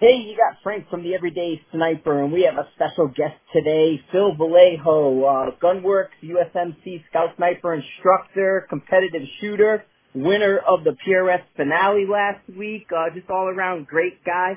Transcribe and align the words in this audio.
Hey, 0.00 0.22
you 0.24 0.36
got 0.36 0.62
Frank 0.62 0.88
from 0.90 1.02
the 1.02 1.16
Everyday 1.16 1.60
Sniper, 1.72 2.22
and 2.22 2.32
we 2.32 2.42
have 2.42 2.54
a 2.54 2.68
special 2.76 3.08
guest 3.08 3.34
today, 3.52 4.00
Phil 4.12 4.30
Velayo, 4.36 4.78
uh, 4.86 5.50
Gunworks 5.60 6.14
USMC 6.22 7.02
Scout 7.10 7.30
Sniper 7.36 7.74
instructor, 7.74 8.64
competitive 8.68 9.22
shooter, 9.40 9.82
winner 10.14 10.58
of 10.58 10.84
the 10.84 10.96
PRS 11.04 11.42
finale 11.56 12.06
last 12.08 12.38
week, 12.56 12.86
uh, 12.96 13.12
just 13.12 13.28
all 13.28 13.48
around 13.48 13.88
great 13.88 14.24
guy. 14.24 14.56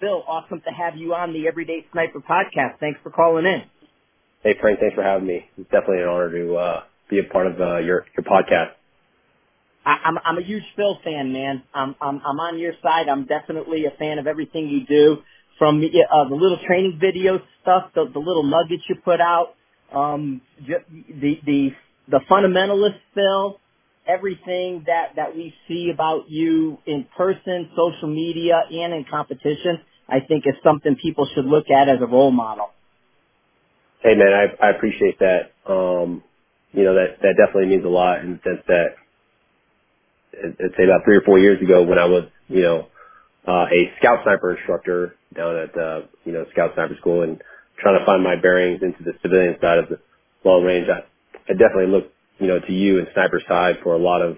Phil, 0.00 0.22
awesome 0.28 0.60
to 0.60 0.70
have 0.70 0.98
you 0.98 1.14
on 1.14 1.32
the 1.32 1.48
Everyday 1.48 1.86
Sniper 1.92 2.20
podcast. 2.20 2.78
Thanks 2.78 3.00
for 3.02 3.08
calling 3.08 3.46
in. 3.46 3.62
Hey 4.42 4.54
Frank, 4.60 4.80
thanks 4.80 4.94
for 4.94 5.02
having 5.02 5.26
me. 5.26 5.48
It's 5.56 5.70
definitely 5.70 6.02
an 6.02 6.08
honor 6.10 6.30
to 6.30 6.56
uh, 6.56 6.80
be 7.08 7.20
a 7.20 7.32
part 7.32 7.46
of 7.46 7.58
uh, 7.58 7.78
your 7.78 8.04
your 8.18 8.24
podcast. 8.26 8.72
I, 9.84 9.96
I'm 10.04 10.18
I'm 10.24 10.38
a 10.38 10.42
huge 10.42 10.64
Phil 10.76 10.98
fan, 11.04 11.32
man. 11.32 11.62
I'm 11.74 11.94
I'm 12.00 12.20
I'm 12.24 12.40
on 12.40 12.58
your 12.58 12.72
side. 12.82 13.08
I'm 13.08 13.26
definitely 13.26 13.84
a 13.86 13.90
fan 13.98 14.18
of 14.18 14.26
everything 14.26 14.68
you 14.68 14.86
do, 14.86 15.22
from 15.58 15.80
the, 15.80 15.88
uh, 15.88 16.28
the 16.28 16.34
little 16.34 16.58
training 16.66 16.98
video 17.00 17.40
stuff, 17.62 17.90
the 17.94 18.06
the 18.12 18.18
little 18.18 18.44
nuggets 18.44 18.82
you 18.88 18.96
put 19.04 19.20
out, 19.20 19.54
um, 19.94 20.40
the 20.66 21.38
the 21.44 21.70
the 22.08 22.20
fundamentalist 22.30 22.98
Phil, 23.14 23.60
everything 24.06 24.84
that 24.86 25.16
that 25.16 25.36
we 25.36 25.54
see 25.68 25.90
about 25.92 26.30
you 26.30 26.78
in 26.86 27.06
person, 27.16 27.70
social 27.76 28.08
media, 28.08 28.62
and 28.70 28.94
in 28.94 29.04
competition. 29.10 29.80
I 30.06 30.20
think 30.20 30.44
is 30.46 30.54
something 30.62 30.96
people 30.96 31.26
should 31.34 31.46
look 31.46 31.70
at 31.70 31.88
as 31.88 31.96
a 32.02 32.06
role 32.06 32.30
model. 32.30 32.68
Hey 34.02 34.14
man, 34.14 34.32
I 34.34 34.66
I 34.66 34.70
appreciate 34.70 35.18
that. 35.20 35.52
Um, 35.66 36.22
you 36.72 36.84
know 36.84 36.94
that 36.94 37.20
that 37.22 37.34
definitely 37.38 37.70
means 37.70 37.84
a 37.84 37.88
lot 37.88 38.20
in 38.20 38.34
the 38.34 38.40
sense 38.44 38.62
that 38.68 39.03
I'd 40.42 40.76
say 40.76 40.84
about 40.84 41.04
three 41.04 41.16
or 41.16 41.22
four 41.22 41.38
years 41.38 41.60
ago 41.62 41.82
when 41.82 41.98
I 41.98 42.06
was 42.06 42.24
you 42.48 42.62
know 42.62 42.88
uh, 43.46 43.66
a 43.70 43.92
scout 43.98 44.20
sniper 44.24 44.56
instructor 44.56 45.16
down 45.34 45.56
at 45.56 45.76
uh, 45.76 46.00
you 46.24 46.32
know 46.32 46.44
scout 46.52 46.72
sniper 46.74 46.96
school 47.00 47.22
and 47.22 47.40
trying 47.78 47.98
to 47.98 48.06
find 48.06 48.22
my 48.22 48.36
bearings 48.36 48.82
into 48.82 49.02
the 49.02 49.12
civilian 49.22 49.56
side 49.60 49.78
of 49.78 49.88
the 49.88 49.98
long 50.44 50.64
range. 50.64 50.88
I, 50.88 51.04
I 51.50 51.52
definitely 51.52 51.88
look 51.88 52.12
you 52.38 52.48
know 52.48 52.60
to 52.60 52.72
you 52.72 52.98
and 52.98 53.08
sniper 53.14 53.40
side 53.48 53.76
for 53.82 53.94
a 53.94 53.98
lot 53.98 54.22
of 54.22 54.36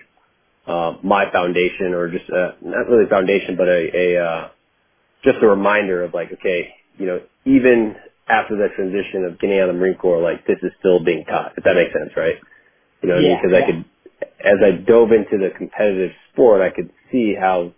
uh, 0.66 0.98
my 1.02 1.30
foundation 1.30 1.94
or 1.94 2.10
just 2.10 2.28
uh, 2.30 2.52
not 2.60 2.88
really 2.88 3.08
foundation 3.08 3.56
but 3.56 3.68
a, 3.68 3.90
a 3.94 4.24
uh, 4.24 4.48
just 5.26 5.42
a 5.42 5.46
reminder 5.46 6.04
of 6.04 6.14
like, 6.14 6.32
okay, 6.32 6.74
you 6.98 7.06
know, 7.06 7.20
even 7.44 7.96
after 8.28 8.56
the 8.56 8.68
transition 8.74 9.24
of 9.24 9.38
getting 9.38 9.58
out 9.58 9.68
of 9.68 9.74
the 9.74 9.80
Marine 9.80 9.96
Corps, 9.98 10.22
like 10.22 10.46
this 10.46 10.58
is 10.62 10.72
still 10.78 11.02
being 11.04 11.24
taught, 11.24 11.52
if 11.56 11.64
that 11.64 11.74
makes 11.74 11.92
sense, 11.92 12.16
right? 12.16 12.36
You 13.02 13.08
know 13.08 13.14
what 13.16 13.20
I 13.20 13.22
mean? 13.22 13.30
Yeah, 13.30 13.42
Because 13.42 13.56
I 13.56 13.66
could, 13.66 13.84
as 14.22 14.58
I 14.64 14.70
dove 14.72 15.12
into 15.12 15.38
the 15.38 15.50
competitive 15.56 16.12
sport, 16.32 16.62
I 16.62 16.74
could 16.74 16.90
see 17.10 17.34
how 17.38 17.72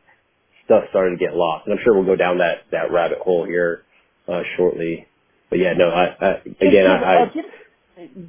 stuff 0.64 0.84
started 0.91 1.19
to 1.19 1.25
get 1.25 1.34
lost. 1.34 1.67
And 1.67 1.78
I'm 1.78 1.84
sure 1.84 1.95
we'll 1.95 2.06
go 2.06 2.17
down 2.17 2.39
that, 2.39 2.64
that 2.72 2.92
rabbit 2.92 3.19
hole 3.19 3.45
here, 3.45 3.83
uh, 4.28 4.42
shortly. 4.56 5.06
But 5.50 5.58
yeah, 5.61 5.72
no, 5.72 5.89
I, 5.89 6.14
I 6.20 6.30
again, 6.61 6.86
I, 6.86 7.03
I, 7.03 7.22
uh, 7.22 7.27
give 7.33 7.45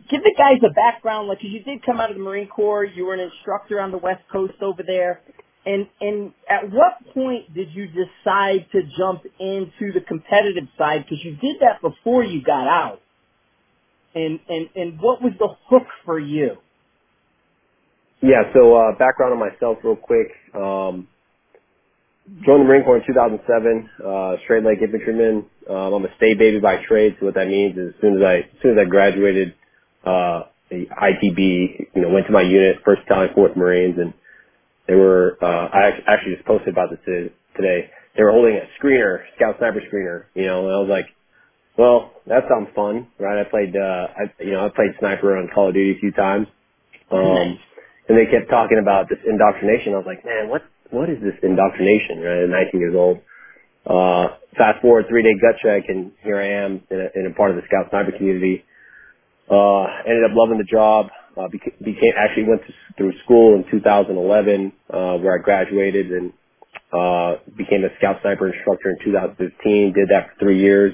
give 0.09 0.23
the 0.23 0.33
guys 0.37 0.59
a 0.65 0.73
background, 0.73 1.27
like 1.27 1.39
you 1.41 1.61
did 1.63 1.85
come 1.85 1.99
out 1.99 2.09
of 2.09 2.17
the 2.17 2.23
Marine 2.23 2.47
Corps, 2.47 2.85
you 2.85 3.05
were 3.05 3.13
an 3.13 3.19
instructor 3.19 3.79
on 3.79 3.91
the 3.91 3.97
West 3.97 4.23
Coast 4.31 4.53
over 4.61 4.81
there, 4.85 5.21
and 5.65 5.87
and 5.99 6.33
at 6.49 6.71
what 6.71 7.13
point 7.13 7.53
did 7.53 7.69
you 7.73 7.87
decide 7.87 8.67
to 8.71 8.81
jump 8.97 9.23
into 9.39 9.93
the 9.93 10.01
competitive 10.07 10.67
side? 10.77 11.03
Because 11.03 11.23
you 11.23 11.35
did 11.35 11.57
that 11.61 11.81
before 11.81 12.23
you 12.23 12.41
got 12.41 12.67
out, 12.67 13.01
and 14.15 14.39
and 14.47 14.69
and 14.75 14.99
what 14.99 15.21
was 15.21 15.33
the 15.37 15.49
hook 15.67 15.87
for 16.05 16.17
you? 16.17 16.57
Yeah, 18.21 18.43
so, 18.53 18.75
uh, 18.75 18.91
background 18.97 19.33
on 19.33 19.39
myself 19.39 19.77
real 19.83 19.95
quick. 19.95 20.31
Um, 20.55 21.07
Joined 22.45 22.61
the 22.61 22.65
Marine 22.65 22.83
Corps 22.83 22.97
in 22.97 23.03
2007, 23.07 23.89
uh, 24.05 24.35
straight 24.43 24.63
leg 24.63 24.81
infantryman. 24.83 25.45
Um, 25.69 25.93
I'm 25.93 26.05
a 26.05 26.15
state 26.15 26.37
baby 26.37 26.59
by 26.59 26.77
trade, 26.87 27.17
so 27.19 27.25
what 27.25 27.35
that 27.35 27.47
means 27.47 27.77
is 27.77 27.93
as 27.95 28.01
soon 28.01 28.17
as 28.17 28.23
I, 28.23 28.35
as 28.37 28.61
soon 28.61 28.77
as 28.77 28.85
I 28.85 28.85
graduated, 28.85 29.55
uh, 30.05 30.43
the 30.69 30.85
ITB, 30.87 31.87
you 31.95 32.01
know, 32.01 32.09
went 32.09 32.27
to 32.27 32.31
my 32.31 32.43
unit, 32.43 32.77
first 32.85 33.01
time 33.09 33.29
4th 33.35 33.57
Marines, 33.57 33.97
and 33.97 34.13
they 34.87 34.95
were, 34.95 35.37
uh, 35.41 35.69
I 35.73 35.91
actually 36.07 36.35
just 36.35 36.45
posted 36.47 36.69
about 36.69 36.91
this 36.91 36.99
today. 37.55 37.89
They 38.15 38.23
were 38.23 38.31
holding 38.31 38.55
a 38.57 38.67
screener, 38.79 39.23
scout 39.35 39.55
sniper 39.59 39.81
screener, 39.91 40.25
you 40.35 40.45
know, 40.45 40.65
and 40.65 40.75
I 40.75 40.79
was 40.79 40.89
like, 40.89 41.07
well, 41.77 42.11
that 42.27 42.43
sounds 42.49 42.69
fun, 42.75 43.07
right? 43.19 43.41
I 43.45 43.49
played, 43.49 43.75
uh, 43.75 44.07
I, 44.15 44.43
you 44.43 44.51
know, 44.53 44.65
I 44.65 44.69
played 44.69 44.91
sniper 44.99 45.37
on 45.37 45.49
Call 45.53 45.69
of 45.69 45.73
Duty 45.73 45.97
a 45.97 45.99
few 45.99 46.11
times. 46.11 46.47
nice. 47.33 47.59
And 48.09 48.17
they 48.17 48.25
kept 48.25 48.49
talking 48.49 48.79
about 48.81 49.07
this 49.07 49.19
indoctrination. 49.21 49.93
I 49.93 49.97
was 50.01 50.09
like, 50.09 50.25
man, 50.25 50.49
what 50.49 50.63
what 50.89 51.09
is 51.09 51.21
this 51.21 51.37
indoctrination? 51.43 52.19
Right, 52.19 52.43
at 52.43 52.49
19 52.49 52.81
years 52.81 52.95
old. 52.97 53.21
Uh, 53.85 54.35
fast 54.57 54.81
forward 54.81 55.05
three 55.07 55.21
day 55.23 55.37
gut 55.39 55.61
check, 55.61 55.85
and 55.87 56.11
here 56.23 56.41
I 56.41 56.65
am 56.65 56.81
in 56.89 56.99
a, 56.99 57.07
in 57.19 57.31
a 57.31 57.33
part 57.35 57.51
of 57.51 57.57
the 57.57 57.63
Scout 57.69 57.89
Sniper 57.89 58.11
community. 58.17 58.65
Uh, 59.49 59.85
ended 60.05 60.25
up 60.25 60.33
loving 60.33 60.57
the 60.57 60.65
job. 60.65 61.07
Uh, 61.37 61.47
became, 61.47 61.73
became 61.79 62.13
actually 62.17 62.43
went 62.43 62.61
to, 62.65 62.73
through 62.97 63.13
school 63.23 63.55
in 63.55 63.63
2011, 63.71 64.73
uh, 64.89 65.17
where 65.17 65.39
I 65.39 65.41
graduated 65.41 66.11
and 66.11 66.33
uh, 66.91 67.37
became 67.55 67.85
a 67.85 67.93
Scout 67.97 68.17
Sniper 68.21 68.51
instructor 68.51 68.89
in 68.89 68.97
2015. 69.05 69.93
Did 69.93 70.09
that 70.09 70.33
for 70.33 70.39
three 70.39 70.59
years. 70.59 70.93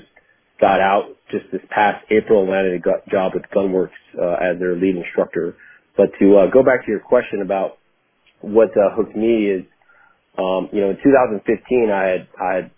Got 0.59 0.79
out 0.79 1.15
just 1.31 1.45
this 1.51 1.61
past 1.69 2.05
April 2.11 2.43
and 2.43 2.51
landed 2.51 2.81
a 2.85 3.09
job 3.09 3.33
with 3.33 3.43
Gunworks 3.53 3.89
uh, 4.19 4.35
as 4.35 4.59
their 4.59 4.75
lead 4.75 4.95
instructor. 4.95 5.55
But 5.97 6.11
to 6.19 6.37
uh, 6.37 6.47
go 6.51 6.63
back 6.63 6.85
to 6.85 6.91
your 6.91 6.99
question 6.99 7.41
about 7.41 7.77
what 8.41 8.69
uh, 8.71 8.95
hooked 8.95 9.15
me 9.15 9.45
is, 9.45 9.63
um, 10.37 10.69
you 10.71 10.81
know, 10.81 10.89
in 10.91 10.97
2015 11.03 11.89
I 11.91 12.07
had 12.07 12.27
I 12.41 12.53
had 12.55 12.71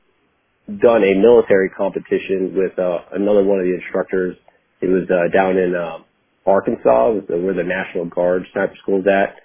done 0.80 1.04
a 1.04 1.16
military 1.16 1.70
competition 1.70 2.54
with 2.56 2.78
uh, 2.78 3.00
another 3.14 3.44
one 3.44 3.60
of 3.60 3.66
the 3.66 3.76
instructors. 3.76 4.36
It 4.82 4.88
was 4.88 5.04
uh, 5.10 5.32
down 5.36 5.58
in 5.58 5.76
uh, 5.76 6.00
Arkansas, 6.46 7.22
the, 7.28 7.38
where 7.38 7.54
the 7.54 7.64
National 7.64 8.06
Guard 8.06 8.46
sniper 8.54 8.76
school's 8.82 9.06
at, 9.08 9.36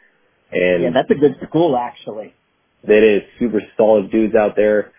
And 0.50 0.83
Yeah, 0.83 0.91
that's 0.93 1.10
a 1.10 1.15
good 1.15 1.37
school 1.49 1.77
actually. 1.77 2.34
that 2.84 3.03
is 3.03 3.22
super 3.39 3.60
solid 3.77 4.10
dudes 4.10 4.34
out 4.34 4.56
there. 4.56 4.93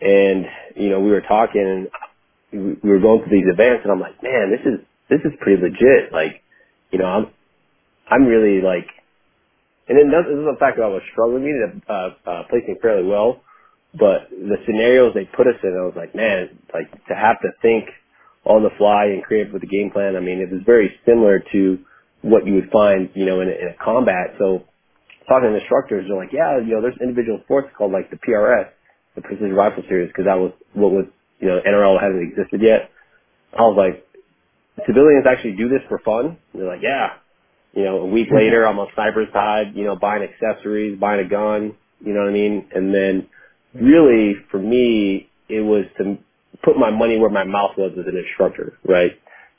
And 0.00 0.46
you 0.76 0.90
know, 0.90 1.00
we 1.00 1.10
were 1.10 1.22
talking, 1.22 1.88
and 2.52 2.62
we 2.64 2.74
we 2.82 2.90
were 2.90 3.00
going 3.00 3.22
through 3.22 3.38
these 3.38 3.52
events, 3.52 3.82
and 3.84 3.92
I'm 3.92 4.00
like, 4.00 4.22
man, 4.22 4.50
this 4.50 4.66
is 4.66 4.80
this 5.08 5.20
is 5.24 5.38
pretty 5.40 5.60
legit. 5.62 6.12
Like, 6.12 6.42
you 6.90 6.98
know, 6.98 7.04
I'm 7.06 7.26
I'm 8.10 8.26
really 8.26 8.62
like, 8.62 8.88
and 9.88 9.98
then 9.98 10.10
this 10.10 10.26
is 10.30 10.44
the 10.44 10.56
fact 10.60 10.78
that 10.78 10.84
I 10.84 10.88
was 10.88 11.02
struggling. 11.12 11.44
Ended 11.44 11.82
uh, 11.88 12.10
uh, 12.26 12.42
placing 12.50 12.76
fairly 12.82 13.06
well, 13.06 13.36
But 13.94 14.30
the 14.30 14.56
scenarios 14.66 15.14
they 15.14 15.26
put 15.26 15.48
us 15.48 15.58
in, 15.64 15.74
I 15.74 15.84
was 15.84 15.94
like, 15.96 16.14
man, 16.14 16.50
like 16.74 16.90
to 17.08 17.14
have 17.14 17.40
to 17.42 17.50
think 17.62 17.86
on 18.46 18.62
the 18.62 18.70
fly 18.78 19.06
and 19.06 19.22
create 19.24 19.52
with 19.52 19.62
the 19.62 19.68
game 19.68 19.90
plan. 19.90 20.16
I 20.16 20.20
mean, 20.20 20.38
it 20.40 20.50
was 20.52 20.62
very 20.66 20.94
similar 21.06 21.42
to 21.52 21.78
what 22.22 22.46
you 22.46 22.54
would 22.54 22.70
find, 22.70 23.10
you 23.14 23.26
know, 23.26 23.40
in 23.40 23.48
a, 23.48 23.52
in 23.52 23.68
a 23.74 23.84
combat. 23.84 24.36
So 24.38 24.62
talking 25.28 25.50
to 25.50 25.58
instructors, 25.58 26.06
they're 26.08 26.16
like, 26.18 26.32
yeah, 26.32 26.58
you 26.58 26.74
know, 26.76 26.82
there's 26.82 26.98
individual 27.02 27.40
sports 27.44 27.68
called 27.78 27.92
like 27.92 28.10
the 28.10 28.18
PRS, 28.18 28.68
the 29.16 29.22
Precision 29.22 29.54
Rifle 29.54 29.84
Series, 29.88 30.08
because 30.08 30.26
that 30.26 30.38
was 30.38 30.52
what 30.74 30.92
was, 30.92 31.06
you 31.40 31.48
know, 31.48 31.60
NRL 31.66 32.00
hadn't 32.00 32.22
existed 32.22 32.62
yet. 32.62 32.90
I 33.52 33.62
was 33.62 33.76
like, 33.78 34.06
civilians 34.86 35.26
actually 35.28 35.56
do 35.56 35.68
this 35.68 35.82
for 35.88 36.00
fun? 36.00 36.38
And 36.52 36.62
they're 36.62 36.68
like, 36.68 36.82
yeah. 36.82 37.18
You 37.74 37.84
know, 37.84 37.98
a 37.98 38.06
week 38.06 38.28
later, 38.34 38.66
I'm 38.66 38.78
on 38.78 38.88
sniper 38.94 39.26
side, 39.32 39.72
you 39.74 39.84
know, 39.84 39.96
buying 39.96 40.22
accessories, 40.22 40.98
buying 40.98 41.24
a 41.24 41.28
gun, 41.28 41.76
you 42.04 42.12
know 42.14 42.20
what 42.20 42.30
I 42.30 42.32
mean? 42.32 42.66
And 42.74 42.94
then 42.94 43.28
really 43.74 44.34
for 44.50 44.58
me, 44.58 45.28
it 45.48 45.60
was 45.60 45.84
to 45.98 46.18
put 46.64 46.76
my 46.76 46.90
money 46.90 47.18
where 47.18 47.30
my 47.30 47.44
mouth 47.44 47.72
was 47.78 47.92
as 47.98 48.06
an 48.06 48.16
instructor, 48.16 48.78
right? 48.84 49.12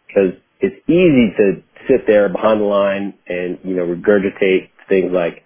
Because 0.08 0.34
it's 0.60 0.76
easy 0.90 1.34
to 1.38 1.64
sit 1.88 2.06
there 2.08 2.30
behind 2.30 2.62
the 2.62 2.66
line 2.66 3.14
and, 3.28 3.60
you 3.64 3.76
know, 3.76 3.84
regurgitate 3.86 4.70
things 4.90 5.12
like 5.14 5.44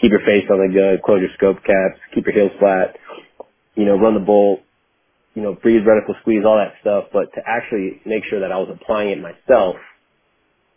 keep 0.00 0.10
your 0.10 0.20
face 0.20 0.44
on 0.50 0.58
the 0.58 0.74
gun, 0.74 0.98
close 1.04 1.20
your 1.20 1.30
scope 1.36 1.62
caps, 1.64 2.00
keep 2.14 2.24
your 2.26 2.34
heels 2.34 2.52
flat, 2.58 2.96
you 3.74 3.84
know, 3.84 3.96
run 3.98 4.14
the 4.14 4.20
bolt, 4.20 4.60
you 5.34 5.42
know, 5.42 5.54
breathe, 5.54 5.82
reticle, 5.82 6.18
squeeze, 6.22 6.44
all 6.46 6.56
that 6.56 6.74
stuff. 6.80 7.04
But 7.12 7.32
to 7.34 7.42
actually 7.46 8.00
make 8.06 8.24
sure 8.30 8.40
that 8.40 8.52
I 8.52 8.58
was 8.58 8.70
applying 8.72 9.10
it 9.10 9.20
myself 9.20 9.76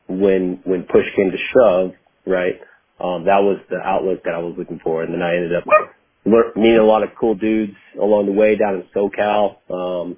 when 0.09 0.61
when 0.65 0.83
push 0.83 1.05
came 1.15 1.31
to 1.31 1.37
shove, 1.53 1.91
right? 2.27 2.61
Um, 2.99 3.25
that 3.25 3.39
was 3.43 3.59
the 3.69 3.77
outlook 3.77 4.23
that 4.25 4.35
I 4.35 4.39
was 4.39 4.55
looking 4.57 4.81
for, 4.83 5.03
and 5.03 5.13
then 5.13 5.21
I 5.23 5.35
ended 5.35 5.53
up 5.55 5.65
meeting 6.55 6.79
a 6.79 6.85
lot 6.85 7.03
of 7.03 7.11
cool 7.19 7.35
dudes 7.35 7.73
along 8.01 8.27
the 8.27 8.33
way 8.33 8.57
down 8.57 8.75
in 8.75 8.83
SoCal. 8.95 9.57
Um, 9.71 10.17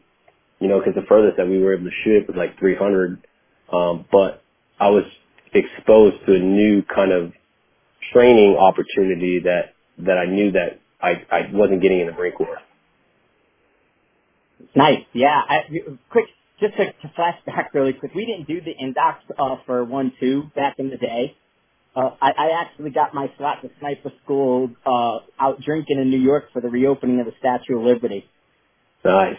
you 0.60 0.70
know, 0.70 0.80
because 0.80 0.96
the 0.96 1.08
furthest 1.08 1.38
that 1.38 1.48
we 1.48 1.60
were 1.60 1.76
able 1.76 1.86
to 1.86 1.96
shoot 2.04 2.28
was 2.28 2.38
like 2.38 2.60
300, 2.60 3.24
um, 3.74 4.06
but 4.12 4.44
I 4.80 4.90
was 4.90 5.04
exposed 5.54 6.18
to 6.28 6.36
a 6.36 6.40
new 6.40 6.84
kind 6.84 7.12
of 7.14 7.34
training 8.14 8.58
opportunity 8.60 9.42
that 9.46 9.76
that 10.00 10.18
I 10.18 10.26
knew 10.28 10.52
that 10.54 10.80
I 11.02 11.24
I 11.32 11.42
wasn't 11.54 11.82
getting 11.82 12.02
in 12.02 12.08
the 12.08 12.14
Marine 12.14 12.34
Corps. 12.34 12.60
nice. 14.76 15.00
Yeah. 15.14 15.42
I, 15.50 15.60
quick, 16.12 16.26
just 16.62 16.78
to, 16.78 16.86
to 16.86 17.14
flash 17.16 17.38
back 17.46 17.74
really 17.74 17.94
quick, 17.94 18.14
we 18.16 18.26
didn't 18.26 18.48
do 18.48 18.62
the 18.62 18.74
indocs 18.82 19.26
uh, 19.38 19.62
for 19.66 19.84
one 19.84 20.14
two 20.20 20.44
back 20.56 20.76
in 20.78 20.90
the 20.90 20.98
day. 20.98 21.36
Uh, 21.96 22.12
I, 22.22 22.32
I 22.32 22.62
actually 22.62 22.92
got 22.92 23.14
my 23.14 23.30
slot 23.38 23.62
to 23.64 23.70
sniper 23.80 24.14
school 24.24 24.70
uh, 24.86 25.20
out 25.40 25.60
drinking 25.66 26.00
in 26.00 26.10
New 26.10 26.20
York 26.22 26.46
for 26.54 26.62
the 26.62 26.70
reopening 26.70 27.20
of 27.20 27.26
the 27.26 27.34
Statue 27.40 27.78
of 27.78 27.84
Liberty. 27.84 28.26
Nice. 29.04 29.36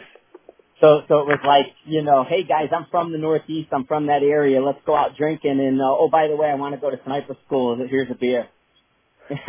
So, 0.81 1.03
so 1.09 1.21
it 1.21 1.27
was 1.27 1.39
like, 1.47 1.67
you 1.87 2.03
know, 2.03 2.25
hey 2.29 2.43
guys, 2.43 2.69
I'm 2.77 2.87
from 2.91 3.13
the 3.13 3.19
Northeast. 3.19 3.69
I'm 3.73 3.87
from 3.87 4.09
that 4.09 4.23
area. 4.23 4.61
Let's 4.61 4.81
go 4.85 4.97
out 4.97 5.17
drinking. 5.17 5.61
And 5.61 5.81
uh, 5.81 5.85
oh, 5.87 6.09
by 6.11 6.27
the 6.27 6.37
way, 6.37 6.49
I 6.49 6.57
want 6.57 6.75
to 6.75 6.81
go 6.81 6.91
to 6.91 6.99
sniper 7.05 7.37
school. 7.47 7.79
Here's 7.89 8.11
a 8.11 8.17
beer. 8.17 8.49
That's 9.31 9.41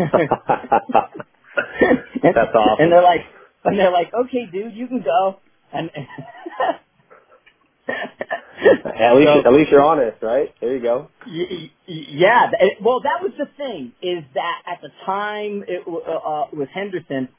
awesome. 2.55 2.79
And 2.79 2.91
they're 2.91 3.03
like, 3.03 3.21
and 3.63 3.79
they're 3.79 3.91
like, 3.91 4.11
okay, 4.13 4.45
dude, 4.51 4.73
you 4.73 4.87
can 4.87 5.01
go. 5.01 5.37
And 5.73 5.89
at 7.89 9.15
least, 9.15 9.27
so, 9.27 9.47
at 9.47 9.53
least 9.53 9.71
you're 9.71 9.83
honest, 9.83 10.21
right? 10.23 10.53
There 10.61 10.75
you 10.75 10.81
go. 10.83 11.09
Y- 11.27 11.69
y- 11.87 12.07
Yeah, 12.09 12.51
well, 12.81 13.01
that 13.01 13.21
was 13.23 13.33
the 13.37 13.47
thing 13.57 13.93
is 14.01 14.23
that 14.35 14.61
at 14.67 14.81
the 14.81 14.89
time 15.05 15.63
it 15.67 15.83
uh, 15.87 16.11
uh, 16.11 16.47
with 16.53 16.69
Henderson, 16.69 17.29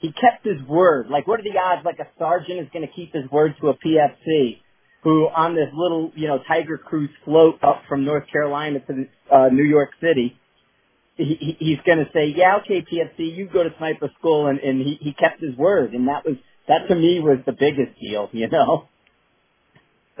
he 0.00 0.12
kept 0.12 0.44
his 0.46 0.62
word. 0.68 1.08
Like, 1.10 1.26
what 1.28 1.40
are 1.40 1.44
the 1.44 1.58
odds? 1.58 1.84
Like 1.84 1.98
a 2.00 2.08
sergeant 2.18 2.60
is 2.60 2.68
going 2.72 2.86
to 2.86 2.92
keep 2.94 3.12
his 3.14 3.30
word 3.30 3.54
to 3.60 3.68
a 3.68 3.74
PFC, 3.74 4.58
who 5.04 5.28
on 5.28 5.54
this 5.54 5.68
little, 5.74 6.12
you 6.16 6.28
know, 6.28 6.40
Tiger 6.48 6.78
Cruise 6.78 7.10
float 7.24 7.56
up 7.62 7.82
from 7.88 8.04
North 8.04 8.24
Carolina 8.32 8.80
to 8.80 9.06
uh, 9.34 9.48
New 9.50 9.64
York 9.64 9.90
City, 10.00 10.34
he, 11.16 11.36
he- 11.40 11.56
he's 11.60 11.78
going 11.86 11.98
to 11.98 12.10
say, 12.14 12.34
"Yeah, 12.36 12.58
okay, 12.58 12.82
PFC, 12.82 13.36
you 13.36 13.48
go 13.52 13.64
to 13.64 13.70
sniper 13.78 14.10
school," 14.18 14.48
and, 14.48 14.58
and 14.60 14.80
he, 14.80 14.98
he 15.00 15.14
kept 15.14 15.40
his 15.42 15.56
word, 15.56 15.94
and 15.94 16.08
that 16.08 16.24
was 16.26 16.36
that 16.68 16.88
to 16.88 16.96
me 16.96 17.20
was 17.20 17.38
the 17.46 17.52
biggest 17.52 18.00
deal, 18.00 18.30
you 18.32 18.48
know. 18.48 18.88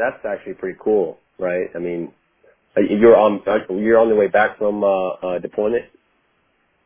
That's 0.00 0.24
actually 0.24 0.54
pretty 0.54 0.78
cool, 0.82 1.18
right? 1.38 1.68
I 1.74 1.78
mean, 1.78 2.12
uh, 2.76 2.80
you're 2.80 3.16
on 3.16 3.42
you're 3.68 3.98
on 3.98 4.08
the 4.08 4.14
way 4.16 4.28
back 4.28 4.56
from 4.58 4.82
uh, 4.82 4.88
uh 4.88 5.38
deployment. 5.38 5.84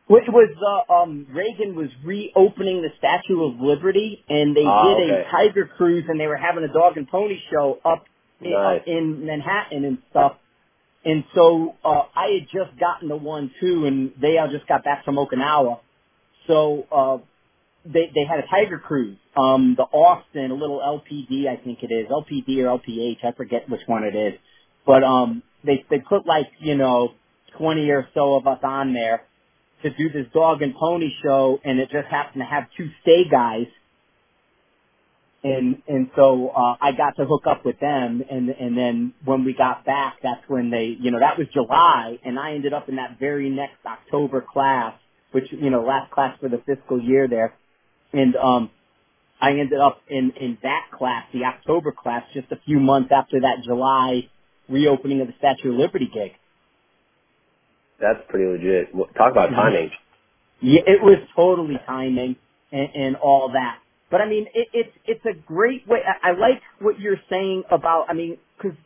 It 0.07 0.31
was 0.31 0.85
uh, 0.89 0.93
um, 0.93 1.25
Reagan 1.31 1.75
was 1.75 1.89
reopening 2.03 2.81
the 2.83 2.89
Statue 2.99 3.43
of 3.43 3.59
Liberty, 3.59 4.23
and 4.29 4.55
they 4.55 4.65
Ah, 4.65 4.83
did 4.83 5.09
okay. 5.09 5.25
a 5.27 5.31
tiger 5.31 5.65
cruise, 5.77 6.05
and 6.07 6.19
they 6.19 6.27
were 6.27 6.37
having 6.37 6.63
a 6.63 6.71
dog 6.71 6.97
and 6.97 7.07
pony 7.07 7.39
show 7.51 7.79
up 7.83 8.05
in, 8.41 8.51
Nice. 8.51 8.81
up 8.81 8.87
in 8.87 9.25
Manhattan 9.25 9.85
and 9.85 9.97
stuff. 10.11 10.33
And 11.05 11.23
so 11.33 11.75
uh, 11.83 12.03
I 12.15 12.39
had 12.39 12.47
just 12.51 12.79
gotten 12.79 13.07
the 13.09 13.15
one 13.15 13.51
too, 13.59 13.85
and 13.85 14.11
they 14.21 14.37
all 14.37 14.49
just 14.51 14.67
got 14.67 14.83
back 14.83 15.05
from 15.05 15.15
Okinawa. 15.15 15.79
So 16.47 16.85
uh, 16.91 17.17
they 17.85 18.11
they 18.15 18.25
had 18.29 18.39
a 18.39 18.47
tiger 18.49 18.79
cruise, 18.79 19.17
um, 19.37 19.75
the 19.77 19.83
Austin, 19.83 20.51
a 20.51 20.55
little 20.55 20.79
LPD, 20.79 21.47
I 21.47 21.57
think 21.63 21.79
it 21.83 21.91
is 21.93 22.07
LPD 22.09 22.59
or 22.59 22.79
LPH, 22.79 23.25
I 23.25 23.33
forget 23.37 23.69
which 23.69 23.81
one 23.87 24.03
it 24.05 24.15
is, 24.15 24.39
but 24.85 25.03
um, 25.03 25.43
they 25.65 25.85
they 25.89 25.99
put 25.99 26.27
like 26.27 26.47
you 26.59 26.75
know 26.75 27.13
twenty 27.57 27.89
or 27.91 28.07
so 28.15 28.35
of 28.35 28.47
us 28.47 28.59
on 28.63 28.93
there 28.93 29.23
to 29.83 29.91
do 29.91 30.09
this 30.11 30.27
dog 30.33 30.61
and 30.61 30.75
pony 30.75 31.09
show, 31.23 31.59
and 31.63 31.79
it 31.79 31.89
just 31.91 32.07
happened 32.09 32.41
to 32.41 32.45
have 32.45 32.65
two 32.77 32.89
STA 33.03 33.29
guys, 33.31 33.67
and 35.43 35.81
and 35.87 36.09
so 36.15 36.49
uh, 36.49 36.75
I 36.81 36.91
got 36.93 37.17
to 37.17 37.25
hook 37.25 37.43
up 37.49 37.65
with 37.65 37.79
them, 37.79 38.23
and 38.29 38.49
and 38.49 38.77
then 38.77 39.13
when 39.25 39.45
we 39.45 39.53
got 39.53 39.85
back, 39.85 40.17
that's 40.23 40.43
when 40.47 40.71
they, 40.71 40.97
you 40.99 41.11
know, 41.11 41.19
that 41.19 41.37
was 41.37 41.47
July, 41.53 42.19
and 42.25 42.39
I 42.39 42.53
ended 42.55 42.73
up 42.73 42.89
in 42.89 42.97
that 42.97 43.19
very 43.19 43.49
next 43.49 43.85
October 43.85 44.45
class, 44.53 44.93
which 45.31 45.45
you 45.51 45.69
know, 45.69 45.83
last 45.83 46.11
class 46.11 46.37
for 46.41 46.49
the 46.49 46.61
fiscal 46.65 47.01
year 47.01 47.27
there, 47.29 47.53
and 48.15 48.35
um, 48.35 48.69
I 49.41 49.51
ended 49.51 49.79
up 49.79 50.01
in 50.09 50.31
in 50.39 50.57
that 50.63 50.87
class, 50.97 51.25
the 51.33 51.45
October 51.45 51.91
class, 51.91 52.23
just 52.33 52.51
a 52.51 52.57
few 52.65 52.79
months 52.79 53.11
after 53.15 53.41
that 53.41 53.63
July 53.65 54.29
reopening 54.69 55.21
of 55.21 55.27
the 55.27 55.33
Statue 55.37 55.71
of 55.73 55.79
Liberty 55.79 56.09
gig. 56.11 56.31
That's 57.99 58.19
pretty 58.29 58.45
legit. 58.45 58.91
Talk 59.15 59.31
about 59.31 59.49
timing. 59.49 59.91
Yeah, 60.61 60.81
it 60.87 61.01
was 61.01 61.19
totally 61.35 61.79
timing 61.85 62.35
and, 62.71 62.89
and 62.95 63.15
all 63.17 63.51
that. 63.53 63.79
But 64.09 64.21
I 64.21 64.29
mean, 64.29 64.47
it, 64.53 64.67
it's 64.73 64.97
it's 65.05 65.25
a 65.25 65.33
great 65.47 65.87
way. 65.87 65.99
I, 66.05 66.29
I 66.29 66.31
like 66.33 66.61
what 66.79 66.99
you're 66.99 67.19
saying 67.29 67.63
about. 67.71 68.05
I 68.09 68.13
mean, 68.13 68.37
because 68.57 68.77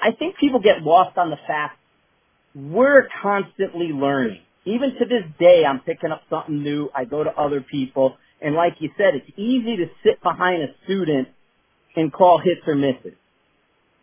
I 0.00 0.12
think 0.12 0.36
people 0.38 0.60
get 0.60 0.82
lost 0.82 1.18
on 1.18 1.30
the 1.30 1.38
fact 1.46 1.78
we're 2.54 3.08
constantly 3.22 3.88
learning. 3.88 4.40
Even 4.64 4.90
to 4.94 5.04
this 5.06 5.24
day, 5.38 5.64
I'm 5.66 5.80
picking 5.80 6.10
up 6.10 6.22
something 6.28 6.62
new. 6.62 6.90
I 6.94 7.04
go 7.04 7.24
to 7.24 7.30
other 7.30 7.60
people, 7.60 8.16
and 8.40 8.54
like 8.54 8.74
you 8.80 8.90
said, 8.96 9.14
it's 9.14 9.30
easy 9.38 9.76
to 9.78 9.86
sit 10.04 10.22
behind 10.22 10.62
a 10.62 10.68
student 10.84 11.28
and 11.96 12.12
call 12.12 12.38
hits 12.38 12.60
or 12.66 12.74
misses 12.74 13.14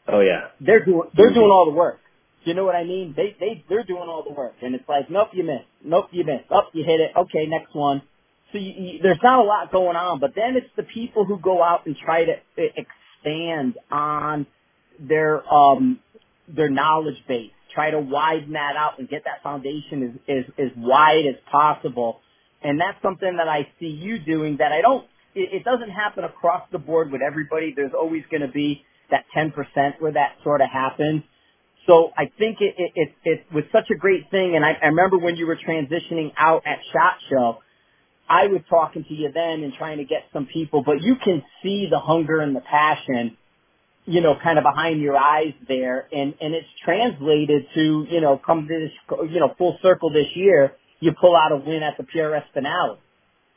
Oh 0.08 0.20
yeah. 0.20 0.50
they're 0.60 0.84
doing 0.86 1.10
they're 1.16 1.34
doing 1.34 1.50
all 1.52 1.66
the 1.66 1.76
work. 1.76 2.00
You 2.44 2.54
know 2.54 2.66
what 2.66 2.76
I 2.76 2.84
mean? 2.84 3.14
They 3.18 3.36
they 3.40 3.64
they're 3.70 3.84
doing 3.84 4.08
all 4.08 4.24
the 4.24 4.34
work, 4.34 4.54
and 4.62 4.76
it's 4.76 4.88
like, 4.88 5.10
nope, 5.10 5.30
you 5.34 5.44
missed. 5.44 5.66
Nope, 5.84 6.08
you 6.12 6.24
missed. 6.24 6.52
Up, 6.52 6.70
you 6.74 6.84
hit 6.84 7.00
it. 7.00 7.12
Okay, 7.18 7.48
next 7.48 7.74
one. 7.74 8.04
So 8.52 8.60
you, 8.60 8.74
you, 8.78 9.00
there's 9.02 9.20
not 9.24 9.40
a 9.40 9.44
lot 9.44 9.72
going 9.72 9.96
on, 9.96 10.20
but 10.20 10.32
then 10.36 10.56
it's 10.56 10.70
the 10.78 10.84
people 10.84 11.26
who 11.26 11.40
go 11.40 11.64
out 11.64 11.88
and 11.88 11.96
try 11.98 12.26
to 12.26 12.34
e- 12.62 12.72
expand 12.78 13.76
on 13.92 14.46
their 15.00 15.42
um 15.52 16.00
their 16.48 16.70
knowledge 16.70 17.18
base, 17.28 17.52
try 17.74 17.90
to 17.92 18.00
widen 18.00 18.54
that 18.54 18.76
out 18.78 19.00
and 19.00 19.10
get 19.10 19.24
that 19.26 19.42
foundation 19.42 20.20
as 20.30 20.38
as, 20.38 20.68
as 20.68 20.72
wide 20.78 21.26
as 21.28 21.36
possible. 21.52 22.20
And 22.66 22.82
that's 22.82 23.00
something 23.04 23.38
that 23.38 23.48
I 23.48 23.68
see 23.80 23.86
you 23.86 24.18
doing 24.18 24.58
that 24.58 24.72
I 24.72 24.82
don't. 24.82 25.06
It, 25.36 25.62
it 25.62 25.64
doesn't 25.64 25.92
happen 25.92 26.24
across 26.24 26.64
the 26.72 26.80
board 26.80 27.12
with 27.12 27.22
everybody. 27.22 27.74
There's 27.76 27.94
always 27.94 28.24
going 28.32 28.42
to 28.42 28.48
be 28.48 28.84
that 29.12 29.26
10% 29.38 29.54
where 30.00 30.14
that 30.14 30.38
sort 30.44 30.62
of 30.62 30.70
happens. 30.74 31.22
So 31.86 32.10
I 32.18 32.32
think 32.40 32.58
it, 32.62 32.74
it, 32.76 32.92
it, 32.96 33.14
it 33.24 33.46
was 33.54 33.66
such 33.72 33.92
a 33.92 33.96
great 33.96 34.32
thing. 34.32 34.56
And 34.56 34.66
I, 34.66 34.72
I 34.82 34.88
remember 34.88 35.20
when 35.20 35.36
you 35.36 35.46
were 35.46 35.58
transitioning 35.58 36.32
out 36.36 36.64
at 36.66 36.80
SHOT 36.92 37.14
Show, 37.30 37.58
I 38.28 38.48
was 38.48 38.62
talking 38.68 39.04
to 39.04 39.14
you 39.14 39.30
then 39.32 39.62
and 39.62 39.72
trying 39.78 40.00
to 40.00 40.04
get 40.04 40.24
some 40.34 40.48
people, 40.48 40.82
but 40.84 41.04
you 41.04 41.18
can 41.24 41.44
see 41.62 41.88
the 41.88 42.00
hunger 42.00 42.40
and 42.40 42.56
the 42.56 42.62
passion, 42.62 43.38
you 44.06 44.22
know, 44.22 44.34
kind 44.42 44.58
of 44.58 44.64
behind 44.64 45.00
your 45.02 45.16
eyes 45.16 45.54
there. 45.68 46.08
And, 46.12 46.34
and 46.42 46.56
it's 46.56 46.68
translated 46.84 47.68
to, 47.76 48.08
you 48.10 48.22
know, 48.22 48.42
come 48.44 48.68
this, 48.68 48.90
you 49.30 49.40
know, 49.40 49.54
full 49.56 49.78
circle 49.84 50.10
this 50.10 50.26
year, 50.34 50.74
you 51.00 51.13
pull 51.19 51.36
out 51.36 51.51
a 51.51 51.57
win 51.57 51.83
at 51.83 51.97
the 51.97 52.03
PRS 52.03 52.44
finale. 52.53 53.00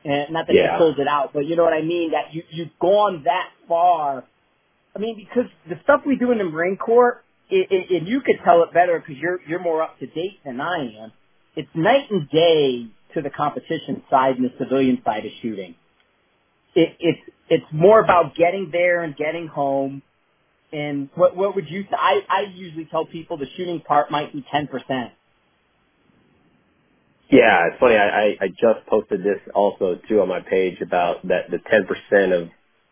And 0.05 0.32
not 0.32 0.46
that 0.49 0.55
Yeah. 0.55 0.73
you 0.75 0.79
pulled 0.79 0.99
it 1.00 1.08
out, 1.08 1.32
but 1.32 1.46
you 1.46 1.56
know 1.56 1.64
what 1.64 1.75
I 1.75 1.82
mean? 1.82 2.12
That 2.12 2.35
you, 2.35 2.44
you've 2.50 2.79
gone 2.81 3.25
that 3.25 3.50
far 3.69 4.25
I 4.96 4.99
mean, 4.99 5.17
because 5.17 5.50
the 5.69 5.76
stuff 5.85 6.02
we 6.06 6.17
do 6.17 6.32
in 6.32 6.38
the 6.38 6.44
Marine 6.44 6.76
Corps, 6.76 7.23
it, 7.50 7.69
it, 7.70 7.96
and 8.00 8.08
you 8.08 8.20
could 8.20 8.37
tell 8.44 8.62
it 8.64 8.75
better 8.75 8.99
because 8.99 9.20
you're 9.20 9.40
you're 9.49 9.62
more 9.62 9.82
up 9.82 9.99
to 10.00 10.06
date 10.06 10.40
than 10.44 10.61
I 10.61 10.79
am. 11.02 11.12
It's 11.56 11.69
night 11.75 12.11
and 12.11 12.29
day 12.31 12.88
to 13.14 13.23
the 13.23 13.31
competition 13.31 14.02
side 14.11 14.37
and 14.37 14.44
the 14.44 14.52
civilian 14.58 15.00
side 15.05 15.25
of 15.26 15.32
shooting. 15.43 15.76
It, 16.75 16.96
it's 17.00 17.20
it's 17.49 17.64
more 17.73 18.00
about 18.02 18.35
getting 18.37 18.70
there 18.73 19.02
and 19.02 19.17
getting 19.17 19.49
home. 19.49 20.02
And 20.73 21.09
what 21.14 21.37
what 21.37 21.54
would 21.57 21.68
you? 21.71 21.85
I 21.92 22.21
I 22.28 22.40
usually 22.54 22.87
tell 22.87 23.07
people 23.07 23.38
the 23.38 23.47
shooting 23.57 23.80
part 23.80 24.11
might 24.11 24.33
be 24.33 24.45
ten 24.52 24.66
percent. 24.68 25.12
Yeah, 27.30 27.68
it's 27.68 27.80
funny. 27.80 27.97
I, 27.97 28.08
I, 28.08 28.25
I 28.42 28.49
just 28.49 28.87
posted 28.88 29.23
this 29.23 29.40
also 29.54 29.99
too 30.08 30.20
on 30.20 30.28
my 30.28 30.40
page 30.40 30.80
about 30.80 31.26
that 31.28 31.50
the 31.50 31.58
ten 31.70 31.87
percent 31.87 32.32
of 32.32 32.49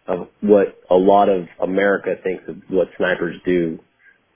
of 0.08 0.28
what 0.40 0.78
a 0.90 0.96
lot 0.96 1.28
of 1.28 1.48
America 1.62 2.14
thinks 2.22 2.44
of 2.48 2.56
what 2.68 2.88
snipers 2.96 3.36
do. 3.44 3.78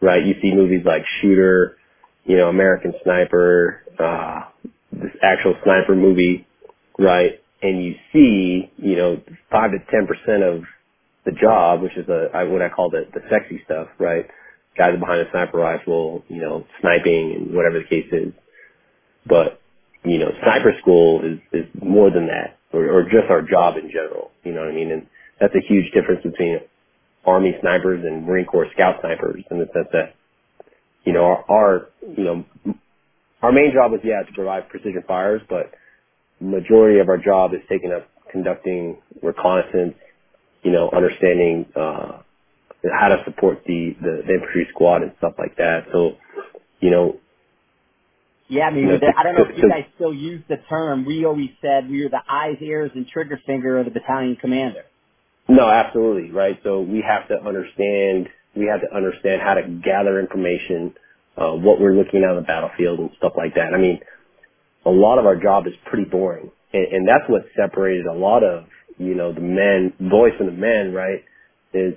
Right? 0.00 0.24
You 0.24 0.34
see 0.42 0.54
movies 0.54 0.82
like 0.86 1.02
Shooter, 1.20 1.76
you 2.24 2.36
know, 2.36 2.48
American 2.48 2.94
Sniper, 3.04 3.82
uh, 3.98 4.42
this 4.92 5.12
actual 5.22 5.54
sniper 5.64 5.94
movie, 5.94 6.46
right? 6.98 7.40
And 7.62 7.84
you 7.84 7.94
see, 8.12 8.70
you 8.76 8.96
know, 8.96 9.20
five 9.50 9.72
to 9.72 9.78
ten 9.90 10.06
percent 10.06 10.42
of 10.42 10.64
the 11.26 11.32
job, 11.32 11.82
which 11.82 11.96
is 11.96 12.08
a 12.08 12.30
I, 12.34 12.44
what 12.44 12.62
I 12.62 12.70
call 12.70 12.90
the 12.90 13.06
the 13.12 13.20
sexy 13.30 13.60
stuff, 13.66 13.88
right? 13.98 14.26
Guys 14.78 14.98
behind 14.98 15.26
a 15.26 15.30
sniper 15.32 15.58
rifle, 15.58 16.24
you 16.28 16.40
know, 16.40 16.66
sniping 16.80 17.34
and 17.36 17.54
whatever 17.54 17.80
the 17.80 17.86
case 17.88 18.08
is. 18.12 18.32
But 19.26 19.60
you 20.04 20.18
know, 20.18 20.30
sniper 20.42 20.72
school 20.80 21.22
is 21.24 21.38
is 21.52 21.66
more 21.82 22.10
than 22.10 22.26
that, 22.28 22.58
or, 22.72 22.90
or 22.90 23.02
just 23.04 23.28
our 23.30 23.42
job 23.42 23.76
in 23.76 23.90
general. 23.90 24.30
You 24.44 24.52
know 24.52 24.60
what 24.60 24.70
I 24.70 24.74
mean? 24.74 24.90
And 24.90 25.06
that's 25.40 25.54
a 25.54 25.66
huge 25.66 25.92
difference 25.92 26.22
between 26.22 26.60
Army 27.26 27.54
snipers 27.60 28.04
and 28.04 28.24
Marine 28.24 28.46
Corps 28.46 28.68
Scout 28.72 28.96
snipers 29.00 29.44
in 29.50 29.58
the 29.58 29.66
sense 29.74 29.88
that 29.92 30.14
you 31.04 31.12
know 31.12 31.24
our, 31.24 31.44
our 31.50 31.88
you 32.16 32.24
know 32.24 32.44
our 33.42 33.52
main 33.52 33.72
job 33.74 33.92
is 33.94 34.00
yeah 34.04 34.22
to 34.22 34.32
provide 34.32 34.68
precision 34.68 35.02
fires, 35.06 35.42
but 35.48 35.72
majority 36.40 37.00
of 37.00 37.08
our 37.08 37.18
job 37.18 37.52
is 37.52 37.60
taking 37.68 37.92
up 37.92 38.08
conducting 38.30 38.96
reconnaissance, 39.22 39.94
you 40.62 40.72
know, 40.72 40.90
understanding 40.94 41.66
uh, 41.76 42.22
how 42.98 43.08
to 43.08 43.22
support 43.24 43.62
the, 43.66 43.94
the 44.00 44.22
the 44.26 44.34
infantry 44.34 44.66
squad 44.70 45.02
and 45.02 45.12
stuff 45.18 45.34
like 45.38 45.56
that. 45.56 45.86
So 45.92 46.12
you 46.80 46.90
know, 46.90 47.18
Yeah, 48.50 48.66
I 48.66 48.70
mean, 48.70 48.84
You 48.84 48.90
know, 48.90 48.98
the- 48.98 49.14
I 49.16 49.22
don't 49.22 49.36
know 49.36 49.44
if 49.44 49.48
to- 49.48 49.56
you 49.56 49.62
to- 49.62 49.68
guys 49.68 49.84
still 49.94 50.12
use 50.12 50.42
the 50.48 50.58
term. 50.68 51.04
We 51.04 51.24
always 51.24 51.50
said 51.62 51.88
we 51.88 52.02
were 52.02 52.10
the 52.10 52.22
eyes, 52.28 52.58
ears, 52.60 52.90
and 52.94 53.08
trigger 53.08 53.38
finger 53.46 53.78
of 53.78 53.86
the 53.86 53.92
battalion 53.92 54.36
commander. 54.36 54.84
No, 55.48 55.68
absolutely, 55.68 56.30
right? 56.32 56.58
So 56.62 56.80
we 56.80 57.00
have 57.00 57.28
to 57.28 57.42
understand, 57.42 58.28
we 58.54 58.66
have 58.66 58.80
to 58.82 58.94
understand 58.94 59.40
how 59.40 59.54
to 59.54 59.62
gather 59.62 60.20
information, 60.20 60.92
uh, 61.38 61.52
what 61.52 61.80
we're 61.80 61.94
looking 61.94 62.24
at 62.24 62.30
on 62.30 62.36
the 62.36 62.42
battlefield 62.42 62.98
and 62.98 63.10
stuff 63.16 63.36
like 63.36 63.54
that. 63.54 63.72
I 63.72 63.78
mean, 63.78 64.00
a 64.84 64.90
lot 64.90 65.18
of 65.18 65.26
our 65.26 65.36
job 65.36 65.66
is 65.66 65.74
pretty 65.86 66.04
boring. 66.04 66.50
And, 66.72 66.86
and 66.86 67.08
that's 67.08 67.28
what 67.28 67.46
separated 67.56 68.06
a 68.06 68.14
lot 68.14 68.42
of 68.44 68.66
you 69.00 69.14
know, 69.14 69.32
the 69.32 69.40
men, 69.40 69.94
voice 69.98 70.34
of 70.38 70.46
the 70.46 70.52
men, 70.52 70.92
right, 70.92 71.24
is, 71.72 71.94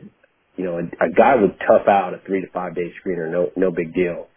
you 0.55 0.63
know, 0.63 0.77
a, 0.77 1.05
a 1.05 1.09
guy 1.11 1.35
would 1.35 1.59
tough 1.67 1.87
out 1.87 2.13
a 2.13 2.19
three 2.25 2.41
to 2.41 2.47
five 2.51 2.73
day 2.75 2.93
screener, 3.03 3.29
no, 3.29 3.51
no 3.57 3.71
big 3.71 3.93
deal. 3.93 4.27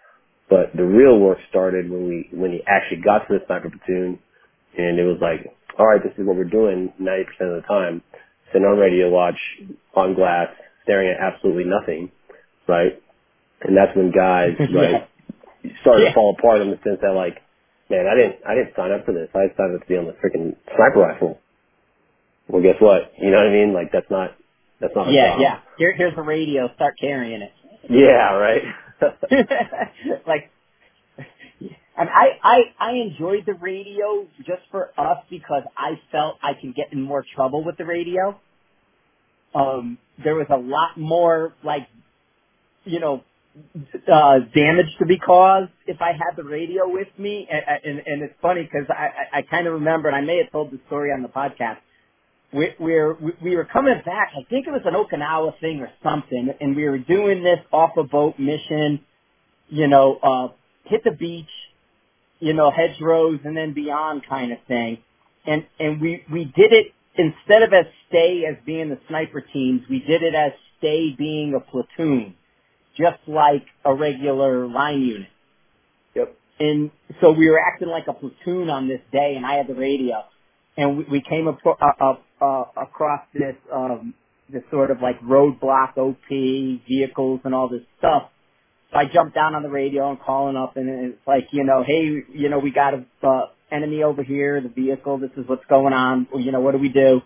But 0.48 0.76
the 0.76 0.84
real 0.84 1.18
work 1.18 1.38
started 1.50 1.90
when 1.90 2.06
we, 2.08 2.28
when 2.32 2.52
he 2.52 2.60
actually 2.66 3.02
got 3.02 3.26
to 3.26 3.38
the 3.38 3.44
sniper 3.46 3.70
platoon 3.70 4.18
and 4.78 4.98
it 4.98 5.04
was 5.04 5.18
like, 5.20 5.52
all 5.78 5.86
right, 5.86 6.02
this 6.02 6.12
is 6.16 6.26
what 6.26 6.36
we're 6.36 6.44
doing 6.44 6.92
90% 7.00 7.20
of 7.56 7.62
the 7.62 7.64
time. 7.66 8.02
Sitting 8.52 8.66
on 8.66 8.78
radio 8.78 9.10
watch, 9.10 9.38
on 9.94 10.14
glass, 10.14 10.48
staring 10.84 11.08
at 11.10 11.18
absolutely 11.20 11.64
nothing, 11.64 12.12
right? 12.68 13.02
And 13.62 13.76
that's 13.76 13.94
when 13.96 14.12
guys, 14.12 14.54
right, 14.74 15.08
started 15.82 16.04
Yeah. 16.04 16.08
to 16.10 16.14
fall 16.14 16.36
apart 16.38 16.62
in 16.62 16.70
the 16.70 16.78
sense 16.84 17.00
that 17.02 17.10
like, 17.12 17.42
man, 17.90 18.06
I 18.06 18.14
didn't, 18.14 18.36
I 18.46 18.54
didn't 18.54 18.76
sign 18.76 18.92
up 18.92 19.04
for 19.04 19.12
this. 19.12 19.28
I 19.34 19.50
signed 19.56 19.74
up 19.74 19.82
to 19.82 19.88
be 19.88 19.96
on 19.96 20.06
the 20.06 20.14
freaking 20.22 20.54
sniper 20.76 21.00
rifle. 21.00 21.40
Well, 22.48 22.62
guess 22.62 22.76
what? 22.80 23.12
You 23.18 23.30
know 23.32 23.38
what 23.38 23.48
I 23.48 23.52
mean? 23.52 23.74
Like 23.74 23.90
that's 23.92 24.10
not, 24.10 24.30
that's 24.80 24.94
not 24.94 25.10
Yeah, 25.10 25.38
yeah. 25.40 25.58
Here, 25.76 25.92
here's 25.96 26.14
the 26.14 26.22
radio. 26.22 26.72
Start 26.76 26.94
carrying 27.00 27.42
it. 27.42 27.50
Yeah, 27.90 28.34
right. 28.34 28.62
like, 30.26 30.50
and 31.98 32.08
I, 32.10 32.38
I, 32.42 32.58
I 32.78 32.92
enjoyed 32.92 33.44
the 33.46 33.54
radio 33.54 34.26
just 34.38 34.62
for 34.70 34.90
us 34.98 35.18
because 35.30 35.62
I 35.76 35.98
felt 36.12 36.36
I 36.42 36.52
could 36.60 36.74
get 36.74 36.92
in 36.92 37.02
more 37.02 37.24
trouble 37.34 37.64
with 37.64 37.78
the 37.78 37.84
radio. 37.84 38.38
Um, 39.54 39.98
there 40.22 40.34
was 40.34 40.46
a 40.50 40.56
lot 40.56 40.98
more 40.98 41.54
like, 41.64 41.88
you 42.84 43.00
know, 43.00 43.22
uh, 44.12 44.38
damage 44.54 44.86
to 44.98 45.06
be 45.06 45.18
caused 45.18 45.72
if 45.86 46.02
I 46.02 46.12
had 46.12 46.36
the 46.36 46.44
radio 46.44 46.82
with 46.86 47.08
me. 47.18 47.48
And, 47.50 47.80
and, 47.84 48.06
and 48.06 48.22
it's 48.22 48.34
funny 48.42 48.62
because 48.62 48.88
I, 48.90 49.38
I, 49.38 49.38
I 49.38 49.42
kind 49.42 49.66
of 49.66 49.74
remember, 49.74 50.08
and 50.08 50.16
I 50.16 50.20
may 50.20 50.38
have 50.42 50.52
told 50.52 50.70
the 50.70 50.80
story 50.86 51.10
on 51.12 51.22
the 51.22 51.28
podcast. 51.28 51.78
We, 52.52 52.70
we're, 52.78 53.14
we 53.14 53.32
we 53.42 53.56
were 53.56 53.64
coming 53.64 54.00
back. 54.04 54.30
I 54.32 54.44
think 54.48 54.66
it 54.66 54.70
was 54.70 54.82
an 54.84 54.94
Okinawa 54.94 55.58
thing 55.60 55.80
or 55.80 55.90
something, 56.02 56.50
and 56.60 56.76
we 56.76 56.84
were 56.84 56.98
doing 56.98 57.42
this 57.42 57.58
off 57.72 57.96
a 57.96 58.04
boat 58.04 58.38
mission. 58.38 59.00
You 59.68 59.88
know, 59.88 60.18
uh, 60.22 60.48
hit 60.84 61.02
the 61.04 61.10
beach, 61.10 61.50
you 62.38 62.52
know, 62.52 62.70
hedgerows 62.70 63.40
and 63.44 63.56
then 63.56 63.74
beyond 63.74 64.22
kind 64.28 64.52
of 64.52 64.58
thing. 64.68 64.98
And 65.44 65.66
and 65.78 66.00
we 66.00 66.24
we 66.30 66.44
did 66.44 66.72
it 66.72 66.92
instead 67.16 67.62
of 67.62 67.72
as 67.72 67.86
STA 68.08 68.44
as 68.50 68.56
being 68.64 68.90
the 68.90 68.98
sniper 69.08 69.40
teams, 69.40 69.82
we 69.88 70.00
did 70.00 70.22
it 70.22 70.34
as 70.34 70.52
STA 70.78 71.16
being 71.16 71.54
a 71.54 71.60
platoon, 71.60 72.34
just 72.96 73.18
like 73.26 73.64
a 73.84 73.94
regular 73.94 74.66
line 74.66 75.00
unit. 75.00 75.28
yep. 76.14 76.36
And 76.58 76.90
so 77.20 77.32
we 77.32 77.48
were 77.48 77.60
acting 77.60 77.88
like 77.88 78.06
a 78.08 78.12
platoon 78.12 78.70
on 78.70 78.88
this 78.88 79.00
day, 79.12 79.34
and 79.36 79.44
I 79.44 79.54
had 79.54 79.66
the 79.66 79.74
radio, 79.74 80.24
and 80.76 80.98
we, 80.98 81.04
we 81.04 81.22
came 81.22 81.48
up, 81.48 81.58
uh, 81.66 82.04
up 82.04 82.25
uh, 82.40 82.64
across 82.76 83.22
this 83.32 83.56
um, 83.72 84.14
this 84.52 84.62
sort 84.70 84.90
of 84.90 85.00
like 85.00 85.20
roadblock 85.20 85.96
OP 85.96 86.28
vehicles 86.88 87.40
and 87.44 87.54
all 87.54 87.68
this 87.68 87.82
stuff. 87.98 88.30
So 88.92 88.98
I 88.98 89.04
jumped 89.12 89.34
down 89.34 89.54
on 89.54 89.62
the 89.62 89.68
radio 89.68 90.10
and 90.10 90.20
calling 90.20 90.56
up, 90.56 90.76
and 90.76 90.88
it's 91.12 91.26
like, 91.26 91.48
you 91.50 91.64
know, 91.64 91.82
hey, 91.84 92.22
you 92.32 92.48
know, 92.48 92.58
we 92.58 92.70
got 92.70 92.94
a 92.94 93.04
uh, 93.26 93.46
enemy 93.70 94.02
over 94.02 94.22
here, 94.22 94.60
the 94.60 94.68
vehicle. 94.68 95.18
This 95.18 95.32
is 95.36 95.44
what's 95.48 95.64
going 95.68 95.92
on. 95.92 96.28
You 96.36 96.52
know, 96.52 96.60
what 96.60 96.72
do 96.72 96.78
we 96.78 96.88
do? 96.88 97.20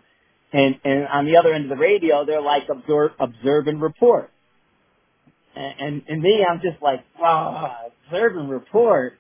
And 0.53 0.77
and 0.85 1.07
on 1.07 1.27
the 1.27 1.37
other 1.37 1.53
end 1.53 1.65
of 1.65 1.71
the 1.71 1.83
radio, 1.83 2.25
they're 2.25 2.41
like 2.41 2.65
observe, 2.71 3.13
observe 3.21 3.67
and 3.67 3.81
report. 3.81 4.31
And, 5.55 5.75
and 5.81 6.03
and 6.09 6.23
me, 6.23 6.45
I'm 6.49 6.61
just 6.61 6.83
like, 6.83 7.05
wow, 7.19 7.93
observe 8.07 8.37
and 8.37 8.51
report. 8.51 9.15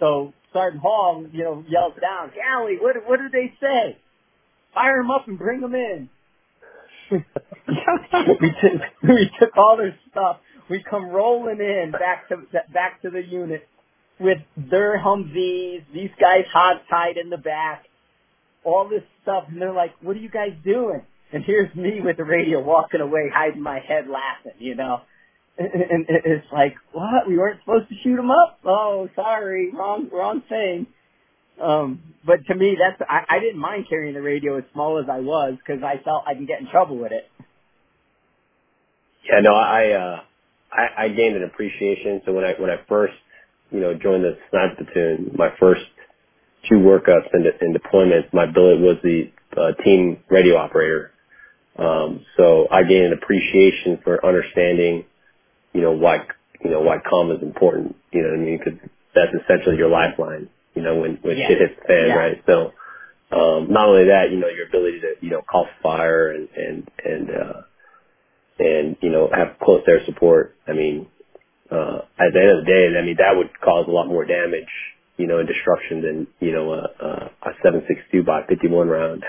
So 0.00 0.32
Sergeant 0.52 0.82
Hall, 0.82 1.26
you 1.32 1.44
know, 1.44 1.64
yells 1.68 1.94
down, 2.00 2.32
Galley, 2.34 2.78
what 2.80 2.96
what 3.06 3.20
do 3.20 3.28
they 3.30 3.52
say? 3.60 3.98
Fire 4.74 4.98
them 4.98 5.10
up 5.10 5.28
and 5.28 5.38
bring 5.38 5.60
them 5.60 5.74
in. 5.74 6.08
we 7.10 7.18
took 8.60 8.80
we 9.02 9.30
took 9.38 9.56
all 9.56 9.76
their 9.76 9.96
stuff. 10.10 10.38
We 10.68 10.82
come 10.88 11.08
rolling 11.08 11.60
in 11.60 11.92
back 11.92 12.28
to 12.30 12.36
back 12.72 13.02
to 13.02 13.10
the 13.10 13.22
unit 13.22 13.66
with 14.18 14.38
their 14.56 14.98
Humvees. 14.98 15.84
These 15.92 16.10
guys 16.20 16.44
hot 16.52 16.82
tied 16.90 17.16
in 17.16 17.30
the 17.30 17.36
back. 17.36 17.84
All 18.64 18.88
this 18.88 19.02
stuff, 19.22 19.44
and 19.48 19.60
they're 19.60 19.72
like, 19.72 19.92
"What 20.00 20.16
are 20.16 20.20
you 20.20 20.30
guys 20.30 20.52
doing?" 20.64 21.02
And 21.32 21.44
here's 21.44 21.74
me 21.74 22.00
with 22.02 22.16
the 22.16 22.24
radio 22.24 22.60
walking 22.60 23.00
away, 23.00 23.30
hiding 23.32 23.62
my 23.62 23.80
head, 23.80 24.06
laughing. 24.08 24.58
You 24.58 24.74
know, 24.74 25.00
and, 25.58 25.68
and 25.74 26.06
it's 26.08 26.46
like, 26.52 26.74
"What? 26.92 27.28
We 27.28 27.36
weren't 27.36 27.60
supposed 27.60 27.88
to 27.90 27.94
shoot 28.02 28.16
them 28.16 28.30
up? 28.30 28.58
Oh, 28.64 29.08
sorry, 29.14 29.70
wrong 29.72 30.08
wrong 30.12 30.42
thing." 30.48 30.86
Um, 31.62 32.00
but 32.26 32.44
to 32.48 32.54
me, 32.54 32.76
that's 32.78 33.00
I, 33.08 33.36
I 33.36 33.40
didn't 33.40 33.60
mind 33.60 33.86
carrying 33.88 34.14
the 34.14 34.22
radio 34.22 34.58
as 34.58 34.64
small 34.72 34.98
as 34.98 35.06
I 35.10 35.20
was 35.20 35.56
because 35.58 35.82
I 35.82 36.02
felt 36.02 36.24
I 36.26 36.34
can 36.34 36.46
get 36.46 36.60
in 36.60 36.68
trouble 36.68 36.98
with 36.98 37.12
it. 37.12 37.30
Yeah, 39.28 39.40
no, 39.42 39.54
I, 39.54 39.90
uh, 39.92 40.20
I, 40.72 41.04
I 41.04 41.08
gained 41.08 41.36
an 41.36 41.44
appreciation. 41.44 42.22
So 42.26 42.32
when 42.32 42.44
I, 42.44 42.54
when 42.58 42.70
I 42.70 42.78
first, 42.88 43.14
you 43.70 43.80
know, 43.80 43.94
joined 43.94 44.24
the 44.24 44.38
sniper 44.50 44.84
platoon, 44.84 45.32
my 45.36 45.50
first 45.60 45.82
two 46.68 46.76
workups 46.76 47.28
and, 47.32 47.46
and 47.60 47.76
deployments, 47.76 48.32
my 48.32 48.46
billet 48.46 48.80
was 48.80 48.96
the 49.02 49.30
uh, 49.56 49.72
team 49.84 50.18
radio 50.30 50.56
operator. 50.56 51.12
Um, 51.78 52.24
so 52.36 52.68
I 52.70 52.84
gained 52.84 53.06
an 53.06 53.14
appreciation 53.14 54.00
for 54.04 54.24
understanding, 54.26 55.04
you 55.74 55.82
know, 55.82 55.92
why, 55.92 56.26
you 56.64 56.70
know, 56.70 56.80
why 56.82 56.98
comm 56.98 57.36
is 57.36 57.42
important. 57.42 57.96
You 58.12 58.22
know 58.22 58.30
what 58.30 58.40
I 58.40 58.42
mean? 58.42 58.60
Because 58.64 58.80
that's 59.14 59.32
essentially 59.44 59.76
your 59.76 59.90
lifeline. 59.90 60.48
You 60.74 60.82
know, 60.82 60.96
when 60.96 61.16
when 61.22 61.36
Yeah. 61.38 61.48
shit 61.48 61.58
hits 61.60 61.76
the 61.80 61.86
fan, 61.88 62.06
Yeah. 62.08 62.16
right? 62.16 62.42
So, 62.46 62.72
um, 63.32 63.68
not 63.72 63.88
only 63.88 64.04
that, 64.06 64.30
you 64.30 64.38
know, 64.38 64.48
your 64.48 64.66
ability 64.66 65.00
to, 65.00 65.14
you 65.20 65.30
know, 65.30 65.42
call 65.42 65.68
fire 65.82 66.30
and 66.30 66.48
and 66.56 66.90
and 67.04 67.30
uh, 67.30 67.62
and 68.58 68.96
you 69.02 69.10
know 69.10 69.28
have 69.34 69.58
close 69.62 69.84
air 69.88 70.04
support. 70.06 70.56
I 70.68 70.72
mean, 70.72 71.06
uh, 71.70 72.00
at 72.18 72.32
the 72.32 72.40
end 72.40 72.50
of 72.58 72.64
the 72.64 72.70
day, 72.70 72.98
I 72.98 73.02
mean 73.04 73.16
that 73.18 73.36
would 73.36 73.50
cause 73.60 73.86
a 73.88 73.90
lot 73.92 74.08
more 74.08 74.24
damage, 74.24 74.68
you 75.18 75.26
know, 75.26 75.38
and 75.38 75.48
destruction 75.48 76.02
than 76.02 76.26
you 76.40 76.52
know 76.52 76.72
a 76.72 76.78
a, 77.04 77.30
a 77.50 77.50
7.62 77.64 78.26
by 78.26 78.42
51 78.48 78.88
round. 78.88 79.24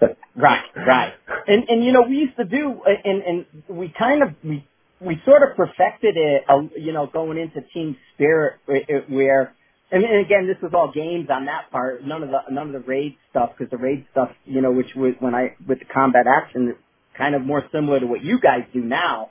Right, 0.36 0.64
right. 0.76 1.14
And 1.48 1.68
and 1.68 1.84
you 1.84 1.92
know 1.92 2.02
we 2.08 2.16
used 2.16 2.36
to 2.38 2.44
do 2.44 2.80
and 3.04 3.22
and 3.22 3.46
we 3.68 3.92
kind 3.98 4.22
of 4.22 4.30
we 4.44 4.66
we 5.00 5.20
sort 5.26 5.42
of 5.48 5.56
perfected 5.56 6.16
it, 6.16 6.44
uh, 6.48 6.62
you 6.76 6.92
know, 6.92 7.06
going 7.06 7.38
into 7.38 7.60
team 7.74 7.96
spirit 8.14 8.54
where- 8.66 9.04
where. 9.08 9.54
And 9.92 10.04
and 10.04 10.24
again, 10.24 10.46
this 10.46 10.56
was 10.62 10.72
all 10.74 10.92
games 10.92 11.28
on 11.30 11.46
that 11.46 11.70
part. 11.72 12.04
None 12.04 12.22
of 12.22 12.30
the 12.30 12.38
none 12.50 12.68
of 12.68 12.72
the 12.72 12.88
raid 12.88 13.16
stuff 13.30 13.50
because 13.56 13.70
the 13.70 13.76
raid 13.76 14.06
stuff, 14.12 14.30
you 14.44 14.60
know, 14.60 14.70
which 14.70 14.94
was 14.94 15.14
when 15.18 15.34
I 15.34 15.56
with 15.66 15.80
the 15.80 15.84
combat 15.84 16.26
action, 16.26 16.76
kind 17.18 17.34
of 17.34 17.42
more 17.42 17.64
similar 17.72 17.98
to 18.00 18.06
what 18.06 18.22
you 18.22 18.40
guys 18.40 18.64
do 18.72 18.80
now. 18.80 19.30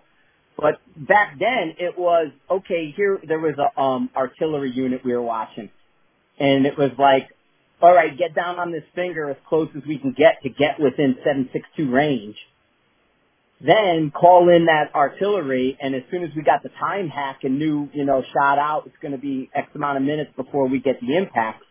But 0.58 0.76
back 0.98 1.38
then, 1.40 1.76
it 1.80 1.98
was 1.98 2.32
okay. 2.52 2.94
Here, 2.96 3.20
there 3.26 3.40
was 3.40 3.56
a 3.58 3.80
um 3.80 4.10
artillery 4.16 4.72
unit 4.72 5.02
we 5.06 5.14
were 5.14 5.22
watching, 5.22 5.70
and 6.38 6.66
it 6.66 6.78
was 6.78 6.92
like, 7.00 7.30
all 7.82 7.94
right, 7.94 8.18
get 8.18 8.36
down 8.36 8.60
on 8.60 8.74
this 8.74 8.84
finger 8.94 9.30
as 9.30 9.38
close 9.48 9.70
as 9.78 9.84
we 9.88 9.98
can 9.98 10.12
get 10.12 10.42
to 10.44 10.50
get 10.50 10.78
within 10.78 11.16
762 11.24 11.90
range. 11.90 12.36
Then 13.62 14.12
call 14.12 14.50
in 14.50 14.68
that 14.68 14.96
artillery, 14.96 15.78
and 15.82 15.94
as 15.94 16.04
soon 16.10 16.24
as 16.24 16.30
we 16.36 16.44
got 16.44 16.64
the 16.64 16.70
time 16.80 17.10
hack 17.10 17.40
and 17.44 17.60
knew, 17.60 17.90
you 17.94 18.06
know, 18.06 18.24
shot 18.34 18.58
out, 18.58 18.84
it's 18.86 18.96
going 19.02 19.12
to 19.12 19.18
be 19.18 19.50
X 19.54 19.68
amount 19.76 19.98
of 19.98 20.04
minutes 20.04 20.32
before 20.38 20.68
we 20.70 20.80
get 20.80 21.02
the 21.02 21.18
impact. 21.18 21.64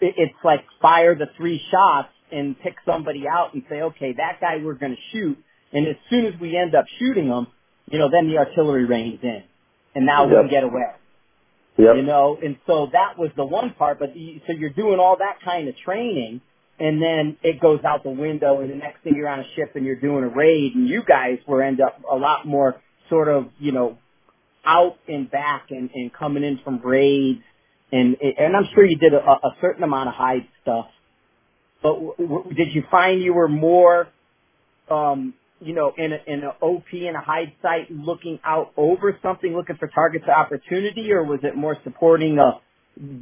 It, 0.00 0.14
it's 0.16 0.34
like 0.42 0.64
fire 0.80 1.14
the 1.14 1.26
three 1.36 1.60
shots 1.70 2.08
and 2.32 2.58
pick 2.58 2.76
somebody 2.86 3.24
out 3.28 3.52
and 3.52 3.62
say, 3.68 3.82
okay, 3.82 4.14
that 4.16 4.40
guy 4.40 4.56
we're 4.64 4.74
going 4.74 4.96
to 4.96 5.02
shoot. 5.12 5.36
And 5.72 5.86
as 5.86 5.96
soon 6.08 6.26
as 6.26 6.32
we 6.40 6.56
end 6.56 6.74
up 6.74 6.86
shooting 6.98 7.28
them, 7.28 7.48
you 7.90 7.98
know, 7.98 8.10
then 8.10 8.28
the 8.28 8.38
artillery 8.38 8.86
rains 8.86 9.20
in, 9.22 9.42
and 9.94 10.06
now 10.06 10.26
we 10.26 10.32
Yep. 10.32 10.42
can 10.42 10.50
get 10.50 10.64
away 10.64 10.82
yep. 11.78 11.96
you 11.96 12.02
know, 12.02 12.38
and 12.42 12.56
so 12.66 12.88
that 12.92 13.18
was 13.18 13.30
the 13.36 13.44
one 13.44 13.74
part, 13.74 13.98
but 13.98 14.16
you, 14.16 14.40
so 14.46 14.52
you're 14.52 14.70
doing 14.70 14.98
all 14.98 15.16
that 15.18 15.38
kind 15.44 15.68
of 15.68 15.76
training 15.84 16.40
and 16.80 17.02
then 17.02 17.38
it 17.42 17.60
goes 17.60 17.80
out 17.84 18.04
the 18.04 18.10
window 18.10 18.60
and 18.60 18.70
the 18.70 18.76
next 18.76 19.02
thing 19.04 19.14
you're 19.16 19.28
on 19.28 19.40
a 19.40 19.46
ship 19.56 19.72
and 19.76 19.86
you're 19.86 20.00
doing 20.00 20.24
a 20.24 20.28
raid 20.28 20.74
and 20.74 20.88
you 20.88 21.02
guys 21.08 21.38
were 21.48 21.62
end 21.62 21.80
up 21.80 22.00
a 22.10 22.16
lot 22.16 22.46
more 22.46 22.76
sort 23.10 23.28
of, 23.28 23.46
you 23.60 23.72
know, 23.72 23.98
out 24.64 24.96
and 25.08 25.30
back 25.30 25.66
and, 25.70 25.90
and 25.94 26.12
coming 26.14 26.44
in 26.44 26.60
from 26.64 26.80
raids. 26.84 27.40
And, 27.92 28.16
and 28.20 28.56
I'm 28.56 28.66
sure 28.74 28.84
you 28.84 28.98
did 28.98 29.14
a, 29.14 29.18
a 29.18 29.56
certain 29.60 29.84
amount 29.84 30.10
of 30.10 30.16
hide 30.16 30.48
stuff, 30.62 30.86
but 31.82 31.94
w- 31.94 32.14
w- 32.18 32.54
did 32.54 32.74
you 32.74 32.84
find 32.90 33.22
you 33.22 33.34
were 33.34 33.48
more, 33.48 34.08
um, 34.90 35.34
you 35.60 35.74
know, 35.74 35.92
in 35.98 36.12
a, 36.12 36.18
in 36.26 36.40
an 36.44 36.52
OP 36.62 36.84
in 36.92 37.14
a 37.16 37.22
hide 37.22 37.52
site 37.62 37.90
looking 37.90 38.40
out 38.44 38.72
over 38.76 39.18
something, 39.22 39.54
looking 39.56 39.76
for 39.76 39.88
targets 39.88 40.24
of 40.24 40.30
opportunity, 40.30 41.12
or 41.12 41.24
was 41.24 41.40
it 41.44 41.56
more 41.56 41.76
supporting 41.84 42.38
uh 42.38 42.52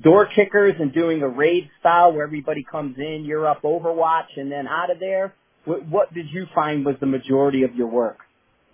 door 0.03 0.27
kickers 0.35 0.75
and 0.79 0.93
doing 0.93 1.23
a 1.23 1.29
raid 1.29 1.69
style 1.81 2.13
where 2.13 2.25
everybody 2.25 2.65
comes 2.71 2.97
in, 2.99 3.25
you're 3.25 3.47
up 3.47 3.63
Overwatch, 3.63 4.37
and 4.37 4.51
then 4.51 4.67
out 4.69 4.91
of 4.91 5.01
there? 5.01 5.35
What, 5.65 5.87
what 5.89 6.15
did 6.15 6.27
you 6.31 6.47
find 6.55 6.85
was 6.85 6.97
the 7.01 7.07
majority 7.07 7.63
of 7.65 7.75
your 7.75 7.89
work? 7.89 8.19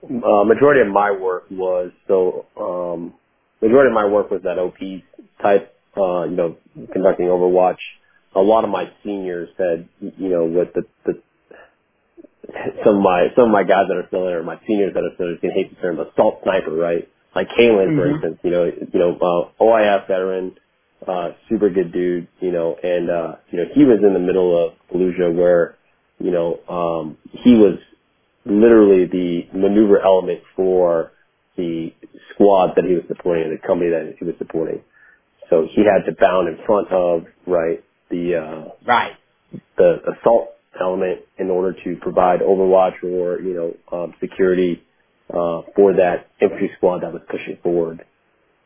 Uh, 0.05 0.45
majority 0.45 0.81
of 0.81 0.89
my 0.89 1.11
work 1.11 1.45
was 1.51 1.93
so 2.09 2.47
um, 2.59 3.15
majority 3.61 3.89
of 3.89 3.95
my 3.95 4.07
work 4.07 4.31
was 4.31 4.41
that 4.45 4.59
OP 4.59 4.79
type, 5.43 5.75
uh, 5.97 6.25
you 6.25 6.37
know, 6.37 6.57
conducting 6.93 7.27
Overwatch. 7.27 7.77
A 8.35 8.41
lot 8.41 8.65
of 8.65 8.71
my 8.71 8.91
seniors 9.05 9.51
had, 9.59 9.89
you 10.01 10.29
know, 10.31 10.45
with 10.47 10.73
the 10.75 10.83
the 11.05 11.21
some 12.85 12.97
of 12.97 13.03
my 13.03 13.29
some 13.37 13.45
of 13.47 13.51
my 13.51 13.63
guys 13.63 13.87
that 13.89 13.97
are 13.97 14.07
still 14.09 14.25
there, 14.25 14.43
my 14.43 14.59
seniors 14.67 14.95
that 14.95 15.01
are 15.01 15.13
still 15.15 15.27
there, 15.27 15.37
can 15.39 15.51
hate 15.51 15.75
the 15.75 15.81
term 15.83 16.01
assault 16.01 16.41
sniper, 16.45 16.73
right? 16.73 17.09
Like 17.35 17.49
Kalen, 17.51 17.95
for 17.95 18.07
Mhm. 18.07 18.15
instance, 18.15 18.39
you 18.43 18.51
know, 18.51 18.65
you 18.65 18.99
know, 18.99 19.17
uh, 19.21 19.63
OIF 19.63 20.07
veteran, 20.09 20.57
uh, 21.07 21.31
super 21.49 21.71
good 21.71 21.93
dude, 21.93 22.29
you 22.41 22.53
know, 22.53 22.77
and 22.83 23.11
uh, 23.11 23.37
you 23.51 23.59
know, 23.59 23.65
he 23.75 23.85
was 23.85 23.99
in 24.07 24.13
the 24.15 24.21
middle 24.21 24.67
of 24.67 24.75
Fallujah 24.93 25.35
where, 25.35 25.77
you 26.19 26.31
know, 26.31 26.59
um, 26.69 27.17
he 27.31 27.55
was 27.55 27.79
literally 28.45 29.07
the 29.07 29.43
maneuver 29.59 30.01
element 30.01 30.41
for 30.57 31.13
the 31.57 31.93
squad 32.35 32.75
that 32.77 32.85
he 32.85 32.95
was 32.95 33.05
supporting, 33.09 33.51
the 33.51 33.67
company 33.67 33.91
that 33.91 34.15
he 34.19 34.25
was 34.25 34.35
supporting. 34.39 34.83
So 35.51 35.67
he 35.75 35.83
had 35.85 36.07
to 36.11 36.17
bound 36.19 36.49
in 36.49 36.65
front 36.67 36.89
of 36.91 37.25
right 37.47 37.83
the 38.11 38.37
uh, 38.37 38.69
Right. 38.87 39.13
the 39.77 39.97
assault 40.19 40.51
element 40.81 41.21
in 41.39 41.51
order 41.51 41.77
to 41.85 41.97
provide 42.01 42.41
overwatch 42.41 43.03
or 43.03 43.41
you 43.41 43.55
know 43.55 43.97
um, 43.97 44.15
security 44.21 44.83
uh, 45.31 45.63
for 45.77 45.95
that 45.95 46.29
infantry 46.41 46.71
squad 46.77 47.01
that 47.03 47.13
was 47.13 47.23
pushing 47.31 47.59
forward. 47.63 48.05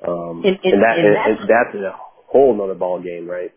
Um, 0.06 0.44
And 0.44 0.82
that 0.82 0.98
and 0.98 1.06
and, 1.06 1.16
that's 1.16 1.40
and 1.40 1.48
that's 1.48 1.74
a 1.74 2.03
whole 2.34 2.56
nother 2.56 2.74
ball 2.74 3.00
game, 3.00 3.30
right? 3.30 3.52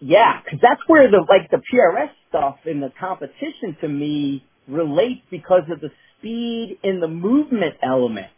yeah, 0.00 0.40
because 0.44 0.60
that's 0.62 0.80
where 0.86 1.10
the 1.10 1.24
like 1.28 1.50
the 1.50 1.58
PRS 1.58 2.10
stuff 2.28 2.56
in 2.66 2.80
the 2.80 2.92
competition 2.98 3.76
to 3.80 3.88
me 3.88 4.44
relates 4.66 5.20
because 5.30 5.62
of 5.70 5.80
the 5.80 5.90
speed 6.18 6.78
and 6.82 7.02
the 7.02 7.08
movement 7.08 7.76
element. 7.82 8.28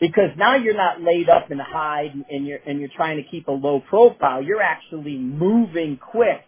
Because 0.00 0.30
now 0.36 0.56
you're 0.56 0.76
not 0.76 1.00
laid 1.00 1.28
up 1.28 1.50
and 1.50 1.60
hide 1.60 2.12
and 2.28 2.46
you're 2.46 2.58
and 2.66 2.80
you're 2.80 2.90
trying 2.94 3.22
to 3.22 3.28
keep 3.30 3.48
a 3.48 3.52
low 3.52 3.80
profile. 3.80 4.42
You're 4.42 4.62
actually 4.62 5.16
moving 5.16 5.98
quick. 5.98 6.42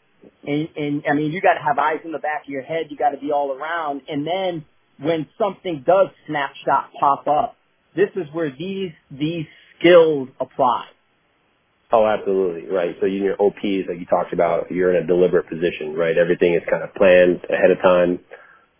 And, 0.46 0.68
and 0.76 1.02
I 1.08 1.12
mean, 1.12 1.32
you 1.32 1.42
got 1.42 1.54
to 1.54 1.60
have 1.60 1.78
eyes 1.78 2.00
in 2.04 2.12
the 2.12 2.18
back 2.18 2.44
of 2.44 2.48
your 2.48 2.62
head. 2.62 2.86
You 2.88 2.96
got 2.96 3.10
to 3.10 3.18
be 3.18 3.30
all 3.30 3.52
around. 3.52 4.02
And 4.08 4.26
then 4.26 4.64
when 4.98 5.26
something 5.38 5.84
does 5.86 6.08
snapshot 6.26 6.90
pop 6.98 7.28
up, 7.28 7.56
this 7.94 8.08
is 8.16 8.26
where 8.32 8.50
these 8.50 8.92
these 9.10 9.46
skills 9.78 10.28
apply. 10.40 10.86
Oh, 11.94 12.06
absolutely, 12.08 12.66
right. 12.66 12.96
So 13.00 13.06
in 13.06 13.22
your 13.22 13.40
OPs, 13.40 13.86
like 13.86 14.00
you 14.00 14.06
talked 14.10 14.34
about, 14.34 14.72
you're 14.72 14.96
in 14.96 15.04
a 15.04 15.06
deliberate 15.06 15.48
position, 15.48 15.94
right? 15.94 16.18
Everything 16.18 16.54
is 16.56 16.62
kind 16.68 16.82
of 16.82 16.92
planned 16.96 17.38
ahead 17.46 17.70
of 17.70 17.78
time. 17.82 18.18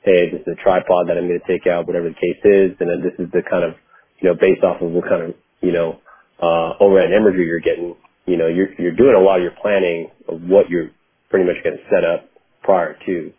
Hey, 0.02 0.30
this 0.32 0.42
is 0.42 0.58
a 0.58 0.62
tripod 0.64 1.08
that 1.08 1.18
I'm 1.18 1.28
going 1.28 1.38
to 1.40 1.46
take 1.46 1.68
out, 1.68 1.86
whatever 1.86 2.10
the 2.10 2.16
case 2.16 2.42
is, 2.44 2.72
and 2.80 2.90
then 2.90 3.02
this 3.06 3.14
is 3.24 3.30
the 3.32 3.42
kind 3.48 3.64
of, 3.64 3.74
you 4.20 4.30
know, 4.30 4.34
based 4.34 4.64
off 4.64 4.82
of 4.82 4.90
what 4.90 5.08
kind 5.08 5.22
of, 5.30 5.34
you 5.62 5.72
know, 5.72 6.00
uh, 6.42 6.74
overhead 6.82 7.12
imagery 7.12 7.46
you're 7.46 7.60
getting. 7.60 7.94
You 8.26 8.38
know, 8.38 8.48
you're 8.48 8.74
you're 8.80 8.96
doing 8.96 9.16
a 9.16 9.20
lot 9.22 9.38
of 9.38 9.44
your 9.44 9.54
planning 9.62 10.10
of 10.28 10.42
what 10.42 10.70
you're 10.70 10.90
pretty 11.30 11.46
much 11.46 11.62
going 11.64 11.78
to 11.78 11.84
set 11.94 12.04
up 12.04 12.28
prior 12.64 12.96
to. 13.06 13.32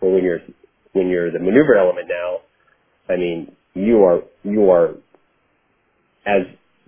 But 0.00 0.10
when 0.10 0.24
you're 0.24 0.40
when 0.94 1.08
you're 1.08 1.32
the 1.32 1.40
maneuver 1.40 1.76
element 1.76 2.08
now, 2.08 2.38
I 3.12 3.18
mean, 3.18 3.52
you 3.74 4.04
are 4.04 4.22
you 4.44 4.70
are 4.70 4.94
as 6.26 6.42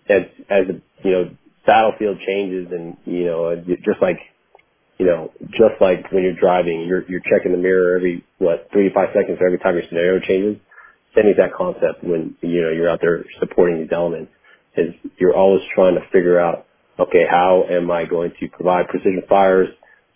as 0.08 0.22
as 0.50 0.64
you 1.04 1.12
know 1.12 1.30
battlefield 1.70 2.18
changes 2.26 2.66
and 2.72 2.96
you 3.06 3.26
know 3.26 3.54
just 3.86 4.02
like 4.02 4.18
you 4.98 5.06
know 5.06 5.30
just 5.50 5.78
like 5.80 6.10
when 6.10 6.24
you're 6.24 6.34
driving, 6.40 6.86
you're 6.88 7.08
you're 7.08 7.22
checking 7.30 7.52
the 7.52 7.58
mirror 7.58 7.96
every 7.96 8.24
what 8.38 8.68
three 8.72 8.88
to 8.88 8.94
five 8.94 9.10
seconds 9.14 9.38
every 9.38 9.58
time 9.58 9.74
your 9.74 9.84
scenario 9.88 10.18
changes. 10.20 10.60
Same 11.14 11.28
exact 11.30 11.54
concept 11.54 12.02
when 12.02 12.34
you 12.42 12.62
know 12.62 12.70
you're 12.72 12.90
out 12.90 13.00
there 13.00 13.24
supporting 13.38 13.78
these 13.78 13.92
elements 13.92 14.32
is 14.76 14.94
you're 15.18 15.36
always 15.36 15.62
trying 15.74 15.94
to 15.94 16.02
figure 16.12 16.40
out 16.40 16.66
okay 16.98 17.24
how 17.30 17.64
am 17.70 17.90
I 17.90 18.04
going 18.04 18.32
to 18.40 18.48
provide 18.48 18.88
precision 18.88 19.22
fires 19.28 19.68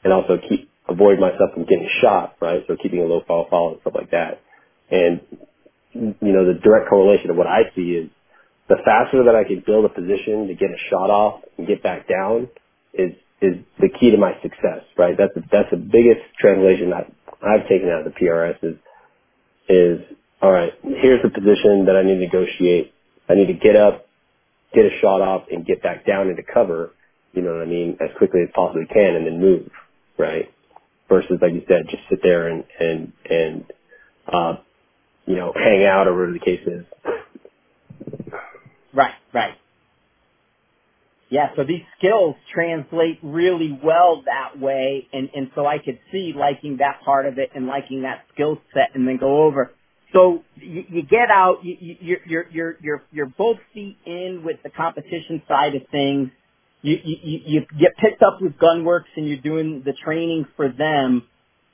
and 0.03 0.13
also 0.13 0.39
keep 0.49 0.71
avoid 0.89 1.21
myself 1.21 1.51
from 1.55 1.65
getting 1.65 1.89
shot 2.03 2.37
right 2.41 2.63
so 2.69 2.77
keeping 2.83 3.01
a 3.01 3.05
low 3.05 3.23
fall 3.27 3.47
fall 3.49 3.73
and 3.73 3.81
stuff 3.81 3.95
like 3.97 4.11
that 4.11 4.43
and 4.91 5.21
you 5.95 6.33
know 6.33 6.47
the 6.47 6.59
direct 6.63 6.89
correlation 6.91 7.31
of 7.31 7.37
what 7.37 7.47
I 7.47 7.75
see 7.75 7.99
is 7.99 8.11
the 8.69 8.77
faster 8.85 9.25
that 9.25 9.37
I 9.37 9.45
can 9.45 9.63
build 9.67 9.85
a 9.85 9.89
position 9.91 10.49
to 10.49 10.55
get 10.55 10.71
a 10.71 10.81
shot 10.91 11.11
off 11.11 11.43
and 11.59 11.67
get 11.67 11.83
back 11.83 12.09
down 12.09 12.49
is 12.95 13.13
is 13.43 13.57
the 13.81 13.91
key 14.01 14.11
to 14.13 14.19
my 14.19 14.33
success, 14.43 14.85
right? 14.99 15.17
That's 15.19 15.35
the, 15.35 15.43
that's 15.53 15.71
the 15.71 15.77
biggest 15.77 16.23
translation 16.41 16.91
that 16.91 17.13
I've 17.43 17.69
taken 17.69 17.91
out 17.91 18.07
of 18.07 18.15
the 18.15 18.19
PRS 18.21 18.57
is 18.65 18.77
is 19.69 20.01
all 20.43 20.53
right. 20.53 20.73
Here's 20.83 21.23
the 21.23 21.31
position 21.31 21.87
that 21.87 21.97
I 21.97 22.03
need 22.03 22.17
to 22.17 22.21
negotiate. 22.21 22.95
I 23.29 23.35
need 23.35 23.49
to 23.49 23.55
get 23.55 23.77
up, 23.77 24.07
get 24.75 24.87
a 24.87 24.91
shot 25.01 25.21
off, 25.23 25.45
and 25.53 25.67
get 25.67 25.83
back 25.83 26.07
down 26.07 26.29
into 26.31 26.43
cover. 26.43 26.93
You 27.33 27.43
know 27.43 27.55
what 27.55 27.63
I 27.63 27.67
mean? 27.67 27.99
As 28.01 28.11
quickly 28.19 28.43
as 28.43 28.51
possibly 28.55 28.87
can, 28.93 29.17
and 29.17 29.27
then 29.27 29.41
move, 29.41 29.71
right? 30.19 30.53
Versus 31.09 31.39
like 31.43 31.55
you 31.55 31.63
said, 31.69 31.85
just 31.91 32.05
sit 32.11 32.21
there 32.23 32.49
and 32.49 32.65
and 32.81 33.13
and 33.31 33.65
uh, 34.33 34.57
you 35.27 35.37
know 35.37 35.53
hang 35.55 35.85
out 35.87 36.09
or 36.09 36.15
whatever 36.15 36.33
the 36.35 36.41
case 36.45 36.67
is. 36.67 36.85
Right. 39.35 39.55
Yeah, 41.31 41.49
so 41.57 41.65
these 41.65 41.83
skills 41.99 42.37
translate 42.55 43.19
really 43.25 43.79
well 43.85 44.23
that 44.27 44.61
way, 44.61 45.09
and 45.13 45.29
and 45.35 45.51
so 45.57 45.67
I 45.67 45.79
could 45.81 45.99
see 46.13 46.35
liking 46.39 46.79
that 46.79 47.01
part 47.05 47.27
of 47.27 47.41
it 47.41 47.51
and 47.57 47.67
liking 47.67 48.05
that 48.05 48.27
skill 48.35 48.61
set, 48.75 48.91
and 48.95 49.09
then 49.09 49.19
go 49.19 49.45
over. 49.45 49.73
So 50.15 50.45
you, 50.57 50.85
you 50.89 51.03
get 51.03 51.31
out, 51.33 51.65
you, 51.65 51.77
you, 51.81 51.97
you're 52.01 52.19
you're 52.29 52.47
you're 52.53 52.77
you're 52.83 53.05
you're 53.13 53.27
both 53.39 53.59
feet 53.75 53.99
in 54.07 54.45
with 54.47 54.59
the 54.65 54.71
competition 54.71 55.43
side 55.49 55.75
of 55.75 55.83
things. 55.91 56.31
You 56.85 56.99
you 57.05 57.41
you 57.47 57.61
get 57.81 57.99
picked 57.99 58.23
up 58.23 58.39
with 58.41 58.55
Gunworks, 58.59 59.11
and 59.17 59.29
you're 59.29 59.39
doing 59.43 59.83
the 59.85 59.95
training 60.05 60.47
for 60.57 60.71
them 60.73 61.25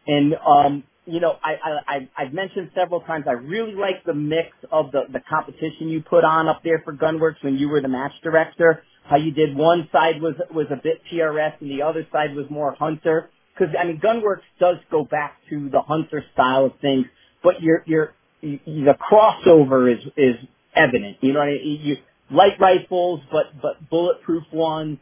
and 0.07 0.35
um, 0.47 0.85
you 1.07 1.21
know, 1.21 1.35
I, 1.43 1.53
I 1.53 1.97
I 1.97 2.09
I've 2.25 2.33
mentioned 2.33 2.71
several 2.77 3.01
times 3.03 3.27
I 3.29 3.33
really 3.33 3.75
like 3.75 4.05
the 4.07 4.15
mix 4.15 4.51
of 4.73 4.93
the 4.93 5.03
the 5.13 5.21
competition 5.29 5.89
you 5.89 6.03
put 6.03 6.25
on 6.25 6.49
up 6.49 6.63
there 6.65 6.83
for 6.85 6.95
Gunworks 6.95 7.43
when 7.43 7.57
you 7.59 7.69
were 7.69 7.81
the 7.81 7.89
match 7.89 8.13
director. 8.23 8.83
How 9.05 9.17
you 9.17 9.33
did 9.33 9.57
one 9.57 9.89
side 9.93 10.23
was 10.23 10.35
was 10.55 10.67
a 10.71 10.77
bit 10.77 11.03
PRS 11.13 11.61
and 11.61 11.71
the 11.71 11.83
other 11.83 12.07
side 12.13 12.37
was 12.37 12.47
more 12.51 12.75
Hunter. 12.79 13.31
Because 13.59 13.75
I 13.79 13.85
mean, 13.85 14.01
Gunworks 14.01 14.43
does 14.61 14.77
go 14.91 15.05
back 15.05 15.39
to 15.51 15.71
the 15.71 15.83
Hunter 15.83 16.25
style 16.35 16.67
of 16.67 16.73
things, 16.81 17.07
but 17.43 17.63
your 17.63 17.83
your 17.87 18.15
the 18.43 18.97
crossover 19.11 19.93
is 19.93 20.05
is 20.17 20.37
evident. 20.77 21.19
You 21.23 21.33
know, 21.33 21.41
I 21.41 21.47
mean? 21.53 21.81
you 21.83 21.97
light 22.31 22.61
rifles, 22.61 23.21
but 23.33 23.61
but 23.61 23.91
bulletproof 23.91 24.45
ones 24.53 24.99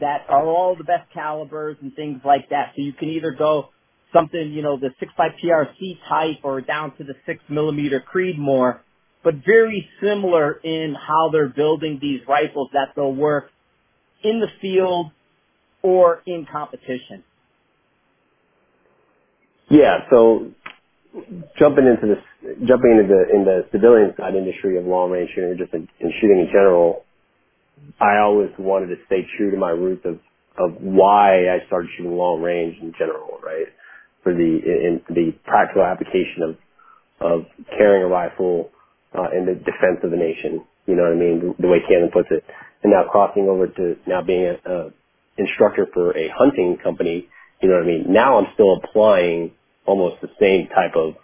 that 0.00 0.26
are 0.28 0.46
all 0.46 0.76
the 0.76 0.84
best 0.84 1.12
calibers 1.14 1.76
and 1.82 1.94
things 1.94 2.20
like 2.24 2.50
that. 2.50 2.72
So 2.76 2.82
you 2.82 2.92
can 2.94 3.10
either 3.10 3.30
go 3.32 3.70
something, 4.14 4.52
you 4.52 4.62
know, 4.62 4.78
the 4.78 4.90
6.5 5.02 5.30
PRC 5.42 5.98
type 6.08 6.44
or 6.44 6.60
down 6.60 6.96
to 6.96 7.04
the 7.04 7.14
6 7.26 7.40
millimeter 7.48 8.02
Creedmoor, 8.14 8.80
but 9.22 9.34
very 9.44 9.88
similar 10.02 10.52
in 10.52 10.94
how 10.94 11.30
they're 11.32 11.48
building 11.48 11.98
these 12.00 12.20
rifles 12.28 12.70
that 12.72 12.90
they'll 12.94 13.14
work 13.14 13.50
in 14.22 14.40
the 14.40 14.48
field 14.60 15.10
or 15.82 16.22
in 16.26 16.46
competition. 16.50 17.24
Yeah, 19.70 19.98
so 20.10 20.50
jumping 21.58 21.86
into 21.86 22.14
this, 22.14 22.56
jumping 22.66 22.92
into 22.92 23.08
the 23.08 23.34
in 23.34 23.44
the 23.44 23.66
civilian 23.72 24.14
side 24.16 24.34
industry 24.34 24.78
of 24.78 24.84
long 24.84 25.10
range 25.10 25.30
shooting, 25.34 25.50
or 25.50 25.54
just 25.54 25.72
in, 25.72 25.88
in 26.00 26.12
shooting 26.20 26.40
in 26.40 26.46
general, 26.52 27.04
I 28.00 28.18
always 28.18 28.50
wanted 28.58 28.88
to 28.88 28.96
stay 29.06 29.26
true 29.36 29.50
to 29.50 29.56
my 29.56 29.70
roots 29.70 30.04
of 30.04 30.18
of 30.58 30.80
why 30.80 31.48
I 31.48 31.66
started 31.66 31.90
shooting 31.96 32.16
long 32.16 32.42
range 32.42 32.76
in 32.80 32.92
general, 32.98 33.38
right? 33.42 33.66
For 34.24 34.34
the 34.34 34.40
in, 34.40 35.02
the 35.10 35.32
practical 35.44 35.84
application 35.84 36.42
of 36.42 36.56
of 37.20 37.46
carrying 37.78 38.04
a 38.04 38.08
rifle 38.08 38.70
uh, 39.16 39.30
in 39.36 39.46
the 39.46 39.54
defense 39.54 40.00
of 40.02 40.10
the 40.10 40.16
nation. 40.16 40.64
You 40.86 40.96
know 40.96 41.04
what 41.04 41.12
I 41.12 41.16
mean? 41.16 41.40
The, 41.40 41.62
the 41.62 41.68
way 41.68 41.78
Cannon 41.88 42.10
puts 42.12 42.28
it. 42.30 42.44
And 42.82 42.92
now 42.92 43.04
crossing 43.10 43.48
over 43.48 43.68
to 43.68 43.96
now 44.06 44.22
being 44.22 44.44
a, 44.44 44.70
a 44.70 44.90
instructor 45.38 45.86
for 45.94 46.16
a 46.16 46.28
hunting 46.36 46.78
company. 46.82 47.28
You 47.62 47.68
know 47.68 47.76
what 47.76 47.84
I 47.84 47.86
mean? 47.86 48.12
Now 48.12 48.38
I'm 48.38 48.48
still 48.54 48.76
applying 48.76 49.52
almost 49.86 50.20
the 50.22 50.28
same 50.40 50.68
type 50.68 50.96
of 50.96 51.14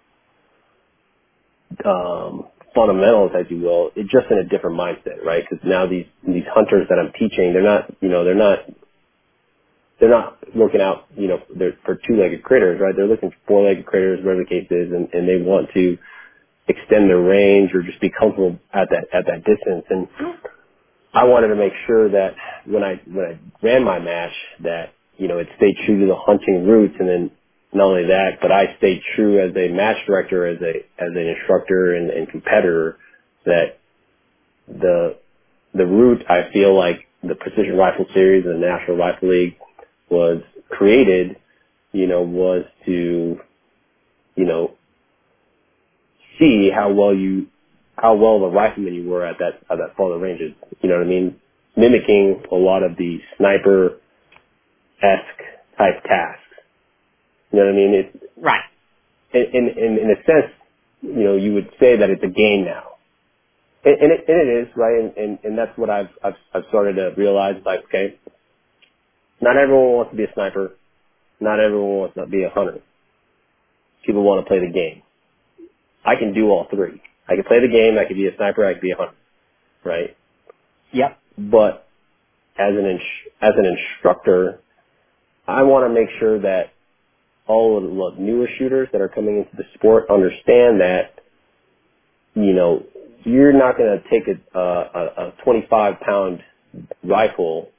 um, 1.84 2.46
fundamentals, 2.74 3.32
as 3.38 3.46
you 3.50 3.60
will, 3.60 3.90
it 3.96 4.04
just 4.04 4.30
in 4.30 4.38
a 4.38 4.44
different 4.44 4.78
mindset, 4.78 5.24
right? 5.24 5.44
Because 5.48 5.64
now 5.66 5.86
these 5.86 6.06
these 6.26 6.44
hunters 6.54 6.86
that 6.88 6.98
I'm 6.98 7.12
teaching, 7.18 7.52
they're 7.52 7.62
not, 7.62 7.92
you 8.00 8.08
know, 8.08 8.24
they're 8.24 8.34
not 8.34 8.60
they're 10.00 10.10
not 10.10 10.38
looking 10.56 10.80
out, 10.82 11.06
you 11.16 11.28
know, 11.28 11.38
they're 11.56 11.78
for 11.86 11.96
two-legged 11.96 12.42
critters, 12.44 12.80
right? 12.80 12.94
They're 12.96 13.08
looking 13.08 13.30
for 13.30 13.38
four-legged 13.48 13.86
critters, 13.86 14.20
whatever 14.24 14.44
the 14.44 14.48
case 14.50 14.68
is, 14.70 14.92
and, 14.92 15.08
and 15.14 15.28
they 15.28 15.42
want 15.44 15.68
to 15.74 15.98
extend 16.68 17.10
their 17.10 17.20
range 17.20 17.72
or 17.74 17.82
just 17.82 18.00
be 18.00 18.10
comfortable 18.10 18.58
at 18.72 18.88
that 18.90 19.06
at 19.12 19.26
that 19.26 19.44
distance. 19.44 19.84
And 19.90 20.08
I 21.14 21.24
wanted 21.24 21.48
to 21.48 21.56
make 21.56 21.72
sure 21.86 22.10
that 22.10 22.34
when 22.66 22.84
I 22.84 23.00
when 23.06 23.26
I 23.26 23.40
ran 23.66 23.84
my 23.84 23.98
match, 23.98 24.32
that 24.64 24.94
you 25.18 25.28
know 25.28 25.38
it 25.38 25.48
stayed 25.56 25.76
true 25.86 26.00
to 26.00 26.06
the 26.06 26.16
hunting 26.16 26.66
roots, 26.66 26.94
and 26.98 27.08
then 27.08 27.30
not 27.72 27.86
only 27.86 28.06
that, 28.08 28.38
but 28.42 28.52
I 28.52 28.76
stayed 28.78 29.02
true 29.16 29.40
as 29.40 29.54
a 29.56 29.68
match 29.74 29.98
director, 30.06 30.46
as 30.46 30.58
a 30.62 30.78
as 31.02 31.10
an 31.10 31.34
instructor 31.36 31.96
and, 31.96 32.10
and 32.10 32.28
competitor, 32.28 32.98
that 33.46 33.78
the 34.68 35.16
the 35.74 35.86
route 35.86 36.24
I 36.28 36.52
feel 36.52 36.76
like 36.76 37.06
the 37.22 37.36
Precision 37.36 37.76
Rifle 37.76 38.06
Series 38.14 38.46
and 38.46 38.62
the 38.62 38.66
National 38.66 38.96
Rifle 38.96 39.30
League 39.30 39.56
was 40.10 40.42
created, 40.70 41.36
you 41.92 42.06
know, 42.06 42.22
was 42.22 42.64
to, 42.86 43.38
you 44.36 44.44
know, 44.44 44.72
see 46.38 46.70
how 46.74 46.92
well 46.92 47.14
you, 47.14 47.48
how 47.96 48.14
well 48.16 48.40
the 48.40 48.48
rifleman 48.48 48.94
you 48.94 49.08
were 49.08 49.26
at 49.26 49.38
that 49.38 49.60
at 49.70 49.78
that 49.78 49.96
farther 49.96 50.18
ranges. 50.18 50.52
You 50.82 50.88
know 50.90 50.96
what 50.98 51.06
I 51.06 51.10
mean? 51.10 51.36
Mimicking 51.76 52.44
a 52.52 52.54
lot 52.56 52.82
of 52.82 52.96
the 52.96 53.18
sniper 53.38 53.98
esque 55.02 55.42
type 55.78 56.02
tasks. 56.04 56.42
You 57.52 57.60
know 57.60 57.66
what 57.66 57.72
I 57.72 57.76
mean? 57.76 57.94
It, 57.94 58.30
right. 58.42 58.64
In, 59.34 59.68
in 59.68 59.98
in 59.98 60.10
a 60.10 60.16
sense, 60.26 60.52
you 61.02 61.24
know, 61.24 61.36
you 61.36 61.54
would 61.54 61.70
say 61.80 61.96
that 61.98 62.10
it's 62.10 62.22
a 62.24 62.28
game 62.28 62.64
now. 62.64 62.84
And, 63.84 64.00
and, 64.00 64.12
it, 64.12 64.24
and 64.28 64.48
it 64.48 64.62
is, 64.62 64.68
right? 64.76 65.00
And, 65.00 65.16
and, 65.16 65.38
and 65.44 65.58
that's 65.58 65.76
what 65.78 65.90
I've, 65.90 66.10
I've, 66.22 66.34
I've 66.54 66.64
started 66.68 66.94
to 66.96 67.14
realize, 67.16 67.56
like, 67.64 67.80
okay, 67.86 68.18
not 69.40 69.56
everyone 69.56 69.92
wants 69.94 70.10
to 70.12 70.16
be 70.16 70.24
a 70.24 70.34
sniper. 70.34 70.72
Not 71.40 71.60
everyone 71.60 71.96
wants 71.98 72.14
to 72.16 72.26
be 72.26 72.44
a 72.44 72.50
hunter. 72.50 72.80
People 74.06 74.22
want 74.22 74.44
to 74.44 74.48
play 74.48 74.60
the 74.60 74.72
game. 74.72 75.02
I 76.04 76.16
can 76.16 76.34
do 76.34 76.50
all 76.50 76.66
three. 76.70 77.02
I 77.28 77.34
can 77.36 77.44
play 77.44 77.60
the 77.60 77.68
game, 77.68 77.98
I 77.98 78.06
can 78.06 78.16
be 78.16 78.26
a 78.26 78.36
sniper, 78.36 78.66
I 78.66 78.72
can 78.74 78.82
be 78.82 78.92
a 78.92 78.96
hunter, 78.96 79.14
right? 79.84 80.16
Yep. 80.92 81.18
But 81.38 81.88
as 82.58 82.74
an, 82.74 82.86
ins- 82.86 83.32
as 83.42 83.52
an 83.56 83.66
instructor, 83.66 84.60
I 85.46 85.62
want 85.64 85.88
to 85.88 85.94
make 85.94 86.08
sure 86.20 86.40
that 86.42 86.72
all 87.48 87.78
of 87.78 87.84
the 88.16 88.22
newer 88.22 88.48
shooters 88.58 88.88
that 88.92 89.00
are 89.00 89.08
coming 89.08 89.38
into 89.38 89.56
the 89.56 89.64
sport 89.74 90.10
understand 90.10 90.80
that, 90.80 91.20
you 92.34 92.52
know, 92.54 92.84
you're 93.24 93.52
not 93.52 93.76
going 93.76 94.00
to 94.00 94.10
take 94.10 94.28
a, 94.28 94.58
a, 94.58 95.28
a 95.28 95.34
25 95.44 96.00
pound 96.00 96.40
rifle 97.04 97.70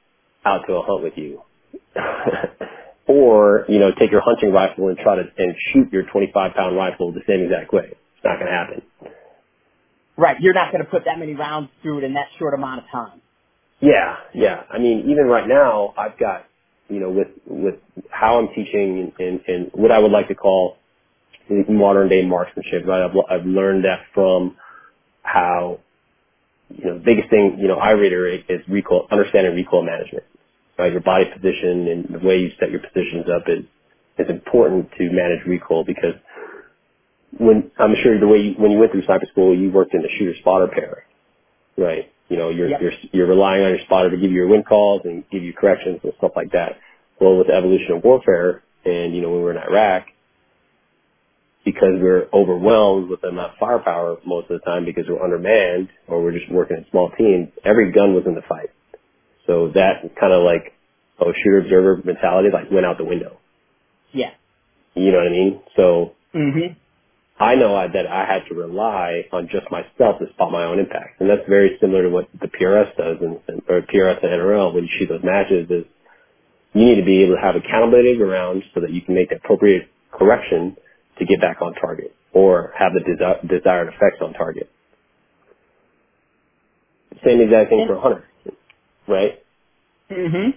out 0.44 0.62
to 0.68 0.74
a 0.74 0.82
hunt 0.82 1.02
with 1.02 1.14
you. 1.16 1.42
or, 3.08 3.64
you 3.68 3.78
know, 3.78 3.90
take 3.98 4.10
your 4.10 4.22
hunting 4.22 4.52
rifle 4.52 4.88
and 4.88 4.98
try 4.98 5.16
to, 5.16 5.24
and 5.38 5.54
shoot 5.72 5.92
your 5.92 6.04
25 6.12 6.54
pound 6.54 6.76
rifle 6.76 7.12
the 7.12 7.22
same 7.28 7.42
exact 7.44 7.72
way. 7.72 7.90
It's 7.92 8.24
not 8.24 8.36
going 8.38 8.46
to 8.46 8.52
happen. 8.52 8.82
Right. 10.16 10.36
You're 10.40 10.54
not 10.54 10.72
going 10.72 10.84
to 10.84 10.90
put 10.90 11.04
that 11.06 11.18
many 11.18 11.34
rounds 11.34 11.70
through 11.82 11.98
it 11.98 12.04
in 12.04 12.14
that 12.14 12.28
short 12.38 12.54
amount 12.54 12.80
of 12.80 12.86
time. 12.92 13.20
Yeah, 13.80 14.16
yeah. 14.34 14.62
I 14.70 14.78
mean, 14.78 15.10
even 15.10 15.26
right 15.26 15.48
now, 15.48 15.94
I've 15.98 16.18
got, 16.18 16.46
you 16.88 17.00
know, 17.00 17.10
with, 17.10 17.28
with 17.46 17.76
how 18.10 18.38
I'm 18.38 18.48
teaching 18.54 19.12
and, 19.18 19.28
and 19.28 19.40
and 19.48 19.70
what 19.74 19.90
I 19.92 19.98
would 19.98 20.12
like 20.12 20.28
to 20.28 20.34
call 20.34 20.76
modern 21.68 22.08
day 22.08 22.24
marksmanship, 22.26 22.86
right? 22.86 23.04
I've, 23.04 23.16
I've 23.40 23.46
learned 23.46 23.84
that 23.84 24.00
from 24.14 24.56
how 25.22 25.80
you 26.70 26.84
know, 26.86 26.94
the 26.98 27.04
biggest 27.04 27.30
thing, 27.30 27.58
you 27.60 27.68
know, 27.68 27.76
I 27.76 27.90
reiterate 27.92 28.46
is 28.48 28.60
recoil, 28.68 29.06
understanding 29.10 29.54
recoil 29.54 29.84
management, 29.84 30.24
right? 30.82 30.92
Your 30.92 31.02
body 31.02 31.26
position 31.32 31.88
and 31.88 32.22
the 32.22 32.26
way 32.26 32.38
you 32.38 32.50
set 32.60 32.70
your 32.70 32.80
positions 32.82 33.26
up 33.30 33.44
is, 33.48 33.64
is 34.18 34.30
important 34.30 34.90
to 34.98 35.04
manage 35.12 35.46
recoil 35.46 35.84
because 35.84 36.16
when, 37.38 37.70
I'm 37.78 37.94
sure 38.02 38.20
the 38.20 38.28
way 38.28 38.38
you, 38.38 38.54
when 38.58 38.72
you 38.72 38.78
went 38.78 38.92
through 38.92 39.04
sniper 39.06 39.26
school, 39.32 39.56
you 39.58 39.70
worked 39.72 39.94
in 39.94 40.02
the 40.02 40.10
shooter 40.18 40.34
spotter 40.40 40.68
pair, 40.68 41.04
right? 41.78 42.12
You 42.28 42.38
know, 42.38 42.50
you're, 42.50 42.70
Yep. 42.70 42.80
you're, 42.82 42.92
you're 43.12 43.28
relying 43.28 43.64
on 43.64 43.70
your 43.70 43.80
spotter 43.86 44.10
to 44.10 44.16
give 44.16 44.30
you 44.30 44.38
your 44.38 44.48
wind 44.48 44.66
calls 44.66 45.02
and 45.04 45.24
give 45.30 45.42
you 45.44 45.52
corrections 45.54 46.00
and 46.04 46.12
stuff 46.18 46.32
like 46.36 46.52
that. 46.52 46.78
Well, 47.20 47.38
with 47.38 47.48
the 47.48 47.54
evolution 47.54 47.92
of 47.96 48.04
warfare 48.04 48.62
and, 48.84 49.14
you 49.14 49.22
know, 49.22 49.30
when 49.30 49.38
we 49.38 49.44
were 49.44 49.52
in 49.52 49.58
Iraq, 49.58 50.06
because 51.64 51.94
we're 52.00 52.28
overwhelmed 52.32 53.10
with 53.10 53.24
of 53.24 53.52
firepower 53.60 54.18
most 54.26 54.50
of 54.50 54.60
the 54.60 54.64
time 54.66 54.84
because 54.84 55.04
we're 55.08 55.22
undermanned 55.22 55.88
or 56.08 56.22
we're 56.22 56.32
just 56.32 56.50
working 56.52 56.78
in 56.78 56.86
small 56.90 57.10
teams, 57.18 57.48
every 57.64 57.92
gun 57.92 58.14
was 58.14 58.24
in 58.26 58.34
the 58.34 58.42
fight. 58.48 58.70
So 59.46 59.68
that 59.74 60.02
kind 60.20 60.32
of 60.32 60.44
like, 60.44 60.74
oh, 61.20 61.32
shooter 61.42 61.60
observer 61.60 62.02
mentality 62.04 62.50
like 62.52 62.70
went 62.70 62.86
out 62.86 62.98
the 62.98 63.04
window. 63.04 63.38
Yeah. 64.12 64.32
You 64.94 65.12
know 65.12 65.18
what 65.18 65.28
I 65.28 65.30
mean? 65.30 65.60
So 65.76 66.12
Mhm. 66.34 66.76
I 67.40 67.56
know 67.56 67.76
I, 67.76 67.88
that 67.88 68.06
I 68.06 68.26
had 68.26 68.46
to 68.48 68.54
rely 68.54 69.24
on 69.32 69.48
just 69.52 69.70
myself 69.70 70.20
to 70.20 70.28
spot 70.34 70.52
my 70.52 70.64
own 70.64 70.78
impact. 70.80 71.20
And 71.20 71.30
that's 71.30 71.48
very 71.48 71.78
similar 71.80 72.04
to 72.04 72.10
what 72.10 72.28
the 72.40 72.48
PRS 72.48 72.96
does 72.96 73.18
and, 73.20 73.40
and 73.48 73.62
or 73.68 73.82
PRS 73.82 74.22
and 74.24 74.32
NRL 74.32 74.74
when 74.74 74.84
you 74.84 74.90
shoot 74.98 75.08
those 75.10 75.24
matches 75.24 75.68
is 75.70 75.84
you 76.74 76.84
need 76.86 76.96
to 76.96 77.04
be 77.06 77.24
able 77.24 77.36
to 77.36 77.42
have 77.42 77.56
accountability 77.56 78.20
around 78.22 78.64
so 78.74 78.80
that 78.82 78.92
you 78.92 79.02
can 79.02 79.14
make 79.14 79.30
the 79.30 79.36
appropriate 79.36 79.88
correction 80.12 80.76
to 81.18 81.26
get 81.26 81.40
back 81.40 81.62
on 81.62 81.74
target 81.74 82.14
or 82.34 82.72
have 82.78 82.92
the 82.94 83.00
desi- 83.02 83.48
desired 83.48 83.88
effects 83.88 84.18
on 84.22 84.32
target. 84.34 84.70
Same 87.26 87.40
exact 87.40 87.70
thing 87.70 87.84
for 87.86 87.96
a 87.96 88.00
hunter, 88.00 88.24
right? 89.08 89.42
Mhm. 90.10 90.54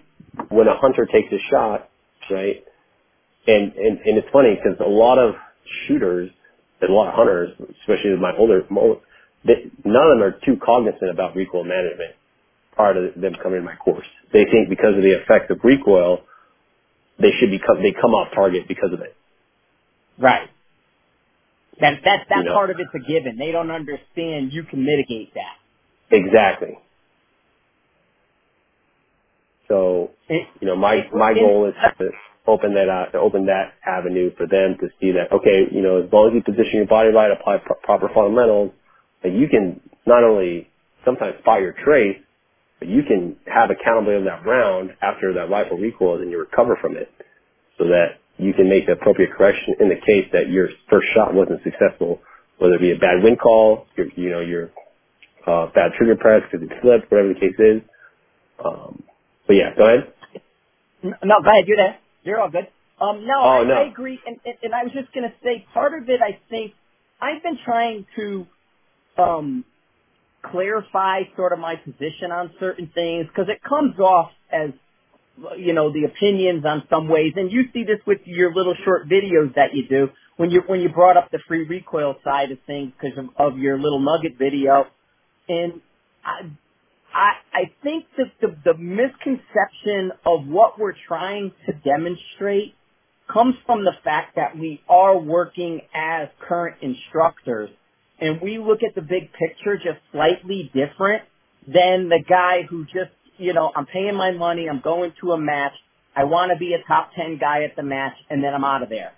When 0.50 0.68
a 0.68 0.76
hunter 0.78 1.06
takes 1.06 1.32
a 1.34 1.40
shot, 1.52 1.90
right? 2.30 2.64
And 3.48 3.74
and, 3.74 4.00
and 4.00 4.18
it's 4.18 4.30
funny 4.32 4.56
because 4.56 4.80
a 4.86 4.90
lot 4.90 5.18
of 5.20 5.36
shooters, 5.88 6.32
and 6.82 6.90
a 6.90 6.94
lot 6.94 7.10
of 7.10 7.16
hunters, 7.16 7.52
especially 7.82 8.16
my 8.18 8.36
older, 8.38 8.66
my 8.70 8.82
older 8.82 9.00
they, 9.46 9.72
none 9.86 10.12
of 10.12 10.18
them 10.20 10.24
are 10.24 10.32
too 10.46 10.58
cognizant 10.64 11.12
about 11.12 11.36
recoil 11.36 11.64
management 11.64 12.16
prior 12.74 12.94
to 12.94 13.20
them 13.20 13.34
coming 13.42 13.60
to 13.62 13.66
my 13.66 13.76
course. 13.76 14.06
They 14.34 14.46
think 14.46 14.70
because 14.70 14.96
of 14.98 15.04
the 15.04 15.14
effect 15.22 15.52
of 15.52 15.60
recoil, 15.64 16.20
they 17.20 17.32
should 17.40 17.52
become 17.52 17.82
they 17.82 17.94
come 17.94 18.12
off 18.14 18.34
target 18.36 18.68
because 18.68 18.94
of 18.94 19.02
it. 19.02 19.16
Right. 20.20 20.50
That 21.82 22.00
that 22.06 22.20
You 22.30 22.36
that 22.38 22.46
know 22.46 22.54
part 22.54 22.70
of 22.72 22.78
it's 22.80 22.92
a 22.96 23.00
given. 23.00 23.38
They 23.38 23.52
don't 23.52 23.72
understand 23.72 24.54
you 24.54 24.64
can 24.64 24.86
mitigate 24.86 25.34
that. 25.36 25.58
exactly. 26.12 26.78
So 29.70 30.12
It, 30.30 30.48
you 30.62 30.68
know, 30.68 30.76
my 30.76 30.96
it, 30.96 31.14
my 31.14 31.34
goal 31.34 31.68
is 31.70 31.76
to 32.00 32.10
open 32.48 32.74
that 32.76 32.90
uh, 32.90 33.12
to 33.12 33.20
open 33.20 33.48
that 33.48 33.74
avenue 33.86 34.32
for 34.38 34.48
them 34.48 34.78
to 34.82 34.88
see 35.02 35.14
that 35.14 35.32
okay, 35.34 35.68
you 35.72 35.82
know, 35.82 36.04
as 36.04 36.12
long 36.14 36.30
as 36.30 36.36
you 36.36 36.44
position 36.44 36.86
your 36.86 36.88
body 36.88 37.10
right, 37.10 37.32
apply 37.32 37.58
pro- 37.66 37.78
proper 37.84 38.10
fundamentals, 38.14 38.72
that 39.24 39.34
you 39.34 39.48
can 39.50 39.82
not 40.06 40.24
only 40.24 40.70
sometimes 41.06 41.36
spot 41.40 41.62
your 41.62 41.76
trace, 41.86 42.18
but 42.80 42.90
you 42.90 43.04
can 43.04 43.38
have 43.48 43.72
accountability 43.72 44.20
of 44.20 44.26
that 44.26 44.46
round 44.50 44.92
after 45.02 45.34
that 45.36 45.50
rifle 45.50 45.78
recoils 45.78 46.22
and 46.22 46.32
you 46.32 46.40
recover 46.40 46.78
from 46.82 46.98
it, 46.98 47.10
so 47.78 47.86
that 47.86 48.20
you 48.38 48.54
can 48.54 48.70
make 48.70 48.88
the 48.88 48.94
appropriate 48.94 49.32
correction 49.38 49.76
in 49.82 49.90
the 49.90 49.96
case 50.06 50.28
that 50.34 50.50
your 50.50 50.70
first 50.90 51.08
shot 51.16 51.34
wasn't 51.34 51.62
successful, 51.64 52.22
whether 52.60 52.76
it 52.76 52.82
be 52.82 52.92
a 52.92 53.00
bad 53.00 53.24
wind 53.24 53.40
call, 53.40 53.88
your, 53.98 54.08
you 54.16 54.30
know, 54.32 54.42
your 54.42 54.72
uh, 55.48 55.68
bad 55.76 55.92
trigger 55.98 56.16
press 56.18 56.44
because 56.52 56.68
it 56.68 56.74
slipped, 56.82 57.12
whatever 57.12 57.30
the 57.34 57.40
case 57.40 57.56
is. 57.60 57.82
Um, 58.64 59.04
but 59.48 59.54
yeah, 59.56 59.76
go 59.76 59.86
ahead. 59.86 60.14
no, 61.04 61.42
go 61.44 61.50
ahead. 61.50 61.68
You're 61.68 61.78
there. 61.78 62.00
You're 62.24 62.42
all 62.42 62.50
good. 62.50 62.68
Um, 63.00 63.26
no, 63.26 63.36
Oh 63.38 63.66
I, 63.68 63.84
I 63.84 63.88
agree, 63.88 64.20
and, 64.26 64.38
and 64.46 64.56
and 64.64 64.74
I 64.74 64.84
was 64.84 64.94
just 64.94 65.14
gonna 65.14 65.34
say 65.44 65.66
part 65.74 65.94
of 65.94 66.10
it. 66.10 66.22
I 66.22 66.40
think 66.50 66.74
I've 67.22 67.44
been 67.44 67.58
trying 67.66 68.06
to 68.16 68.48
um 69.18 69.66
clarify 70.44 71.22
sort 71.36 71.54
of 71.54 71.60
my 71.60 71.76
position 71.76 72.32
on 72.32 72.52
certain 72.60 72.90
things 72.94 73.28
because 73.28 73.50
it 73.50 73.62
comes 73.68 74.00
off 74.00 74.32
as 74.52 74.72
you 75.58 75.74
know 75.74 75.92
the 75.92 76.06
opinions 76.06 76.64
on 76.66 76.84
some 76.90 77.10
ways, 77.10 77.34
and 77.36 77.52
you 77.52 77.64
see 77.74 77.84
this 77.84 78.00
with 78.08 78.20
your 78.26 78.54
little 78.54 78.76
short 78.86 79.10
videos 79.10 79.54
that 79.56 79.74
you 79.74 79.88
do 79.88 80.10
when 80.38 80.52
you 80.52 80.62
when 80.68 80.80
you 80.80 80.90
brought 80.90 81.18
up 81.18 81.32
the 81.32 81.40
free 81.48 81.66
recoil 81.66 82.16
side 82.24 82.52
of 82.52 82.58
things 82.66 82.94
because 83.00 83.18
of, 83.18 83.54
of 83.54 83.60
your 83.60 83.78
little 83.78 84.00
nugget 84.00 84.38
video, 84.38 84.86
and 85.50 85.82
I 86.24 86.50
I 87.16 87.34
I 87.54 87.64
think 87.84 88.06
that 88.20 88.32
the 88.42 88.56
the 88.66 88.78
misconception 88.80 90.14
of 90.28 90.48
what 90.48 90.80
we're 90.80 90.96
trying 91.08 91.54
to 91.68 91.74
demonstrate 91.74 92.76
comes 93.34 93.56
from 93.68 93.86
the 93.86 93.94
fact 94.04 94.38
that 94.38 94.58
we 94.60 94.82
are 94.90 95.18
working 95.20 95.82
as 95.96 96.30
current 96.48 96.78
instructors 96.84 97.72
and 98.22 98.42
we 98.42 98.60
look 98.60 98.84
at 98.84 98.96
the 98.96 99.02
big 99.02 99.32
picture 99.34 99.78
just 99.78 100.00
slightly 100.14 100.72
different 100.74 101.24
than 101.68 102.10
the 102.10 102.24
guy 102.30 102.64
who 102.70 102.86
just, 102.86 103.12
you 103.38 103.54
know, 103.54 103.72
I'm 103.76 103.88
paying 103.88 104.16
my 104.16 104.32
money, 104.32 104.70
I'm 104.70 104.82
going 104.82 105.14
to 105.22 105.34
a 105.34 105.40
match, 105.40 105.74
I 106.16 106.26
want 106.26 106.52
to 106.54 106.58
be 106.60 106.76
a 106.76 106.88
top 106.88 107.12
10 107.16 107.40
guy 107.40 107.64
at 107.64 107.76
the 107.76 107.84
match, 107.84 108.14
and 108.30 108.44
then 108.44 108.54
I'm 108.54 108.66
out 108.66 108.84
of 108.84 108.90
there. 108.90 109.14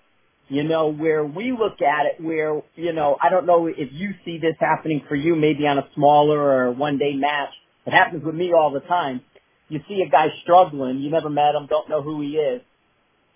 You 0.49 0.63
know, 0.63 0.89
where 0.93 1.25
we 1.25 1.51
look 1.51 1.81
at 1.81 2.05
it 2.07 2.23
where, 2.23 2.61
you 2.75 2.93
know, 2.93 3.17
I 3.21 3.29
don't 3.29 3.47
know 3.47 3.67
if 3.67 3.89
you 3.91 4.11
see 4.25 4.39
this 4.39 4.55
happening 4.59 5.03
for 5.09 5.15
you 5.15 5.35
maybe 5.35 5.67
on 5.67 5.77
a 5.79 5.87
smaller 5.95 6.39
or 6.39 6.71
one 6.71 6.99
day 6.99 7.15
match. 7.15 7.49
It 7.87 7.93
happens 7.93 8.23
with 8.23 8.35
me 8.35 8.51
all 8.53 8.71
the 8.71 8.81
time. 8.81 9.21
You 9.69 9.79
see 9.87 10.03
a 10.05 10.09
guy 10.09 10.27
struggling, 10.43 10.99
you 10.99 11.09
never 11.09 11.29
met 11.29 11.55
him, 11.55 11.67
don't 11.67 11.89
know 11.89 12.01
who 12.01 12.21
he 12.21 12.35
is, 12.35 12.61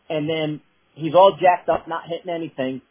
and 0.10 0.30
then 0.30 0.62
he's 0.94 1.14
all 1.16 1.38
jacked 1.42 1.70
up, 1.70 1.88
not 1.88 2.04
hitting 2.08 2.30
anything, 2.30 2.82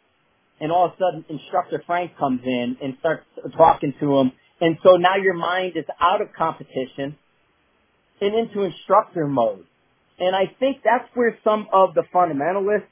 and 0.59 0.71
all 0.71 0.87
of 0.87 0.93
a 0.93 0.95
sudden 0.97 1.25
instructor 1.29 1.83
Frank 1.85 2.17
comes 2.17 2.41
in 2.43 2.77
and 2.81 2.95
starts 2.99 3.25
talking 3.55 3.93
to 3.99 4.17
him, 4.17 4.31
and 4.59 4.77
so 4.83 4.97
now 4.97 5.17
your 5.17 5.35
mind 5.35 5.73
is 5.75 5.85
out 5.99 6.21
of 6.21 6.29
competition 6.37 7.15
and 8.21 8.35
into 8.35 8.63
instructor 8.63 9.27
mode. 9.27 9.65
And 10.19 10.35
I 10.35 10.51
think 10.59 10.77
that's 10.83 11.09
where 11.15 11.37
some 11.43 11.67
of 11.73 11.95
the 11.95 12.03
fundamentalist 12.13 12.85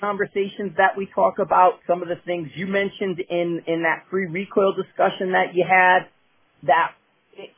conversations 0.00 0.72
that 0.76 0.96
we 0.96 1.06
talk 1.14 1.38
about, 1.38 1.80
some 1.86 2.02
of 2.02 2.08
the 2.08 2.16
things 2.24 2.48
you 2.54 2.66
mentioned 2.66 3.20
in, 3.28 3.62
in 3.66 3.82
that 3.82 4.04
free 4.10 4.26
recoil 4.26 4.72
discussion 4.74 5.32
that 5.32 5.54
you 5.54 5.64
had, 5.68 6.08
that 6.64 6.92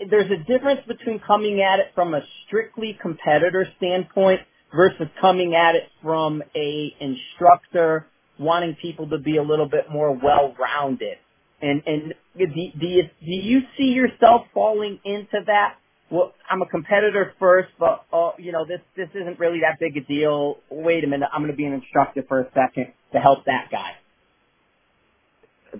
there's 0.08 0.30
a 0.30 0.44
difference 0.44 0.80
between 0.86 1.20
coming 1.20 1.60
at 1.62 1.80
it 1.80 1.86
from 1.94 2.14
a 2.14 2.20
strictly 2.46 2.98
competitor 3.00 3.66
standpoint 3.76 4.40
versus 4.74 5.08
coming 5.20 5.54
at 5.54 5.74
it 5.74 5.84
from 6.02 6.42
a 6.56 6.94
instructor 7.00 8.06
wanting 8.38 8.76
people 8.80 9.08
to 9.08 9.18
be 9.18 9.36
a 9.36 9.42
little 9.42 9.68
bit 9.68 9.86
more 9.90 10.12
well-rounded. 10.12 11.18
And 11.62 11.82
and 11.86 12.14
do, 12.36 12.46
do 12.46 12.86
you 12.86 13.02
do 13.02 13.30
you 13.30 13.60
see 13.78 13.92
yourself 13.92 14.46
falling 14.52 14.98
into 15.04 15.38
that? 15.46 15.76
Well, 16.10 16.34
I'm 16.50 16.60
a 16.60 16.66
competitor 16.66 17.32
first, 17.38 17.70
but 17.78 18.04
uh, 18.12 18.32
you 18.38 18.52
know 18.52 18.66
this 18.66 18.80
this 18.96 19.08
isn't 19.14 19.38
really 19.38 19.60
that 19.60 19.78
big 19.80 19.96
a 19.96 20.06
deal. 20.06 20.58
Wait 20.70 21.04
a 21.04 21.06
minute, 21.06 21.28
I'm 21.32 21.40
going 21.40 21.52
to 21.52 21.56
be 21.56 21.64
an 21.64 21.72
instructor 21.72 22.22
for 22.28 22.40
a 22.40 22.46
second 22.54 22.92
to 23.12 23.18
help 23.18 23.44
that 23.46 23.68
guy. 23.70 23.92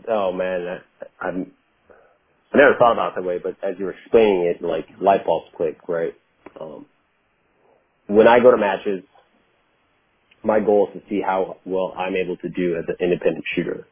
Oh 0.09 0.33
man, 0.33 0.81
I, 1.01 1.27
I'm. 1.27 1.53
I 2.55 2.59
never 2.59 2.77
thought 2.79 2.95
about 2.95 3.13
it 3.13 3.17
that 3.23 3.29
way, 3.29 3.39
but 3.43 3.57
as 3.63 3.77
you 3.79 3.87
were 3.87 3.93
explaining 4.05 4.47
it, 4.47 4.63
like 4.65 4.87
light 5.03 5.27
bulbs 5.27 5.49
click, 5.57 5.79
right? 5.89 6.15
Um, 6.61 6.87
when 8.09 8.29
I 8.29 8.41
go 8.41 8.51
to 8.53 8.59
matches, 8.59 9.05
my 10.45 10.61
goal 10.61 10.89
is 10.95 11.03
to 11.03 11.09
see 11.11 11.23
how 11.27 11.59
well 11.67 11.95
I'm 11.99 12.17
able 12.17 12.37
to 12.39 12.51
do 12.51 12.77
as 12.79 12.85
an 12.89 12.97
independent 13.01 13.45
shooter, 13.57 13.89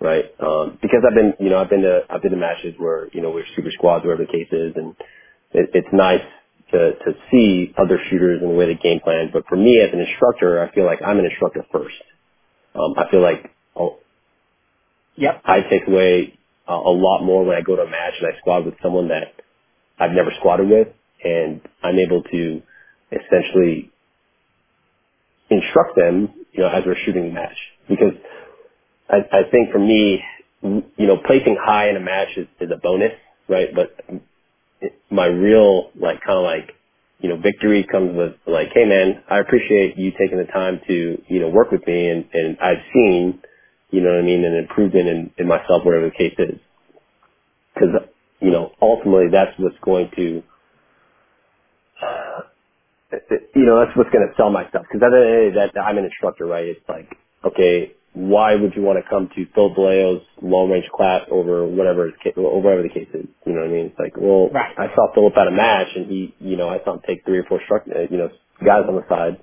right? 0.00 0.26
Um, 0.40 0.78
because 0.82 1.02
I've 1.08 1.14
been, 1.16 1.34
you 1.40 1.50
know, 1.50 1.58
I've 1.58 1.70
been 1.70 1.82
to 1.82 2.02
I've 2.10 2.22
been 2.22 2.32
to 2.32 2.38
matches 2.38 2.74
where 2.78 3.08
you 3.12 3.22
know 3.22 3.30
we're 3.30 3.46
super 3.56 3.70
squads, 3.72 4.04
whatever 4.04 4.24
the 4.26 4.32
case 4.32 4.48
is, 4.52 4.74
and 4.76 4.96
it, 5.52 5.70
it's 5.74 5.88
nice 5.92 6.24
to 6.72 6.92
to 6.94 7.12
see 7.32 7.74
other 7.78 7.98
shooters 8.10 8.40
and 8.42 8.50
the 8.50 8.54
way 8.56 8.66
they 8.66 8.76
game 8.80 9.00
plan. 9.00 9.30
But 9.32 9.44
for 9.48 9.56
me 9.56 9.80
as 9.80 9.90
an 9.92 10.00
instructor, 10.00 10.62
I 10.64 10.74
feel 10.74 10.86
like 10.86 11.00
I'm 11.06 11.18
an 11.18 11.26
instructor 11.26 11.64
first. 11.72 11.96
Um, 12.74 12.94
I 12.98 13.10
feel 13.10 13.22
like 13.22 13.50
oh, 13.76 13.98
Yep. 15.16 15.42
I 15.44 15.60
take 15.70 15.88
away 15.88 16.38
uh, 16.68 16.74
a 16.74 16.94
lot 16.94 17.24
more 17.24 17.44
when 17.44 17.56
I 17.56 17.62
go 17.62 17.76
to 17.76 17.82
a 17.82 17.90
match 17.90 18.14
and 18.20 18.32
I 18.34 18.38
squad 18.40 18.66
with 18.66 18.74
someone 18.82 19.08
that 19.08 19.34
I've 19.98 20.12
never 20.12 20.32
squatted 20.40 20.68
with, 20.68 20.88
and 21.24 21.60
I'm 21.82 21.98
able 21.98 22.22
to 22.22 22.62
essentially 23.12 23.92
instruct 25.50 25.96
them, 25.96 26.30
you 26.52 26.62
know, 26.62 26.68
as 26.70 26.84
we're 26.86 26.96
shooting 27.06 27.26
the 27.28 27.32
match. 27.34 27.56
Because 27.88 28.14
I, 29.10 29.16
I 29.32 29.42
think 29.50 29.72
for 29.72 29.80
me, 29.80 30.22
you 30.62 31.06
know, 31.06 31.18
placing 31.26 31.56
high 31.62 31.90
in 31.90 31.96
a 31.96 32.00
match 32.00 32.28
is, 32.36 32.46
is 32.60 32.70
a 32.72 32.78
bonus, 32.80 33.12
right? 33.48 33.68
But 33.74 33.96
my 35.10 35.26
real, 35.26 35.90
like, 36.00 36.20
kind 36.26 36.38
of 36.38 36.44
like, 36.44 36.72
you 37.20 37.30
know, 37.30 37.38
victory 37.38 37.86
comes 37.90 38.16
with 38.16 38.34
like, 38.46 38.68
hey 38.74 38.86
man, 38.86 39.22
I 39.30 39.40
appreciate 39.40 39.98
you 39.98 40.12
taking 40.12 40.38
the 40.38 40.44
time 40.52 40.80
to, 40.88 41.22
you 41.28 41.40
know, 41.40 41.48
work 41.48 41.72
with 41.72 41.86
me 41.86 42.08
and, 42.10 42.26
and 42.32 42.58
I've 42.60 42.82
seen, 42.94 43.40
you 43.94 44.02
know 44.02 44.10
what 44.10 44.20
I 44.20 44.26
mean, 44.26 44.44
an 44.44 44.56
improvement 44.56 45.08
in, 45.08 45.30
in 45.38 45.48
myself, 45.48 45.84
whatever 45.86 46.10
the 46.10 46.18
case 46.18 46.34
is. 46.38 46.60
Cause, 47.78 47.90
you 48.40 48.50
know, 48.52 48.72
ultimately 48.82 49.26
that's 49.32 49.52
what's 49.58 49.76
going 49.84 50.10
to, 50.16 50.42
you 53.56 53.66
know, 53.66 53.80
that's 53.84 53.96
what's 53.96 54.10
going 54.10 54.28
to 54.28 54.34
sell 54.36 54.50
my 54.50 54.68
stuff. 54.70 54.84
Because 54.90 55.04
at 55.06 55.10
the 55.12 55.18
end 55.22 55.48
of 55.48 55.54
the 55.54 55.60
day, 55.60 55.72
that 55.74 55.80
I'm 55.82 55.98
an 55.98 56.04
instructor, 56.06 56.46
right? 56.46 56.66
It's 56.68 56.88
like, 56.88 57.08
okay, 57.44 57.92
why 58.14 58.56
would 58.56 58.74
you 58.76 58.82
want 58.82 59.02
to 59.02 59.08
come 59.10 59.30
to 59.36 59.46
Phil 59.54 59.70
Velayo's 59.74 60.22
long 60.42 60.70
range 60.70 60.86
class 60.96 61.22
over 61.30 61.66
whatever 61.66 62.06
his 62.06 62.14
ca- 62.22 62.34
whatever 62.40 62.82
the 62.82 62.90
case 62.90 63.08
is? 63.14 63.26
You 63.46 63.54
know 63.54 63.62
what 63.62 63.70
I 63.70 63.72
mean? 63.72 63.86
It's 63.88 64.00
like, 64.00 64.14
well, 64.18 64.50
Right. 64.50 64.74
I 64.78 64.94
saw 64.94 65.12
Philip 65.14 65.36
at 65.38 65.48
a 65.48 65.52
match, 65.52 65.88
and 65.96 66.06
he, 66.08 66.34
you 66.40 66.56
know, 66.56 66.68
I 66.70 66.82
saw 66.84 66.94
him 66.94 67.00
take 67.06 67.24
three 67.26 67.38
or 67.38 67.44
four 67.44 67.60
struck, 67.64 67.84
uh, 67.88 68.02
you 68.10 68.18
know, 68.18 68.30
guys 68.64 68.84
on 68.88 68.96
the 68.96 69.04
side. 69.08 69.38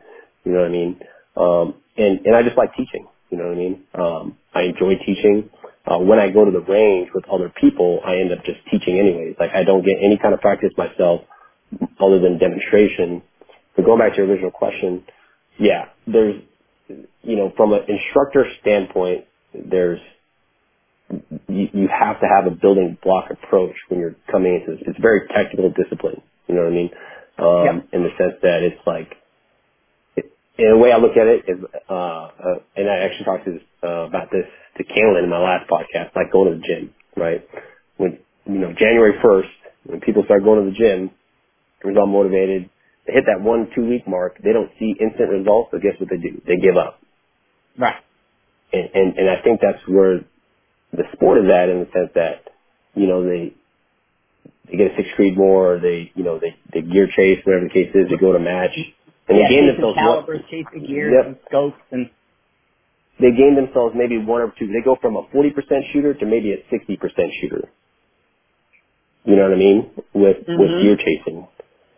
You 0.46 0.54
know 0.54 0.60
what 0.62 0.70
I 0.70 0.72
mean? 0.72 1.00
Um, 1.38 1.76
and 1.98 2.26
and 2.28 2.36
I 2.36 2.44
just 2.44 2.58
like 2.58 2.72
teaching. 2.78 3.08
You 3.32 3.40
know 3.40 3.46
what 3.46 3.54
I 3.54 3.58
mean? 3.58 3.84
Um, 3.96 4.38
I 4.56 4.64
enjoy 4.64 4.96
teaching. 5.06 5.52
Uh, 5.88 6.00
when 6.00 6.20
I 6.20 6.32
go 6.32 6.46
to 6.46 6.52
the 6.52 6.62
range 6.62 7.10
with 7.16 7.26
other 7.30 7.54
people, 7.62 8.02
I 8.06 8.18
end 8.18 8.34
up 8.34 8.46
just 8.46 8.60
teaching 8.72 9.00
anyways. 9.00 9.38
Like 9.40 9.52
I 9.56 9.66
don't 9.66 9.86
get 9.86 9.98
any 10.04 10.20
kind 10.20 10.36
of 10.36 10.42
practice 10.42 10.72
myself 10.78 11.24
other 12.00 12.20
than 12.20 12.40
demonstration. 12.40 13.24
But 13.76 13.86
going 13.86 14.00
back 14.00 14.14
to 14.14 14.18
your 14.20 14.28
original 14.28 14.52
question, 14.52 15.06
yeah, 15.60 15.88
there's, 16.08 16.42
you 17.24 17.38
know, 17.38 17.54
from 17.58 17.74
an 17.74 17.84
instructor 17.88 18.46
standpoint, 18.62 19.26
there's, 19.54 20.00
you, 21.48 21.70
you 21.74 21.90
have 21.90 22.20
to 22.22 22.28
have 22.28 22.52
a 22.52 22.56
building 22.56 22.98
block 23.04 23.32
approach 23.32 23.76
when 23.90 24.00
you're 24.00 24.16
coming 24.32 24.56
into 24.62 24.78
this. 24.78 24.84
It's 24.88 25.00
very 25.02 25.28
technical 25.30 25.72
discipline. 25.72 26.22
You 26.48 26.56
know 26.56 26.64
what 26.64 26.74
I 26.74 26.76
mean? 26.76 26.92
Um, 27.40 27.90
in 27.94 28.04
the 28.04 28.10
sense 28.18 28.36
that 28.44 28.64
it's 28.64 28.82
like, 28.88 29.10
it, 30.62 30.66
in 30.66 30.72
a 30.72 30.78
way 30.78 30.92
I 30.92 30.98
look 30.98 31.18
at 31.18 31.28
it 31.28 31.46
is, 31.48 31.60
uh, 31.90 31.94
uh, 31.94 32.60
and 32.76 32.90
I 32.90 33.06
actually 33.06 33.26
talked 33.26 33.46
to 33.46 33.52
this, 33.54 33.62
uh, 33.84 34.06
about 34.06 34.30
this 34.32 34.46
to 34.78 34.84
Kalen 34.84 35.24
in 35.24 35.30
my 35.30 35.40
last 35.40 35.70
podcast, 35.70 36.16
like 36.16 36.32
going 36.32 36.54
to 36.54 36.58
the 36.60 36.64
gym, 36.66 36.94
right? 37.18 37.48
When, 37.98 38.20
you 38.46 38.60
know, 38.60 38.74
January 38.74 39.14
1st, 39.24 39.50
when 39.86 40.00
people 40.02 40.24
start 40.26 40.44
going 40.44 40.66
to 40.66 40.72
the 40.72 40.78
gym, 40.78 41.12
result 41.84 42.10
motivated. 42.10 42.70
They 43.08 43.14
hit 43.14 43.26
that 43.26 43.42
one, 43.42 43.70
two 43.76 43.88
week 43.88 44.08
mark. 44.08 44.38
They 44.44 44.54
don't 44.54 44.72
see 44.80 44.94
instant 45.00 45.30
results, 45.30 45.72
so 45.72 45.80
guess 45.80 46.00
what 46.00 46.10
they 46.10 46.18
do? 46.18 46.42
They 46.46 46.58
give 46.58 46.78
up. 46.78 47.00
Right. 47.78 48.02
And, 48.74 48.90
and, 48.94 49.18
and 49.18 49.30
I 49.30 49.42
think 49.44 49.60
that's 49.62 49.82
where 49.88 50.22
the 50.94 51.04
sport 51.14 51.44
is 51.44 51.52
at 51.52 51.70
in 51.70 51.80
the 51.80 51.90
sense 51.92 52.12
that, 52.16 52.50
you 52.94 53.08
know, 53.08 53.24
they, 53.24 53.54
they 54.70 54.78
get 54.78 54.92
a 54.92 54.96
six 54.96 55.10
Creedmoor, 55.18 55.40
or 55.40 55.80
they, 55.80 56.12
you 56.16 56.24
know, 56.24 56.40
they, 56.40 56.56
they 56.72 56.82
gear 56.82 57.08
chase, 57.08 57.40
whatever 57.44 57.66
the 57.66 57.74
case 57.74 57.92
is, 57.96 58.10
they 58.10 58.18
go 58.18 58.34
to 58.34 58.40
match, 58.40 58.78
and 59.32 59.40
Yeah, 59.40 59.48
they 59.50 59.56
gain 59.56 59.66
chasing 59.68 59.76
themselves 59.82 59.98
one, 59.98 60.06
calibers, 60.06 60.42
chasing 60.52 60.84
gears 60.88 61.16
and 61.26 61.36
yep, 61.38 61.44
scopes 61.50 61.84
and 61.92 62.12
they 63.22 63.32
gain 63.32 63.56
themselves 63.56 63.96
maybe 63.96 64.18
one 64.20 64.42
or 64.44 64.54
two. 64.60 64.68
They 64.68 64.84
go 64.84 64.98
from 65.02 65.16
a 65.18 65.24
40% 65.34 65.54
shooter 65.94 66.14
to 66.16 66.26
maybe 66.28 66.54
a 66.54 66.60
60% 66.74 67.00
shooter. 67.42 67.70
You 69.26 69.36
know 69.38 69.44
what 69.44 69.54
I 69.54 69.58
mean? 69.58 69.92
With, 70.14 70.38
with 70.48 70.48
hmm 70.48 70.82
gear 70.84 70.98
chasing. 70.98 71.48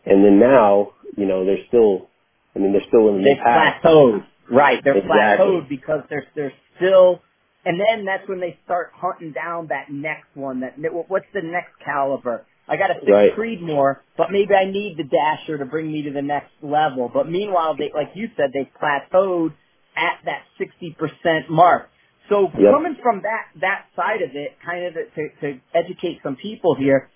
And 0.05 0.23
then 0.25 0.39
now, 0.39 0.93
you 1.17 1.25
know, 1.25 1.45
they're 1.45 1.65
still, 1.69 2.09
I 2.55 2.59
mean, 2.59 2.73
they're 2.73 2.87
still 2.87 3.09
in 3.09 3.23
the 3.23 3.35
pack. 3.43 3.81
plateaued. 3.83 4.25
Right, 4.51 4.79
they're 4.83 4.97
Exactly. 4.97 5.47
plateaued 5.47 5.69
because 5.69 6.01
they're 6.09 6.27
they're 6.35 6.53
still, 6.77 7.21
and 7.65 7.79
then 7.79 8.05
that's 8.05 8.27
when 8.29 8.41
they 8.41 8.59
start 8.65 8.91
hunting 8.95 9.31
down 9.33 9.67
that 9.69 9.91
next 9.91 10.27
one. 10.35 10.61
That 10.61 10.73
what's 11.09 11.25
the 11.33 11.41
next 11.43 11.73
caliber? 11.85 12.45
I 12.67 12.78
got 12.78 12.88
to 12.88 13.12
Right. 13.12 13.62
more, 13.62 14.04
but 14.15 14.32
maybe 14.32 14.54
I 14.56 14.65
need 14.65 14.97
the 14.97 15.04
Dasher 15.04 15.58
to 15.58 15.65
bring 15.65 15.91
me 15.91 16.04
to 16.04 16.12
the 16.12 16.21
next 16.21 16.52
level. 16.62 17.10
But 17.13 17.30
meanwhile, 17.30 17.76
they 17.76 17.91
like 17.93 18.12
you 18.15 18.30
said, 18.38 18.52
they 18.54 18.69
plateaued 18.82 19.54
at 19.95 20.19
that 20.26 20.43
sixty 20.58 20.91
percent 20.91 21.49
mark. 21.49 21.89
So 22.30 22.52
Yep. 22.58 22.71
coming 22.71 22.95
from 23.04 23.21
that 23.23 23.47
that 23.60 23.86
side 23.95 24.21
of 24.21 24.36
it, 24.36 24.58
kind 24.65 24.86
of 24.86 24.93
to, 24.93 25.30
to 25.41 25.60
educate 25.73 26.21
some 26.23 26.38
people 26.38 26.76
here, 26.76 27.10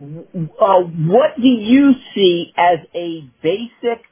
uh, 0.00 0.80
what 0.80 1.36
do 1.36 1.48
you 1.48 1.94
see 2.14 2.52
as 2.56 2.78
a 2.94 3.28
basic 3.42 4.02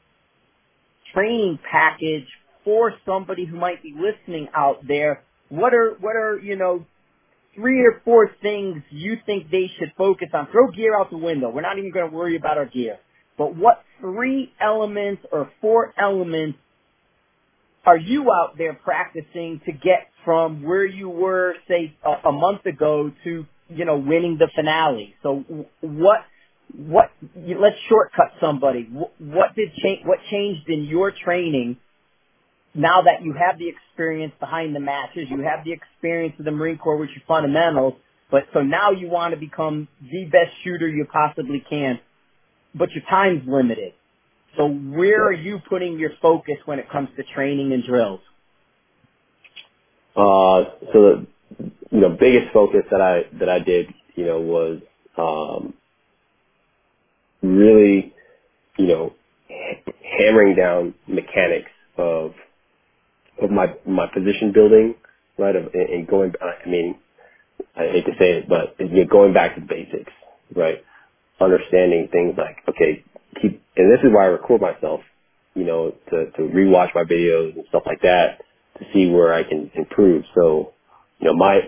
training 1.14 1.58
package 1.70 2.26
for 2.64 2.92
somebody 3.06 3.46
who 3.46 3.56
might 3.56 3.82
be 3.82 3.94
listening 3.94 4.48
out 4.54 4.86
there? 4.86 5.22
What 5.48 5.72
are 5.72 5.96
what 6.00 6.16
are 6.16 6.38
you 6.38 6.56
know 6.56 6.84
three 7.56 7.80
or 7.84 8.00
four 8.04 8.30
things 8.40 8.82
you 8.90 9.16
think 9.26 9.50
they 9.50 9.70
should 9.78 9.92
focus 9.98 10.28
on? 10.32 10.48
Throw 10.52 10.70
gear 10.70 10.98
out 10.98 11.10
the 11.10 11.18
window. 11.18 11.50
We're 11.50 11.62
not 11.62 11.78
even 11.78 11.90
going 11.90 12.10
to 12.10 12.16
worry 12.16 12.36
about 12.36 12.58
our 12.58 12.66
gear. 12.66 12.98
But 13.36 13.56
what 13.56 13.82
three 14.00 14.52
elements 14.60 15.22
or 15.32 15.50
four 15.60 15.92
elements 15.98 16.58
are 17.84 17.96
you 17.96 18.30
out 18.32 18.58
there 18.58 18.74
practicing 18.74 19.60
to 19.64 19.72
get 19.72 20.08
from 20.24 20.62
where 20.62 20.84
you 20.84 21.08
were, 21.08 21.54
say, 21.68 21.94
a, 22.04 22.28
a 22.28 22.32
month 22.32 22.66
ago 22.66 23.12
to, 23.24 23.46
you 23.68 23.84
know, 23.84 23.96
winning 23.96 24.38
the 24.38 24.48
finale? 24.54 25.14
So 25.22 25.44
what, 25.80 26.20
what, 26.76 27.10
let's 27.36 27.76
shortcut 27.88 28.32
somebody. 28.40 28.88
What 29.18 29.54
did 29.54 29.68
change, 29.82 30.00
what 30.04 30.18
changed 30.30 30.68
in 30.68 30.84
your 30.84 31.12
training 31.12 31.76
now 32.76 33.02
that 33.02 33.22
you 33.22 33.32
have 33.32 33.58
the 33.58 33.68
experience 33.68 34.32
behind 34.38 34.74
the 34.76 34.80
matches, 34.80 35.28
you 35.30 35.42
have 35.42 35.64
the 35.64 35.72
experience 35.72 36.34
of 36.38 36.44
the 36.44 36.50
Marine 36.50 36.78
Corps, 36.78 36.96
which 36.96 37.10
are 37.10 37.22
fundamentals, 37.26 37.94
but 38.30 38.44
so 38.52 38.62
now 38.62 38.90
you 38.90 39.08
want 39.08 39.34
to 39.34 39.40
become 39.40 39.88
the 40.00 40.24
best 40.24 40.50
shooter 40.62 40.88
you 40.88 41.06
possibly 41.10 41.64
can, 41.68 42.00
but 42.74 42.90
your 42.92 43.04
time's 43.08 43.42
limited. 43.46 43.94
So 44.56 44.68
where 44.68 45.24
are 45.26 45.32
you 45.32 45.60
putting 45.68 45.98
your 45.98 46.10
focus 46.20 46.56
when 46.64 46.78
it 46.78 46.90
comes 46.90 47.08
to 47.16 47.24
training 47.34 47.72
and 47.72 47.84
drills? 47.84 48.20
Uh, 50.16 50.64
so 50.92 50.94
the, 50.94 51.26
you 51.90 52.00
know, 52.00 52.10
biggest 52.10 52.52
focus 52.52 52.82
that 52.90 53.00
I, 53.00 53.24
that 53.38 53.48
I 53.48 53.58
did, 53.58 53.88
you 54.14 54.26
know, 54.26 54.40
was, 54.40 54.80
um, 55.18 55.74
really, 57.42 58.14
you 58.78 58.86
know, 58.86 59.12
ha- 59.48 59.92
hammering 60.18 60.56
down 60.56 60.94
mechanics 61.06 61.70
of, 61.98 62.32
of 63.42 63.50
my, 63.50 63.68
my 63.86 64.06
position 64.14 64.52
building, 64.54 64.94
right? 65.38 65.56
Of, 65.56 65.74
and 65.74 66.08
going, 66.08 66.32
I 66.42 66.68
mean, 66.68 66.96
I 67.76 67.84
hate 67.92 68.06
to 68.06 68.12
say 68.18 68.32
it, 68.38 68.48
but 68.48 68.76
you 68.78 69.04
know, 69.04 69.06
going 69.10 69.34
back 69.34 69.54
to 69.54 69.62
the 69.62 69.66
basics, 69.66 70.12
right? 70.54 70.84
Understanding 71.40 72.08
things 72.12 72.34
like, 72.38 72.58
okay, 72.68 73.04
keep, 73.42 73.62
and 73.76 73.92
this 73.92 74.00
is 74.04 74.10
why 74.12 74.24
I 74.24 74.28
record 74.28 74.60
myself, 74.62 75.00
you 75.54 75.64
know, 75.64 75.92
to, 76.10 76.30
to 76.32 76.42
rewatch 76.42 76.90
my 76.94 77.04
videos 77.04 77.54
and 77.56 77.64
stuff 77.70 77.84
like 77.86 78.02
that 78.02 78.40
to 78.78 78.84
see 78.94 79.10
where 79.10 79.32
I 79.34 79.44
can 79.44 79.70
improve. 79.74 80.24
So, 80.34 80.74
you 81.20 81.28
know, 81.28 81.34
my, 81.34 81.60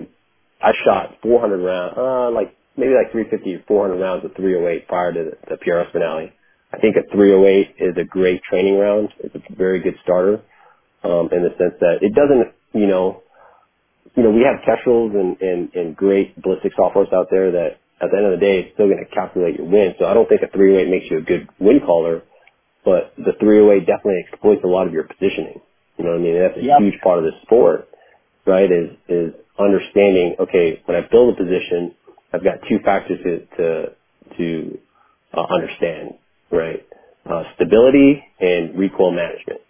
I 0.62 0.72
shot 0.84 1.18
400 1.22 1.58
rounds, 1.58 1.94
uh, 1.98 2.30
like 2.32 2.54
maybe 2.76 2.94
like 2.94 3.12
350 3.12 3.54
or 3.56 3.64
400 3.68 4.00
rounds 4.02 4.24
of 4.26 4.34
308 4.36 4.88
prior 4.88 5.12
to 5.14 5.24
the, 5.24 5.38
the 5.50 5.56
PRS 5.64 5.92
finale. 5.92 6.32
I 6.72 6.78
think 6.78 6.96
a 6.96 7.02
308 7.14 7.76
is 7.80 7.96
a 7.98 8.04
great 8.04 8.42
training 8.44 8.78
round. 8.78 9.10
It's 9.20 9.34
a 9.36 9.56
very 9.56 9.80
good 9.80 9.96
starter, 10.04 10.42
um, 11.04 11.28
in 11.32 11.42
the 11.44 11.50
sense 11.58 11.74
that 11.80 11.98
it 12.02 12.14
doesn't 12.14 12.54
you 12.74 12.86
know, 12.88 13.22
you 14.16 14.22
know, 14.24 14.30
we 14.30 14.42
have 14.44 14.60
Kestrels 14.64 15.12
and, 15.14 15.40
and, 15.40 15.74
and 15.74 15.96
great 15.96 16.40
ballistic 16.42 16.72
softwares 16.78 17.12
out 17.14 17.28
there 17.30 17.52
that 17.52 17.80
at 18.02 18.10
the 18.10 18.16
end 18.18 18.26
of 18.26 18.40
the 18.40 18.44
day, 18.44 18.60
it's 18.60 18.74
still 18.74 18.88
going 18.88 19.04
to 19.04 19.14
calculate 19.14 19.56
your 19.56 19.66
win. 19.68 19.94
So 19.98 20.06
I 20.06 20.14
don't 20.14 20.28
think 20.28 20.42
a 20.42 20.48
308 20.48 20.90
makes 20.90 21.06
you 21.10 21.18
a 21.18 21.22
good 21.22 21.48
win 21.60 21.80
caller, 21.86 22.22
but 22.84 23.14
the 23.18 23.32
308 23.40 23.86
definitely 23.86 24.24
exploits 24.30 24.62
a 24.64 24.68
lot 24.68 24.86
of 24.86 24.92
your 24.94 25.04
positioning. 25.04 25.60
You 25.98 26.04
know 26.04 26.12
what 26.12 26.20
I 26.20 26.24
mean? 26.24 26.38
That's 26.40 26.58
a 26.58 26.62
Yep. 26.62 26.78
huge 26.80 27.00
part 27.02 27.18
of 27.20 27.24
the 27.24 27.32
sport, 27.42 27.88
right? 28.46 28.70
Is, 28.70 28.90
is 29.08 29.34
understanding, 29.58 30.36
okay, 30.40 30.82
when 30.86 30.96
I 30.96 31.08
build 31.10 31.34
a 31.34 31.36
position, 31.36 31.94
I've 32.32 32.44
got 32.44 32.58
two 32.68 32.78
factors 32.84 33.20
to, 33.24 33.46
to, 33.58 33.92
to 34.38 34.78
uh, 35.34 35.46
understand, 35.50 36.14
right? 36.50 36.86
Uh, 37.26 37.44
stability 37.56 38.22
and 38.40 38.78
recoil 38.78 39.12
management. 39.12 39.60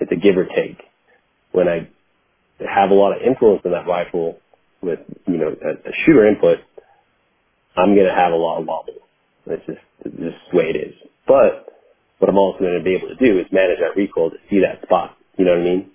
It's 0.00 0.12
a 0.12 0.16
give 0.16 0.36
or 0.36 0.46
take. 0.46 0.78
When 1.52 1.68
I 1.68 1.88
have 2.60 2.90
a 2.90 2.94
lot 2.94 3.16
of 3.16 3.22
influence 3.22 3.62
in 3.64 3.72
that 3.72 3.86
rifle 3.86 4.38
with, 4.82 5.00
you 5.26 5.38
know, 5.38 5.48
a, 5.50 5.90
a 5.90 5.92
shooter 6.06 6.26
input, 6.28 6.58
I'm 7.76 7.94
going 7.94 8.06
to 8.06 8.14
have 8.14 8.32
a 8.32 8.36
lot 8.36 8.60
of 8.60 8.66
wobble. 8.66 8.94
That's 9.46 9.64
just, 9.66 9.80
it's 10.04 10.16
just 10.16 10.36
the 10.52 10.58
way 10.58 10.64
it 10.74 10.76
is. 10.76 10.94
But 11.26 11.66
what 12.18 12.30
I'm 12.30 12.38
also 12.38 12.60
going 12.60 12.78
to 12.78 12.84
be 12.84 12.96
able 12.96 13.08
to 13.08 13.16
do 13.16 13.38
is 13.40 13.46
manage 13.52 13.78
that 13.80 13.96
recoil 13.96 14.30
to 14.30 14.36
see 14.50 14.60
that 14.60 14.82
spot. 14.84 15.16
You 15.38 15.44
know 15.46 15.52
what 15.52 15.60
I 15.60 15.64
mean? 15.64 15.90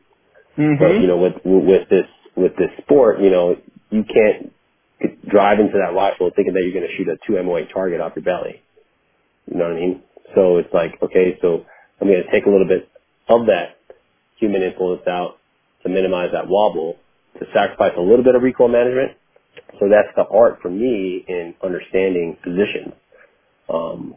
But, 0.57 0.91
hmm 0.95 1.01
you 1.01 1.07
know, 1.07 1.17
with, 1.17 1.35
with 1.45 1.89
this, 1.89 2.07
with 2.35 2.53
this 2.57 2.71
sport, 2.83 3.21
you 3.21 3.31
know, 3.31 3.57
you 3.91 4.03
can't 4.03 4.53
drive 5.29 5.59
into 5.59 5.77
that 5.79 5.95
rifle 5.95 6.31
thinking 6.35 6.53
that 6.55 6.61
you're 6.63 6.73
going 6.73 6.87
to 6.89 6.95
shoot 6.97 7.07
a 7.09 7.17
2 7.27 7.43
MOA 7.43 7.65
target 7.73 8.01
off 8.01 8.13
your 8.15 8.25
belly. 8.25 8.61
You 9.51 9.57
know 9.59 9.65
what 9.69 9.77
I 9.77 9.81
mean? 9.81 10.03
So 10.35 10.57
it's 10.57 10.73
like, 10.73 10.93
okay, 11.03 11.37
so 11.41 11.65
I'm 12.01 12.07
going 12.07 12.23
to 12.23 12.31
take 12.31 12.45
a 12.45 12.51
little 12.51 12.67
bit 12.67 12.89
of 13.29 13.47
that 13.47 13.78
human 14.39 14.63
influence 14.63 15.03
out 15.07 15.37
to 15.83 15.89
minimize 15.89 16.29
that 16.33 16.47
wobble, 16.47 16.95
to 17.39 17.45
sacrifice 17.53 17.93
a 17.97 18.01
little 18.01 18.23
bit 18.23 18.35
of 18.35 18.41
recoil 18.43 18.67
management. 18.69 19.11
So 19.79 19.87
that's 19.89 20.09
the 20.15 20.25
art 20.31 20.59
for 20.61 20.69
me 20.69 21.23
in 21.27 21.55
understanding 21.63 22.37
position. 22.43 22.93
Um, 23.73 24.15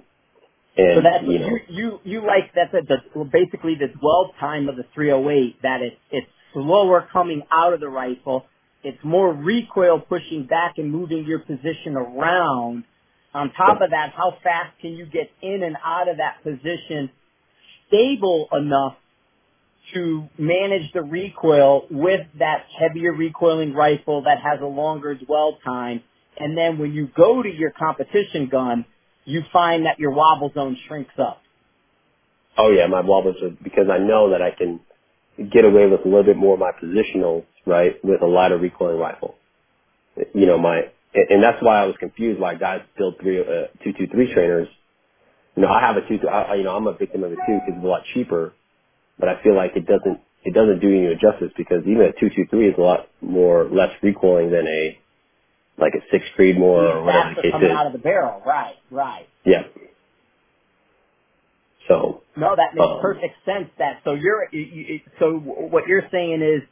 So 0.77 0.83
and 0.85 1.07
that's 1.07 1.25
you 1.25 1.33
you 1.33 1.39
know, 1.41 1.59
you 1.69 2.01
you 2.05 2.27
like 2.27 2.53
that's 2.55 2.75
a, 2.75 2.83
the 2.87 3.25
basically 3.25 3.77
the 3.77 3.89
dwell 4.01 4.33
time 4.41 4.69
of 4.69 4.77
the 4.77 4.85
308 4.95 5.63
that 5.63 5.83
it's 5.83 5.97
it's 6.11 6.29
slower 6.55 7.09
coming 7.13 7.43
out 7.51 7.75
of 7.75 7.81
the 7.81 7.89
rifle. 7.89 8.47
It's 8.85 8.99
more 9.05 9.33
recoil 9.33 10.01
pushing 10.01 10.47
back 10.47 10.75
and 10.79 10.91
moving 10.91 11.25
your 11.27 11.41
position 11.41 11.97
around. 11.97 12.85
On 13.35 13.53
top 13.53 13.81
of 13.83 13.91
that, 13.91 14.13
how 14.17 14.33
fast 14.43 14.79
can 14.81 14.93
you 14.93 15.07
get 15.07 15.31
in 15.43 15.63
and 15.63 15.77
out 15.85 16.09
of 16.09 16.19
that 16.19 16.43
position 16.43 17.11
stable 17.89 18.49
enough 18.53 18.97
to 19.95 20.29
manage 20.39 20.93
the 20.93 21.03
recoil 21.03 21.87
with 21.91 22.21
that 22.39 22.67
heavier 22.79 23.13
recoiling 23.13 23.75
rifle 23.75 24.23
that 24.23 24.39
has 24.43 24.61
a 24.61 24.67
longer 24.67 25.15
dwell 25.15 25.59
time. 25.65 26.03
And 26.39 26.57
then 26.57 26.79
when 26.79 26.93
you 26.93 27.09
go 27.15 27.43
to 27.43 27.49
your 27.49 27.71
competition 27.71 28.49
gun, 28.51 28.87
you 29.25 29.43
find 29.53 29.87
that 29.87 29.99
your 29.99 30.13
wobble 30.13 30.51
zone 30.55 30.77
shrinks 30.89 31.15
up. 31.19 31.43
oh 32.57 32.71
yeah, 32.71 32.87
my 32.87 33.01
wobbles 33.01 33.37
are 33.43 33.51
because 33.51 33.87
I 33.93 33.99
know 33.99 34.31
that 34.31 34.43
I 34.43 34.51
can 34.51 34.81
get 35.51 35.65
away 35.65 35.87
with 35.87 36.01
a 36.01 36.05
little 36.05 36.25
bit 36.25 36.37
more 36.37 36.55
of 36.55 36.61
my 36.61 36.73
positional, 36.73 37.45
right, 37.67 38.03
with 38.05 38.23
a 38.23 38.27
lighter 38.27 38.59
recoiling 38.59 38.99
rifle. 38.99 39.37
You 40.35 40.47
know, 40.47 40.59
my, 40.59 40.83
and 41.15 41.43
that's 41.43 41.63
why 41.63 41.83
I 41.83 41.87
was 41.87 41.97
confused 41.99 42.41
why 42.41 42.55
guys 42.55 42.83
build 42.99 43.17
three, 43.21 43.41
uh, 43.41 43.69
two, 43.83 43.93
two, 43.93 44.07
three 44.09 44.33
trainers. 44.33 44.69
You 45.57 45.63
know, 45.63 45.69
I 45.69 45.81
have 45.81 45.97
a 45.97 46.07
two, 46.07 46.27
I, 46.29 46.55
you 46.57 46.65
know, 46.65 46.77
I'm 46.77 46.87
a 46.87 46.95
victim 46.95 47.25
of 47.25 47.33
it 47.33 47.39
too 47.47 47.59
because 47.61 47.77
it's 47.77 47.85
a 47.85 47.87
lot 47.87 48.03
cheaper 48.15 48.53
but 49.19 49.29
I 49.29 49.43
feel 49.43 49.55
like 49.55 49.73
it 49.77 49.87
doesn't 49.87 50.21
it 50.45 50.55
doesn't 50.55 50.81
do 50.81 50.89
you 50.89 51.15
justice 51.15 51.53
because 51.57 51.83
even 51.87 52.03
a 52.03 52.13
two 52.13 52.31
two 52.35 52.47
three 52.51 52.69
is 52.69 52.75
a 52.79 52.81
lot 52.81 53.09
more 53.21 53.65
less 53.65 53.91
recoiling 54.03 54.51
than 54.51 54.67
a 54.67 54.99
like 55.79 55.95
a 55.95 56.03
six 56.11 56.25
Creedmoor 56.39 56.59
more 56.59 56.87
or 56.87 57.05
whatever 57.05 57.31
the 57.31 57.35
faster 57.35 57.43
case 57.43 57.53
coming 57.53 57.71
is. 57.71 57.77
out 57.77 57.87
of 57.87 57.93
the 57.93 57.99
barrel. 57.99 58.43
Right, 58.45 58.77
right. 58.91 59.29
Yeah. 59.45 59.63
So 61.89 62.23
No, 62.37 62.55
that 62.57 62.75
makes 62.75 62.87
um 62.87 63.01
perfect 63.01 63.35
sense. 63.45 63.69
That 63.79 64.01
so 64.05 64.15
you're 64.15 64.49
you, 64.53 64.61
you, 64.61 65.01
so 65.19 65.33
what 65.33 65.87
you're 65.87 66.09
saying 66.11 66.43
is 66.43 66.63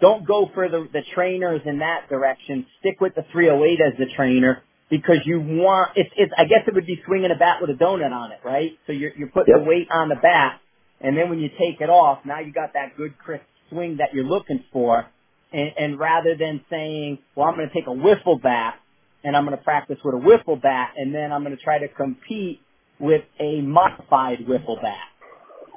don't 0.00 0.26
go 0.26 0.50
for 0.54 0.68
the 0.68 0.88
the 0.92 1.02
trainers 1.14 1.62
in 1.64 1.78
that 1.78 2.08
direction. 2.08 2.66
Stick 2.80 3.00
with 3.00 3.14
the 3.14 3.24
308 3.32 3.80
as 3.80 3.98
the 3.98 4.06
trainer 4.14 4.62
because 4.90 5.18
you 5.24 5.40
want 5.40 5.92
it's 5.96 6.10
it's 6.16 6.32
I 6.36 6.44
guess 6.44 6.62
it 6.66 6.74
would 6.74 6.86
be 6.86 7.00
swinging 7.06 7.30
a 7.30 7.38
bat 7.38 7.58
with 7.60 7.70
a 7.70 7.74
donut 7.74 8.12
on 8.12 8.32
it, 8.32 8.40
right? 8.44 8.72
So 8.86 8.92
you're 8.92 9.12
you're 9.16 9.28
putting 9.28 9.54
the 9.54 9.62
weight 9.62 9.88
on 9.90 10.08
the 10.08 10.16
bat, 10.16 10.60
and 11.00 11.16
then 11.16 11.30
when 11.30 11.38
you 11.40 11.48
take 11.48 11.80
it 11.80 11.90
off, 11.90 12.20
now 12.24 12.40
you 12.40 12.52
got 12.52 12.74
that 12.74 12.96
good 12.96 13.16
crisp 13.18 13.44
swing 13.70 13.96
that 13.98 14.14
you're 14.14 14.24
looking 14.24 14.64
for. 14.72 15.06
And, 15.52 15.70
and 15.78 15.98
rather 15.98 16.36
than 16.38 16.64
saying, 16.70 17.18
well, 17.34 17.48
I'm 17.48 17.56
going 17.56 17.68
to 17.68 17.74
take 17.74 17.86
a 17.86 17.90
wiffle 17.90 18.40
bat 18.40 18.74
and 19.24 19.36
I'm 19.36 19.44
going 19.44 19.56
to 19.56 19.62
practice 19.62 19.98
with 20.04 20.14
a 20.14 20.18
wiffle 20.18 20.60
bat, 20.60 20.92
and 20.96 21.14
then 21.14 21.32
I'm 21.32 21.42
going 21.44 21.56
to 21.56 21.62
try 21.62 21.78
to 21.78 21.88
compete 21.88 22.60
with 22.98 23.22
a 23.38 23.60
modified 23.60 24.38
wiffle 24.48 24.80
bat. 24.80 24.96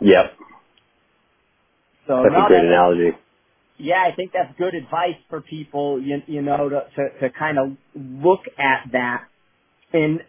Yep. 0.01 0.33
So 2.07 2.23
That's 2.23 2.35
a 2.35 2.47
great 2.47 2.57
that 2.61 2.65
analogy. 2.65 3.11
yeah, 3.77 4.03
I 4.05 4.15
think 4.15 4.31
that's 4.33 4.57
good 4.57 4.75
advice 4.75 5.15
for 5.29 5.41
people. 5.41 6.01
You 6.01 6.21
you 6.27 6.41
know 6.41 6.69
to 6.69 6.81
to, 6.95 7.19
to 7.19 7.29
kind 7.37 7.57
of 7.57 7.77
look 7.95 8.41
at 8.57 8.91
that, 8.91 9.23
and 9.93 10.21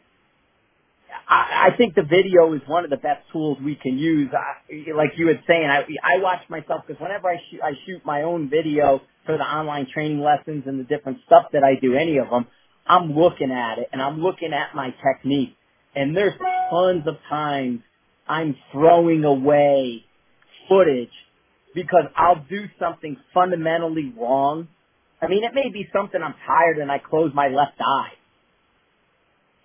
I, 1.29 1.71
I 1.73 1.77
think 1.77 1.95
the 1.95 2.03
video 2.03 2.53
is 2.55 2.63
one 2.67 2.85
of 2.85 2.91
the 2.91 2.97
best 2.97 3.23
tools 3.33 3.59
we 3.65 3.77
can 3.77 3.99
use. 3.99 4.31
I, 4.33 4.93
like 4.97 5.13
you 5.17 5.27
were 5.27 5.41
saying, 5.47 5.67
I 5.69 5.81
I 5.81 6.23
watch 6.23 6.41
myself 6.49 6.83
because 6.87 7.01
whenever 7.01 7.29
I 7.29 7.37
shoot 7.51 7.61
I 7.63 7.73
shoot 7.87 8.05
my 8.05 8.23
own 8.23 8.51
video 8.51 9.01
for 9.27 9.39
the 9.39 9.45
online 9.45 9.87
training 9.93 10.21
lessons 10.21 10.65
and 10.67 10.81
the 10.81 10.85
different 10.85 11.19
stuff 11.27 11.47
that 11.53 11.65
I 11.65 11.81
do, 11.81 11.95
any 11.95 12.19
of 12.19 12.31
them, 12.31 12.47
I'm 12.87 13.13
looking 13.15 13.53
at 13.53 13.79
it 13.79 13.89
and 13.93 14.03
I'm 14.03 14.21
looking 14.21 14.53
at 14.53 14.75
my 14.75 14.95
technique, 15.05 15.57
and 15.95 16.17
there's 16.17 16.35
tons 16.71 17.05
of 17.07 17.17
times 17.29 17.81
I'm 18.29 18.57
throwing 18.73 19.25
away 19.25 20.05
footage 20.69 21.13
because 21.75 22.05
I'll 22.17 22.45
do 22.49 22.67
something 22.81 23.17
fundamentally 23.35 24.13
wrong. 24.19 24.69
I 25.23 25.29
mean, 25.29 25.45
it 25.45 25.55
may 25.55 25.71
be 25.73 25.89
something 25.93 26.21
I'm 26.23 26.35
tired 26.47 26.79
and 26.79 26.91
I 26.91 26.99
close 26.99 27.33
my 27.35 27.49
left 27.49 27.81
eye 27.81 28.13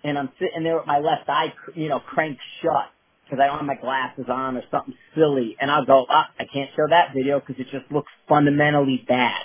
and 0.04 0.18
I'm 0.18 0.30
sitting 0.38 0.64
there 0.64 0.76
with 0.76 0.86
my 0.86 0.98
left 0.98 1.28
eye, 1.28 1.52
you 1.74 1.88
know, 1.88 2.00
cranked 2.00 2.40
shut 2.62 2.90
because 3.24 3.42
I 3.42 3.46
don't 3.46 3.58
have 3.58 3.66
my 3.66 3.76
glasses 3.76 4.26
on 4.28 4.56
or 4.56 4.62
something 4.70 4.94
silly 5.14 5.56
and 5.60 5.70
I'll 5.70 5.86
go, 5.86 6.06
ah, 6.08 6.26
I 6.38 6.44
can't 6.52 6.70
show 6.76 6.86
that 6.88 7.14
video 7.14 7.40
because 7.40 7.60
it 7.60 7.68
just 7.70 7.90
looks 7.92 8.10
fundamentally 8.28 9.04
bad. 9.06 9.42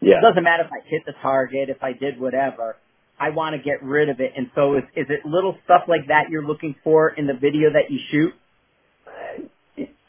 Yeah. 0.00 0.18
It 0.18 0.22
doesn't 0.22 0.42
matter 0.42 0.64
if 0.64 0.72
I 0.72 0.86
hit 0.86 1.02
the 1.06 1.14
target, 1.22 1.68
if 1.70 1.82
I 1.82 1.92
did 1.92 2.20
whatever. 2.20 2.76
I 3.18 3.30
want 3.30 3.56
to 3.56 3.62
get 3.62 3.82
rid 3.82 4.08
of 4.08 4.20
it. 4.20 4.32
And 4.36 4.50
so 4.54 4.76
is, 4.76 4.84
is 4.96 5.06
it 5.08 5.24
little 5.24 5.56
stuff 5.64 5.82
like 5.88 6.08
that 6.08 6.30
you're 6.30 6.46
looking 6.46 6.74
for 6.82 7.08
in 7.08 7.26
the 7.26 7.34
video 7.34 7.72
that 7.72 7.90
you 7.90 7.98
shoot? 8.10 8.32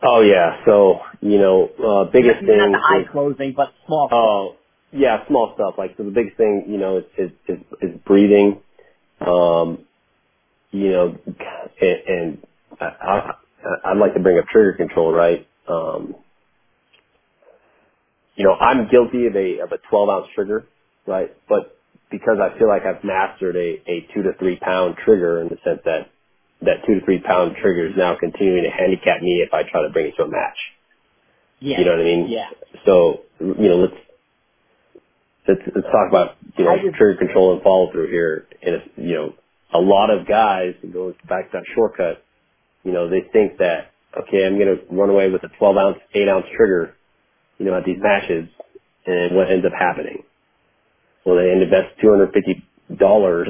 Oh 0.02 0.22
yeah. 0.22 0.62
So, 0.66 1.00
you 1.22 1.40
know, 1.40 1.70
uh 1.80 2.12
biggest 2.12 2.42
not 2.42 2.48
the 2.48 2.48
thing 2.48 2.76
eye 2.76 3.02
is 3.02 3.08
closing, 3.12 3.54
but 3.56 3.70
small 3.86 4.08
stuff. 4.08 4.18
oh 4.18 4.56
yeah, 4.92 5.28
small 5.28 5.52
stuff. 5.56 5.76
Like 5.78 5.96
so 5.98 6.04
the 6.04 6.12
biggest 6.12 6.38
thing, 6.38 6.66
you 6.68 6.78
know, 6.78 6.98
is 6.98 7.06
is 7.18 7.32
is, 7.48 7.58
is 7.82 8.00
breathing. 8.06 8.62
Um, 9.22 9.86
you 10.72 10.92
know, 10.92 11.18
and, 11.82 12.00
and 12.08 12.40
I, 12.82 12.86
I 12.86 13.92
I'd 13.92 13.98
like 13.98 14.14
to 14.16 14.22
bring 14.22 14.40
up 14.40 14.46
trigger 14.48 14.74
control, 14.74 15.14
right? 15.14 15.48
Um 15.70 16.16
you 18.36 18.46
know, 18.46 18.54
I'm 18.56 18.90
guilty 18.90 19.28
of 19.28 19.36
a 19.38 19.62
of 19.64 19.72
a 19.74 19.78
12 19.90 20.10
ounce 20.10 20.28
trigger, 20.36 20.66
right? 21.08 21.32
But 21.50 21.78
because 22.12 22.38
I 22.42 22.58
feel 22.60 22.70
like 22.70 22.84
I've 22.86 23.04
mastered 23.04 23.58
a 23.58 23.82
a 23.92 24.08
two 24.16 24.24
to 24.24 24.32
three 24.40 24.58
pound 24.60 24.96
trigger 25.06 25.42
in 25.42 25.50
the 25.50 25.58
sense 25.66 25.82
that 25.86 26.10
that 26.64 26.86
two 26.88 27.00
to 27.00 27.06
three 27.06 27.22
pound 27.22 27.56
trigger 27.62 27.88
is 27.88 27.94
now 27.98 28.16
continuing 28.20 28.64
to 28.64 28.72
handicap 28.72 29.22
me 29.22 29.44
if 29.48 29.54
I 29.54 29.64
try 29.70 29.84
to 29.84 29.92
bring 29.94 30.08
it 30.08 30.16
to 30.18 30.24
a 30.24 30.30
match. 30.30 30.58
Yeah. 31.62 31.80
You 31.80 31.86
know 31.86 31.92
what 31.94 32.02
I 32.02 32.06
mean? 32.06 32.28
Yeah. 32.30 32.50
So 32.86 33.22
you 33.42 33.70
know, 33.70 33.78
let's 33.78 33.96
let's 35.48 35.62
let's 35.76 35.88
talk 35.88 36.10
about 36.10 36.38
you 36.58 36.66
know 36.66 36.78
just, 36.84 36.98
trigger 36.98 37.20
control 37.20 37.54
and 37.54 37.64
follow 37.64 37.92
through 37.92 38.10
here. 38.12 38.48
And 38.62 38.76
if, 38.76 38.82
you 38.98 39.16
know, 39.16 39.34
a 39.74 39.80
lot 39.80 40.10
of 40.10 40.28
guys 40.28 40.76
go 40.92 41.14
back 41.28 41.52
to 41.52 41.60
that 41.60 41.64
shortcut. 41.76 42.24
You 42.84 42.92
know, 42.94 43.10
they 43.10 43.22
think 43.34 43.58
that 43.60 43.92
okay, 44.18 44.46
I'm 44.46 44.58
going 44.58 44.78
to 44.78 44.96
run 44.96 45.10
away 45.10 45.30
with 45.30 45.44
a 45.44 45.50
12 45.60 45.78
ounce, 45.78 45.98
8 46.14 46.30
ounce 46.30 46.46
trigger. 46.56 46.96
You 47.58 47.66
know, 47.68 47.78
at 47.78 47.86
these 47.86 48.00
matches, 48.00 48.50
and 49.06 49.36
what 49.36 49.50
ends 49.50 49.66
up 49.66 49.74
happening? 49.78 50.24
Well, 51.26 51.38
they 51.38 51.52
invest 51.52 52.00
two 52.02 52.10
hundred 52.10 52.34
fifty 52.34 52.64
dollars 52.98 53.48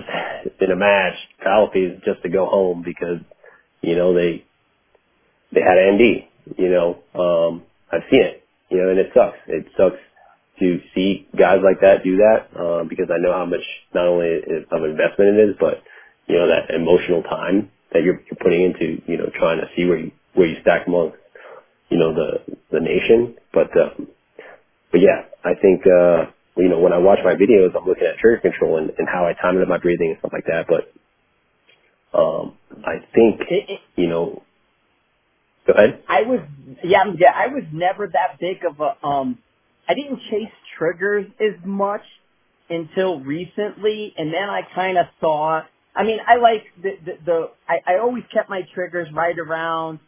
in 0.61 0.71
a 0.71 0.75
match, 0.75 1.15
travel 1.41 1.69
fees 1.73 1.99
just 2.05 2.23
to 2.23 2.29
go 2.29 2.45
home 2.45 2.83
because 2.85 3.19
you 3.81 3.95
know 3.95 4.13
they 4.13 4.45
they 5.53 5.61
had 5.61 5.77
ND. 5.95 6.57
You 6.57 6.69
know, 6.69 6.99
um, 7.15 7.63
I've 7.91 8.03
seen 8.11 8.21
it. 8.23 8.43
You 8.69 8.83
know, 8.83 8.89
and 8.89 8.99
it 8.99 9.11
sucks. 9.13 9.37
It 9.47 9.65
sucks 9.77 9.97
to 10.59 10.79
see 10.95 11.27
guys 11.37 11.59
like 11.63 11.81
that 11.81 12.03
do 12.03 12.17
that 12.17 12.47
um, 12.59 12.87
because 12.87 13.07
I 13.11 13.17
know 13.19 13.33
how 13.33 13.45
much 13.45 13.63
not 13.93 14.07
only 14.07 14.37
of 14.71 14.83
investment 14.83 15.37
it 15.37 15.49
is, 15.49 15.55
but 15.59 15.83
you 16.27 16.37
know 16.37 16.47
that 16.47 16.73
emotional 16.73 17.23
time 17.23 17.71
that 17.93 18.03
you're, 18.03 18.21
you're 18.29 18.41
putting 18.41 18.63
into 18.63 19.01
you 19.07 19.17
know 19.17 19.29
trying 19.37 19.59
to 19.59 19.67
see 19.75 19.85
where 19.85 19.99
you 19.99 20.11
where 20.33 20.47
you 20.47 20.55
stack 20.61 20.87
among 20.87 21.13
you 21.89 21.97
know 21.99 22.13
the 22.13 22.55
the 22.71 22.79
nation. 22.79 23.35
But 23.53 23.71
um, 23.77 24.07
but 24.91 25.01
yeah, 25.01 25.25
I 25.43 25.55
think, 25.61 25.81
uh, 25.85 26.31
you 26.57 26.69
know, 26.69 26.79
when 26.79 26.93
I 26.93 26.99
watch 26.99 27.19
my 27.23 27.33
videos, 27.33 27.75
I'm 27.75 27.85
looking 27.87 28.07
at 28.07 28.17
trigger 28.17 28.41
control 28.41 28.77
and, 28.77 28.91
and 28.97 29.07
how 29.07 29.27
I 29.27 29.33
time 29.33 29.57
it 29.57 29.61
in 29.61 29.69
my 29.69 29.77
breathing 29.77 30.11
and 30.11 30.19
stuff 30.19 30.31
like 30.33 30.45
that. 30.47 30.67
But, 30.67 30.93
um, 32.17 32.57
I 32.85 33.05
think, 33.13 33.41
you 33.97 34.07
know, 34.07 34.43
go 35.67 35.73
ahead. 35.73 36.01
I 36.07 36.21
was 36.21 36.41
yeah 36.83 37.03
yeah 37.19 37.33
I 37.35 37.47
was 37.47 37.63
never 37.73 38.07
that 38.07 38.39
big 38.39 38.59
of 38.69 38.79
a 38.79 39.05
um 39.05 39.39
I 39.87 39.93
didn't 39.93 40.19
chase 40.29 40.51
triggers 40.77 41.27
as 41.39 41.55
much 41.65 42.03
until 42.69 43.19
recently, 43.19 44.13
and 44.17 44.33
then 44.33 44.49
I 44.49 44.61
kind 44.73 44.97
of 44.97 45.05
saw. 45.19 45.61
I 45.95 46.03
mean, 46.03 46.19
I 46.27 46.37
like 46.37 46.63
the 46.81 46.91
the, 47.05 47.11
the 47.25 47.49
I, 47.67 47.95
I 47.95 47.99
always 47.99 48.23
kept 48.33 48.49
my 48.49 48.61
triggers 48.73 49.07
right 49.13 49.37
around 49.37 49.99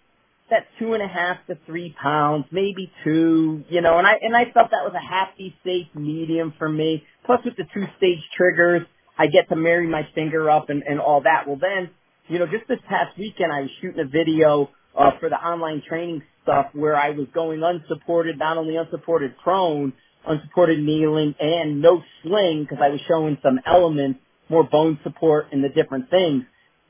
that 0.50 0.68
two 0.80 0.94
and 0.94 1.04
a 1.04 1.08
half 1.08 1.38
to 1.48 1.58
three 1.66 1.96
pounds, 2.02 2.46
maybe 2.52 2.92
two, 3.04 3.64
you 3.70 3.82
know, 3.82 3.98
and 3.98 4.08
I 4.08 4.14
and 4.22 4.36
I 4.36 4.46
thought 4.46 4.72
that 4.72 4.84
was 4.84 4.94
a 4.96 5.06
happy, 5.06 5.56
safe 5.64 5.88
medium 5.96 6.54
for 6.58 6.70
me. 6.70 7.04
Plus 7.26 7.40
with 7.46 7.56
the 7.58 7.66
two 7.74 7.86
stage 7.98 8.20
triggers, 8.36 8.84
I 9.18 9.28
get 9.28 9.50
to 9.50 9.56
marry 9.56 9.88
my 9.88 10.08
finger 10.16 10.50
up 10.50 10.70
and, 10.70 10.84
and 10.84 11.00
all 11.00 11.22
that. 11.22 11.48
Well 11.48 11.60
then, 11.60 11.90
you 12.28 12.40
know, 12.40 12.46
just 12.46 12.68
this 12.68 12.80
past 12.90 13.18
weekend 13.18 13.52
I 13.52 13.62
was 13.62 13.70
shooting 13.82 14.02
a 14.02 14.08
video 14.08 14.70
uh 14.98 15.12
for 15.20 15.30
the 15.30 15.36
online 15.36 15.84
training 15.88 16.24
stuff 16.48 16.68
where 16.74 16.96
I 16.96 17.10
was 17.10 17.28
going 17.34 17.62
unsupported, 17.62 18.40
not 18.40 18.58
only 18.58 18.78
unsupported 18.78 19.36
prone, 19.44 19.94
unsupported 20.26 20.80
kneeling 20.80 21.36
and 21.40 21.82
no 21.82 22.02
sling 22.24 22.64
because 22.64 22.80
I 22.82 22.90
was 22.90 23.02
showing 23.08 23.38
some 23.44 23.60
elements, 23.66 24.20
more 24.50 24.64
bone 24.64 24.98
support 25.04 25.48
and 25.52 25.64
the 25.64 25.70
different 25.70 26.10
things. 26.10 26.44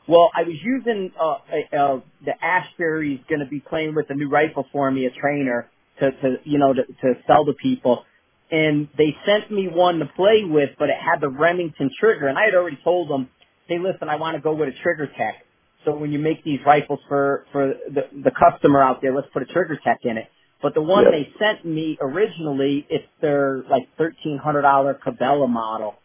Well, 0.07 0.29
I 0.33 0.43
was 0.43 0.55
using 0.63 1.11
uh, 1.19 1.75
uh, 1.75 1.99
the 2.23 2.33
Ashbury's 2.41 3.19
going 3.27 3.41
to 3.41 3.47
be 3.47 3.59
playing 3.59 3.95
with 3.95 4.05
a 4.09 4.13
new 4.13 4.29
rifle 4.29 4.65
for 4.71 4.89
me, 4.89 5.05
a 5.05 5.11
trainer 5.11 5.69
to, 5.99 6.11
to 6.11 6.35
you 6.45 6.59
know 6.59 6.73
to, 6.73 6.83
to 6.85 7.19
sell 7.25 7.45
to 7.45 7.53
people, 7.53 8.05
and 8.51 8.87
they 8.97 9.15
sent 9.25 9.51
me 9.51 9.67
one 9.67 9.99
to 9.99 10.05
play 10.15 10.43
with, 10.45 10.69
but 10.79 10.89
it 10.89 10.95
had 10.95 11.19
the 11.19 11.29
Remington 11.29 11.89
trigger, 11.99 12.27
and 12.27 12.37
I 12.37 12.45
had 12.45 12.55
already 12.55 12.79
told 12.83 13.09
them, 13.09 13.29
hey, 13.67 13.79
listen, 13.79 14.07
I 14.07 14.15
want 14.15 14.37
to 14.37 14.41
go 14.41 14.53
with 14.53 14.69
a 14.69 14.83
trigger 14.83 15.07
tech. 15.17 15.43
So 15.87 15.95
when 15.95 16.11
you 16.11 16.19
make 16.19 16.43
these 16.43 16.59
rifles 16.65 16.99
for 17.07 17.45
for 17.53 17.73
the 17.89 18.03
the 18.23 18.31
customer 18.31 18.83
out 18.83 19.01
there, 19.01 19.15
let's 19.15 19.29
put 19.33 19.41
a 19.41 19.45
TriggerTech 19.45 19.99
in 20.03 20.17
it. 20.17 20.27
But 20.61 20.73
the 20.73 20.81
one 20.81 21.05
Yep. 21.05 21.13
they 21.13 21.33
sent 21.39 21.65
me 21.65 21.97
originally, 22.01 22.85
it's 22.89 23.07
their 23.21 23.63
like 23.71 23.87
thirteen 23.97 24.37
hundred 24.37 24.63
dollar 24.63 24.93
Cabela 24.95 25.47
model, 25.47 25.95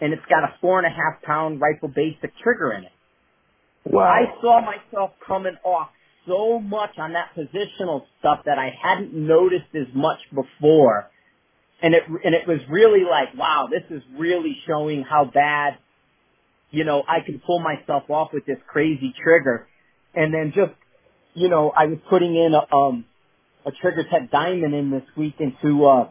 and 0.00 0.12
it's 0.12 0.24
got 0.30 0.44
a 0.44 0.54
four 0.60 0.78
and 0.78 0.86
a 0.86 0.90
half 0.90 1.20
pound 1.22 1.60
rifle 1.60 1.88
basic 1.88 2.32
trigger 2.42 2.72
in 2.72 2.84
it. 2.84 2.92
I 4.06 4.40
saw 4.40 4.60
myself 4.60 5.10
coming 5.26 5.56
off 5.64 5.90
so 6.26 6.60
much 6.60 6.98
on 6.98 7.14
that 7.14 7.30
positional 7.36 8.02
stuff 8.20 8.40
that 8.46 8.58
I 8.58 8.70
hadn't 8.80 9.12
noticed 9.12 9.74
as 9.74 9.88
much 9.92 10.18
before. 10.32 11.10
And 11.82 11.94
it, 11.94 12.04
and 12.06 12.32
it 12.32 12.46
was 12.46 12.60
really 12.70 13.02
like, 13.02 13.36
wow, 13.36 13.68
this 13.68 13.82
is 13.90 14.04
really 14.16 14.56
showing 14.68 15.02
how 15.02 15.24
bad, 15.24 15.78
you 16.72 16.84
know, 16.84 17.04
I 17.06 17.24
can 17.24 17.40
pull 17.46 17.60
myself 17.60 18.10
off 18.10 18.30
with 18.32 18.44
this 18.46 18.58
crazy 18.66 19.14
trigger. 19.22 19.68
And 20.14 20.34
then 20.34 20.52
just, 20.54 20.72
you 21.34 21.48
know, 21.48 21.70
I 21.70 21.86
was 21.86 21.98
putting 22.10 22.34
in 22.34 22.52
a, 22.54 22.74
um, 22.74 23.04
a 23.64 23.70
TriggerTech 23.70 24.30
Diamond 24.30 24.74
in 24.74 24.90
this 24.90 25.04
week 25.16 25.34
into, 25.38 25.86
uh, 25.86 26.08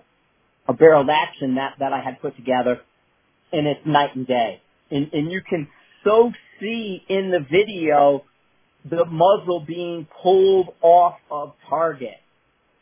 a 0.68 0.74
barreled 0.74 1.09
action 1.09 1.55
that, 1.55 1.74
that 1.80 1.91
I 1.91 2.01
had 2.01 2.22
put 2.22 2.36
together 2.38 2.80
and 3.51 3.68
it's 3.68 3.82
night 3.86 4.16
and 4.16 4.26
day. 4.26 4.62
And, 4.89 5.12
and 5.14 5.32
you 5.32 5.41
can 5.47 5.68
so 6.03 6.32
see 6.59 7.03
in 7.09 7.32
the 7.32 7.39
video 7.39 8.24
the 8.89 9.05
muzzle 9.05 9.64
being 9.68 10.07
pulled 10.22 10.70
off 10.82 11.16
of 11.30 11.53
target. 11.70 12.18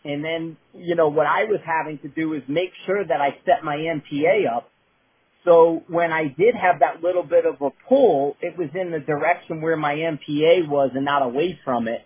And 0.06 0.24
then, 0.24 0.58
you 0.74 0.96
know, 0.96 1.10
what 1.10 1.26
I 1.26 1.46
was 1.46 1.60
having 1.66 2.00
to 2.00 2.08
do 2.08 2.34
is 2.34 2.44
make 2.48 2.72
sure 2.86 3.04
that 3.04 3.22
I 3.22 3.38
set 3.46 3.64
my 3.64 3.76
NPA 3.76 4.56
up. 4.56 4.70
So 5.46 5.84
when 5.88 6.12
I 6.12 6.24
did 6.26 6.56
have 6.56 6.80
that 6.82 7.02
little 7.02 7.24
bit 7.24 7.46
of 7.46 7.62
a 7.62 7.70
pull, 7.88 8.36
it 8.42 8.58
was 8.58 8.70
in 8.74 8.92
the 8.92 9.00
direction 9.00 9.62
where 9.62 9.78
my 9.78 9.96
NPA 9.96 10.68
was 10.68 10.92
and 10.94 11.06
not 11.06 11.22
away 11.22 11.60
from 11.64 11.88
it. 11.88 12.06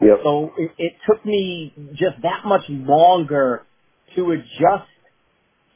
Yep. 0.00 0.18
So 0.24 0.50
it, 0.58 0.72
it 0.76 0.92
took 1.08 1.24
me 1.24 1.72
just 1.92 2.22
that 2.22 2.44
much 2.44 2.64
longer 2.68 3.62
to 4.16 4.32
adjust 4.32 4.90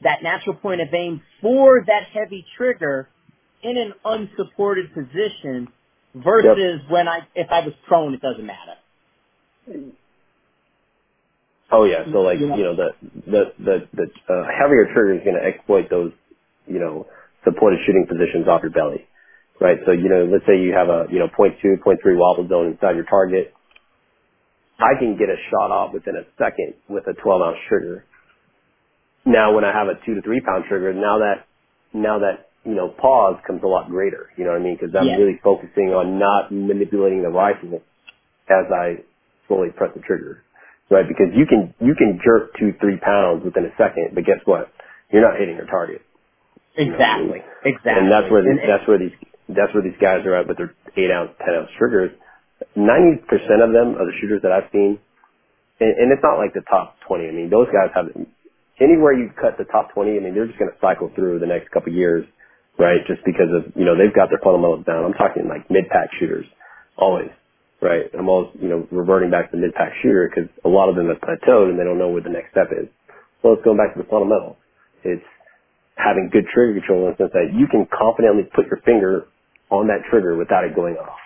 that 0.03 0.23
natural 0.23 0.55
point 0.55 0.81
of 0.81 0.87
aim 0.93 1.21
for 1.41 1.83
that 1.85 2.03
heavy 2.13 2.45
trigger 2.57 3.07
in 3.63 3.77
an 3.77 3.93
unsupported 4.03 4.93
position 4.93 5.67
versus 6.13 6.81
when 6.89 7.07
I, 7.07 7.19
if 7.35 7.47
I 7.51 7.61
was 7.61 7.73
prone, 7.87 8.13
it 8.13 8.21
doesn't 8.21 8.45
matter. 8.45 9.91
Oh 11.71 11.85
yeah. 11.85 12.03
So 12.11 12.19
like, 12.19 12.39
You 12.39 12.47
know? 12.47 12.57
you 12.57 12.63
know, 12.63 12.75
the, 12.75 12.89
the, 13.25 13.43
the, 13.59 13.87
the, 13.93 14.33
uh, 14.33 14.43
heavier 14.59 14.85
trigger 14.93 15.13
is 15.15 15.23
going 15.23 15.37
to 15.37 15.43
exploit 15.47 15.89
those, 15.89 16.11
you 16.71 16.79
know, 16.79 17.07
supported 17.45 17.79
shooting 17.85 18.07
positions 18.09 18.47
off 18.47 18.63
your 18.63 18.71
belly. 18.71 19.05
Right. 19.61 19.77
So, 19.85 19.93
you 19.93 20.09
know, 20.09 20.25
let's 20.31 20.45
say 20.47 20.59
you 20.59 20.73
have 20.75 20.89
a, 20.89 21.07
you 21.11 21.19
know, 21.19 21.29
0.2, 21.37 21.57
0.3 21.85 21.97
wobble 22.17 22.47
zone 22.49 22.73
inside 22.73 22.95
your 22.95 23.05
target. 23.05 23.53
I 24.79 24.99
can 24.99 25.17
get 25.17 25.29
a 25.29 25.37
shot 25.51 25.71
off 25.71 25.93
within 25.93 26.15
a 26.15 26.25
second 26.37 26.75
with 26.89 27.05
a 27.07 27.13
12 27.13 27.41
ounce 27.41 27.57
trigger. 27.69 28.05
Now 29.25 29.53
when 29.55 29.65
I 29.65 29.73
have 29.73 29.87
a 29.87 29.95
two 30.05 30.15
to 30.15 30.21
three 30.21 30.41
pound 30.41 30.65
trigger, 30.69 30.93
now 30.93 31.19
that, 31.19 31.47
now 31.93 32.19
that, 32.19 32.49
you 32.65 32.75
know, 32.75 32.89
pause 32.89 33.37
comes 33.47 33.61
a 33.63 33.67
lot 33.67 33.89
greater. 33.89 34.29
You 34.37 34.45
know 34.45 34.51
what 34.53 34.61
I 34.61 34.65
mean? 34.65 34.77
Cause 34.77 34.89
I'm 34.97 35.07
Yes. 35.07 35.19
really 35.19 35.39
focusing 35.43 35.93
on 35.93 36.19
not 36.19 36.51
manipulating 36.51 37.23
the 37.23 37.29
rifle 37.29 37.81
as 38.49 38.65
I 38.71 39.03
slowly 39.47 39.69
press 39.71 39.91
the 39.95 40.01
trigger. 40.01 40.43
Right? 40.91 41.07
Because 41.07 41.33
you 41.35 41.45
can, 41.47 41.73
you 41.81 41.95
can 41.95 42.19
jerk 42.23 42.53
two, 42.59 42.73
three 42.81 42.97
pounds 42.99 43.45
within 43.45 43.65
a 43.65 43.73
second, 43.77 44.11
but 44.15 44.25
guess 44.25 44.39
what? 44.45 44.69
You're 45.11 45.23
not 45.23 45.39
hitting 45.39 45.57
your 45.57 45.67
target. 45.67 46.01
You 46.77 46.91
know 46.91 46.97
what 46.97 47.09
I 47.09 47.19
mean? 47.19 47.35
Exactly. 47.35 47.41
Exactly. 47.65 47.93
And 48.03 48.11
that's 48.11 48.29
where 48.31 48.43
these, 48.43 48.59
And, 48.61 48.69
that's 48.69 48.87
where 48.87 48.99
these, 48.99 49.17
that's 49.49 49.73
where 49.73 49.83
these 49.83 49.99
guys 50.01 50.25
are 50.25 50.35
at 50.35 50.47
with 50.47 50.57
their 50.57 50.73
eight 50.97 51.11
ounce, 51.11 51.31
ten 51.43 51.55
ounce 51.55 51.71
triggers. 51.77 52.11
90% 52.77 53.21
of 53.63 53.71
them 53.73 53.97
are 53.99 54.05
the 54.05 54.15
shooters 54.21 54.41
that 54.43 54.51
I've 54.51 54.71
seen 54.71 54.95
and, 55.79 55.93
and 55.97 56.07
it's 56.13 56.23
not 56.23 56.37
like 56.37 56.53
the 56.53 56.65
top 56.69 56.97
20. 57.07 57.27
I 57.29 57.31
mean, 57.33 57.49
those 57.49 57.67
guys 57.69 57.93
have 57.95 58.09
anywhere 58.81 59.13
you 59.13 59.29
cut 59.37 59.57
the 59.57 59.65
top 59.69 59.93
20. 59.93 60.17
I 60.17 60.21
mean, 60.21 60.33
they're 60.35 60.47
just 60.47 60.59
going 60.59 60.71
to 60.71 60.79
cycle 60.81 61.11
through 61.15 61.39
the 61.39 61.47
next 61.49 61.71
couple 61.71 61.93
of 61.93 61.97
years, 61.97 62.25
right? 62.79 63.01
Just 63.07 63.21
because 63.25 63.49
of 63.53 63.73
you 63.75 63.85
know 63.85 63.97
they've 63.97 64.15
got 64.15 64.29
their 64.29 64.41
fundamentals 64.43 64.85
down. 64.85 65.05
I'm 65.05 65.17
talking 65.17 65.49
like 65.49 65.69
mid 65.69 65.89
pack 65.89 66.09
shooters, 66.19 66.45
always, 66.97 67.29
right? 67.81 68.09
I'm 68.17 68.29
always 68.29 68.51
you 68.61 68.69
know 68.69 68.87
reverting 68.91 69.31
back 69.31 69.51
to 69.51 69.57
the 69.57 69.61
mid 69.63 69.75
pack 69.75 69.93
shooter 70.01 70.29
because 70.31 70.49
a 70.65 70.69
lot 70.69 70.89
of 70.89 70.95
them 70.97 71.09
have 71.09 71.21
plateaued 71.21 71.69
and 71.69 71.79
they 71.79 71.85
don't 71.85 71.99
know 71.99 72.09
where 72.09 72.23
the 72.23 72.33
next 72.33 72.51
step 72.51 72.73
is. 72.73 72.89
So 73.43 73.53
let's 73.53 73.63
go 73.65 73.77
back 73.77 73.93
to 73.95 74.01
the 74.01 74.09
fundamentals. 74.09 74.57
It's 75.05 75.25
having 76.01 76.29
good 76.33 76.45
trigger 76.53 76.79
control 76.81 77.05
in 77.07 77.13
the 77.13 77.17
sense 77.17 77.33
that 77.33 77.53
you 77.53 77.67
can 77.69 77.85
confidently 77.93 78.49
put 78.55 78.65
your 78.67 78.81
finger 78.85 79.27
on 79.69 79.87
that 79.87 80.01
trigger 80.09 80.35
without 80.35 80.65
it 80.65 80.75
going 80.75 80.97
off. 80.97 81.19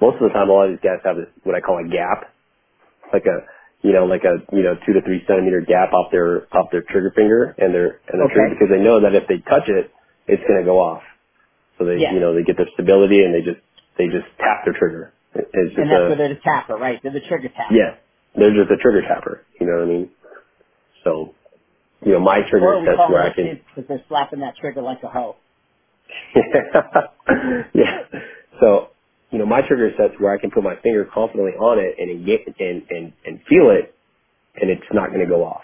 Most 0.00 0.16
of 0.20 0.28
the 0.28 0.34
time, 0.34 0.48
a 0.48 0.52
lot 0.52 0.66
of 0.66 0.72
these 0.74 0.82
guys 0.84 0.98
have 1.04 1.16
this, 1.16 1.28
what 1.44 1.54
I 1.54 1.60
call 1.60 1.78
a 1.84 1.88
gap 1.88 2.24
like 3.12 3.24
a 3.26 3.46
you 3.86 3.92
know 3.92 4.06
like 4.06 4.24
a 4.24 4.40
you 4.54 4.62
know 4.62 4.74
two 4.86 4.94
to 4.94 5.02
three 5.02 5.22
centimeter 5.28 5.60
gap 5.62 5.92
off 5.92 6.10
their 6.12 6.46
off 6.56 6.68
their 6.72 6.82
trigger 6.82 7.12
finger 7.14 7.54
and 7.58 7.74
their 7.74 8.00
and 8.08 8.16
their 8.20 8.28
trigger 8.32 8.56
because 8.56 8.70
they 8.72 8.82
know 8.82 9.00
that 9.02 9.14
if 9.14 9.28
they 9.28 9.38
touch 9.48 9.68
it, 9.68 9.92
it's 10.28 10.42
going 10.48 10.60
to 10.60 10.66
go 10.66 10.80
off. 10.80 11.02
So 11.78 11.84
they 11.86 11.98
Yes. 12.00 12.12
you 12.14 12.20
know 12.20 12.34
they 12.34 12.44
get 12.44 12.56
their 12.56 12.70
stability 12.74 13.22
and 13.24 13.34
they 13.34 13.42
just 13.42 13.60
they 13.98 14.06
just 14.08 14.26
tap 14.38 14.64
their 14.64 14.74
trigger. 14.74 15.12
It- 15.34 15.48
It's 15.52 15.76
And 15.78 15.90
that's 15.90 16.06
a 16.06 16.08
what 16.10 16.18
they're 16.18 16.34
the 16.34 16.40
tapper, 16.44 16.76
right? 16.76 17.00
They're 17.02 17.12
the 17.12 17.20
trigger 17.28 17.48
tapper. 17.48 17.74
yeah, 17.74 17.96
they're 18.36 18.54
just 18.54 18.70
a 18.70 18.78
trigger 18.78 19.02
tapper. 19.02 19.44
You 19.60 19.66
know 19.66 19.76
what 19.80 19.88
I 19.88 19.92
mean? 19.92 20.10
So 21.04 21.34
you 22.06 22.12
know 22.12 22.20
my 22.20 22.40
trigger 22.50 22.74
is 22.76 22.80
we 22.82 22.86
set 22.86 22.92
to 22.92 22.96
call 22.98 23.12
where 23.12 23.22
I 23.24 23.34
can 23.34 23.60
because 23.74 23.88
they're 23.88 24.04
slapping 24.08 24.40
that 24.40 24.56
trigger 24.60 24.82
like 24.82 25.02
a 25.04 25.08
hoe. 25.08 25.36
yeah. 27.74 27.98
So 28.60 28.88
you 29.30 29.38
know 29.38 29.46
my 29.46 29.62
trigger 29.66 29.88
is 29.88 29.94
set 29.98 30.12
to 30.12 30.18
where 30.18 30.34
I 30.34 30.38
can 30.40 30.50
put 30.50 30.64
my 30.64 30.76
finger 30.82 31.08
confidently 31.12 31.52
on 31.54 31.78
it 31.78 31.96
and 31.98 32.10
engage 32.10 32.42
and 32.60 32.82
and 32.90 33.12
and 33.26 33.40
feel 33.48 33.70
it 33.70 33.94
and 34.60 34.70
it's 34.70 34.82
not 34.92 35.08
going 35.08 35.20
to 35.20 35.26
go 35.26 35.44
off. 35.44 35.62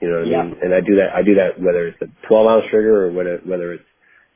You 0.00 0.08
know 0.10 0.20
what 0.20 0.28
I 0.28 0.30
Yep. 0.30 0.44
mean? 0.44 0.56
And 0.62 0.74
I 0.74 0.80
do 0.80 0.96
that. 0.96 1.14
I 1.14 1.22
do 1.22 1.34
that 1.36 1.60
whether 1.60 1.88
it's 1.88 2.02
a 2.02 2.08
12 2.28 2.46
ounce 2.46 2.66
trigger 2.70 3.06
or 3.06 3.12
whether 3.12 3.38
whether 3.44 3.74
it's 3.74 3.84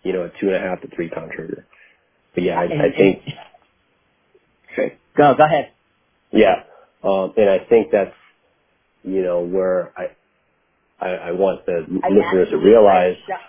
you 0.03 0.13
know 0.13 0.25
a 0.25 0.31
two 0.41 0.49
and 0.49 0.57
a 0.57 0.61
half 0.61 0.81
to 0.83 0.89
three 0.97 1.11
pound 1.11 1.33
trigger. 1.33 1.67
But 2.35 2.45
yeah, 2.45 2.61
I, 2.61 2.65
And, 2.65 2.75
I 2.83 2.87
and 2.87 2.95
think 2.97 3.23
go, 5.17 5.35
go 5.37 5.45
ahead. 5.45 5.73
yeah, 6.33 6.65
um, 7.05 7.35
and 7.37 7.51
I 7.51 7.59
think 7.69 7.89
that's 7.93 8.15
you 9.05 9.23
know 9.23 9.43
where 9.43 9.93
I 9.97 10.09
I, 11.01 11.09
I 11.09 11.33
want 11.33 11.67
the 11.67 11.85
I 12.03 12.09
listeners 12.09 12.49
to 12.51 12.57
actually, 12.57 12.61
I 12.61 12.65
realize 12.65 13.17
shot, 13.27 13.41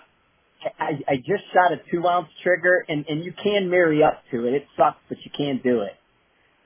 I, 0.78 0.90
I 1.08 1.16
just 1.16 1.44
shot 1.52 1.72
a 1.72 1.78
two 1.90 2.06
ounce 2.06 2.28
trigger 2.42 2.84
and, 2.88 3.04
and 3.08 3.24
you 3.24 3.32
can 3.32 3.70
marry 3.70 4.02
up 4.02 4.22
to 4.32 4.46
it. 4.46 4.54
It 4.54 4.66
sucks, 4.76 4.98
but 5.08 5.18
you 5.24 5.30
can't 5.36 5.62
do 5.62 5.82
it. 5.82 5.92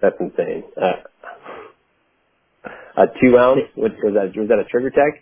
that's 0.00 0.16
insane. 0.20 0.64
Uh, 0.80 0.92
a 2.96 3.06
two 3.20 3.38
ounce 3.38 3.60
what 3.74 3.92
was 4.02 4.14
that? 4.14 4.38
Was 4.38 4.48
that 4.48 4.58
a 4.58 4.64
TriggerTech? 4.64 5.20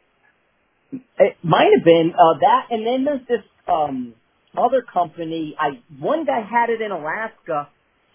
It 1.18 1.36
might 1.42 1.68
have 1.76 1.84
been 1.84 2.12
uh, 2.14 2.38
that, 2.40 2.66
and 2.70 2.86
then 2.86 3.04
there's 3.04 3.26
this 3.28 3.44
um, 3.68 4.14
other 4.56 4.82
company. 4.82 5.54
I 5.58 5.80
one 5.98 6.24
guy 6.24 6.40
had 6.40 6.70
it 6.70 6.80
in 6.80 6.90
Alaska, 6.90 7.68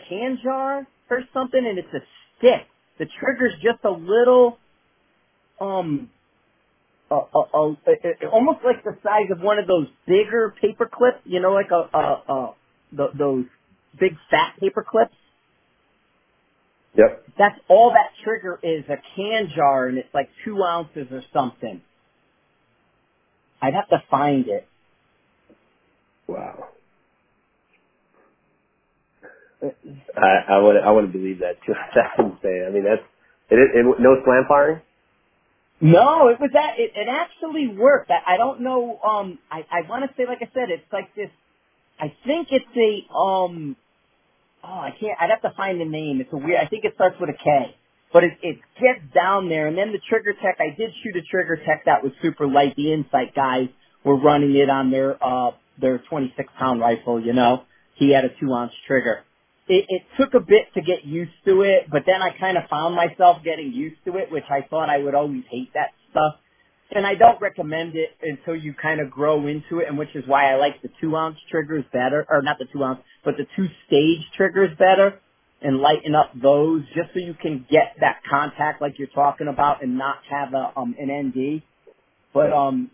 Kanjar 0.09 0.85
or 1.09 1.19
something, 1.33 1.63
and 1.63 1.77
it's 1.77 1.93
a 1.93 1.99
stick. 2.37 2.67
The 2.97 3.05
trigger's 3.19 3.53
just 3.61 3.83
a 3.83 3.91
little 3.91 4.57
um 5.61 6.09
a, 7.13 7.39
a, 7.39 7.59
a, 7.59 8.27
almost 8.31 8.59
like 8.65 8.83
the 8.83 8.97
size 9.03 9.31
of 9.31 9.41
one 9.41 9.59
of 9.59 9.67
those 9.67 9.87
bigger 10.07 10.55
paper 10.61 10.89
clips, 10.91 11.19
you 11.25 11.41
know, 11.41 11.53
like 11.53 11.71
a, 11.71 11.97
a, 11.97 12.33
a 12.33 12.55
the, 12.93 13.07
those 13.17 13.45
big 13.99 14.13
fat 14.31 14.55
paper 14.59 14.85
clips. 14.89 15.15
Yep. 16.97 17.25
That's 17.39 17.59
all 17.69 17.91
that 17.91 18.11
trigger 18.23 18.59
is, 18.63 18.85
a 18.89 18.97
Kanjar, 19.19 19.89
and 19.89 19.97
it's 19.99 20.13
like 20.13 20.29
two 20.45 20.63
ounces 20.63 21.07
or 21.11 21.23
something. 21.33 21.81
I'd 23.61 23.73
have 23.75 23.89
to 23.89 24.03
find 24.11 24.47
it. 24.47 24.67
Wow. 26.27 26.65
I 29.63 30.31
I 30.49 30.59
would 30.59 30.77
I 30.77 30.91
wouldn't 30.91 31.13
believe 31.13 31.39
that 31.39 31.57
too. 31.65 31.73
That's 31.95 32.19
insane. 32.19 32.65
I 32.67 32.71
mean 32.71 32.83
that's 32.83 33.03
it, 33.51 33.55
it, 33.55 33.71
it 33.75 33.85
no 33.99 34.15
slam 34.25 34.45
firing. 34.47 34.81
No, 35.83 36.29
it 36.29 36.41
was 36.41 36.51
that. 36.55 36.79
It, 36.79 36.93
it 36.95 37.09
actually 37.09 37.69
worked. 37.69 38.11
I, 38.11 38.35
I 38.35 38.37
don't 38.37 38.61
know. 38.63 38.99
Um, 39.07 39.39
I 39.51 39.59
I 39.71 39.89
want 39.89 40.05
to 40.09 40.17
say, 40.17 40.27
like 40.27 40.39
I 40.41 40.49
said, 40.55 40.71
it's 40.71 40.91
like 40.93 41.15
this. 41.15 41.29
I 41.99 42.13
think 42.25 42.49
it's 42.51 42.65
a 42.77 43.13
um. 43.15 43.77
Oh, 44.63 44.69
I 44.69 44.91
can't. 44.99 45.17
I'd 45.21 45.31
have 45.31 45.43
to 45.43 45.53
find 45.57 45.81
the 45.81 45.85
name. 45.85 46.21
It's 46.21 46.33
a 46.33 46.37
weird. 46.37 46.59
I 46.61 46.67
think 46.67 46.85
it 46.85 46.93
starts 46.95 47.17
with 47.21 47.29
a 47.31 47.37
K. 47.43 47.75
But 48.13 48.25
it 48.25 48.33
it 48.43 48.57
gets 48.81 49.01
down 49.15 49.49
there, 49.49 49.67
and 49.67 49.77
then 49.77 49.91
the 49.93 49.99
trigger 50.09 50.33
tech. 50.43 50.57
I 50.59 50.75
did 50.77 50.91
shoot 51.03 51.15
a 51.17 51.35
TriggerTech 51.35 51.85
that 51.87 52.03
was 52.03 52.13
super 52.21 52.47
light. 52.47 52.75
The 52.77 52.93
Insight 52.93 53.35
guys 53.35 53.69
were 54.05 54.17
running 54.19 54.55
it 54.55 54.69
on 54.69 54.91
their 54.91 55.23
uh 55.23 55.51
their 55.81 55.99
26 56.09 56.49
pound 56.59 56.81
rifle. 56.81 57.21
You 57.25 57.33
know, 57.33 57.63
he 57.95 58.11
had 58.13 58.25
a 58.25 58.29
two 58.41 58.53
ounce 58.53 58.73
trigger 58.87 59.21
it, 59.67 59.85
it 59.89 60.03
took 60.19 60.33
a 60.33 60.41
bit 60.41 60.67
to 60.75 60.81
get 60.81 61.05
used 61.05 61.31
to 61.45 61.61
it, 61.61 61.87
but 61.91 62.03
then 62.05 62.21
I 62.21 62.31
kind 62.39 62.57
of 62.57 62.65
found 62.69 62.95
myself 62.95 63.37
getting 63.43 63.73
used 63.73 63.97
to 64.05 64.17
it, 64.17 64.31
which 64.31 64.43
I 64.49 64.67
thought 64.69 64.89
I 64.89 64.99
would 64.99 65.15
always 65.15 65.43
hate 65.49 65.71
that 65.73 65.91
stuff. 66.11 66.35
And 66.95 67.07
I 67.07 67.15
don't 67.15 67.41
recommend 67.41 67.95
it 67.95 68.09
until 68.21 68.55
you 68.55 68.73
kind 68.79 69.01
of 69.01 69.11
grow 69.11 69.47
into 69.47 69.79
it, 69.79 69.87
and 69.89 69.97
which 69.97 70.15
is 70.15 70.23
why 70.27 70.51
I 70.53 70.57
like 70.57 70.81
the 70.83 70.89
two 71.01 71.15
ounce 71.15 71.37
triggers 71.49 71.85
better, 71.93 72.25
or 72.29 72.41
not 72.43 72.57
the 72.59 72.67
two 72.73 72.83
ounce, 72.83 72.99
but 73.25 73.35
the 73.37 73.47
two 73.55 73.67
stage 73.87 74.21
triggers 74.37 74.77
better, 74.77 75.19
and 75.61 75.79
lighten 75.79 76.15
up 76.15 76.31
those 76.41 76.83
just 76.95 77.09
so 77.13 77.19
you 77.21 77.35
can 77.41 77.65
get 77.71 77.95
that 78.01 78.17
contact 78.29 78.81
like 78.81 78.99
you're 78.99 79.07
talking 79.09 79.47
about 79.47 79.83
and 79.83 79.97
not 79.97 80.17
have 80.29 80.53
a 80.53 80.73
um 80.77 80.95
an 80.99 81.09
ND. 81.29 81.63
But 82.33 82.53
um, 82.53 82.91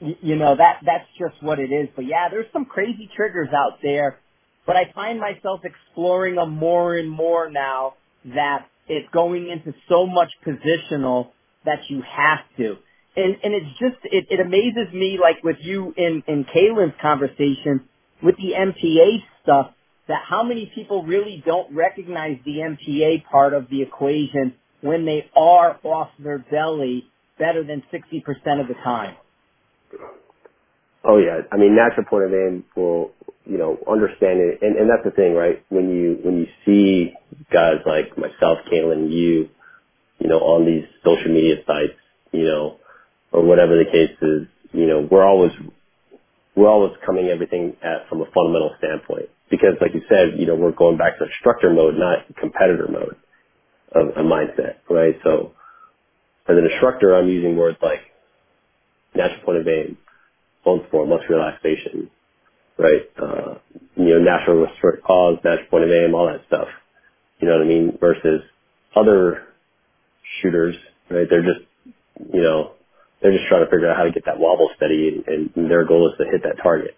you 0.00 0.36
know 0.36 0.56
that 0.56 0.80
that's 0.86 1.08
just 1.18 1.42
what 1.42 1.58
it 1.60 1.72
is. 1.72 1.88
But 1.96 2.06
yeah, 2.06 2.28
there's 2.30 2.46
some 2.52 2.66
crazy 2.66 3.10
triggers 3.16 3.48
out 3.54 3.78
there 3.82 4.18
but 4.68 4.76
I 4.76 4.92
find 4.94 5.18
myself 5.18 5.62
exploring 5.64 6.34
them 6.34 6.50
more 6.50 6.94
and 6.94 7.10
more 7.10 7.50
now 7.50 7.94
that 8.26 8.66
it's 8.86 9.08
going 9.14 9.48
into 9.48 9.72
so 9.88 10.06
much 10.06 10.28
positional 10.46 11.28
that 11.64 11.78
you 11.88 12.02
have 12.02 12.40
to. 12.58 12.76
And, 13.16 13.36
and 13.42 13.54
it's 13.54 13.78
just, 13.80 13.96
it, 14.04 14.26
it 14.28 14.40
amazes 14.40 14.92
me, 14.92 15.18
like 15.20 15.42
with 15.42 15.56
you 15.60 15.94
in, 15.96 16.22
in 16.28 16.44
Caylen's 16.52 16.92
conversation, 17.00 17.88
with 18.22 18.36
the 18.36 18.52
NPA 18.58 19.22
stuff, 19.42 19.70
that 20.06 20.20
how 20.28 20.42
many 20.42 20.70
people 20.74 21.02
really 21.02 21.42
don't 21.46 21.74
recognize 21.74 22.36
the 22.44 22.58
NPA 22.58 23.24
part 23.24 23.54
of 23.54 23.70
the 23.70 23.80
equation 23.80 24.54
when 24.82 25.06
they 25.06 25.30
are 25.34 25.80
off 25.82 26.10
their 26.18 26.38
belly 26.38 27.06
better 27.38 27.64
than 27.64 27.82
60% 27.90 28.60
of 28.60 28.68
the 28.68 28.74
time. 28.84 29.16
Oh 31.04 31.18
yeah, 31.18 31.40
I 31.52 31.56
mean 31.56 31.76
natural 31.76 32.06
point 32.06 32.26
of 32.26 32.34
aim 32.34 32.64
will 32.76 33.12
you 33.46 33.58
know 33.58 33.78
understand 33.90 34.40
it, 34.40 34.60
and 34.62 34.76
and 34.76 34.90
that's 34.90 35.04
the 35.04 35.12
thing, 35.12 35.34
right? 35.34 35.64
When 35.70 35.90
you 35.90 36.18
when 36.22 36.38
you 36.38 36.46
see 36.66 37.14
guys 37.52 37.76
like 37.86 38.18
myself, 38.18 38.58
Caitlin, 38.72 39.10
you, 39.10 39.48
you 40.20 40.28
know, 40.28 40.38
on 40.40 40.66
these 40.66 40.84
social 41.04 41.32
media 41.32 41.56
sites, 41.66 41.98
you 42.32 42.44
know, 42.44 42.78
or 43.32 43.44
whatever 43.44 43.76
the 43.78 43.90
case 43.90 44.16
is, 44.22 44.48
you 44.72 44.86
know, 44.86 45.08
we're 45.10 45.26
always 45.26 45.52
we're 46.56 46.68
always 46.70 46.92
coming 47.06 47.28
everything 47.28 47.76
at 47.82 48.08
from 48.08 48.22
a 48.22 48.26
fundamental 48.34 48.72
standpoint 48.78 49.30
because, 49.50 49.74
like 49.80 49.94
you 49.94 50.02
said, 50.08 50.38
you 50.38 50.46
know, 50.46 50.56
we're 50.56 50.72
going 50.72 50.98
back 50.98 51.18
to 51.18 51.24
instructor 51.26 51.72
mode, 51.72 51.96
not 51.96 52.26
competitor 52.40 52.88
mode 52.90 53.16
of 53.94 54.08
a 54.16 54.22
mindset, 54.28 54.76
right? 54.90 55.16
So 55.24 55.52
as 56.48 56.56
an 56.58 56.68
instructor, 56.70 57.14
I'm 57.16 57.28
using 57.28 57.56
words 57.56 57.78
like 57.82 58.00
natural 59.14 59.44
point 59.44 59.58
of 59.60 59.68
aim, 59.68 59.98
bone 60.68 60.80
support, 60.84 61.08
muscle 61.08 61.26
relaxation, 61.30 62.10
right? 62.78 63.02
Uh, 63.16 63.54
you 63.96 64.10
know, 64.14 64.20
natural 64.20 64.64
respiratory 64.66 65.00
pause, 65.02 65.38
natural 65.44 65.68
point 65.70 65.84
of 65.84 65.90
aim, 65.90 66.14
all 66.14 66.26
that 66.26 66.42
stuff. 66.46 66.68
You 67.40 67.48
know 67.48 67.56
what 67.58 67.64
I 67.66 67.68
mean? 67.68 67.96
Versus 68.00 68.42
other 68.96 69.44
shooters, 70.40 70.76
right? 71.10 71.26
They're 71.30 71.42
just, 71.42 71.62
you 72.34 72.42
know, 72.42 72.72
they're 73.22 73.32
just 73.32 73.46
trying 73.48 73.64
to 73.64 73.70
figure 73.70 73.90
out 73.90 73.96
how 73.96 74.04
to 74.04 74.12
get 74.12 74.24
that 74.26 74.38
wobble 74.38 74.70
steady, 74.76 75.22
and, 75.26 75.50
and 75.56 75.70
their 75.70 75.84
goal 75.84 76.10
is 76.10 76.18
to 76.18 76.24
hit 76.30 76.42
that 76.44 76.62
target, 76.62 76.96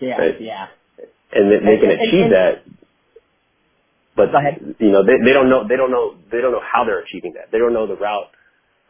Yeah, 0.00 0.16
right? 0.18 0.40
yeah. 0.40 0.66
And 1.32 1.50
they, 1.52 1.58
they 1.58 1.76
can 1.78 1.90
And- 1.90 2.00
and- 2.00 2.08
achieve 2.08 2.24
and- 2.24 2.32
that, 2.32 2.54
but 4.16 4.28
you 4.80 4.90
know, 4.90 5.04
they, 5.04 5.14
they 5.24 5.32
don't 5.32 5.48
know, 5.48 5.66
they 5.68 5.76
don't 5.76 5.90
know, 5.92 6.16
they 6.32 6.40
don't 6.40 6.52
know 6.52 6.62
how 6.64 6.84
they're 6.84 7.00
achieving 7.00 7.34
that. 7.34 7.52
They 7.52 7.58
don't 7.58 7.72
know 7.72 7.86
the 7.86 7.96
route 7.96 8.30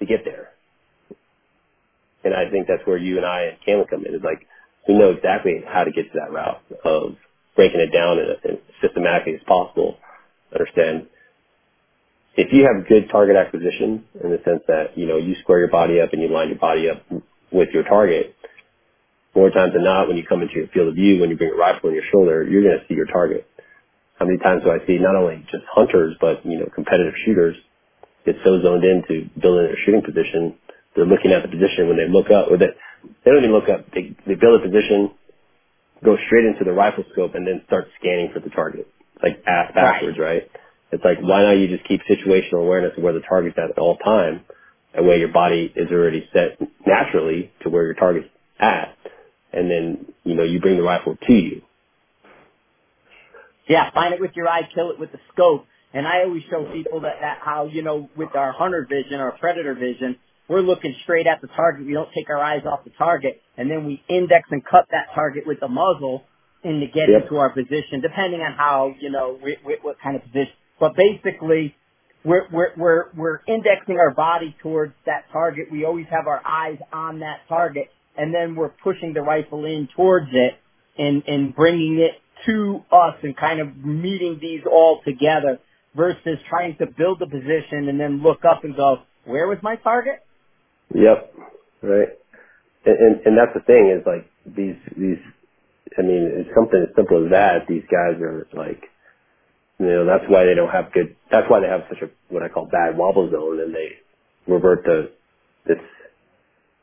to 0.00 0.06
get 0.06 0.24
there. 0.24 0.50
And 2.24 2.34
I 2.34 2.50
think 2.50 2.66
that's 2.68 2.86
where 2.86 2.98
you 2.98 3.18
and 3.18 3.26
I 3.26 3.42
and 3.44 3.58
Cameron 3.64 3.88
come 3.90 4.06
in. 4.06 4.14
Is 4.14 4.22
like 4.24 4.46
we 4.88 4.94
know 4.98 5.10
exactly 5.10 5.62
how 5.66 5.84
to 5.84 5.92
get 5.92 6.12
to 6.12 6.20
that 6.20 6.32
route 6.32 6.62
of 6.84 7.16
breaking 7.56 7.80
it 7.80 7.92
down 7.92 8.18
in 8.18 8.30
as 8.30 8.58
systematically 8.82 9.34
as 9.34 9.42
possible. 9.46 9.96
Understand 10.52 11.08
if 12.36 12.52
you 12.52 12.64
have 12.66 12.88
good 12.88 13.10
target 13.10 13.36
acquisition 13.36 14.04
in 14.22 14.30
the 14.30 14.40
sense 14.44 14.62
that 14.68 14.98
you 14.98 15.06
know 15.06 15.18
you 15.18 15.36
square 15.42 15.60
your 15.60 15.70
body 15.70 16.00
up 16.00 16.12
and 16.12 16.22
you 16.22 16.28
line 16.28 16.48
your 16.48 16.58
body 16.58 16.90
up 16.90 17.02
with 17.52 17.70
your 17.74 17.84
target. 17.84 18.34
More 19.34 19.50
times 19.50 19.74
than 19.74 19.84
not, 19.84 20.08
when 20.08 20.16
you 20.16 20.24
come 20.26 20.42
into 20.42 20.54
your 20.56 20.68
field 20.68 20.88
of 20.88 20.94
view, 20.96 21.20
when 21.20 21.30
you 21.30 21.36
bring 21.36 21.52
a 21.52 21.56
rifle 21.56 21.90
on 21.90 21.94
your 21.94 22.04
shoulder, 22.10 22.44
you're 22.44 22.62
going 22.62 22.78
to 22.80 22.84
see 22.88 22.94
your 22.94 23.06
target. 23.06 23.46
How 24.18 24.26
many 24.26 24.38
times 24.38 24.64
do 24.64 24.70
I 24.70 24.84
see 24.86 24.98
not 24.98 25.16
only 25.16 25.46
just 25.50 25.64
hunters, 25.72 26.16
but 26.20 26.44
you 26.46 26.58
know 26.58 26.66
competitive 26.74 27.14
shooters 27.24 27.56
get 28.26 28.36
so 28.44 28.62
zoned 28.62 28.84
into 28.84 29.28
building 29.40 29.66
their 29.66 29.78
shooting 29.84 30.02
position, 30.02 30.56
they're 30.98 31.06
looking 31.06 31.30
at 31.30 31.42
the 31.42 31.48
position 31.48 31.86
when 31.86 31.96
they 31.96 32.10
look 32.10 32.30
up, 32.30 32.50
or 32.50 32.58
they, 32.58 32.74
they 33.24 33.30
don't 33.30 33.46
even 33.46 33.54
look 33.54 33.70
up. 33.70 33.86
They, 33.94 34.16
they 34.26 34.34
build 34.34 34.60
a 34.60 34.66
position, 34.66 35.14
go 36.04 36.16
straight 36.26 36.46
into 36.46 36.64
the 36.64 36.72
rifle 36.72 37.04
scope, 37.12 37.34
and 37.34 37.46
then 37.46 37.62
start 37.66 37.86
scanning 38.00 38.30
for 38.34 38.40
the 38.40 38.50
target. 38.50 38.88
Like 39.22 39.42
ass 39.46 39.72
backwards, 39.74 40.18
right? 40.18 40.50
It's 40.90 41.04
like, 41.04 41.18
why 41.20 41.42
not 41.42 41.52
you 41.52 41.68
just 41.68 41.86
keep 41.86 42.00
situational 42.10 42.64
awareness 42.64 42.92
of 42.96 43.04
where 43.04 43.12
the 43.12 43.20
target's 43.20 43.58
at 43.58 43.70
at 43.70 43.78
all 43.78 43.96
time? 43.98 44.42
That 44.94 45.04
way 45.04 45.18
your 45.18 45.32
body 45.32 45.72
is 45.74 45.90
already 45.90 46.28
set 46.32 46.58
naturally 46.86 47.52
to 47.62 47.70
where 47.70 47.84
your 47.84 47.94
target's 47.94 48.28
at. 48.58 48.96
And 49.52 49.70
then, 49.70 50.06
you 50.24 50.34
know, 50.34 50.44
you 50.44 50.60
bring 50.60 50.76
the 50.76 50.82
rifle 50.82 51.16
to 51.26 51.32
you. 51.32 51.62
Yeah, 53.68 53.90
find 53.92 54.14
it 54.14 54.20
with 54.20 54.32
your 54.34 54.48
eye, 54.48 54.62
kill 54.74 54.90
it 54.90 54.98
with 54.98 55.12
the 55.12 55.18
scope. 55.32 55.66
And 55.92 56.06
I 56.06 56.22
always 56.24 56.42
show 56.50 56.70
people 56.72 57.00
that, 57.02 57.16
that 57.20 57.38
how, 57.44 57.66
you 57.66 57.82
know, 57.82 58.08
with 58.16 58.34
our 58.34 58.52
hunter 58.52 58.86
vision, 58.88 59.20
our 59.20 59.32
predator 59.38 59.74
vision, 59.74 60.16
we're 60.48 60.62
looking 60.62 60.94
straight 61.02 61.26
at 61.26 61.40
the 61.40 61.48
target. 61.48 61.86
We 61.86 61.92
don't 61.92 62.08
take 62.14 62.30
our 62.30 62.42
eyes 62.42 62.62
off 62.64 62.84
the 62.84 62.90
target. 62.98 63.40
And 63.56 63.70
then 63.70 63.84
we 63.84 64.02
index 64.08 64.48
and 64.50 64.64
cut 64.64 64.86
that 64.90 65.08
target 65.14 65.44
with 65.46 65.60
the 65.60 65.68
muzzle 65.68 66.24
in 66.64 66.80
to 66.80 66.86
get 66.86 67.08
Yep. 67.08 67.22
into 67.22 67.36
our 67.36 67.50
position, 67.50 68.00
depending 68.00 68.40
on 68.40 68.52
how, 68.54 68.94
you 68.98 69.10
know, 69.10 69.38
we, 69.42 69.56
we, 69.64 69.76
what 69.82 69.96
kind 70.02 70.16
of 70.16 70.22
position. 70.22 70.52
But 70.80 70.96
basically, 70.96 71.74
we're, 72.24 72.46
we're, 72.52 72.72
we're, 72.76 73.04
we're 73.16 73.40
indexing 73.46 73.98
our 73.98 74.12
body 74.14 74.56
towards 74.62 74.94
that 75.06 75.24
target. 75.32 75.68
We 75.70 75.84
always 75.84 76.06
have 76.10 76.26
our 76.26 76.40
eyes 76.46 76.78
on 76.92 77.20
that 77.20 77.40
target. 77.48 77.88
And 78.16 78.34
then 78.34 78.56
we're 78.56 78.72
pushing 78.82 79.12
the 79.12 79.22
rifle 79.22 79.64
in 79.64 79.88
towards 79.94 80.28
it 80.32 80.54
and, 80.96 81.22
and 81.26 81.54
bringing 81.54 81.98
it 82.00 82.20
to 82.46 82.80
us 82.90 83.14
and 83.22 83.36
kind 83.36 83.60
of 83.60 83.76
meeting 83.76 84.38
these 84.40 84.62
all 84.70 85.00
together 85.04 85.58
versus 85.94 86.38
trying 86.48 86.76
to 86.78 86.86
build 86.86 87.20
a 87.22 87.26
position 87.26 87.88
and 87.88 88.00
then 88.00 88.22
look 88.22 88.40
up 88.44 88.64
and 88.64 88.74
go, 88.74 88.98
where 89.24 89.46
was 89.46 89.58
my 89.62 89.76
target? 89.76 90.20
Yep. 90.94 91.34
Right. 91.82 92.08
And, 92.86 92.98
and, 92.98 93.16
and 93.26 93.38
that's 93.38 93.54
the 93.54 93.64
thing 93.66 93.92
is 93.96 94.06
like 94.06 94.26
these, 94.46 94.76
these, 94.96 95.20
I 95.98 96.02
mean, 96.02 96.30
it's 96.40 96.50
something 96.56 96.86
as 96.88 96.94
simple 96.96 97.24
as 97.26 97.30
that. 97.32 97.66
These 97.68 97.84
guys 97.90 98.20
are 98.22 98.46
like, 98.54 98.82
you 99.78 99.86
know, 99.86 100.06
that's 100.06 100.24
why 100.28 100.44
they 100.46 100.54
don't 100.54 100.70
have 100.72 100.92
good, 100.92 101.16
that's 101.30 101.48
why 101.50 101.60
they 101.60 101.68
have 101.68 101.82
such 101.88 102.02
a, 102.02 102.10
what 102.32 102.42
I 102.42 102.48
call 102.48 102.66
bad 102.66 102.96
wobble 102.98 103.30
zone 103.30 103.60
and 103.60 103.74
they 103.74 103.98
revert 104.46 104.84
to 104.86 105.10
this, 105.66 105.78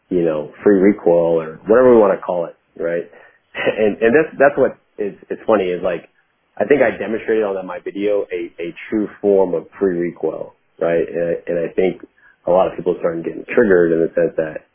you 0.10 0.24
know, 0.24 0.54
free 0.64 0.80
recoil 0.80 1.42
or 1.42 1.58
whatever 1.68 1.96
we 1.96 2.02
want 2.02 2.18
to 2.18 2.24
call 2.26 2.48
it, 2.48 2.56
right? 2.82 3.06
And, 3.56 3.98
and 4.02 4.14
that's, 4.16 4.36
that's 4.40 4.58
what 4.58 4.78
is, 4.98 5.16
it's 5.30 5.42
funny 5.48 5.66
is 5.66 5.82
like, 5.84 6.10
I 6.58 6.66
think 6.66 6.82
I 6.82 6.98
demonstrated 6.98 7.44
on 7.44 7.66
my 7.68 7.80
video 7.84 8.26
a, 8.32 8.54
a 8.62 8.76
true 8.90 9.10
form 9.22 9.54
of 9.56 9.68
free 9.80 9.98
recoil, 9.98 10.54
right? 10.80 11.04
And 11.08 11.24
I, 11.24 11.34
and 11.48 11.70
I 11.70 11.74
think 11.74 12.02
a 12.48 12.52
lot 12.52 12.68
of 12.68 12.78
people 12.78 12.96
starting 13.00 13.24
getting 13.24 13.46
triggered 13.46 13.92
in 13.92 14.00
the 14.02 14.12
sense 14.14 14.34
that, 14.38 14.66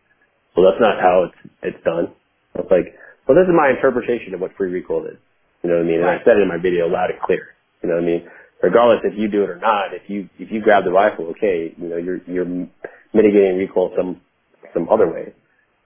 well, 0.57 0.71
that's 0.71 0.81
not 0.81 1.01
how 1.01 1.31
it's, 1.31 1.41
it's 1.63 1.85
done. 1.85 2.13
I 2.57 2.67
was 2.67 2.71
like, 2.71 2.95
well, 3.27 3.39
this 3.39 3.47
is 3.47 3.55
my 3.55 3.71
interpretation 3.71 4.35
of 4.35 4.41
what 4.41 4.57
free 4.57 4.71
recoil 4.71 5.07
is. 5.07 5.19
You 5.63 5.71
know 5.71 5.77
what 5.79 5.87
I 5.87 5.89
mean? 5.89 6.01
And 6.01 6.11
I 6.11 6.19
said 6.25 6.37
it 6.39 6.43
in 6.43 6.49
my 6.49 6.59
video 6.59 6.89
loud 6.89 7.11
and 7.11 7.21
clear. 7.21 7.55
You 7.83 7.89
know 7.89 7.97
what 7.97 8.05
I 8.05 8.07
mean? 8.07 8.23
Regardless 8.63 9.01
if 9.05 9.19
you 9.19 9.29
do 9.29 9.45
it 9.45 9.51
or 9.51 9.59
not, 9.59 9.95
if 9.95 10.09
you, 10.09 10.29
if 10.39 10.51
you 10.51 10.61
grab 10.61 10.85
the 10.85 10.91
rifle, 10.93 11.27
okay, 11.37 11.73
you 11.77 11.89
know, 11.89 11.97
you're, 11.97 12.21
you're 12.27 12.49
mitigating 13.15 13.57
recoil 13.57 13.93
some, 13.97 14.21
some 14.75 14.89
other 14.89 15.11
way. 15.11 15.33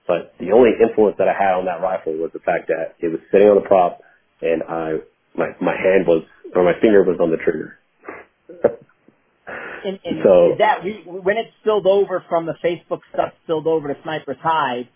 But 0.07 0.33
the 0.39 0.51
only 0.51 0.71
influence 0.81 1.17
that 1.19 1.27
I 1.27 1.33
had 1.33 1.55
on 1.55 1.65
that 1.65 1.81
rifle 1.81 2.13
was 2.13 2.31
the 2.33 2.39
fact 2.39 2.67
that 2.67 2.95
it 2.99 3.09
was 3.09 3.21
sitting 3.31 3.47
on 3.47 3.55
the 3.55 3.67
prop 3.67 4.01
and 4.41 4.63
I, 4.63 4.99
my, 5.35 5.49
my 5.61 5.75
hand 5.75 6.07
was, 6.07 6.23
or 6.55 6.63
my 6.63 6.79
finger 6.81 7.03
was 7.03 7.17
on 7.21 7.31
the 7.31 7.37
trigger. 7.37 7.77
and, 9.85 9.99
and 10.03 10.23
So- 10.23 10.55
that 10.59 10.83
we 10.83 11.03
when 11.05 11.37
it 11.37 11.47
spilled 11.61 11.87
over 11.87 12.23
from 12.27 12.45
the 12.45 12.55
Facebook 12.63 13.01
stuff 13.13 13.33
spilled 13.43 13.67
over 13.67 13.93
to 13.93 14.01
Sniper's 14.03 14.37
Hide, 14.41 14.87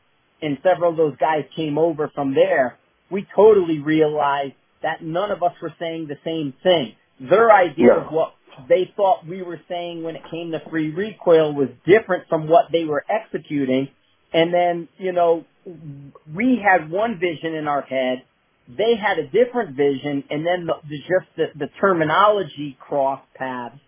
and 0.41 0.57
several 0.63 0.91
of 0.91 0.97
those 0.97 1.15
guys 1.17 1.45
came 1.55 1.77
over 1.77 2.09
from 2.15 2.33
there, 2.33 2.77
we 3.09 3.25
totally 3.35 3.79
realized 3.79 4.53
that 4.81 5.03
none 5.03 5.31
of 5.31 5.43
us 5.43 5.53
were 5.61 5.73
saying 5.79 6.07
the 6.07 6.17
same 6.23 6.53
thing. 6.63 6.95
Their 7.19 7.51
idea 7.51 7.87
No. 7.87 7.99
of 8.01 8.11
what 8.11 8.33
they 8.67 8.91
thought 8.95 9.25
we 9.27 9.41
were 9.41 9.59
saying 9.67 10.03
when 10.03 10.15
it 10.15 10.23
came 10.31 10.51
to 10.51 10.59
free 10.69 10.89
recoil 10.91 11.53
was 11.53 11.69
different 11.85 12.27
from 12.29 12.47
what 12.47 12.71
they 12.71 12.85
were 12.85 13.03
executing. 13.09 13.89
And 14.33 14.53
then, 14.53 14.87
you 14.97 15.11
know, 15.11 15.45
we 16.33 16.61
had 16.63 16.89
one 16.89 17.19
vision 17.19 17.55
in 17.55 17.67
our 17.67 17.81
head. 17.81 18.23
They 18.67 18.95
had 18.95 19.17
a 19.17 19.27
different 19.27 19.75
vision 19.75 20.23
and 20.29 20.45
then 20.45 20.65
the, 20.67 20.73
the 20.87 20.97
just 20.99 21.35
the, 21.35 21.45
the 21.57 21.67
terminology 21.79 22.77
crossed 22.79 23.33
paths. 23.35 23.79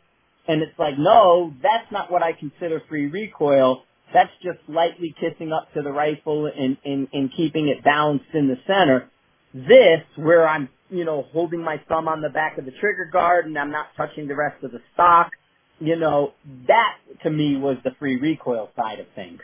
And 0.52 0.62
it's 0.62 0.78
like, 0.78 0.96
no, 0.98 1.54
that's 1.64 1.90
not 1.94 2.12
what 2.12 2.22
I 2.22 2.34
consider 2.34 2.84
free 2.90 3.08
recoil. 3.08 3.84
That's 4.14 4.32
just 4.44 4.60
lightly 4.68 5.16
kissing 5.18 5.54
up 5.54 5.74
to 5.76 5.82
the 5.82 5.94
rifle 5.94 6.48
and, 6.48 6.76
and, 6.84 7.08
and 7.14 7.32
keeping 7.38 7.70
it 7.70 7.86
balanced 7.86 8.26
in 8.34 8.50
the 8.50 8.58
center. 8.68 9.10
This, 9.54 10.02
where 10.18 10.46
I'm, 10.46 10.68
you 10.90 11.06
know, 11.06 11.26
holding 11.32 11.64
my 11.64 11.80
thumb 11.88 12.10
on 12.10 12.22
the 12.22 12.28
back 12.28 12.58
of 12.58 12.66
the 12.66 12.72
trigger 12.72 13.10
guard 13.10 13.46
and 13.46 13.58
I'm 13.58 13.72
not 13.72 13.88
touching 13.96 14.28
the 14.28 14.36
rest 14.36 14.62
of 14.62 14.74
the 14.74 14.82
stock, 14.94 15.32
you 15.80 15.96
know, 15.96 16.34
that 16.68 16.96
to 17.24 17.30
me 17.30 17.56
was 17.56 17.78
the 17.86 17.92
free 17.98 18.18
recoil 18.18 18.72
side 18.76 19.00
of 19.00 19.06
things. 19.16 19.40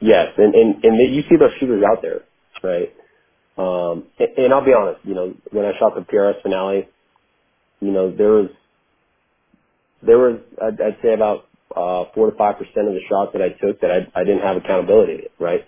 Yes, 0.00 0.28
and 0.38 0.54
and 0.56 0.84
and 0.84 1.14
you 1.14 1.22
see 1.22 1.36
those 1.38 1.52
shooters 1.60 1.84
out 1.88 2.02
there, 2.02 2.22
right? 2.64 2.92
Um, 3.56 4.06
and, 4.18 4.28
and 4.38 4.52
I'll 4.52 4.64
be 4.64 4.74
honest, 4.74 5.00
you 5.04 5.14
know, 5.14 5.34
when 5.52 5.64
I 5.64 5.72
shot 5.78 5.94
the 5.94 6.02
PRS 6.02 6.42
finale, 6.42 6.88
you 7.80 7.92
know, 7.92 8.10
there 8.14 8.32
was 8.32 8.50
there 10.06 10.18
was 10.18 10.40
I'd, 10.62 10.80
I'd 10.80 10.98
say 11.02 11.14
about 11.14 11.48
uh, 11.76 12.06
four 12.14 12.30
to 12.30 12.36
five 12.38 12.58
percent 12.58 12.88
of 12.88 12.94
the 12.94 13.02
shots 13.10 13.32
that 13.34 13.42
I 13.42 13.50
took 13.50 13.80
that 13.82 13.90
I 13.92 14.20
I 14.20 14.24
didn't 14.24 14.42
have 14.42 14.58
accountability, 14.58 15.24
right? 15.40 15.62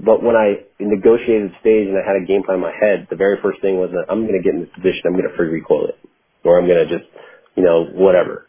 But 0.00 0.22
when 0.22 0.36
I 0.36 0.62
negotiated 0.80 1.52
stage 1.60 1.88
and 1.88 1.98
I 1.98 2.06
had 2.06 2.22
a 2.22 2.26
game 2.26 2.44
plan 2.44 2.56
in 2.56 2.62
my 2.62 2.72
head, 2.74 3.08
the 3.10 3.16
very 3.16 3.38
first 3.42 3.62
thing 3.62 3.78
was 3.78 3.90
that 3.92 4.06
I'm 4.12 4.26
going 4.26 4.38
to 4.38 4.44
get 4.44 4.54
in 4.54 4.60
this 4.62 4.74
position, 4.74 5.02
I'm 5.06 5.14
going 5.14 5.28
to 5.28 5.36
free 5.36 5.48
recoil 5.48 5.88
it, 5.88 5.98
or 6.44 6.58
I'm 6.58 6.66
going 6.68 6.86
to 6.86 6.90
just, 6.98 7.08
you 7.56 7.64
know, 7.64 7.86
whatever. 7.86 8.48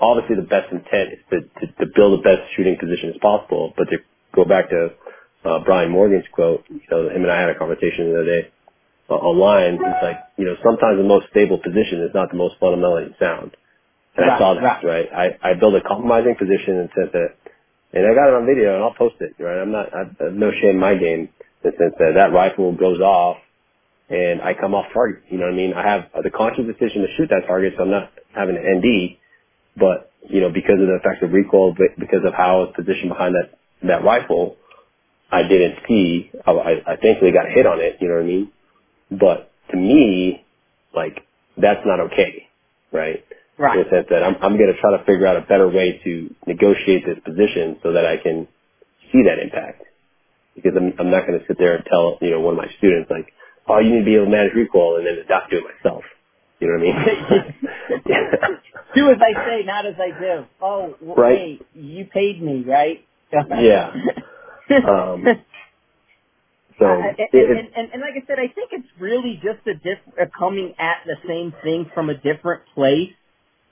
Obviously, 0.00 0.36
the 0.36 0.48
best 0.48 0.72
intent 0.72 1.14
is 1.14 1.20
to, 1.30 1.38
to, 1.60 1.66
to 1.84 1.86
build 1.94 2.20
the 2.20 2.24
best 2.24 2.42
shooting 2.56 2.76
position 2.80 3.10
as 3.10 3.18
possible. 3.22 3.74
But 3.76 3.90
to 3.90 3.98
go 4.34 4.44
back 4.44 4.70
to 4.70 4.90
uh, 5.44 5.60
Brian 5.64 5.90
Morgan's 5.90 6.24
quote, 6.32 6.64
you 6.70 6.80
know, 6.90 7.08
him 7.10 7.22
and 7.22 7.32
I 7.32 7.40
had 7.40 7.50
a 7.50 7.58
conversation 7.58 8.12
the 8.12 8.20
other 8.20 8.26
day 8.26 8.48
uh, 9.10 9.14
online. 9.14 9.74
It's 9.74 10.02
like, 10.04 10.18
you 10.38 10.46
know, 10.46 10.56
sometimes 10.64 10.98
the 10.98 11.08
most 11.08 11.26
stable 11.30 11.58
position 11.58 12.02
is 12.02 12.14
not 12.14 12.30
the 12.30 12.38
most 12.38 12.56
fundamentally 12.60 13.14
sound. 13.20 13.52
And 14.16 14.26
I 14.26 14.28
Right, 14.30 14.38
saw 14.38 14.54
that, 14.54 14.84
right. 14.84 15.08
right? 15.12 15.36
I, 15.42 15.50
I 15.50 15.54
built 15.54 15.74
a 15.74 15.82
compromising 15.82 16.36
position 16.36 16.78
and 16.78 16.90
said 16.94 17.10
that, 17.12 17.30
and 17.94 18.06
I 18.06 18.14
got 18.14 18.28
it 18.28 18.34
on 18.34 18.46
video 18.46 18.74
and 18.76 18.84
I'll 18.84 18.94
post 18.94 19.16
it, 19.20 19.34
right? 19.42 19.60
I'm 19.60 19.72
not, 19.72 19.94
I 19.94 19.98
have 20.24 20.34
no 20.34 20.50
shame 20.52 20.70
in 20.76 20.80
my 20.80 20.94
game 20.96 21.28
in 21.30 21.30
the 21.64 21.72
sense 21.78 21.94
that 21.98 22.14
that 22.16 22.32
rifle 22.32 22.72
goes 22.74 23.00
off 23.00 23.38
and 24.10 24.42
I 24.42 24.54
come 24.54 24.74
off 24.74 24.86
target. 24.94 25.24
You 25.30 25.38
know 25.38 25.46
what 25.46 25.54
I 25.54 25.56
mean? 25.56 25.74
I 25.74 25.82
have 25.88 26.10
the 26.24 26.30
conscious 26.30 26.66
decision 26.66 27.02
to 27.02 27.08
shoot 27.16 27.28
that 27.30 27.46
target, 27.46 27.74
so 27.76 27.84
I'm 27.84 27.90
not 27.90 28.12
having 28.34 28.56
an 28.56 28.78
ND, 28.78 29.18
but, 29.76 30.12
you 30.28 30.40
know, 30.40 30.50
because 30.50 30.80
of 30.80 30.88
the 30.88 30.98
effective 31.02 31.32
recoil, 31.32 31.74
because 31.98 32.24
of 32.26 32.34
how 32.34 32.56
I 32.56 32.60
was 32.66 32.74
positioned 32.76 33.10
behind 33.10 33.34
that, 33.36 33.58
that 33.88 34.04
rifle, 34.04 34.56
I 35.32 35.42
didn't 35.44 35.76
see, 35.88 36.30
I, 36.46 36.52
I 36.52 36.72
I 36.94 36.96
thankfully 36.96 37.32
got 37.32 37.46
hit 37.54 37.66
on 37.66 37.80
it, 37.80 37.98
you 38.00 38.08
know 38.08 38.16
what 38.16 38.24
I 38.24 38.26
mean? 38.26 38.52
But 39.10 39.52
to 39.70 39.76
me, 39.76 40.44
like, 40.94 41.18
that's 41.56 41.80
not 41.86 42.00
okay, 42.12 42.48
right? 42.92 43.24
In 43.60 43.64
Right. 43.64 43.84
the 43.84 43.90
sense 43.90 44.08
that 44.10 44.24
I'm, 44.24 44.36
I'm 44.42 44.58
going 44.58 44.72
to 44.74 44.80
try 44.80 44.96
to 44.98 45.04
figure 45.04 45.26
out 45.28 45.36
a 45.38 45.42
better 45.42 45.68
way 45.68 46.00
to 46.04 46.34
negotiate 46.46 47.04
this 47.06 47.18
position 47.24 47.78
so 47.84 47.92
that 47.94 48.06
I 48.06 48.18
can 48.18 48.48
see 49.12 49.22
that 49.26 49.38
impact. 49.40 49.84
Because 50.56 50.72
I'm, 50.76 50.94
I'm 51.00 51.10
not 51.10 51.26
going 51.26 51.40
to 51.40 51.46
sit 51.46 51.58
there 51.58 51.76
and 51.76 51.84
tell, 51.86 52.18
you 52.22 52.30
know, 52.32 52.40
one 52.40 52.54
of 52.54 52.58
my 52.58 52.68
students 52.78 53.10
like, 53.10 53.26
oh, 53.68 53.80
you 53.80 53.92
need 53.94 54.00
to 54.00 54.06
be 54.06 54.16
able 54.16 54.26
to 54.26 54.32
manage 54.32 54.54
recoil 54.54 54.98
and 54.98 55.06
then 55.06 55.16
not 55.28 55.50
do 55.50 55.58
it 55.58 55.64
myself. 55.64 56.04
You 56.60 56.68
know 56.68 56.78
what 56.78 56.82
I 56.82 57.36
mean? 57.96 58.04
do 58.96 59.10
as 59.10 59.18
I 59.20 59.46
say, 59.46 59.64
not 59.66 59.86
as 59.86 59.96
I 60.00 60.10
do. 60.18 60.46
Oh, 60.62 60.94
w- 61.00 61.14
Right. 61.16 61.38
hey, 61.38 61.60
you 61.74 62.06
paid 62.06 62.42
me, 62.42 62.64
right? 62.66 63.04
Yeah. 63.62 63.92
Um, 64.88 65.24
So, 66.78 66.86
it, 66.86 67.16
and, 67.18 67.28
it, 67.32 67.50
and, 67.58 67.68
and, 67.76 67.92
and 67.94 68.02
like 68.02 68.14
I 68.16 68.26
said, 68.26 68.38
I 68.38 68.48
think 68.54 68.70
it's 68.72 68.88
really 69.00 69.40
just 69.42 69.66
a 69.66 69.74
diff- 69.74 70.14
uh, 70.20 70.26
coming 70.38 70.74
at 70.78 70.98
the 71.06 71.16
same 71.28 71.54
thing 71.64 71.90
from 71.94 72.10
a 72.10 72.14
different 72.14 72.62
place. 72.74 73.10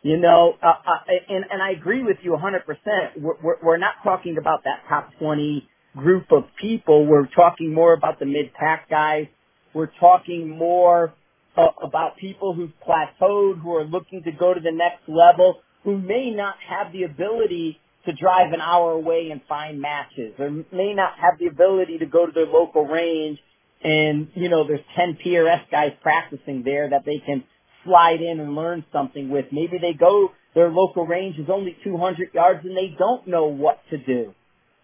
You 0.03 0.17
know, 0.17 0.55
uh, 0.63 0.67
uh, 0.67 1.13
and, 1.29 1.45
and 1.51 1.63
I 1.63 1.71
agree 1.71 2.03
with 2.03 2.19
you 2.23 2.31
100%. 2.33 3.21
We're, 3.21 3.35
we're, 3.43 3.57
we're 3.63 3.77
not 3.79 3.95
talking 4.05 4.37
about 4.39 4.65
that 4.65 4.83
top 4.89 5.11
20 5.19 5.69
group 5.97 6.27
of 6.31 6.45
people. 6.61 7.07
We're 7.07 7.27
talking 7.27 7.75
more 7.75 7.93
about 7.93 8.21
the 8.21 8.27
mid-pack 8.27 8.89
guys. 8.89 9.27
We're 9.75 9.91
talking 9.99 10.49
more 10.49 11.15
uh, 11.57 11.67
about 11.83 12.17
people 12.17 12.55
who've 12.55 12.73
plateaued, 12.87 13.61
who 13.61 13.75
are 13.75 13.85
looking 13.85 14.23
to 14.23 14.33
go 14.33 14.55
to 14.55 14.61
the 14.61 14.73
next 14.73 15.09
level, 15.09 15.61
who 15.83 15.99
may 15.99 16.31
not 16.31 16.55
have 16.69 16.93
the 16.93 17.03
ability 17.03 17.81
to 18.07 18.13
drive 18.13 18.53
an 18.53 18.61
hour 18.61 18.93
away 18.93 19.31
and 19.33 19.41
find 19.49 19.81
matches, 19.81 20.35
or 20.39 20.51
may 20.73 20.95
not 20.95 21.15
have 21.21 21.39
the 21.41 21.47
ability 21.47 21.99
to 21.99 22.07
go 22.07 22.25
to 22.25 22.33
their 22.33 22.47
local 22.47 22.87
range 22.87 23.39
and, 23.83 24.29
you 24.35 24.49
know, 24.49 24.67
there's 24.67 24.85
10 24.97 25.19
PRS 25.25 25.71
guys 25.71 25.93
practicing 26.03 26.63
there 26.65 26.91
that 26.91 27.05
they 27.05 27.23
can 27.25 27.45
slide 27.89 28.21
in 28.21 28.41
and 28.41 28.55
learn 28.55 28.85
something 28.93 29.31
with. 29.31 29.47
Maybe 29.51 29.79
they 29.81 29.95
go, 29.95 30.31
their 30.55 30.71
local 30.71 31.07
range 31.07 31.39
is 31.39 31.49
only 31.51 31.77
200 31.83 32.35
yards 32.35 32.61
and 32.65 32.77
they 32.77 32.95
don't 32.97 33.27
know 33.27 33.47
what 33.47 33.81
to 33.91 33.99
do. 33.99 34.35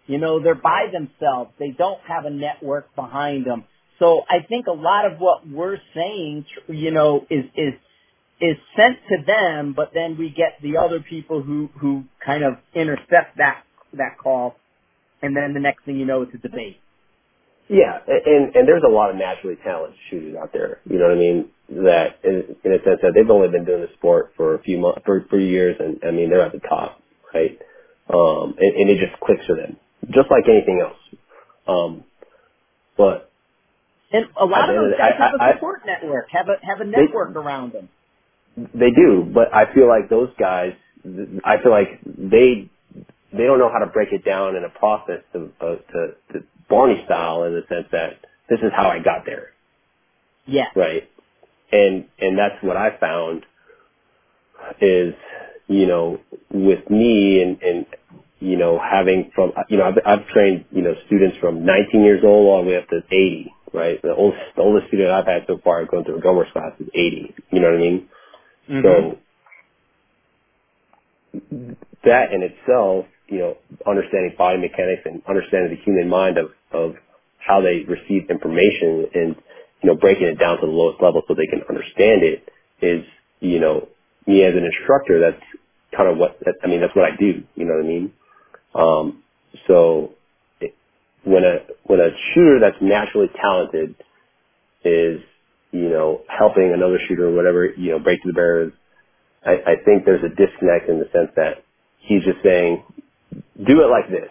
You 0.07 0.19
know, 0.19 0.43
they're 0.43 0.55
by 0.55 0.87
themselves. 0.93 1.53
They 1.59 1.71
don't 1.71 2.01
have 2.09 2.25
a 2.25 2.31
network 2.31 2.95
behind 2.95 3.47
them. 3.47 3.65
So 3.99 4.23
I 4.29 4.45
think 4.47 4.67
a 4.67 4.73
lot 4.73 5.11
of 5.11 5.19
what 5.19 5.49
we're 5.49 5.79
saying, 5.95 6.47
you 6.69 6.91
know, 6.91 7.27
is, 7.31 7.45
is, 7.57 7.75
is 8.41 8.57
sent 8.77 8.97
to 9.09 9.25
them, 9.27 9.73
but 9.75 9.93
then 9.95 10.17
we 10.19 10.31
get 10.31 10.61
the 10.63 10.79
other 10.79 11.01
people 11.01 11.43
who, 11.43 11.71
who 11.81 12.05
kind 12.25 12.45
of 12.45 12.55
intercept 12.75 13.39
that, 13.39 13.63
that 13.95 14.19
call. 14.23 14.57
And 15.23 15.35
then 15.37 15.55
the 15.55 15.61
next 15.61 15.85
thing 15.85 15.97
you 15.97 16.07
know, 16.07 16.23
it's 16.23 16.35
a 16.35 16.39
debate. 16.39 16.81
Yeah, 17.69 17.99
and, 18.07 18.55
and 18.55 18.69
there's 18.69 18.83
a 18.87 18.91
lot 18.93 19.11
of 19.11 19.17
naturally 19.17 19.57
talented 19.65 19.99
shooters 20.11 20.37
out 20.41 20.53
there, 20.53 20.81
you 20.89 20.99
know 20.99 21.07
what 21.07 21.17
I 21.17 21.19
mean? 21.21 21.51
That, 21.85 22.19
in, 22.25 22.57
in 22.65 22.73
a 22.73 22.79
sense 22.85 23.01
that 23.03 23.13
they've 23.15 23.31
only 23.31 23.49
been 23.49 23.65
doing 23.65 23.81
the 23.83 23.89
sport 23.95 24.33
for 24.37 24.55
a 24.55 24.63
few 24.63 24.79
months, 24.79 25.03
for, 25.07 25.25
for 25.31 25.39
years, 25.39 25.77
and 25.81 25.99
I 26.07 26.11
mean, 26.11 26.31
they're 26.31 26.43
at 26.43 26.53
the 26.53 26.61
top, 26.61 27.01
right? 27.35 27.59
Um, 28.13 28.55
and, 28.59 28.75
and 28.77 28.91
it 28.91 28.99
just 29.01 29.19
clicks 29.21 29.47
for 29.47 29.57
them, 29.57 29.77
just 30.07 30.31
like 30.31 30.45
anything 30.49 30.81
else. 30.85 30.99
Um, 31.67 32.05
but 32.97 33.31
And 34.13 34.27
a 34.41 34.45
lot 34.45 34.69
of 34.69 34.77
end 34.77 34.79
of 34.79 34.85
those 34.85 34.93
the- 34.93 34.99
guys 34.99 35.13
have 35.19 35.35
a 35.41 35.43
I- 35.43 35.49
I- 35.51 35.55
support 35.55 35.83
network, 35.87 36.29
have 36.31 36.49
a, 36.49 36.57
have 36.67 36.81
a 36.81 36.85
network 36.85 37.37
around 37.37 37.73
them. 37.73 37.89
they 38.57 38.91
do, 38.91 39.25
but 39.33 39.55
I 39.55 39.73
feel 39.75 39.89
like 39.89 40.09
those 40.11 40.31
guys, 40.39 40.75
I 41.45 41.59
feel 41.63 41.73
like 41.73 42.01
they 42.07 42.71
they 43.37 43.45
don't 43.45 43.61
know 43.61 43.71
how 43.73 43.81
to 43.85 43.91
break 43.93 44.11
it 44.13 44.25
down 44.25 44.57
in 44.57 44.65
a 44.65 44.71
process 44.71 45.23
to 45.35 45.51
uh, 45.61 45.77
to, 45.77 46.09
to 46.35 46.47
Barney 46.71 47.03
style 47.07 47.45
in 47.45 47.55
the 47.55 47.63
sense 47.69 47.89
that 47.93 48.15
this 48.51 48.61
is 48.61 48.73
how 48.77 48.89
I 48.89 48.99
got 49.01 49.27
there, 49.27 49.51
Yeah. 50.47 50.67
right? 50.77 51.05
And 51.73 52.07
and 52.21 52.39
that's 52.39 52.63
what 52.63 52.77
I 52.77 52.99
found 53.01 53.45
is 54.81 55.15
you 55.69 55.87
know 55.87 56.19
with 56.53 56.89
me 56.91 57.43
and 57.43 57.63
and 57.63 57.87
you 58.41 58.57
know 58.59 58.79
having 58.81 59.33
from 59.35 59.53
you 59.69 59.79
know 59.79 59.85
I've, 59.85 59.99
I've 60.07 60.27
trained 60.29 60.67
you 60.73 60.83
know 60.83 60.95
students 61.07 61.39
from 61.41 61.65
19 61.67 62.03
years 62.05 62.23
old 62.25 62.49
all 62.49 62.65
the 62.65 62.71
way 62.71 62.77
up 62.79 62.89
to 62.91 62.99
80, 63.11 63.53
right? 63.75 64.03
The 64.03 64.15
oldest 64.15 64.43
the 64.57 64.63
oldest 64.63 64.89
student 64.89 65.11
I've 65.11 65.27
had 65.27 65.45
so 65.49 65.59
far 65.65 65.85
going 65.87 66.05
through 66.05 66.19
a 66.19 66.23
Gomer's 66.23 66.49
class 66.53 66.73
is 66.81 66.89
80. 66.95 67.35
You 67.53 67.61
know 67.61 67.69
what 67.71 67.77
I 67.79 67.81
mean? 67.83 68.09
So 68.83 69.19
that 72.05 72.33
in 72.33 72.43
itself, 72.43 73.07
you 73.35 73.41
know, 73.41 73.59
understanding 73.87 74.35
body 74.39 74.59
mechanics 74.59 75.03
and 75.07 75.23
understanding 75.29 75.77
the 75.77 75.85
human 75.85 76.09
mind 76.09 76.39
of, 76.39 76.51
of 76.73 76.95
how 77.39 77.63
they 77.63 77.85
receive 77.89 78.31
information 78.31 79.07
and, 79.15 79.37
you 79.83 79.91
know, 79.91 79.97
breaking 79.97 80.29
it 80.29 80.41
down 80.41 80.61
to 80.61 80.67
the 80.67 80.73
lowest 80.73 81.03
level 81.03 81.23
so 81.29 81.35
they 81.35 81.49
can 81.49 81.63
understand 81.69 82.23
it 82.23 82.49
is, 82.83 83.05
you 83.41 83.61
know, 83.61 83.89
me 84.27 84.45
as 84.45 84.55
an 84.55 84.65
instructor, 84.65 85.21
that's 85.21 85.45
kind 85.97 86.11
of 86.11 86.19
what, 86.19 86.39
that, 86.47 86.57
I 86.65 86.69
mean, 86.69 86.81
that's 86.81 86.97
what 86.97 87.07
I 87.07 87.17
do, 87.19 87.45
you 87.57 87.67
know 87.67 87.75
what 87.75 87.85
I 87.85 87.89
mean? 87.89 88.15
Um, 88.75 89.25
so 89.69 90.15
it, 90.61 90.75
when 91.25 91.45
a, 91.45 91.67
when 91.85 92.01
a 92.01 92.11
shooter 92.35 92.61
that's 92.61 92.83
naturally 92.83 93.29
talented 93.41 93.97
is, 94.85 95.21
you 95.73 95.91
know, 95.91 96.23
helping 96.29 96.73
another 96.75 96.99
shooter 97.09 97.29
or 97.29 97.33
whatever, 97.35 97.67
you 97.67 97.93
know, 97.93 98.01
break 98.01 98.23
through 98.23 98.33
the 98.33 98.37
barriers 98.37 98.73
I, 99.45 99.53
I 99.53 99.75
think 99.85 100.05
there's 100.05 100.25
a 100.25 100.31
disconnect 100.31 100.89
in 100.89 100.99
the 101.01 101.09
sense 101.13 101.31
that 101.37 101.65
he's 102.01 102.25
just 102.25 102.39
saying, 102.45 102.85
do 103.59 103.83
it 103.83 103.89
like 103.91 104.11
this. 104.11 104.31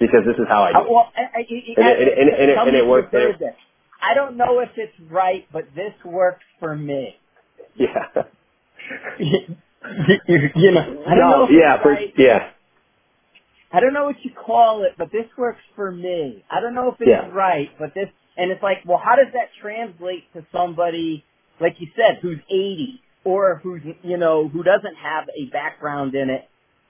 because 0.00 0.22
this 0.26 0.36
is 0.36 0.46
how 0.48 0.64
I 0.64 0.72
do. 0.72 0.78
Uh, 0.78 0.82
it. 0.82 0.90
well, 0.90 1.12
I, 1.16 1.20
I, 1.20 1.40
I, 1.40 1.40
And 1.40 1.88
it- 1.88 2.18
and 2.18 2.28
it- 2.28 2.40
and 2.40 2.50
and 2.68 2.76
it 2.76 2.86
works- 2.86 3.08
you've 3.12 3.22
and 3.22 3.32
heard 3.32 3.38
this. 3.40 3.56
I 4.02 4.14
don't 4.14 4.36
know 4.36 4.60
if 4.60 4.70
it's 4.76 4.98
right, 5.10 5.46
but 5.52 5.64
this 5.74 5.94
works 6.04 6.44
for 6.60 6.76
me. 6.76 7.16
Yeah. 7.76 7.88
you, 9.18 9.40
you, 10.56 10.72
know, 10.72 11.04
I 11.06 11.14
don't 11.16 11.30
no, 11.30 11.46
know 11.46 11.48
yeah, 11.50 11.82
for, 11.82 11.92
right. 11.92 12.14
yeah, 12.18 12.50
I 13.72 13.80
don't 13.80 13.94
know 13.94 14.04
what 14.06 14.16
you 14.24 14.32
call 14.32 14.84
it, 14.84 14.92
but 14.98 15.12
this 15.12 15.26
works 15.38 15.60
for 15.76 15.92
me. 15.92 16.44
I 16.50 16.60
don't 16.60 16.74
know 16.74 16.90
if 16.90 17.00
it's 17.00 17.08
Yeah. 17.10 17.28
right, 17.32 17.70
but 17.78 17.94
this, 17.94 18.08
and 18.36 18.50
it's 18.52 18.62
like, 18.62 18.78
well, 18.86 18.98
how 19.04 19.16
does 19.16 19.32
that 19.34 19.50
translate 19.60 20.32
to 20.34 20.46
somebody, 20.52 21.24
like 21.60 21.76
you 21.80 21.88
said, 21.96 22.18
who's 22.22 22.40
80 22.50 23.02
or 23.24 23.60
who's, 23.62 23.82
you 24.02 24.16
know, 24.18 24.48
who 24.48 24.62
doesn't 24.62 24.96
have 24.96 25.28
a 25.36 25.46
background 25.52 26.14
in 26.14 26.30
it 26.30 26.48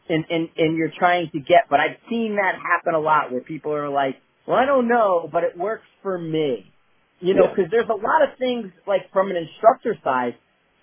and, 0.09 0.25
and, 0.31 0.49
and 0.57 0.77
you're 0.77 0.93
trying 0.99 1.31
to 1.33 1.41
get, 1.41 1.65
but 1.71 1.81
I've 1.81 1.97
seen 2.09 2.37
that 2.37 2.55
happen 2.55 2.95
a 2.95 3.01
lot 3.01 3.31
where 3.33 3.41
people 3.41 3.73
are 3.75 3.89
like, 3.89 4.17
well, 4.47 4.57
I 4.57 4.65
don't 4.65 4.89
know, 4.89 5.29
but 5.31 5.45
it 5.45 5.57
works 5.57 5.85
for 6.03 6.19
me. 6.19 6.73
You 7.21 7.35
know, 7.35 7.45
Yeah. 7.49 7.57
cause 7.57 7.65
there's 7.71 7.89
a 7.89 7.95
lot 7.95 8.23
of 8.23 8.39
things, 8.39 8.71
like 8.87 9.11
from 9.13 9.31
an 9.31 9.37
instructor 9.37 9.97
side, 10.05 10.37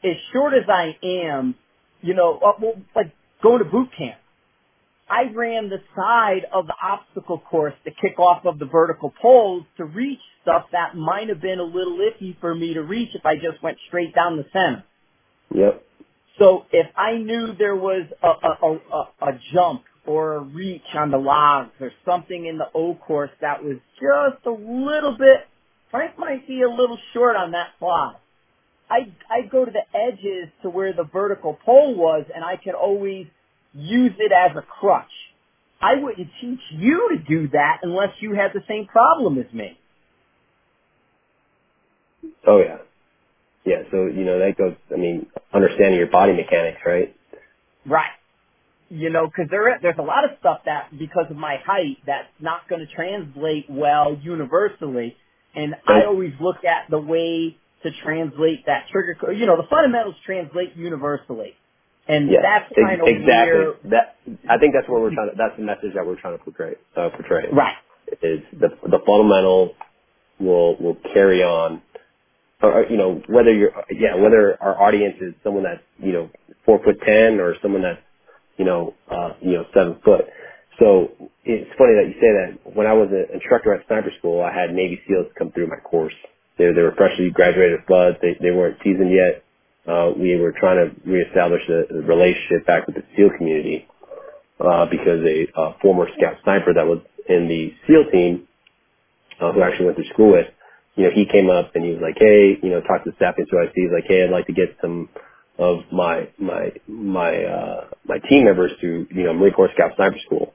as 0.03 0.15
short 0.33 0.53
as 0.53 0.69
I 0.69 0.97
am, 1.03 1.55
you 2.01 2.13
know, 2.13 2.37
uh, 2.37 2.53
well, 2.61 2.73
like 2.95 3.11
going 3.41 3.59
to 3.59 3.65
boot 3.65 3.89
camp. 3.97 4.17
I 5.09 5.25
ran 5.33 5.69
the 5.69 5.81
side 5.95 6.45
of 6.51 6.65
the 6.65 6.73
obstacle 6.81 7.39
course 7.39 7.73
to 7.85 7.91
kick 7.91 8.17
off 8.19 8.45
of 8.45 8.57
the 8.57 8.65
vertical 8.65 9.13
poles 9.21 9.63
to 9.77 9.85
reach 9.85 10.19
stuff 10.41 10.65
that 10.71 10.95
might 10.95 11.29
have 11.29 11.41
been 11.41 11.59
a 11.59 11.63
little 11.63 11.97
iffy 11.99 12.35
for 12.39 12.55
me 12.55 12.73
to 12.73 12.81
reach 12.81 13.09
if 13.13 13.25
I 13.25 13.35
just 13.35 13.61
went 13.61 13.77
straight 13.87 14.15
down 14.15 14.37
the 14.37 14.45
center. 14.51 14.83
yep, 15.53 15.83
So 16.39 16.65
if 16.71 16.87
I 16.97 17.17
knew 17.17 17.55
there 17.57 17.75
was 17.75 18.07
a, 18.23 18.27
a, 18.27 18.67
a, 18.69 19.29
a 19.31 19.39
jump 19.53 19.83
or 20.07 20.37
a 20.37 20.41
reach 20.41 20.83
on 20.95 21.11
the 21.11 21.17
logs 21.17 21.71
or 21.81 21.91
something 22.05 22.45
in 22.47 22.57
the 22.57 22.67
O 22.75 22.95
course 22.95 23.31
that 23.41 23.63
was 23.63 23.77
just 23.95 24.45
a 24.45 24.51
little 24.51 25.17
bit, 25.17 25.47
Frank 25.91 26.19
might 26.19 26.47
be 26.47 26.61
a 26.63 26.69
little 26.69 26.99
short 27.13 27.35
on 27.37 27.51
that 27.51 27.69
fly. 27.79 28.15
I 28.89 29.11
I 29.31 29.47
go 29.51 29.65
to 29.65 29.71
the 29.71 29.97
edges 29.97 30.49
to 30.63 30.69
where 30.69 30.93
the 30.93 31.05
vertical 31.05 31.57
pole 31.65 31.95
was, 31.95 32.25
and 32.35 32.45
I 32.45 32.57
could 32.63 32.75
always 32.75 33.27
use 33.73 34.13
it 34.19 34.31
as 34.31 34.55
a 34.57 34.61
crutch. 34.61 35.11
I 35.81 35.95
wouldn't 35.95 36.29
teach 36.41 36.59
you 36.71 37.11
to 37.17 37.17
do 37.17 37.49
that 37.49 37.79
unless 37.83 38.11
you 38.21 38.35
had 38.35 38.51
the 38.53 38.63
same 38.69 38.87
problem 38.87 39.39
as 39.39 39.51
me. 39.53 39.79
oh 42.47 42.59
yeah, 42.59 42.77
yeah. 43.65 43.83
So 43.91 44.05
you 44.05 44.23
know 44.25 44.39
that 44.39 44.57
goes. 44.57 44.75
I 44.93 44.97
mean, 44.97 45.27
understanding 45.53 45.97
your 45.97 46.11
body 46.11 46.33
mechanics, 46.33 46.79
right? 46.85 47.15
Right. 47.85 48.11
You 48.89 49.09
know, 49.09 49.25
because 49.25 49.49
there 49.49 49.79
there's 49.81 49.97
a 49.97 50.03
lot 50.03 50.25
of 50.25 50.31
stuff 50.39 50.59
that 50.65 50.89
because 50.97 51.25
of 51.29 51.35
my 51.37 51.57
height 51.65 51.97
that's 52.05 52.29
not 52.39 52.69
going 52.69 52.85
to 52.85 52.93
translate 52.93 53.65
well 53.69 54.17
universally, 54.21 55.17
and 55.55 55.75
I 55.87 56.05
always 56.05 56.33
look 56.39 56.63
at 56.63 56.89
the 56.89 56.99
way 56.99 57.57
to 57.83 57.89
translate 58.03 58.65
that 58.67 58.85
trigger. 58.91 59.33
You 59.33 59.47
know, 59.47 59.57
the 59.57 59.67
fundamentals 59.69 60.15
translate 60.25 60.75
universally, 60.75 61.53
and 62.07 62.29
Yeah, 62.29 62.41
that's 62.43 62.71
ex- 62.71 62.81
kind 62.81 63.01
of 63.01 63.07
exactly. 63.07 63.59
where 63.59 63.73
That 63.89 64.15
I 64.49 64.57
think 64.59 64.75
that's 64.75 64.87
what 64.87 65.01
we're 65.01 65.13
trying 65.13 65.31
to. 65.31 65.35
That's 65.35 65.57
the 65.57 65.63
message 65.63 65.93
that 65.95 66.05
we're 66.05 66.19
trying 66.21 66.37
to 66.37 66.43
portray. 66.43 66.75
Uh, 66.95 67.09
portray 67.09 67.49
right. 67.51 67.75
is 68.21 68.41
the 68.53 68.69
the 68.85 68.99
fundamentals 69.05 69.71
will 70.39 70.77
will 70.77 70.97
carry 71.13 71.41
on. 71.41 71.81
Or, 72.63 72.85
you 72.89 72.97
know, 72.97 73.21
whether 73.29 73.53
you're 73.53 73.71
yeah, 73.91 74.15
whether 74.15 74.57
our 74.61 74.81
audience 74.81 75.17
is 75.21 75.33
someone 75.43 75.63
that's 75.63 75.83
you 75.99 76.13
know 76.13 76.29
four 76.65 76.79
foot 76.83 76.97
ten 77.05 77.39
or 77.39 77.55
someone 77.61 77.83
that's 77.83 78.01
you 78.57 78.65
know 78.65 78.95
uh, 79.11 79.31
you 79.41 79.53
know 79.53 79.65
seven 79.73 79.99
foot. 80.05 80.25
So 80.79 81.09
it's 81.45 81.69
funny 81.77 81.95
that 81.95 82.07
you 82.07 82.15
say 82.21 82.31
that. 82.33 82.75
When 82.75 82.87
I 82.87 82.93
was 82.93 83.09
an 83.11 83.27
instructor 83.33 83.73
at 83.75 83.87
sniper 83.87 84.11
school, 84.19 84.41
I 84.41 84.53
had 84.53 84.73
Navy 84.75 85.01
SEALs 85.07 85.27
come 85.37 85.51
through 85.51 85.67
my 85.67 85.77
course. 85.83 86.13
They 86.57 86.65
they 86.73 86.81
were 86.81 86.95
freshly 86.97 87.31
graduated 87.31 87.81
BUD/S. 87.87 88.19
They 88.21 88.37
they 88.41 88.51
weren't 88.51 88.77
seasoned 88.83 89.11
yet. 89.13 89.43
Uh, 89.87 90.11
we 90.17 90.35
were 90.37 90.53
trying 90.59 90.77
to 90.77 91.09
reestablish 91.11 91.61
a, 91.69 91.95
a 91.95 92.01
relationship 92.03 92.65
back 92.67 92.87
with 92.87 92.95
the 92.97 93.03
SEAL 93.17 93.31
community 93.37 93.87
uh, 94.59 94.85
because 94.87 95.21
a, 95.25 95.47
uh 95.59 95.73
former 95.81 96.07
scout 96.17 96.35
sniper 96.43 96.73
that 96.73 96.87
was 96.87 96.99
in 97.29 97.47
the 97.47 97.73
SEAL 97.87 98.11
team, 98.11 98.47
uh, 99.41 99.51
who 99.53 99.61
I 99.61 99.69
actually 99.69 99.87
went 99.87 99.97
to 99.99 100.05
school 100.13 100.33
with, 100.33 100.47
you 100.95 101.05
know, 101.05 101.11
he 101.15 101.25
came 101.31 101.49
up 101.49 101.75
and 101.75 101.85
he 101.85 101.91
was 101.91 102.01
like, 102.01 102.17
hey, 102.19 102.57
you 102.63 102.69
know, 102.71 102.81
talked 102.81 103.05
to 103.05 103.11
the 103.11 103.17
staff 103.17 103.35
so 103.37 103.59
I 103.59 103.67
see, 103.67 103.83
he's 103.83 103.93
like, 103.93 104.05
hey, 104.07 104.23
I'd 104.25 104.31
like 104.31 104.47
to 104.47 104.53
get 104.53 104.77
some 104.81 105.09
of 105.59 105.79
my 105.91 106.29
my 106.39 106.71
my 106.87 107.43
uh, 107.43 107.87
my 108.05 108.19
team 108.29 108.45
members 108.45 108.71
to 108.81 109.07
you 109.11 109.23
know 109.23 109.33
Marine 109.33 109.53
Corps 109.53 109.69
Scout 109.75 109.93
Sniper 109.95 110.17
School. 110.25 110.53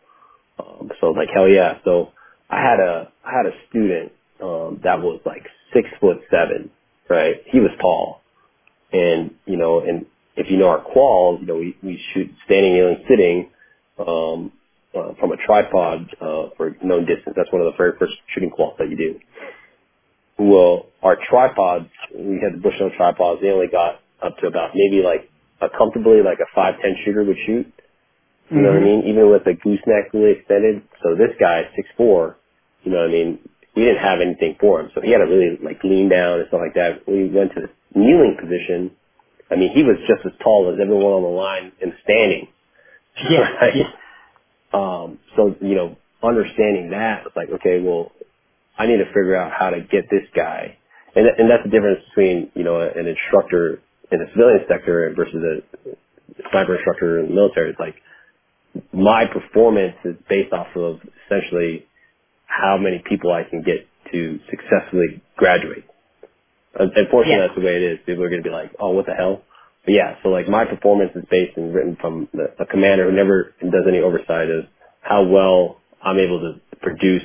Um, 0.58 0.90
so 1.00 1.08
I 1.08 1.10
was 1.10 1.16
like, 1.18 1.28
hell 1.34 1.48
yeah. 1.48 1.78
So 1.84 2.10
I 2.50 2.60
had 2.62 2.80
a 2.80 3.12
I 3.24 3.32
had 3.36 3.46
a 3.46 3.52
student 3.70 4.12
um, 4.42 4.80
that 4.84 5.00
was 5.00 5.20
like 5.26 5.44
six 5.74 5.88
foot 6.00 6.18
seven, 6.30 6.70
right? 7.10 7.36
He 7.46 7.60
was 7.60 7.70
tall, 7.80 8.22
and 8.92 9.32
you 9.46 9.56
know, 9.56 9.80
and 9.80 10.06
if 10.36 10.50
you 10.50 10.58
know 10.58 10.68
our 10.68 10.84
quals, 10.84 11.40
you 11.40 11.46
know, 11.46 11.56
we 11.56 11.76
we 11.82 12.02
shoot 12.14 12.30
standing, 12.46 12.74
kneeling, 12.74 13.04
sitting 13.08 13.50
um, 13.98 14.52
uh, 14.94 15.14
from 15.20 15.32
a 15.32 15.36
tripod 15.46 16.08
uh, 16.20 16.50
for 16.56 16.76
known 16.84 17.06
distance. 17.06 17.34
That's 17.36 17.52
one 17.52 17.62
of 17.62 17.72
the 17.72 17.76
very 17.78 17.92
first 17.98 18.14
shooting 18.34 18.50
quals 18.50 18.78
that 18.78 18.90
you 18.90 18.96
do. 18.96 19.20
Well, 20.40 20.86
our 21.04 21.18
tripods, 21.30 21.90
we 22.16 22.40
had 22.42 22.54
the 22.58 22.62
Bushnell 22.62 22.92
tripods. 22.96 23.42
They 23.42 23.50
only 23.50 23.68
got 23.68 24.00
up 24.22 24.38
to 24.38 24.48
about 24.48 24.72
maybe 24.74 25.04
like 25.04 25.30
a 25.62 25.68
comfortably 25.76 26.22
like 26.24 26.40
a 26.40 26.48
five 26.56 26.76
ten 26.82 26.96
shooter 27.04 27.24
would 27.24 27.38
shoot. 27.46 27.68
You 28.50 28.62
know 28.62 28.70
what 28.70 28.78
I 28.78 28.80
hmm 28.80 28.84
mean? 28.86 29.04
Even 29.08 29.30
with 29.30 29.44
the 29.44 29.54
gooseneck 29.54 30.14
really 30.14 30.38
extended. 30.40 30.82
So 31.02 31.16
this 31.16 31.36
guy, 31.40 31.64
six 31.76 31.88
four, 31.96 32.38
you 32.84 32.92
know 32.92 32.98
what 33.02 33.10
I 33.10 33.12
mean? 33.12 33.38
We 33.76 33.84
didn't 33.84 34.02
have 34.02 34.20
anything 34.20 34.56
for 34.60 34.80
him, 34.80 34.90
so 34.94 35.02
he 35.02 35.12
had 35.12 35.18
to 35.18 35.26
really 35.26 35.58
like 35.62 35.84
lean 35.84 36.08
down 36.10 36.40
and 36.40 36.48
stuff 36.48 36.60
like 36.64 36.74
that. 36.74 37.06
When 37.06 37.16
we 37.16 37.30
went 37.30 37.52
to 37.54 37.62
the 37.62 37.70
kneeling 38.00 38.36
position, 38.40 38.92
I 39.50 39.56
mean, 39.56 39.72
he 39.74 39.84
was 39.84 39.98
just 40.08 40.26
as 40.26 40.32
tall 40.42 40.72
as 40.74 40.80
everyone 40.80 41.12
on 41.12 41.22
the 41.22 41.28
line 41.30 41.72
in 41.82 41.94
standing, 42.04 42.48
Yeah, 43.30 43.40
right? 43.62 43.86
Um, 44.72 45.18
so 45.36 45.56
you 45.62 45.76
know, 45.76 45.96
understanding 46.22 46.90
that, 46.92 47.24
it's 47.26 47.36
like, 47.36 47.50
okay, 47.60 47.80
well, 47.82 48.12
I 48.80 48.86
need 48.88 48.98
to 48.98 49.06
figure 49.08 49.36
out 49.36 49.52
how 49.52 49.70
to 49.70 49.80
get 49.82 50.10
this 50.10 50.24
guy, 50.36 50.78
and 51.16 51.24
th- 51.26 51.36
and 51.38 51.50
that's 51.50 51.64
the 51.64 51.70
difference 51.70 52.00
between 52.10 52.50
you 52.56 52.64
know 52.64 52.80
an 52.80 53.06
instructor 53.06 53.82
in 54.12 54.20
the 54.20 54.26
civilian 54.32 54.64
sector 54.68 55.12
versus 55.16 55.42
a 55.44 55.54
sniper 56.52 56.76
instructor 56.76 57.20
in 57.20 57.28
the 57.28 57.34
military. 57.34 57.70
It's 57.70 57.80
like 57.80 57.96
my 58.92 59.26
performance 59.26 59.96
is 60.04 60.16
based 60.28 60.52
off 60.52 60.68
of 60.76 61.00
essentially 61.26 61.86
how 62.46 62.78
many 62.78 63.02
people 63.08 63.32
I 63.32 63.44
can 63.44 63.62
get 63.62 63.86
to 64.12 64.40
successfully 64.50 65.22
graduate. 65.36 65.84
Un- 66.80 66.92
Unfortunately, 66.96 67.36
yeah. 67.40 67.46
that's 67.48 67.58
the 67.58 67.66
way 67.66 67.76
it 67.76 67.82
is. 67.82 67.98
People 68.06 68.24
are 68.24 68.30
going 68.30 68.42
to 68.42 68.48
be 68.48 68.54
like, 68.54 68.72
"Oh, 68.80 68.92
what 68.92 69.06
the 69.06 69.14
hell?" 69.14 69.42
But 69.86 69.94
yeah, 69.94 70.16
so 70.22 70.30
like 70.30 70.48
my 70.48 70.64
performance 70.66 71.12
is 71.16 71.24
based 71.30 71.56
and 71.56 71.74
written 71.74 71.96
from 72.00 72.28
the, 72.34 72.54
a 72.60 72.66
commander 72.66 73.10
who 73.10 73.16
never 73.16 73.54
does 73.62 73.84
any 73.88 74.00
oversight 74.00 74.50
of 74.50 74.66
how 75.02 75.24
well 75.24 75.78
I'm 76.02 76.18
able 76.18 76.40
to 76.40 76.60
produce, 76.80 77.24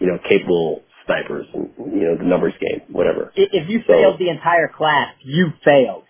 you 0.00 0.08
know, 0.08 0.18
capable 0.28 0.82
snipers 1.06 1.46
and 1.54 1.70
you 1.78 2.08
know 2.08 2.16
the 2.18 2.24
numbers 2.24 2.54
game, 2.60 2.82
whatever. 2.92 3.32
If 3.36 3.68
you 3.68 3.80
So 3.86 3.92
failed 3.92 4.18
the 4.18 4.30
entire 4.30 4.68
class, 4.68 5.14
you 5.22 5.52
failed. 5.64 6.04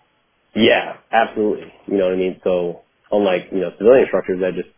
yeah, 0.55 0.97
absolutely. 1.11 1.71
You 1.87 1.97
know 1.97 2.05
what 2.05 2.13
I 2.13 2.17
mean? 2.17 2.41
So 2.43 2.81
unlike 3.11 3.49
you 3.51 3.59
know 3.59 3.71
civilian 3.77 4.03
instructors 4.03 4.39
that 4.41 4.55
just 4.55 4.69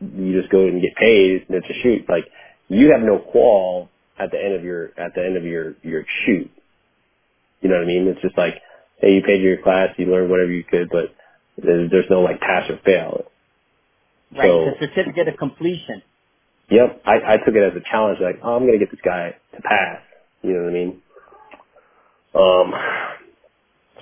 you 0.00 0.40
just 0.40 0.52
go 0.52 0.66
and 0.66 0.80
get 0.80 0.94
paid 0.96 1.48
to 1.48 1.74
shoot, 1.82 2.08
like 2.08 2.24
you 2.68 2.92
have 2.92 3.02
no 3.02 3.18
qual 3.18 3.88
at 4.18 4.30
the 4.30 4.38
end 4.42 4.54
of 4.54 4.64
your 4.64 4.86
at 4.98 5.14
the 5.14 5.24
end 5.24 5.36
of 5.36 5.44
your 5.44 5.74
your 5.82 6.04
shoot. 6.26 6.50
You 7.60 7.68
know 7.70 7.76
what 7.76 7.84
I 7.84 7.86
mean? 7.88 8.06
It's 8.08 8.22
just 8.22 8.38
like, 8.38 8.54
hey, 9.00 9.14
you 9.14 9.22
paid 9.22 9.42
your 9.42 9.62
class, 9.62 9.90
you 9.98 10.06
learned 10.06 10.30
whatever 10.30 10.52
you 10.52 10.64
could, 10.64 10.88
but 10.90 11.14
there's, 11.56 11.90
there's 11.90 12.06
no 12.10 12.20
like 12.20 12.40
pass 12.40 12.70
or 12.70 12.78
fail. 12.84 13.24
Right, 14.36 14.50
it's 14.50 14.80
So, 14.80 14.86
a 14.86 14.88
certificate 14.88 15.28
of 15.28 15.38
completion. 15.38 16.02
Yep, 16.70 17.02
I, 17.06 17.34
I 17.34 17.36
took 17.38 17.54
it 17.54 17.62
as 17.64 17.76
a 17.76 17.84
challenge. 17.90 18.18
Like, 18.22 18.40
oh, 18.44 18.56
I'm 18.56 18.66
gonna 18.66 18.78
get 18.78 18.90
this 18.90 19.00
guy 19.04 19.36
to 19.56 19.62
pass. 19.62 20.02
You 20.42 20.54
know 20.54 20.64
what 20.64 20.70
I 20.70 20.74
mean? 20.74 21.02
Um, 22.34 22.74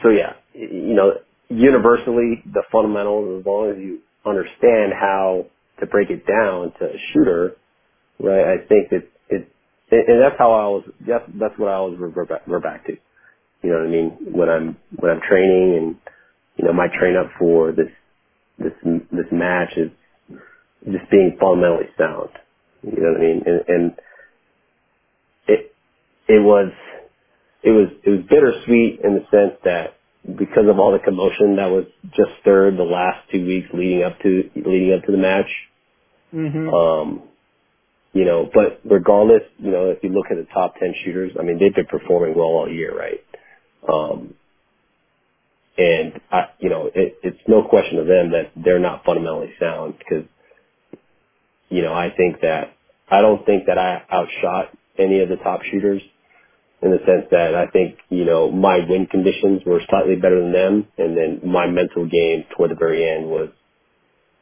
so 0.02 0.10
yeah, 0.10 0.34
you 0.54 0.94
know, 0.94 1.12
universally 1.48 2.42
the 2.46 2.62
fundamentals, 2.72 3.40
as 3.40 3.46
long 3.46 3.70
as 3.70 3.78
you 3.78 4.00
understand 4.26 4.92
how 4.98 5.46
to 5.80 5.86
break 5.86 6.10
it 6.10 6.26
down 6.26 6.72
to 6.80 6.86
a 6.86 6.98
shooter, 7.12 7.56
right? 8.20 8.54
I 8.54 8.66
think 8.68 8.90
that 8.90 9.08
it, 9.30 9.48
and 9.90 10.08
and 10.08 10.22
that's 10.22 10.36
how 10.38 10.52
I 10.52 10.66
was. 10.68 10.84
That's 11.06 11.24
that's 11.40 11.58
what 11.58 11.70
I 11.70 11.74
always 11.74 11.98
revert 11.98 12.28
back, 12.30 12.46
revert 12.46 12.64
back 12.64 12.86
to. 12.86 12.92
You 13.62 13.70
know 13.70 13.78
what 13.80 13.88
I 13.88 13.90
mean? 13.90 14.18
When 14.34 14.48
I'm 14.50 14.76
when 14.96 15.12
I'm 15.12 15.20
training 15.28 15.76
and 15.78 15.96
you 16.56 16.66
know 16.66 16.72
my 16.74 16.88
train 16.88 17.16
up 17.16 17.30
for 17.38 17.72
this 17.72 17.90
this 18.58 18.72
this 19.12 19.26
match 19.32 19.72
is 19.76 19.90
just 20.84 21.10
being 21.10 21.36
fundamentally 21.40 21.88
sound. 21.98 22.30
You 22.86 23.02
know 23.02 23.12
what 23.12 23.20
I 23.20 23.24
mean? 23.24 23.42
And, 23.46 23.62
and 23.68 23.92
it 25.48 25.72
it 26.28 26.42
was 26.42 26.72
it 27.64 27.72
was 27.72 27.88
it 28.04 28.10
was 28.10 28.20
bittersweet 28.30 29.00
in 29.04 29.14
the 29.14 29.26
sense 29.30 29.58
that 29.64 29.96
because 30.38 30.68
of 30.68 30.78
all 30.78 30.92
the 30.92 31.00
commotion 31.00 31.56
that 31.56 31.70
was 31.70 31.86
just 32.16 32.30
stirred 32.42 32.76
the 32.78 32.84
last 32.84 33.20
two 33.32 33.46
weeks 33.46 33.68
leading 33.74 34.04
up 34.04 34.18
to 34.22 34.50
leading 34.56 34.94
up 34.94 35.04
to 35.06 35.12
the 35.12 35.18
match. 35.18 35.50
hmm 36.32 36.68
Um, 36.74 37.22
you 38.12 38.24
know, 38.24 38.50
but 38.52 38.80
regardless, 38.84 39.42
you 39.58 39.70
know, 39.70 39.90
if 39.90 40.02
you 40.02 40.10
look 40.10 40.26
at 40.30 40.36
the 40.36 40.46
top 40.52 40.74
10 40.80 40.94
shooters, 41.04 41.32
I 41.38 41.42
mean, 41.44 41.58
they've 41.60 41.74
been 41.74 41.86
performing 41.86 42.34
well 42.36 42.48
all 42.48 42.70
year, 42.70 42.96
right? 42.96 43.20
Um, 43.92 44.34
and 45.78 46.20
I, 46.32 46.46
you 46.60 46.70
know, 46.70 46.90
it, 46.94 47.18
it's 47.22 47.40
no 47.48 47.64
question 47.64 47.98
of 47.98 48.06
them 48.06 48.32
that 48.32 48.52
they're 48.56 48.80
not 48.80 49.04
fundamentally 49.04 49.54
sound 49.60 49.96
because, 49.98 50.26
you 51.70 51.82
know, 51.82 51.94
I 51.94 52.10
think 52.16 52.42
that, 52.42 52.75
I 53.08 53.22
don't 53.22 53.46
think 53.46 53.66
that 53.66 53.78
I 53.78 54.02
outshot 54.12 54.76
any 54.98 55.20
of 55.20 55.28
the 55.28 55.36
top 55.36 55.62
shooters 55.64 56.02
in 56.82 56.90
the 56.90 56.98
sense 57.06 57.26
that 57.32 57.54
I 57.54 57.68
think, 57.68 57.96
you 58.10 58.24
know, 58.24 58.50
my 58.50 58.78
win 58.88 59.06
conditions 59.06 59.62
were 59.66 59.80
slightly 59.90 60.16
better 60.16 60.40
than 60.42 60.52
them 60.52 60.88
and 60.98 61.16
then 61.16 61.40
my 61.50 61.66
mental 61.68 62.06
game 62.06 62.44
toward 62.56 62.70
the 62.70 62.76
very 62.76 63.08
end 63.08 63.26
was, 63.28 63.50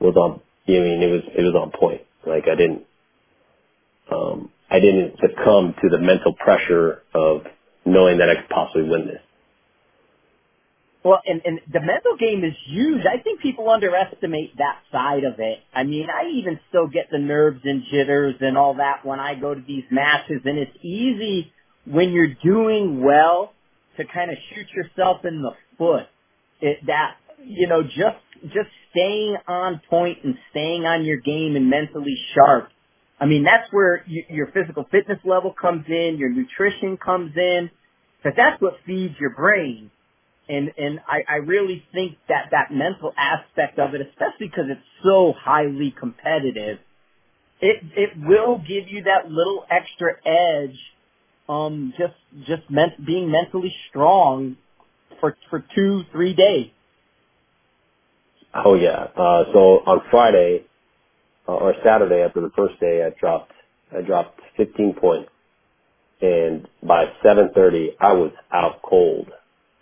was 0.00 0.16
on, 0.16 0.40
I 0.68 0.72
mean, 0.72 1.02
it 1.02 1.10
was, 1.12 1.22
it 1.36 1.42
was 1.42 1.54
on 1.54 1.72
point. 1.78 2.02
Like 2.26 2.44
I 2.50 2.56
didn't, 2.56 2.84
um, 4.12 4.50
I 4.70 4.80
didn't 4.80 5.16
succumb 5.20 5.74
to 5.82 5.90
the 5.90 5.98
mental 5.98 6.34
pressure 6.34 7.02
of 7.14 7.42
knowing 7.86 8.18
that 8.18 8.30
I 8.30 8.36
could 8.42 8.50
possibly 8.50 8.88
win 8.88 9.06
this. 9.06 9.22
Well, 11.04 11.20
and, 11.26 11.42
and 11.44 11.60
the 11.70 11.80
mental 11.80 12.16
game 12.18 12.44
is 12.44 12.54
huge. 12.66 13.02
I 13.04 13.22
think 13.22 13.40
people 13.40 13.68
underestimate 13.68 14.56
that 14.56 14.78
side 14.90 15.24
of 15.24 15.34
it. 15.38 15.58
I 15.74 15.82
mean, 15.84 16.06
I 16.08 16.30
even 16.38 16.58
still 16.70 16.86
get 16.88 17.10
the 17.12 17.18
nerves 17.18 17.60
and 17.62 17.82
jitters 17.90 18.36
and 18.40 18.56
all 18.56 18.76
that 18.76 19.04
when 19.04 19.20
I 19.20 19.34
go 19.34 19.54
to 19.54 19.60
these 19.60 19.84
matches, 19.90 20.40
and 20.46 20.58
it's 20.58 20.76
easy 20.82 21.52
when 21.84 22.10
you're 22.10 22.34
doing 22.42 23.04
well 23.04 23.52
to 23.98 24.04
kind 24.06 24.30
of 24.30 24.38
shoot 24.48 24.66
yourself 24.74 25.26
in 25.26 25.42
the 25.42 25.50
foot. 25.76 26.06
It, 26.62 26.78
that 26.86 27.16
you 27.44 27.68
know, 27.68 27.82
just 27.82 28.22
just 28.44 28.70
staying 28.90 29.36
on 29.46 29.82
point 29.90 30.18
and 30.24 30.36
staying 30.50 30.86
on 30.86 31.04
your 31.04 31.18
game 31.18 31.56
and 31.56 31.68
mentally 31.68 32.16
sharp. 32.34 32.70
I 33.20 33.26
mean, 33.26 33.44
that's 33.44 33.70
where 33.72 34.02
you, 34.06 34.24
your 34.30 34.46
physical 34.52 34.86
fitness 34.90 35.18
level 35.26 35.52
comes 35.52 35.84
in, 35.88 36.16
your 36.18 36.30
nutrition 36.30 36.96
comes 36.96 37.32
in, 37.36 37.70
because 38.22 38.36
that's 38.36 38.60
what 38.62 38.78
feeds 38.86 39.14
your 39.20 39.34
brain 39.34 39.90
and 40.48 40.70
and 40.76 41.00
I, 41.08 41.20
I 41.28 41.36
really 41.36 41.84
think 41.92 42.18
that 42.28 42.48
that 42.52 42.72
mental 42.72 43.12
aspect 43.16 43.78
of 43.78 43.94
it, 43.94 44.00
especially 44.02 44.48
because 44.48 44.66
it's 44.68 44.80
so 45.02 45.32
highly 45.38 45.94
competitive, 45.98 46.78
it 47.60 47.82
it 47.96 48.10
will 48.16 48.58
give 48.58 48.88
you 48.88 49.04
that 49.04 49.30
little 49.30 49.64
extra 49.70 50.14
edge. 50.26 50.78
Um, 51.48 51.92
just 51.98 52.14
just 52.46 52.70
meant 52.70 53.04
being 53.04 53.30
mentally 53.30 53.74
strong 53.90 54.56
for 55.20 55.36
for 55.50 55.64
two 55.74 56.04
three 56.12 56.34
days. 56.34 56.70
Oh 58.54 58.74
yeah. 58.74 59.08
Uh, 59.16 59.44
so 59.52 59.58
on 59.86 60.02
Friday 60.10 60.64
uh, 61.48 61.52
or 61.52 61.74
Saturday 61.84 62.22
after 62.22 62.40
the 62.40 62.50
first 62.56 62.78
day, 62.80 63.04
I 63.04 63.18
dropped 63.18 63.52
I 63.96 64.02
dropped 64.02 64.40
15 64.56 64.94
points, 65.00 65.30
and 66.20 66.68
by 66.82 67.06
7:30 67.24 67.96
I 68.00 68.12
was 68.14 68.32
out 68.52 68.82
cold. 68.82 69.28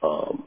Um, 0.02 0.44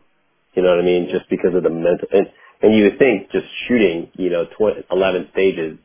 know 0.66 0.72
what 0.78 0.82
I 0.82 0.86
mean? 0.86 1.09
Just 1.11 1.30
because 1.30 1.55
of 1.55 1.63
the 1.63 1.72
mental, 1.72 2.09
and, 2.13 2.28
and 2.63 2.76
you 2.76 2.86
would 2.86 2.99
think 2.99 3.32
just 3.32 3.47
shooting, 3.68 4.11
you 4.16 4.32
know, 4.32 4.45
20, 4.57 4.86
11 4.91 5.30
stages, 5.34 5.80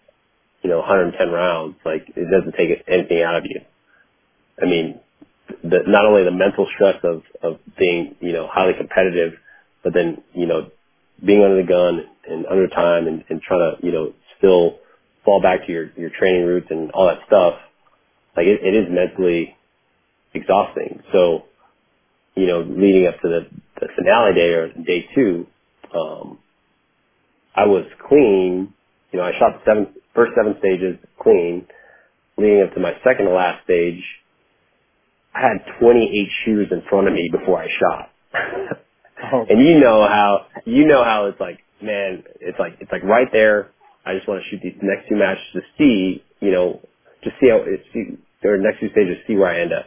you 0.62 0.70
know, 0.70 0.78
110 0.78 1.30
rounds, 1.30 1.76
like 1.84 2.04
it 2.16 2.28
doesn't 2.30 2.56
take 2.56 2.84
anything 2.88 3.22
out 3.22 3.36
of 3.36 3.44
you. 3.46 3.62
I 4.62 4.66
mean, 4.66 5.00
the, 5.62 5.80
not 5.86 6.06
only 6.06 6.24
the 6.24 6.32
mental 6.32 6.68
stress 6.74 6.96
of, 7.04 7.22
of 7.42 7.60
being, 7.78 8.16
you 8.20 8.32
know, 8.32 8.48
highly 8.50 8.74
competitive, 8.78 9.34
but 9.84 9.94
then, 9.94 10.22
you 10.34 10.46
know, 10.46 10.70
being 11.24 11.42
under 11.44 11.62
the 11.62 11.68
gun 11.68 12.00
and 12.28 12.46
under 12.46 12.68
time 12.68 13.08
and, 13.08 13.24
and 13.30 13.42
trying 13.42 13.60
to, 13.80 13.86
you 13.86 13.92
know, 13.92 14.14
still 14.38 14.78
fall 15.24 15.42
back 15.42 15.66
to 15.66 15.72
your, 15.72 15.90
your 15.96 16.10
training 16.18 16.46
roots 16.46 16.68
and 16.70 16.90
all 16.92 17.06
that 17.08 17.20
stuff. 17.26 17.54
Like 18.36 18.46
it, 18.46 18.60
it 18.64 18.74
is 18.76 18.88
mentally 18.90 19.56
exhausting. 20.34 21.02
So, 21.12 21.44
you 22.36 22.46
know, 22.46 22.60
leading 22.62 23.06
up 23.06 23.20
to 23.22 23.28
the, 23.28 23.46
the 23.80 23.88
finale 23.96 24.34
day 24.34 24.50
or 24.54 24.68
day 24.84 25.06
two, 25.14 25.46
um, 25.94 26.38
I 27.56 27.66
was 27.66 27.86
clean. 28.08 28.74
You 29.12 29.20
know, 29.20 29.26
I 29.26 29.32
shot 29.38 29.60
the 29.60 29.62
seven, 29.66 29.94
first 30.14 30.32
seven 30.36 30.56
stages 30.60 30.98
clean. 31.22 31.66
Leading 32.38 32.62
up 32.62 32.74
to 32.74 32.80
my 32.80 32.94
second 33.04 33.26
to 33.26 33.32
last 33.32 33.64
stage, 33.64 34.02
I 35.34 35.40
had 35.42 35.78
28 35.80 36.28
shoes 36.44 36.68
in 36.72 36.82
front 36.90 37.08
of 37.08 37.14
me 37.14 37.30
before 37.32 37.62
I 37.62 37.68
shot. 37.68 38.10
Oh. 39.32 39.46
and 39.50 39.60
you 39.66 39.80
know 39.80 40.06
how, 40.08 40.46
you 40.66 40.86
know 40.86 41.04
how 41.04 41.26
it's 41.26 41.40
like, 41.40 41.60
man, 41.82 42.24
it's 42.40 42.58
like, 42.58 42.78
it's 42.80 42.92
like 42.92 43.04
right 43.04 43.28
there. 43.32 43.70
I 44.06 44.14
just 44.14 44.28
want 44.28 44.42
to 44.42 44.50
shoot 44.50 44.60
these 44.62 44.78
next 44.82 45.08
two 45.08 45.16
matches 45.16 45.44
to 45.54 45.60
see, 45.78 46.24
you 46.40 46.52
know, 46.52 46.80
just 47.24 47.36
see 47.40 47.50
how 47.50 47.58
it, 47.58 47.84
see, 47.94 48.18
or 48.44 48.58
next 48.58 48.80
two 48.80 48.90
stages, 48.92 49.18
see 49.28 49.36
where 49.36 49.50
I 49.50 49.60
end 49.60 49.72
up. 49.72 49.86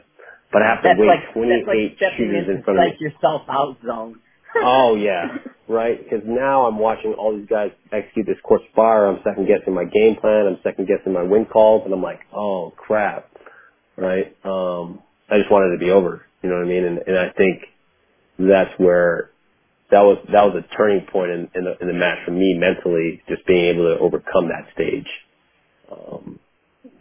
But 0.54 0.62
I 0.62 0.70
have 0.70 0.84
to 0.84 0.90
That's 0.90 1.00
wait 1.00 1.08
like 1.08 1.34
28 1.34 1.68
like 1.68 2.14
shooters 2.16 2.48
in 2.48 2.64
front 2.64 2.80
of 2.80 2.86
me. 2.86 2.98
yourself 3.00 3.42
out 3.50 3.78
zone. 3.86 4.20
Oh 4.56 4.94
yeah, 4.94 5.40
right. 5.68 5.98
Because 5.98 6.22
now 6.28 6.68
I'm 6.68 6.78
watching 6.78 7.14
all 7.18 7.36
these 7.36 7.50
guys 7.50 7.72
execute 7.92 8.28
this 8.28 8.38
course 8.44 8.62
fire. 8.76 9.08
I'm 9.08 9.18
second 9.24 9.48
guessing 9.48 9.74
my 9.74 9.84
game 9.86 10.16
plan. 10.16 10.46
I'm 10.46 10.60
second 10.64 10.88
guessing 10.88 11.12
my 11.12 11.24
wind 11.24 11.50
calls, 11.50 11.82
and 11.86 11.92
I'm 11.94 12.04
like, 12.04 12.20
oh 12.32 12.72
crap, 12.78 13.32
right? 13.98 14.28
Um, 14.46 15.00
I 15.28 15.40
just 15.40 15.50
wanted 15.50 15.74
it 15.74 15.80
to 15.80 15.84
be 15.84 15.90
over. 15.90 16.22
You 16.44 16.50
know 16.50 16.58
what 16.58 16.66
I 16.66 16.70
mean? 16.70 16.86
And, 16.86 17.00
and 17.00 17.18
I 17.18 17.30
think 17.36 17.64
that's 18.38 18.78
where 18.78 19.32
that 19.90 20.02
was 20.02 20.20
that 20.32 20.44
was 20.44 20.64
a 20.64 20.76
turning 20.78 21.08
point 21.12 21.32
in, 21.32 21.50
in 21.56 21.64
the 21.64 21.78
in 21.82 21.88
the 21.88 21.94
match 21.94 22.20
for 22.26 22.32
me 22.32 22.56
mentally, 22.56 23.24
just 23.28 23.44
being 23.48 23.66
able 23.74 23.86
to 23.94 24.00
overcome 24.00 24.50
that 24.50 24.72
stage. 24.74 25.08
Um, 25.92 26.40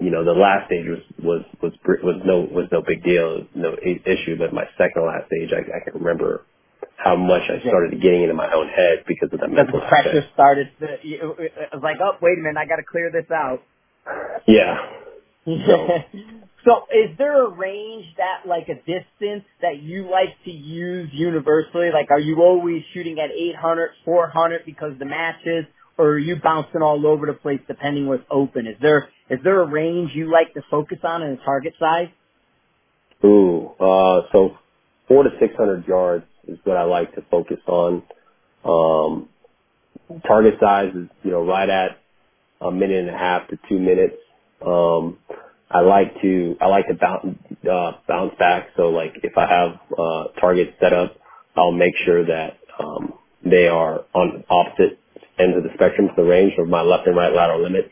you 0.04 0.10
know, 0.10 0.24
the 0.24 0.32
last 0.32 0.66
stage 0.66 0.86
was 0.88 1.02
was 1.22 1.42
was 1.62 1.72
was 2.02 2.22
no 2.24 2.40
was 2.50 2.68
no 2.72 2.82
big 2.82 3.04
deal, 3.04 3.46
no 3.54 3.74
issue. 3.82 4.36
But 4.38 4.52
my 4.52 4.64
second 4.78 5.04
last 5.06 5.26
stage, 5.26 5.50
I, 5.52 5.62
I 5.62 5.80
can 5.84 6.00
remember 6.00 6.44
how 6.96 7.16
much 7.16 7.42
I 7.50 7.60
started 7.66 8.00
getting 8.02 8.22
into 8.22 8.34
my 8.34 8.52
own 8.52 8.68
head 8.68 9.04
because 9.06 9.30
of 9.32 9.40
that 9.40 9.50
Because 9.50 9.66
mental 9.66 9.80
the 9.80 9.86
pressure 9.86 10.18
aspect. 10.18 10.34
started. 10.34 10.68
To, 10.80 10.86
it 11.02 11.22
was 11.72 11.82
like, 11.82 11.96
oh, 12.02 12.18
wait 12.22 12.38
a 12.38 12.42
minute, 12.42 12.58
I 12.58 12.66
got 12.66 12.76
to 12.76 12.86
clear 12.90 13.10
this 13.12 13.30
out. 13.30 13.62
Yeah. 14.46 14.76
So 15.66 15.88
so 16.64 16.72
is 16.94 17.18
there 17.18 17.44
a 17.44 17.50
range 17.50 18.06
that 18.18 18.48
like 18.48 18.68
a 18.68 18.76
distance 18.76 19.44
that 19.60 19.82
you 19.82 20.08
like 20.08 20.30
to 20.44 20.52
use 20.52 21.10
universally? 21.12 21.90
Like 21.92 22.12
are 22.12 22.20
you 22.20 22.42
always 22.42 22.82
shooting 22.94 23.18
at 23.18 23.30
800, 23.32 23.90
400 24.04 24.62
because 24.64 24.92
the 25.00 25.04
matches 25.04 25.66
or 25.98 26.10
are 26.12 26.18
you 26.18 26.36
bouncing 26.42 26.82
all 26.82 27.06
over 27.06 27.26
the 27.26 27.34
place 27.34 27.60
depending 27.68 28.06
what's 28.08 28.24
open? 28.30 28.66
Is 28.66 28.76
there 28.80 29.08
is 29.30 29.40
there 29.44 29.62
a 29.62 29.66
range 29.68 30.12
you 30.14 30.30
like 30.32 30.54
to 30.54 30.62
focus 30.70 30.98
on 31.04 31.22
in 31.22 31.32
a 31.32 31.44
target 31.44 31.74
size? 31.80 32.08
ooh, 33.24 33.70
uh 33.80 34.22
so 34.32 34.56
four 35.08 35.24
to 35.24 35.30
six 35.40 35.54
hundred 35.56 35.86
yards 35.88 36.24
is 36.48 36.58
what 36.64 36.76
I 36.76 36.84
like 36.84 37.14
to 37.16 37.22
focus 37.30 37.58
on. 37.66 38.02
Um 38.64 39.28
target 40.26 40.54
size 40.60 40.90
is, 40.94 41.08
you 41.24 41.32
know, 41.32 41.44
right 41.46 41.68
at 41.70 41.92
a 42.60 42.70
minute 42.72 43.06
and 43.06 43.10
a 43.10 43.18
half 43.18 43.48
to 43.50 43.58
two 43.68 43.78
minutes. 43.80 44.16
Um, 44.66 45.18
I 45.70 45.80
like 45.82 46.20
to 46.22 46.56
I 46.60 46.68
like 46.68 46.86
to 46.88 46.94
bounce 46.94 47.38
uh, 47.70 47.92
bounce 48.08 48.34
back. 48.38 48.68
So 48.76 48.84
like 48.90 49.14
if 49.24 49.38
I 49.38 49.46
have 49.48 49.80
uh, 49.98 50.24
targets 50.40 50.72
set 50.80 50.92
up, 50.94 51.16
I'll 51.56 51.72
make 51.72 51.94
sure 52.06 52.26
that 52.26 52.58
um, 52.80 53.14
they 53.44 53.68
are 53.68 54.04
on 54.14 54.44
opposite 54.50 54.98
ends 55.38 55.56
of 55.56 55.62
the 55.62 55.70
spectrum 55.74 56.08
to 56.08 56.14
the 56.16 56.28
range 56.28 56.52
of 56.58 56.68
my 56.68 56.82
left 56.82 57.06
and 57.06 57.16
right 57.16 57.32
lateral 57.32 57.62
limits 57.62 57.88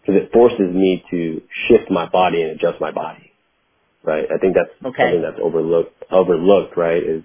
because 0.00 0.22
it 0.22 0.32
forces 0.32 0.74
me 0.74 1.04
to 1.10 1.42
shift 1.68 1.90
my 1.90 2.08
body 2.08 2.42
and 2.42 2.52
adjust 2.52 2.80
my 2.80 2.90
body. 2.90 3.30
Right. 4.04 4.26
I 4.32 4.38
think 4.38 4.54
that's 4.54 4.70
Okay. 4.84 5.02
something 5.02 5.22
that's 5.22 5.38
overlooked. 5.40 6.04
Overlooked. 6.10 6.76
Right. 6.76 7.02
Is 7.02 7.22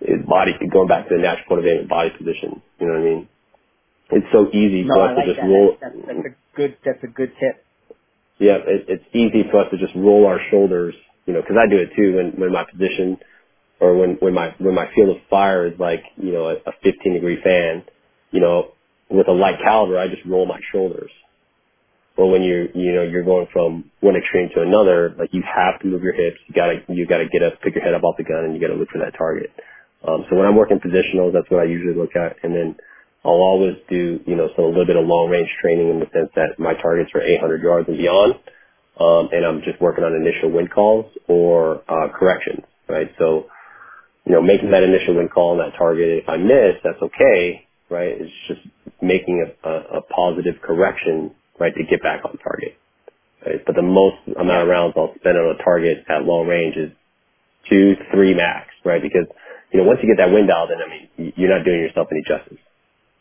is 0.00 0.24
body 0.26 0.52
going 0.72 0.88
back 0.88 1.08
to 1.08 1.16
the 1.16 1.22
natural 1.22 1.56
motivated 1.56 1.88
body 1.88 2.10
position. 2.10 2.62
You 2.78 2.86
know 2.86 2.92
what 2.94 3.00
I 3.00 3.04
mean? 3.04 3.28
It's 4.10 4.26
so 4.32 4.48
easy 4.52 4.84
No, 4.84 4.94
for 4.94 5.02
us 5.08 5.16
to 5.16 5.26
just 5.26 5.36
that. 5.40 5.42
That's 5.42 5.48
roll. 5.48 5.76
that's 5.80 5.96
that's 6.06 6.26
a 6.26 6.56
good 6.56 6.76
that's 6.84 7.02
a 7.04 7.06
good 7.08 7.32
tip. 7.40 7.64
Yeah, 8.38 8.58
it, 8.66 8.86
it's 8.88 9.04
easy 9.14 9.44
for 9.50 9.64
us 9.64 9.70
to 9.70 9.78
just 9.78 9.94
roll 9.96 10.26
our 10.26 10.40
shoulders, 10.50 10.94
you 11.26 11.32
know, 11.32 11.40
because 11.40 11.56
I 11.58 11.68
do 11.70 11.78
it 11.78 11.90
too 11.96 12.16
when 12.16 12.32
when 12.38 12.52
my 12.52 12.64
position 12.64 13.18
or 13.80 13.96
when 13.96 14.16
when 14.20 14.34
my 14.34 14.54
when 14.58 14.74
my 14.74 14.86
field 14.94 15.16
of 15.16 15.22
fire 15.30 15.66
is 15.66 15.78
like 15.78 16.02
you 16.16 16.32
know 16.32 16.48
a, 16.48 16.54
a 16.54 16.72
15 16.82 17.14
degree 17.14 17.40
fan, 17.42 17.84
you 18.32 18.40
know, 18.40 18.72
with 19.10 19.28
a 19.28 19.32
light 19.32 19.58
caliber, 19.64 19.98
I 19.98 20.08
just 20.08 20.26
roll 20.26 20.46
my 20.46 20.60
shoulders. 20.72 21.12
But 22.16 22.28
when 22.28 22.42
you're, 22.44 22.70
you 22.72 22.92
know 22.94 23.02
you're 23.04 23.24
going 23.24 23.48
from 23.52 23.90
one 24.00 24.16
extreme 24.16 24.50
to 24.56 24.62
another, 24.62 25.14
like 25.18 25.30
you 25.32 25.42
have 25.42 25.80
to 25.82 25.88
move 25.88 26.02
your 26.02 26.14
hips. 26.14 26.38
You 26.48 26.54
gotta 26.54 26.80
you 26.88 27.06
gotta 27.06 27.28
get 27.32 27.42
up, 27.42 27.60
pick 27.62 27.74
your 27.74 27.84
head 27.84 27.94
up 27.94 28.04
off 28.04 28.16
the 28.18 28.24
gun, 28.24 28.44
and 28.46 28.54
you 28.54 28.60
gotta 28.60 28.78
look 28.78 28.90
for 28.90 29.00
that 29.00 29.18
target. 29.18 29.50
Um, 30.06 30.26
so 30.30 30.36
when 30.36 30.46
I'm 30.46 30.56
working 30.56 30.80
positionals, 30.80 31.32
that's 31.34 31.50
what 31.50 31.60
I 31.60 31.64
usually 31.64 31.94
look 31.96 32.16
at, 32.16 32.36
and 32.44 32.54
then 32.54 32.76
I'll 33.24 33.32
always 33.42 33.76
do 33.90 34.20
you 34.26 34.36
know 34.36 34.48
some 34.56 34.66
a 34.66 34.68
little 34.68 34.86
bit 34.86 34.96
of 34.96 35.06
long 35.06 35.30
range 35.30 35.50
training 35.62 35.90
in 35.90 36.00
the 36.00 36.06
sense 36.12 36.30
that 36.36 36.58
my 36.58 36.74
targets 36.82 37.10
are 37.14 37.22
800 37.22 37.62
yards 37.62 37.88
and 37.88 37.98
beyond 37.98 38.34
um, 39.00 39.28
and 39.32 39.44
I'm 39.46 39.62
just 39.62 39.80
working 39.82 40.04
on 40.04 40.14
initial 40.14 40.50
wind 40.52 40.70
calls 40.72 41.06
or 41.28 41.82
uh, 41.88 42.08
corrections, 42.18 42.62
right? 42.88 43.10
So, 43.18 43.46
you 44.26 44.32
know, 44.34 44.42
making 44.42 44.70
that 44.72 44.82
initial 44.84 45.16
wind 45.16 45.30
call 45.32 45.52
on 45.52 45.58
that 45.58 45.76
target, 45.78 46.22
if 46.24 46.28
I 46.28 46.38
miss, 46.38 46.76
that's 46.84 47.02
okay, 47.02 47.68
right? 47.92 48.16
It's 48.18 48.32
just 48.48 48.60
making 49.00 49.44
a, 49.44 49.68
a, 49.68 49.98
a 49.98 50.02
positive 50.02 50.56
correction, 50.62 51.32
right, 51.60 51.74
to 51.74 51.84
get 51.84 52.02
back 52.02 52.24
on 52.24 52.38
target. 52.38 52.76
Right? 53.44 53.60
But 53.64 53.76
the 53.76 53.82
most 53.82 54.16
amount 54.26 54.62
of 54.62 54.68
rounds 54.68 54.94
I'll 54.96 55.14
spend 55.20 55.36
on 55.36 55.54
a 55.54 55.62
target 55.62 56.04
at 56.08 56.24
long 56.24 56.48
range 56.48 56.76
is 56.76 56.90
two, 57.68 57.94
three 58.12 58.34
max, 58.34 58.68
right? 58.84 59.02
Because, 59.02 59.26
you 59.72 59.80
know, 59.80 59.86
once 59.86 60.00
you 60.02 60.08
get 60.08 60.24
that 60.24 60.32
wind 60.32 60.48
dialed 60.48 60.70
in, 60.70 60.78
I 60.80 60.88
mean, 60.88 61.32
you're 61.36 61.50
not 61.50 61.64
doing 61.64 61.80
yourself 61.80 62.08
any 62.10 62.22
justice, 62.26 62.58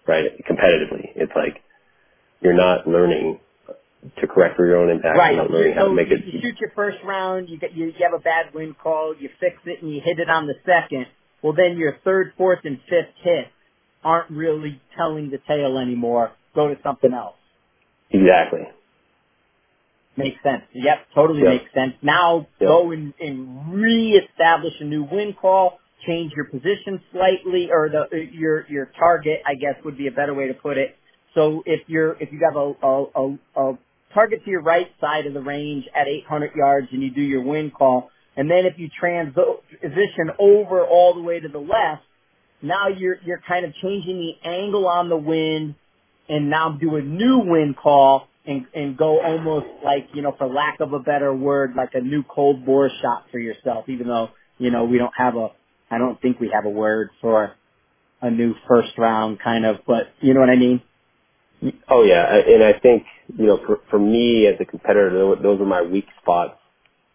right? 0.08 0.32
Competitively. 0.50 1.12
It's 1.16 1.34
like, 1.36 1.62
you're 2.42 2.58
not 2.58 2.88
learning 2.88 3.40
to 4.20 4.28
correct 4.28 4.56
for 4.58 4.66
your 4.66 4.78
own 4.78 4.90
impact. 4.90 5.18
Right. 5.18 5.36
You're 5.36 5.44
not 5.44 5.52
learning 5.52 5.76
how 5.76 5.82
so 5.84 5.90
to 5.90 5.94
make 5.94 6.10
you, 6.10 6.18
it. 6.18 6.26
you 6.26 6.42
shoot 6.42 6.58
your 6.60 6.72
first 6.76 6.98
round, 7.04 7.50
you 7.50 7.60
get 7.60 7.74
you, 7.74 7.88
you 7.88 8.02
have 8.02 8.20
a 8.20 8.24
bad 8.24 8.54
wind 8.54 8.76
call, 8.82 9.14
you 9.18 9.30
fix 9.40 9.58
it 9.66 9.84
and 9.84 9.94
you 9.94 10.02
hit 10.04 10.18
it 10.18 10.30
on 10.30 10.48
the 10.48 10.56
second. 10.66 11.06
Well 11.44 11.54
then 11.54 11.78
your 11.78 11.98
third, 12.04 12.34
fourth 12.38 12.60
and 12.64 12.80
fifth 12.90 13.14
hits 13.22 13.50
aren't 14.04 14.32
really 14.32 14.82
telling 14.97 15.30
the 15.32 15.39
tale 15.47 15.78
anymore. 15.78 16.32
Go 16.56 16.68
to 16.70 16.76
something 16.84 17.14
else. 17.14 17.36
Exactly. 18.12 18.62
Makes 20.18 20.43
sense. 20.43 20.64
Yep, 20.74 21.08
totally 21.16 21.41
Yep. 21.41 21.49
makes 21.49 21.74
sense. 21.74 21.93
Now 22.02 22.47
Yep. 22.60 22.68
go 22.68 22.91
and, 22.91 23.14
and 23.20 23.74
reestablish 23.74 24.80
a 24.82 24.84
new 24.84 25.04
wind 25.04 25.38
call, 25.38 25.80
change 26.06 26.34
your 26.34 26.45
position 26.45 27.02
slightly, 27.12 27.72
or 27.72 27.89
the 27.89 28.04
uh, 28.04 28.16
your 28.32 28.66
your 28.68 28.88
target, 28.99 29.41
I 29.45 29.56
guess, 29.56 29.76
would 29.86 29.97
be 29.97 30.08
a 30.08 30.12
better 30.12 30.34
way 30.34 30.47
to 30.47 30.54
put 30.54 30.78
it. 30.78 30.97
So 31.34 31.64
if 31.66 31.82
you're 31.88 32.14
if 32.20 32.32
you 32.32 32.39
have 32.43 32.58
a 32.58 32.74
a, 32.84 33.06
a, 33.16 33.38
a 33.72 33.78
target 34.14 34.43
to 34.43 34.52
your 34.52 34.62
right 34.62 34.91
side 34.99 35.26
of 35.28 35.34
the 35.34 35.41
range 35.41 35.86
at 35.95 36.08
800 36.08 36.56
yards 36.56 36.88
and 36.91 37.02
you 37.02 37.10
do 37.12 37.22
your 37.22 37.41
wind 37.43 37.74
call, 37.74 38.10
and 38.36 38.52
then 38.52 38.66
if 38.66 38.78
you 38.78 38.89
transition 38.89 40.32
over 40.39 40.86
all 40.86 41.14
the 41.14 41.22
way 41.22 41.39
to 41.39 41.47
the 41.47 41.60
left, 41.60 42.04
now 42.62 42.88
you're 42.88 43.18
you're 43.26 43.41
kind 43.47 43.66
of 43.66 43.74
changing 43.82 44.18
the 44.18 44.49
angle 44.49 44.88
on 44.88 45.09
the 45.09 45.18
wind, 45.18 45.76
and 46.30 46.49
now 46.49 46.78
do 46.80 46.95
a 46.95 47.01
new 47.01 47.39
wind 47.39 47.76
call 47.76 48.28
and 48.45 48.66
and 48.74 48.97
go 48.97 49.22
almost 49.22 49.68
like 49.84 50.09
you 50.14 50.22
know, 50.22 50.34
for 50.38 50.47
lack 50.47 50.80
of 50.80 50.93
a 50.93 50.99
better 50.99 51.34
word, 51.34 51.74
like 51.76 51.91
a 51.93 52.01
new 52.01 52.24
cold 52.24 52.66
bore 52.66 52.89
shot 53.01 53.26
for 53.32 53.39
yourself. 53.39 53.86
Even 53.88 54.07
though 54.07 54.30
you 54.57 54.72
know 54.72 54.86
we 54.86 54.97
don't 54.97 55.14
have 55.18 55.36
a, 55.36 55.49
I 55.89 55.97
don't 55.97 56.22
think 56.22 56.39
we 56.39 56.51
have 56.53 56.66
a 56.66 56.70
word 56.70 57.09
for 57.22 57.53
a 58.22 58.30
new 58.30 58.53
first 58.68 58.97
round 58.97 59.39
kind 59.39 59.66
of, 59.66 59.78
but 59.86 60.07
you 60.20 60.34
know 60.34 60.39
what 60.39 60.49
I 60.49 60.55
mean. 60.55 60.82
Oh 61.89 62.03
yeah, 62.03 62.26
and 62.36 62.64
I 62.64 62.74
think 62.80 63.03
you 63.38 63.45
know 63.45 63.59
for 63.66 63.80
for 63.89 63.99
me 63.99 64.47
as 64.47 64.55
a 64.59 64.66
competitor, 64.66 65.36
those 65.41 65.59
were 65.59 65.66
my 65.66 65.82
weak 65.82 66.05
spots. 66.22 66.57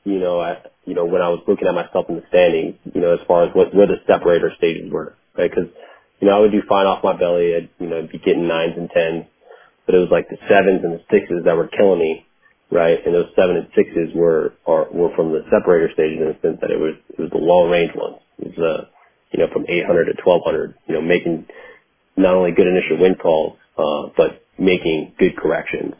You 0.04 0.20
know, 0.20 0.40
I, 0.40 0.58
you 0.84 0.94
know 0.94 1.04
when 1.04 1.20
I 1.20 1.28
was 1.28 1.40
looking 1.48 1.66
at 1.66 1.74
myself 1.74 2.06
in 2.08 2.16
the 2.16 2.22
standings, 2.28 2.76
you 2.94 3.00
know 3.00 3.14
as 3.14 3.20
far 3.26 3.44
as 3.44 3.54
what 3.54 3.74
where 3.74 3.88
the 3.88 3.96
separator 4.06 4.52
stages 4.56 4.92
were, 4.92 5.16
right? 5.38 5.50
Because 5.50 5.70
you 6.20 6.28
know 6.28 6.36
I 6.36 6.40
would 6.40 6.52
do 6.52 6.62
fine 6.68 6.86
off 6.86 7.04
my 7.04 7.16
belly, 7.16 7.54
I'd 7.56 7.70
you 7.78 7.88
know 7.88 8.08
be 8.10 8.18
getting 8.18 8.48
nines 8.48 8.74
and 8.76 8.90
tens, 8.90 9.26
but 9.86 9.94
it 9.94 9.98
was 9.98 10.10
like 10.10 10.28
the 10.28 10.38
sevens 10.48 10.82
and 10.84 10.94
the 10.94 11.04
sixes 11.10 11.44
that 11.44 11.56
were 11.56 11.68
killing 11.68 12.00
me, 12.00 12.26
right? 12.70 12.98
And 13.04 13.14
those 13.14 13.30
seven 13.36 13.56
and 13.56 13.68
sixes 13.76 14.14
were 14.14 14.54
are, 14.66 14.88
were 14.92 15.14
from 15.16 15.32
the 15.32 15.42
separator 15.50 15.90
stages 15.94 16.20
in 16.20 16.28
the 16.28 16.38
sense 16.42 16.58
that 16.62 16.70
it 16.70 16.80
was 16.80 16.96
it 17.10 17.20
was 17.20 17.30
the 17.30 17.42
long 17.42 17.70
range 17.70 17.92
ones. 17.94 18.18
It 18.38 18.56
was 18.56 18.58
uh 18.58 18.84
you 19.32 19.40
know 19.40 19.52
from 19.52 19.66
800 19.68 20.06
to 20.06 20.14
1200, 20.24 20.74
you 20.88 20.94
know 20.94 21.02
making 21.02 21.46
not 22.16 22.34
only 22.34 22.52
good 22.52 22.66
initial 22.66 22.98
wind 23.00 23.18
calls, 23.20 23.58
uh, 23.78 24.10
but 24.16 24.42
making 24.58 25.14
good 25.18 25.36
corrections. 25.36 25.94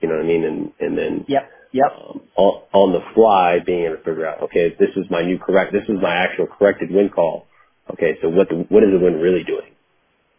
You 0.00 0.08
know 0.08 0.16
what 0.16 0.24
I 0.24 0.28
mean? 0.28 0.44
And 0.44 0.72
and 0.80 0.98
then 0.98 1.24
Yep. 1.28 1.50
Yep. 1.72 1.92
um, 1.92 2.22
on, 2.36 2.62
on 2.72 2.92
the 2.92 3.00
fly, 3.14 3.58
being 3.66 3.84
able 3.84 3.96
to 3.96 4.02
figure 4.04 4.26
out, 4.26 4.42
okay, 4.44 4.70
this 4.78 4.90
is 4.96 5.06
my 5.10 5.22
new 5.22 5.38
correct, 5.38 5.72
this 5.72 5.84
is 5.88 6.00
my 6.00 6.14
actual 6.14 6.46
corrected 6.46 6.90
wind 6.90 7.12
call. 7.12 7.45
Okay, 7.92 8.18
so 8.22 8.28
what 8.30 8.48
the, 8.48 8.66
what 8.68 8.82
is 8.84 8.90
the 8.92 9.00
wind 9.04 9.22
really 9.22 9.44
doing? 9.44 9.74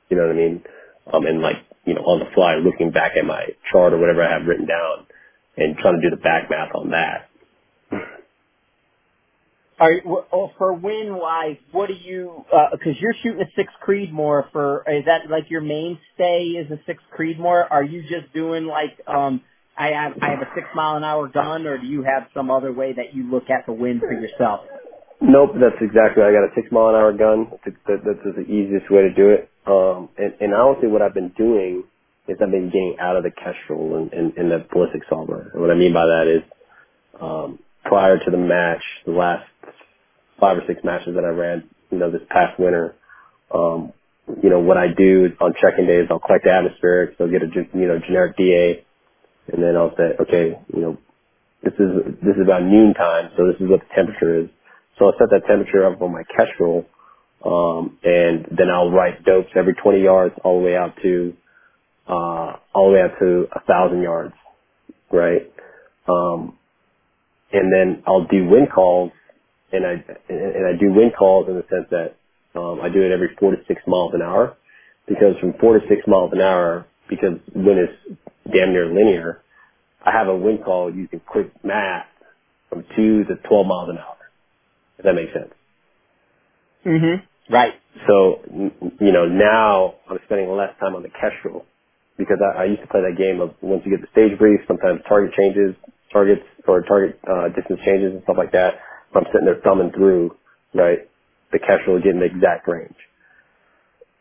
You 0.09 0.17
know 0.17 0.27
what 0.27 0.33
I 0.35 0.39
mean? 0.39 0.63
Um, 1.13 1.25
and 1.27 1.41
like 1.41 1.57
you 1.85 1.95
know, 1.95 2.01
on 2.01 2.19
the 2.19 2.27
fly, 2.35 2.55
looking 2.55 2.91
back 2.91 3.13
at 3.17 3.25
my 3.25 3.47
chart 3.71 3.93
or 3.93 3.99
whatever 3.99 4.23
I 4.23 4.33
have 4.39 4.47
written 4.47 4.67
down, 4.67 5.07
and 5.57 5.77
trying 5.77 6.01
to 6.01 6.09
do 6.09 6.15
the 6.15 6.21
back 6.21 6.49
math 6.49 6.71
on 6.75 6.91
that. 6.91 7.29
Are 9.79 9.91
you, 9.91 10.01
wh- 10.05 10.33
oh, 10.33 10.51
for 10.57 10.73
win 10.73 11.15
wise, 11.17 11.57
what 11.71 11.87
do 11.87 11.93
you? 11.95 12.45
Because 12.71 12.95
you're 13.01 13.15
shooting 13.23 13.41
a 13.41 13.51
six 13.55 13.71
Creedmoor 13.87 14.51
for 14.51 14.85
is 14.89 15.05
that 15.05 15.29
like 15.29 15.49
your 15.51 15.61
mainstay 15.61 16.43
is 16.57 16.71
a 16.71 16.79
six 16.87 17.03
Creedmoor? 17.17 17.67
Are 17.69 17.83
you 17.83 18.03
just 18.03 18.33
doing 18.33 18.65
like 18.65 18.99
um 19.07 19.41
I 19.77 19.87
have 19.89 20.13
I 20.21 20.31
have 20.31 20.41
a 20.41 20.49
six 20.55 20.67
mile 20.75 20.97
an 20.97 21.03
hour 21.03 21.27
gun, 21.27 21.67
or 21.67 21.77
do 21.77 21.87
you 21.87 22.03
have 22.03 22.27
some 22.33 22.51
other 22.51 22.73
way 22.73 22.93
that 22.93 23.15
you 23.15 23.29
look 23.29 23.49
at 23.49 23.65
the 23.67 23.73
wind 23.73 24.01
for 24.01 24.13
yourself? 24.13 24.61
Nope, 25.22 25.51
that's 25.55 25.82
exactly. 25.82 26.24
I 26.24 26.32
got 26.32 26.45
a 26.45 26.53
six 26.55 26.72
mile 26.72 26.89
an 26.89 26.95
hour 26.95 27.13
gun. 27.13 27.47
That's, 27.65 27.78
that, 27.88 28.03
the 28.36 28.43
easiest 28.43 28.91
way 28.91 29.03
to 29.03 29.13
do 29.13 29.30
it. 29.32 29.49
Um, 29.68 30.09
and, 30.18 30.34
and 30.41 30.53
honestly, 30.53 30.89
what 30.89 31.01
I've 31.01 31.15
been 31.15 31.34
doing 31.38 31.84
is 32.28 32.38
I've 32.41 32.51
been 32.51 32.68
getting 32.68 32.97
out 33.01 33.18
of 33.18 33.24
the 33.24 33.32
Kestrel 33.32 33.97
and, 33.97 34.13
and, 34.13 34.38
and 34.38 34.51
the 34.51 34.65
ballistic 34.72 35.03
solver. 35.09 35.51
And 35.53 35.61
what 35.61 35.72
I 35.72 35.76
mean 35.76 35.93
by 35.93 36.05
that 36.05 36.28
is, 36.28 36.43
um, 37.22 37.59
prior 37.86 38.18
to 38.18 38.32
the 38.32 38.38
match, 38.38 38.84
the 39.05 39.13
last 39.13 39.45
five 40.39 40.57
or 40.57 40.63
six 40.68 40.82
matches 40.84 41.15
that 41.15 41.26
I 41.26 41.30
ran, 41.30 41.70
you 41.91 41.99
know, 41.99 42.11
this 42.11 42.22
past 42.30 42.59
winter, 42.59 42.95
um, 43.53 43.93
you 44.43 44.49
know, 44.49 44.59
what 44.59 44.78
I 44.78 44.88
do 44.97 45.30
on 45.41 45.53
check-in 45.61 45.88
days, 45.88 46.07
I'll 46.11 46.20
collect 46.20 46.45
the 46.45 46.51
atmospherics, 46.51 47.15
I'll 47.20 47.32
get 47.32 47.43
a, 47.43 47.78
you 47.78 47.88
know, 47.88 47.99
generic 48.05 48.38
DA, 48.38 48.86
and 49.53 49.63
then 49.63 49.78
I'll 49.78 49.95
say, 49.97 50.15
okay, 50.22 50.59
you 50.74 50.82
know, 50.82 50.97
this 51.63 51.74
is 51.76 52.15
this 52.24 52.36
is 52.38 52.43
about 52.43 52.63
noon 52.63 52.93
time, 52.93 53.32
so 53.38 53.47
this 53.47 53.55
is 53.61 53.70
what 53.70 53.82
the 53.82 53.95
temperature 53.95 54.41
is. 54.43 54.49
So 54.99 55.07
I'll 55.07 55.13
set 55.19 55.29
that 55.31 55.47
temperature 55.47 55.85
up 55.85 56.01
on 56.01 56.13
my 56.13 56.23
Kestrel, 56.37 56.85
um, 57.45 57.97
and 58.03 58.45
then 58.57 58.69
I'll 58.73 58.91
write 58.91 59.25
dopes 59.25 59.49
every 59.57 59.75
20 59.75 60.03
yards 60.03 60.35
all 60.43 60.59
the 60.59 60.65
way 60.65 60.77
out 60.77 60.93
to 61.03 61.33
uh, 62.07 62.57
all 62.75 62.89
the 62.89 62.93
way 62.95 63.01
out 63.01 63.11
to 63.19 63.47
a 63.55 63.61
thousand 63.61 64.01
yards, 64.03 64.33
right? 65.11 65.51
Um, 66.09 66.57
and 67.53 67.73
then 67.73 68.03
I'll 68.07 68.27
do 68.27 68.45
wind 68.49 68.69
calls, 68.73 69.11
and 69.73 69.85
I 69.85 69.93
and 70.29 70.67
I 70.67 70.79
do 70.79 70.93
wind 70.93 71.13
calls 71.17 71.47
in 71.49 71.55
the 71.55 71.65
sense 71.69 71.87
that 71.91 72.17
um, 72.59 72.81
I 72.81 72.89
do 72.89 73.01
it 73.03 73.11
every 73.13 73.29
four 73.39 73.51
to 73.51 73.57
six 73.67 73.81
miles 73.87 74.13
an 74.15 74.21
hour, 74.23 74.57
because 75.07 75.35
from 75.41 75.53
four 75.61 75.79
to 75.79 75.87
six 75.89 76.01
miles 76.07 76.31
an 76.33 76.41
hour, 76.41 76.85
because 77.09 77.39
wind 77.55 77.79
is 77.79 78.17
damn 78.53 78.73
near 78.73 78.87
linear, 78.87 79.41
I 80.05 80.11
have 80.11 80.27
a 80.27 80.35
wind 80.37 80.65
call 80.65 80.93
using 80.93 81.21
quick 81.27 81.51
math 81.63 82.07
from 82.69 82.85
two 82.95 83.25
to 83.25 83.35
12 83.49 83.67
miles 83.67 83.89
an 83.91 83.99
hour. 83.99 84.16
If 84.97 85.05
that 85.05 85.15
makes 85.15 85.33
sense. 85.33 85.53
Mm-hmm. 86.85 87.53
Right. 87.53 87.73
So, 88.07 88.41
you 88.99 89.11
know, 89.11 89.25
now 89.27 89.95
I'm 90.09 90.19
spending 90.25 90.49
less 90.51 90.73
time 90.79 90.95
on 90.95 91.03
the 91.03 91.09
Kestrel 91.09 91.65
because 92.17 92.37
I, 92.41 92.63
I 92.63 92.65
used 92.65 92.81
to 92.81 92.87
play 92.87 93.01
that 93.01 93.17
game 93.17 93.41
of 93.41 93.55
once 93.61 93.83
you 93.85 93.91
get 93.97 94.01
the 94.01 94.11
stage 94.11 94.37
brief, 94.39 94.61
sometimes 94.67 95.01
target 95.07 95.33
changes, 95.37 95.75
targets 96.11 96.43
or 96.67 96.81
target 96.83 97.19
uh, 97.27 97.49
distance 97.49 97.79
changes 97.85 98.13
and 98.13 98.23
stuff 98.23 98.37
like 98.37 98.51
that. 98.53 98.75
I'm 99.15 99.25
sitting 99.33 99.45
there 99.45 99.61
thumbing 99.63 99.91
through, 99.95 100.35
right, 100.73 101.09
the 101.51 101.59
Kestrel 101.59 101.99
getting 102.01 102.19
the 102.19 102.27
exact 102.27 102.67
range. 102.67 102.95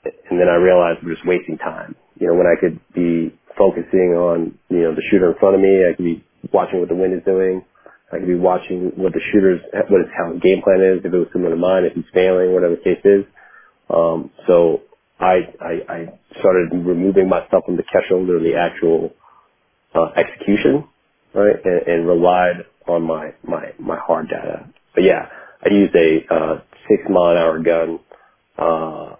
And 0.05 0.41
then 0.41 0.49
I 0.49 0.57
realized 0.57 1.01
I'm 1.03 1.11
just 1.11 1.27
wasting 1.27 1.59
time. 1.59 1.97
You 2.20 2.29
know, 2.29 2.35
when 2.35 2.47
I 2.47 2.59
could 2.61 2.81
be 2.95 3.35
focusing 3.59 4.14
on, 4.16 4.59
you 4.70 4.83
know, 4.83 4.95
the 4.95 5.03
shooter 5.11 5.33
in 5.33 5.39
front 5.39 5.57
of 5.57 5.61
me, 5.61 5.85
I 5.87 5.95
could 5.97 6.05
be 6.05 6.24
watching 6.53 6.81
what 6.81 6.89
the 6.89 6.97
wind 6.97 7.14
is 7.14 7.24
doing. 7.24 7.64
I 8.13 8.19
could 8.19 8.29
be 8.29 8.37
watching 8.37 8.93
what 8.97 9.13
the 9.13 9.21
shooter's, 9.33 9.61
what 9.73 10.01
his 10.01 10.11
how 10.17 10.33
game 10.39 10.63
plan 10.63 10.81
is, 10.83 11.01
if 11.05 11.13
it 11.13 11.19
was 11.19 11.29
similar 11.33 11.51
to 11.51 11.57
mine, 11.57 11.85
if 11.85 11.95
he's 11.95 12.05
failing, 12.15 12.55
whatever 12.55 12.77
the 12.77 12.83
case 12.83 13.03
is. 13.05 13.25
Um, 13.95 14.31
so 14.47 14.83
I, 15.21 15.41
I, 15.61 15.73
I 15.89 16.19
started 16.41 16.71
removing 16.73 17.29
myself 17.29 17.65
from 17.67 17.77
the 17.77 17.85
Kestrel 17.85 18.27
to 18.27 18.41
the 18.41 18.57
actual 18.57 19.13
uh, 19.95 20.11
execution, 20.17 20.85
right, 21.35 21.57
and, 21.65 21.89
and 21.89 22.09
relied 22.09 22.67
on 22.89 23.05
my, 23.05 23.33
my, 23.45 23.73
my 23.81 23.99
hard 23.99 24.29
data. 24.29 24.69
But 24.95 25.05
yeah, 25.05 25.29
I 25.65 25.71
used 25.73 25.95
a 25.97 26.35
uh, 26.35 26.61
six 26.89 27.03
mile 27.11 27.33
an 27.33 27.39
hour 27.39 27.61
gun 27.61 28.01
uh, 28.59 29.17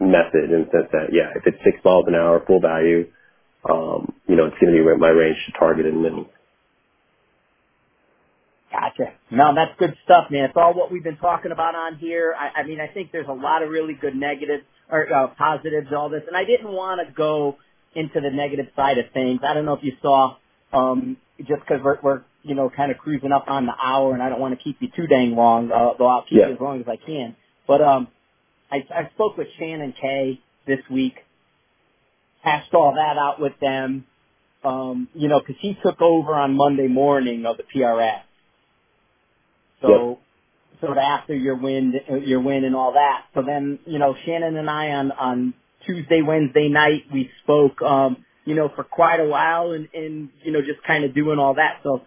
method 0.00 0.50
in 0.52 0.66
the 0.66 0.68
sense 0.72 0.88
that 0.92 1.08
yeah, 1.12 1.30
if 1.36 1.44
it's 1.46 1.58
six 1.64 1.78
miles 1.84 2.06
an 2.08 2.14
hour 2.14 2.44
full 2.46 2.60
value, 2.60 3.08
um, 3.68 4.12
you 4.28 4.36
know, 4.36 4.46
it's 4.46 4.56
going 4.60 4.74
to 4.74 4.78
be 4.84 4.98
my 4.98 5.08
range 5.08 5.38
to 5.46 5.58
target 5.58 5.86
in 5.86 5.96
the 5.96 6.00
middle. 6.00 6.26
Gotcha. 8.72 9.14
No, 9.30 9.54
that's 9.54 9.72
good 9.78 9.94
stuff, 10.04 10.30
man. 10.30 10.44
It's 10.46 10.54
all 10.56 10.74
what 10.74 10.92
we've 10.92 11.04
been 11.04 11.16
talking 11.18 11.52
about 11.52 11.74
on 11.74 11.96
here. 11.98 12.34
I, 12.38 12.60
I 12.60 12.66
mean, 12.66 12.80
I 12.80 12.88
think 12.88 13.12
there's 13.12 13.28
a 13.28 13.32
lot 13.32 13.62
of 13.62 13.70
really 13.70 13.94
good 13.94 14.14
negatives 14.16 14.64
or 14.90 15.12
uh, 15.12 15.28
positives, 15.38 15.88
all 15.96 16.08
this, 16.10 16.22
and 16.26 16.36
I 16.36 16.44
didn't 16.44 16.72
want 16.72 17.06
to 17.06 17.12
go 17.14 17.56
into 17.94 18.20
the 18.20 18.30
negative 18.30 18.66
side 18.76 18.98
of 18.98 19.06
things. 19.14 19.40
I 19.46 19.54
don't 19.54 19.64
know 19.64 19.74
if 19.74 19.84
you 19.84 19.92
saw, 20.02 20.36
um, 20.72 21.16
just 21.38 21.60
because 21.60 21.80
we're, 21.82 21.98
we're, 22.02 22.22
you 22.42 22.54
know, 22.54 22.70
kind 22.74 22.90
of 22.92 22.98
cruising 22.98 23.32
up 23.32 23.46
on 23.48 23.66
the 23.66 23.74
hour, 23.82 24.14
and 24.14 24.22
I 24.22 24.28
don't 24.28 24.40
want 24.40 24.58
to 24.58 24.62
keep 24.62 24.76
you 24.80 24.88
too 24.96 25.06
dang 25.06 25.34
long, 25.36 25.70
uh, 25.72 25.92
though 25.98 26.06
I'll 26.06 26.22
keep 26.22 26.38
Yeah. 26.38 26.48
you 26.48 26.54
as 26.54 26.60
long 26.60 26.80
as 26.80 26.86
I 26.88 26.96
can. 26.96 27.36
But 27.66 27.82
um, 27.82 28.08
I, 28.70 28.78
I 28.94 29.10
spoke 29.14 29.36
with 29.38 29.48
Shannon 29.58 29.94
Kay 30.00 30.40
this 30.66 30.80
week, 30.90 31.14
hashed 32.42 32.74
all 32.74 32.94
that 32.94 33.18
out 33.18 33.40
with 33.40 33.54
them, 33.60 34.04
um, 34.64 35.08
you 35.14 35.28
know, 35.28 35.40
because 35.40 35.56
he 35.60 35.76
took 35.82 36.00
over 36.02 36.34
on 36.34 36.56
Monday 36.56 36.88
morning 36.88 37.46
of 37.46 37.56
the 37.58 37.64
PRS. 37.64 38.20
So, 39.82 40.18
sort 40.80 40.92
of 40.92 40.98
after 40.98 41.34
your 41.34 41.56
win, 41.56 41.94
your 42.24 42.40
win 42.40 42.64
and 42.64 42.74
all 42.74 42.94
that. 42.94 43.24
So 43.34 43.42
then, 43.46 43.78
you 43.86 43.98
know, 43.98 44.14
Shannon 44.24 44.56
and 44.56 44.70
I 44.70 44.90
on, 44.90 45.12
on 45.12 45.54
Tuesday, 45.86 46.22
Wednesday 46.22 46.68
night, 46.68 47.04
we 47.12 47.30
spoke, 47.42 47.82
um, 47.82 48.24
you 48.44 48.54
know, 48.54 48.70
for 48.74 48.84
quite 48.84 49.20
a 49.20 49.26
while 49.26 49.72
and, 49.72 49.88
and, 49.94 50.30
you 50.44 50.52
know, 50.52 50.60
just 50.60 50.82
kind 50.86 51.04
of 51.04 51.14
doing 51.14 51.38
all 51.38 51.54
that. 51.54 51.80
So 51.82 52.02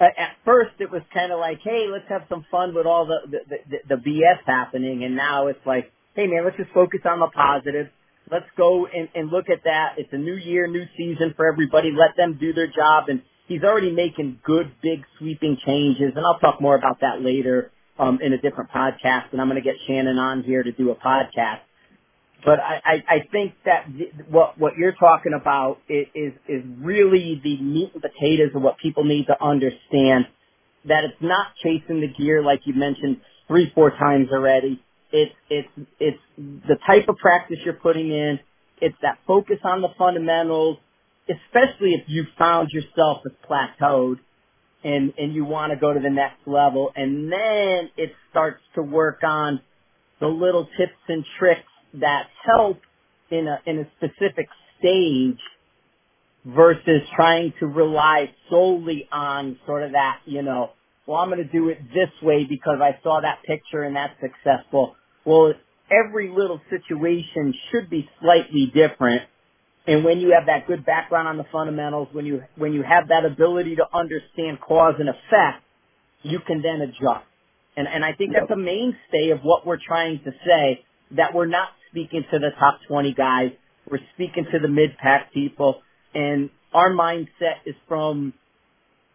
at 0.00 0.36
first 0.44 0.72
it 0.80 0.90
was 0.90 1.02
kind 1.14 1.32
of 1.32 1.38
like, 1.38 1.60
hey, 1.62 1.86
let's 1.90 2.08
have 2.08 2.22
some 2.28 2.44
fun 2.50 2.74
with 2.74 2.86
all 2.86 3.06
the, 3.06 3.30
the, 3.30 3.38
the, 3.70 3.96
the 3.96 4.02
BS 4.02 4.44
happening. 4.46 5.04
And 5.04 5.16
now 5.16 5.46
it's 5.48 5.64
like, 5.66 5.92
hey 6.14 6.26
man, 6.26 6.44
let's 6.44 6.56
just 6.56 6.70
focus 6.72 7.00
on 7.04 7.20
the 7.20 7.28
positive. 7.28 7.88
Let's 8.30 8.46
go 8.56 8.86
and, 8.86 9.08
and 9.14 9.30
look 9.30 9.46
at 9.50 9.64
that. 9.64 9.94
It's 9.98 10.12
a 10.12 10.18
new 10.18 10.34
year, 10.34 10.66
new 10.66 10.84
season 10.96 11.34
for 11.36 11.46
everybody. 11.46 11.92
Let 11.96 12.16
them 12.16 12.38
do 12.40 12.52
their 12.52 12.66
job. 12.66 13.04
And 13.08 13.22
he's 13.46 13.62
already 13.62 13.92
making 13.92 14.40
good, 14.44 14.72
big, 14.82 15.04
sweeping 15.18 15.58
changes. 15.64 16.12
And 16.16 16.24
I'll 16.24 16.38
talk 16.38 16.60
more 16.60 16.76
about 16.76 17.00
that 17.00 17.20
later 17.20 17.70
um, 17.98 18.18
in 18.22 18.32
a 18.32 18.38
different 18.38 18.70
podcast. 18.70 19.32
And 19.32 19.40
I'm 19.40 19.48
going 19.48 19.62
to 19.62 19.64
get 19.64 19.76
Shannon 19.86 20.18
on 20.18 20.42
here 20.42 20.62
to 20.62 20.72
do 20.72 20.90
a 20.90 20.96
podcast. 20.96 21.60
But 22.44 22.60
I, 22.60 22.80
I, 22.84 22.92
I 23.08 23.18
think 23.32 23.54
that 23.64 23.86
th- 23.86 24.12
what 24.28 24.58
what 24.58 24.76
you're 24.76 24.92
talking 24.92 25.32
about 25.32 25.78
is, 25.88 26.06
is 26.14 26.32
is 26.46 26.62
really 26.78 27.40
the 27.42 27.60
meat 27.60 27.90
and 27.94 28.02
potatoes 28.02 28.50
of 28.54 28.62
what 28.62 28.78
people 28.78 29.04
need 29.04 29.26
to 29.26 29.42
understand. 29.42 30.26
That 30.86 31.04
it's 31.04 31.20
not 31.20 31.48
chasing 31.62 32.00
the 32.00 32.06
gear 32.06 32.44
like 32.44 32.60
you 32.64 32.74
mentioned 32.74 33.20
three, 33.48 33.72
four 33.74 33.90
times 33.90 34.28
already. 34.32 34.80
It's 35.10 35.34
it's 35.50 35.68
it's 35.98 36.18
the 36.36 36.76
type 36.86 37.08
of 37.08 37.16
practice 37.16 37.58
you're 37.64 37.74
putting 37.74 38.12
in. 38.12 38.38
It's 38.80 38.96
that 39.02 39.18
focus 39.26 39.58
on 39.64 39.80
the 39.80 39.88
fundamentals, 39.98 40.76
especially 41.28 41.94
if 41.94 42.04
you 42.08 42.24
found 42.38 42.70
yourself 42.72 43.22
as 43.26 43.32
plateaued 43.48 44.18
and 44.84 45.14
and 45.18 45.34
you 45.34 45.44
want 45.44 45.72
to 45.72 45.78
go 45.78 45.92
to 45.94 46.00
the 46.00 46.10
next 46.10 46.46
level, 46.46 46.92
and 46.96 47.32
then 47.32 47.90
it 47.96 48.12
starts 48.30 48.62
to 48.76 48.82
work 48.82 49.22
on 49.24 49.60
the 50.20 50.28
little 50.28 50.66
tips 50.78 50.98
and 51.08 51.24
tricks 51.38 51.62
that 51.94 52.26
help 52.44 52.80
in 53.30 53.48
a 53.48 53.60
in 53.66 53.80
a 53.80 53.86
specific 53.98 54.48
stage 54.80 55.40
versus 56.46 57.02
trying 57.16 57.54
to 57.60 57.68
rely 57.68 58.30
solely 58.50 59.08
on 59.12 59.58
sort 59.66 59.84
of 59.84 59.92
that, 59.92 60.20
you 60.26 60.42
know, 60.42 60.72
well, 61.06 61.18
I'm 61.18 61.30
going 61.30 61.44
to 61.44 61.52
do 61.52 61.70
it 61.70 61.78
this 61.94 62.10
way 62.22 62.46
because 62.48 62.78
I 62.82 62.98
saw 63.04 63.20
that 63.22 63.40
picture 63.46 63.84
and 63.84 63.96
that's 63.96 64.14
successful. 64.20 64.96
Well, 65.26 65.54
every 65.90 66.30
little 66.30 66.60
situation 66.70 67.54
should 67.72 67.90
be 67.90 68.08
slightly 68.22 68.72
different. 68.74 69.22
And 69.86 70.04
when 70.04 70.18
you 70.18 70.34
have 70.36 70.46
that 70.46 70.66
good 70.66 70.84
background 70.84 71.28
on 71.28 71.36
the 71.36 71.46
fundamentals, 71.52 72.08
when 72.12 72.26
you, 72.26 72.42
when 72.56 72.72
you 72.72 72.82
have 72.82 73.08
that 73.08 73.24
ability 73.24 73.76
to 73.76 73.84
understand 73.94 74.60
cause 74.60 74.94
and 74.98 75.08
effect, 75.08 75.62
you 76.22 76.40
can 76.44 76.60
then 76.60 76.80
adjust. 76.80 77.24
And, 77.76 77.86
and 77.86 78.04
I 78.04 78.12
think 78.14 78.32
that's 78.32 78.50
a 78.50 78.56
mainstay 78.56 79.30
of 79.30 79.40
what 79.42 79.66
we're 79.66 79.78
trying 79.84 80.20
to 80.24 80.32
say, 80.44 80.84
that 81.12 81.34
we're 81.34 81.46
not 81.46 81.68
speaking 81.90 82.24
to 82.32 82.38
the 82.38 82.50
top 82.58 82.80
20 82.88 83.14
guys. 83.14 83.52
We're 83.88 84.00
speaking 84.14 84.46
to 84.50 84.58
the 84.58 84.68
mid-pack 84.68 85.32
people. 85.32 85.82
And 86.14 86.50
our 86.72 86.90
mindset 86.90 87.62
is 87.64 87.76
from 87.86 88.32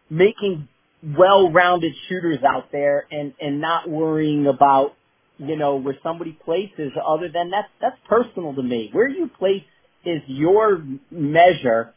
making 0.08 0.68
well-rounded 1.02 1.92
shooters 2.08 2.38
out 2.46 2.70
there 2.72 3.06
and, 3.10 3.34
and 3.40 3.60
not 3.60 3.90
worrying 3.90 4.46
about, 4.46 4.94
you 5.38 5.56
know, 5.56 5.76
where 5.76 5.96
somebody 6.02 6.38
places 6.44 6.92
other 7.06 7.28
than 7.28 7.50
that's, 7.50 7.68
that's 7.80 7.98
personal 8.08 8.54
to 8.54 8.62
me. 8.62 8.88
Where 8.92 9.08
you 9.08 9.28
place 9.38 9.64
is 10.04 10.22
your 10.28 10.82
measure 11.10 11.94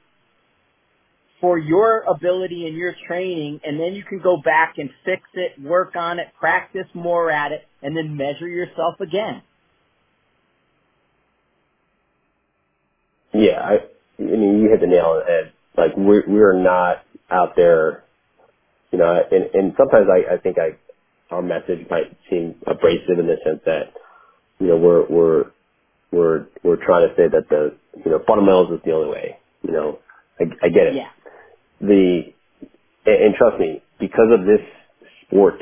for 1.42 1.60
your 1.60 2.02
ability 2.04 2.68
and 2.68 2.78
your 2.78 2.96
training 3.08 3.60
and 3.66 3.80
then 3.80 3.94
you 3.96 4.04
can 4.04 4.20
go 4.22 4.38
back 4.44 4.76
and 4.78 4.90
fix 5.06 5.24
it, 5.36 5.62
work 5.62 5.96
on 5.96 6.20
it, 6.20 6.28
practice 6.40 6.88
more 6.96 7.32
at 7.32 7.52
it, 7.52 7.64
and 7.84 7.98
then 7.98 8.18
measure 8.18 8.48
yourself 8.50 9.00
again. 9.02 9.42
Yeah, 13.34 13.60
I, 13.62 13.74
I 14.20 14.24
mean, 14.24 14.62
you 14.62 14.70
hit 14.72 14.82
the 14.82 14.88
nail 14.88 15.06
on 15.06 15.20
the 15.22 15.26
head. 15.32 15.54
Like 15.78 15.98
we're 15.98 16.24
we're 16.28 16.62
not 16.64 17.06
out 17.32 17.56
there, 17.56 18.06
you 18.92 19.00
know. 19.00 19.22
And 19.32 19.46
and 19.54 19.74
sometimes 19.78 20.08
I 20.12 20.36
I 20.36 20.38
think 20.40 20.58
I 20.60 20.78
our 21.36 21.42
message 21.44 21.88
might 21.90 22.16
seem 22.30 22.56
abrasive 22.68 23.20
in 23.20 23.28
the 23.28 23.38
sense 23.46 23.62
that 23.66 23.94
you 24.60 24.68
know 24.68 24.78
we're 24.78 25.08
we're 25.08 25.46
we're 26.16 26.48
we're 26.64 26.84
trying 26.86 27.10
to 27.10 27.16
say 27.16 27.30
that 27.30 27.50
the 27.50 27.76
you 28.06 28.12
know 28.12 28.22
fundamentals 28.28 28.72
is 28.74 28.82
the 28.86 28.94
only 28.94 29.12
way. 29.12 29.38
You 29.64 29.74
know, 29.74 30.00
I, 30.40 30.46
I 30.66 30.70
get 30.70 30.88
it. 30.88 30.96
Yeah. 30.96 31.10
The 31.82 32.24
and, 33.06 33.24
and 33.24 33.36
trust 33.36 33.60
me, 33.60 33.84
because 34.00 34.30
of 34.34 34.46
this 34.46 34.62
sport, 35.28 35.56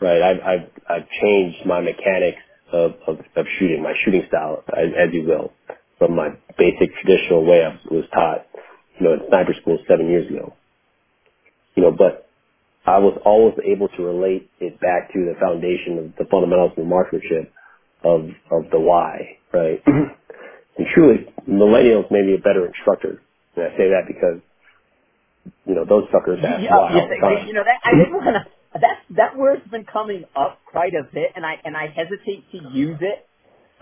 right? 0.00 0.22
I've 0.22 0.40
I've 0.42 0.68
I've 0.90 1.08
changed 1.22 1.66
my 1.66 1.80
mechanics 1.80 2.42
of 2.72 2.92
of, 3.08 3.18
of 3.36 3.46
shooting, 3.58 3.82
my 3.82 3.94
shooting 4.04 4.24
style, 4.28 4.64
as, 4.68 4.88
as 4.98 5.14
you 5.14 5.24
will 5.26 5.52
from 5.98 6.16
my 6.16 6.30
basic 6.58 6.90
traditional 7.02 7.44
way 7.46 7.64
I 7.64 7.78
was 7.94 8.04
taught, 8.14 8.46
you 9.00 9.06
know, 9.06 9.14
in 9.14 9.20
sniper 9.28 9.54
school 9.62 9.78
seven 9.88 10.08
years 10.10 10.28
ago. 10.30 10.54
You 11.76 11.84
know, 11.84 11.92
but 11.92 12.28
I 12.86 12.98
was 12.98 13.18
always 13.24 13.54
able 13.64 13.88
to 13.88 14.02
relate 14.02 14.50
it 14.60 14.80
back 14.80 15.12
to 15.12 15.20
the 15.24 15.34
foundation 15.40 15.98
of 15.98 16.04
the 16.18 16.26
fundamentals 16.30 16.72
of 16.78 16.86
marksmanship 16.86 17.52
of 18.04 18.28
of 18.50 18.70
the 18.70 18.80
why, 18.80 19.38
right? 19.52 19.82
and 19.86 20.86
truly, 20.94 21.26
millennials 21.48 22.10
may 22.10 22.22
be 22.22 22.34
a 22.34 22.42
better 22.42 22.66
instructor. 22.66 23.20
And 23.56 23.66
I 23.66 23.70
say 23.76 23.88
that 23.90 24.04
because, 24.06 24.40
you 25.66 25.74
know, 25.74 25.84
those 25.84 26.04
suckers 26.12 26.38
ask 26.44 26.62
Yeah, 26.62 26.76
why 26.76 26.92
you, 26.92 27.00
all 27.00 27.08
the 27.08 27.20
time. 27.20 27.46
you 27.48 27.54
know 27.54 27.64
that 27.64 27.80
I 27.84 27.90
didn't 27.96 28.14
want 28.14 28.36
to. 28.36 28.50
That 28.80 28.98
that 29.16 29.36
word's 29.36 29.66
been 29.70 29.84
coming 29.84 30.24
up 30.34 30.58
quite 30.70 30.94
a 30.94 31.04
bit, 31.12 31.32
and 31.36 31.46
I 31.46 31.54
and 31.64 31.76
I 31.76 31.86
hesitate 31.88 32.50
to 32.52 32.58
use 32.72 32.98
it. 33.00 33.26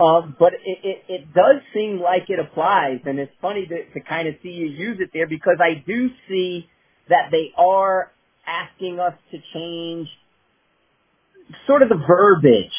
Um, 0.02 0.36
but 0.38 0.52
it, 0.54 0.78
it 0.84 1.04
it 1.08 1.34
does 1.34 1.62
seem 1.74 2.00
like 2.00 2.28
it 2.28 2.38
applies, 2.38 3.00
and 3.06 3.18
it's 3.18 3.32
funny 3.40 3.66
to 3.66 3.84
to 3.94 4.00
kind 4.06 4.28
of 4.28 4.34
see 4.42 4.50
you 4.50 4.66
use 4.66 4.98
it 5.00 5.10
there 5.14 5.26
because 5.26 5.58
I 5.60 5.82
do 5.86 6.10
see 6.28 6.68
that 7.08 7.30
they 7.30 7.52
are 7.56 8.10
asking 8.46 9.00
us 9.00 9.14
to 9.30 9.38
change 9.54 10.08
sort 11.66 11.82
of 11.82 11.88
the 11.88 11.96
verbiage 12.06 12.72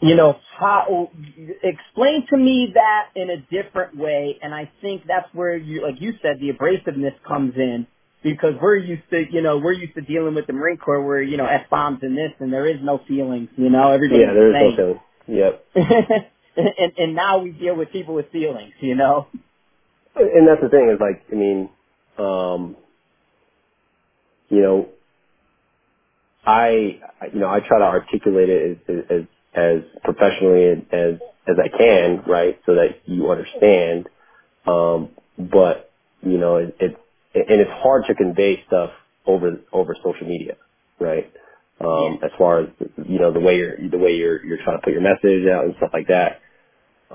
you 0.00 0.14
know, 0.14 0.36
how, 0.58 1.10
explain 1.62 2.26
to 2.30 2.36
me 2.36 2.72
that 2.74 3.08
in 3.16 3.30
a 3.30 3.36
different 3.50 3.96
way. 3.96 4.38
And 4.40 4.54
I 4.54 4.70
think 4.80 5.02
that's 5.06 5.32
where 5.32 5.56
you, 5.56 5.82
like 5.82 6.00
you 6.00 6.12
said, 6.22 6.36
the 6.40 6.52
abrasiveness 6.52 7.14
comes 7.26 7.54
in 7.56 7.86
because 8.22 8.54
we're 8.60 8.76
used 8.76 9.02
to, 9.10 9.24
you 9.30 9.42
know, 9.42 9.58
we're 9.58 9.72
used 9.72 9.94
to 9.94 10.00
dealing 10.00 10.34
with 10.34 10.46
the 10.46 10.52
Marine 10.52 10.76
Corps 10.76 11.04
where, 11.04 11.22
you 11.22 11.36
know, 11.36 11.46
F-bombs 11.46 12.00
and 12.02 12.16
this 12.16 12.32
and 12.38 12.52
there 12.52 12.66
is 12.66 12.80
no 12.82 13.00
feelings, 13.08 13.48
you 13.56 13.70
know, 13.70 13.90
everybody's 13.90 14.26
Yeah, 14.26 14.34
there 14.34 14.48
is 14.48 14.54
no 14.54 14.70
the 14.70 14.76
feeling. 14.76 15.00
Yep. 15.26 15.64
and, 16.56 16.92
and 16.96 17.14
now 17.14 17.38
we 17.38 17.50
deal 17.50 17.76
with 17.76 17.90
people 17.90 18.14
with 18.14 18.30
feelings, 18.30 18.72
you 18.80 18.94
know? 18.94 19.26
And 20.14 20.48
that's 20.48 20.60
the 20.62 20.68
thing 20.68 20.90
is 20.92 21.00
like, 21.00 21.24
I 21.30 21.34
mean, 21.34 21.70
um, 22.18 22.76
you 24.48 24.62
know, 24.62 24.88
I, 26.44 27.00
you 27.32 27.40
know, 27.40 27.48
I 27.48 27.60
try 27.60 27.78
to 27.78 27.84
articulate 27.84 28.48
it 28.48 28.80
as, 28.88 28.94
as, 29.10 29.22
as 29.54 29.80
professionally 30.04 30.84
as, 30.92 31.14
as 31.48 31.56
I 31.62 31.68
can, 31.76 32.22
right? 32.26 32.58
So 32.66 32.74
that 32.76 33.00
you 33.06 33.30
understand. 33.30 34.08
Um, 34.66 35.10
but, 35.38 35.90
you 36.22 36.38
know, 36.38 36.56
it, 36.56 36.76
it, 36.80 36.96
and 37.34 37.60
it's 37.62 37.70
hard 37.82 38.04
to 38.08 38.14
convey 38.14 38.62
stuff 38.66 38.90
over, 39.26 39.60
over 39.72 39.96
social 40.04 40.28
media, 40.28 40.56
right? 41.00 41.32
Um, 41.80 42.20
as 42.24 42.30
far 42.38 42.62
as, 42.62 42.68
you 43.08 43.20
know, 43.20 43.32
the 43.32 43.40
way 43.40 43.56
you're, 43.56 43.76
the 43.90 43.98
way 43.98 44.12
you're, 44.12 44.44
you're 44.46 44.58
trying 44.64 44.78
to 44.78 44.82
put 44.84 44.92
your 44.94 45.02
message 45.02 45.48
out 45.48 45.64
and 45.66 45.74
stuff 45.78 45.90
like 45.94 46.08
that. 46.08 46.40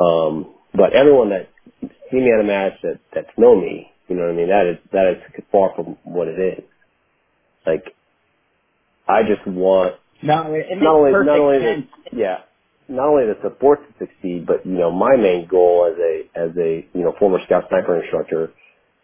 Um, 0.01 0.53
but 0.75 0.93
everyone 0.93 1.31
that 1.31 1.49
see 2.11 2.17
me 2.19 2.31
at 2.33 2.41
a 2.41 2.45
match 2.45 2.73
that, 2.83 2.99
that's 3.15 3.29
known 3.37 3.61
me, 3.61 3.91
you 4.09 4.15
know 4.15 4.23
what 4.23 4.33
I 4.33 4.37
mean? 4.37 4.49
That 4.49 4.67
is, 4.67 4.77
that 4.93 5.11
is 5.13 5.43
far 5.51 5.73
from 5.75 5.97
what 6.05 6.27
it 6.29 6.39
is. 6.39 6.65
Like, 7.67 7.95
I 9.07 9.23
just 9.23 9.47
want 9.47 9.95
No, 10.21 10.53
it, 10.53 10.65
it 10.69 10.81
not 10.81 10.95
only 10.95 11.11
not 11.11 11.39
only 11.39 11.59
sense. 11.59 11.87
yeah 12.11 12.37
not 12.87 13.07
only 13.07 13.25
the 13.25 13.37
support 13.41 13.79
to 13.87 14.05
succeed, 14.05 14.45
but 14.45 14.65
you 14.65 14.73
know 14.73 14.91
my 14.91 15.15
main 15.15 15.47
goal 15.47 15.89
as 15.91 15.97
a 15.99 16.39
as 16.39 16.57
a 16.57 16.85
you 16.93 17.03
know 17.03 17.13
former 17.19 17.39
scout 17.45 17.65
sniper 17.69 18.01
instructor 18.01 18.51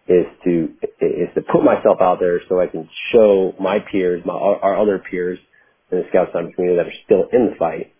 is 0.07 0.25
to 0.43 0.69
is 1.01 1.29
to 1.35 1.41
put 1.41 1.63
myself 1.63 1.97
out 2.01 2.19
there 2.19 2.41
so 2.49 2.59
I 2.59 2.67
can 2.67 2.89
show 3.11 3.53
my 3.59 3.79
peers, 3.79 4.21
my 4.25 4.33
our 4.33 4.77
other 4.79 4.99
peers 4.99 5.39
in 5.91 5.99
the 5.99 6.03
scout 6.09 6.29
sniper 6.31 6.51
community 6.55 6.77
that 6.77 6.87
are 6.87 6.99
still 7.05 7.29
in 7.31 7.51
the 7.51 7.55
fight, 7.57 7.93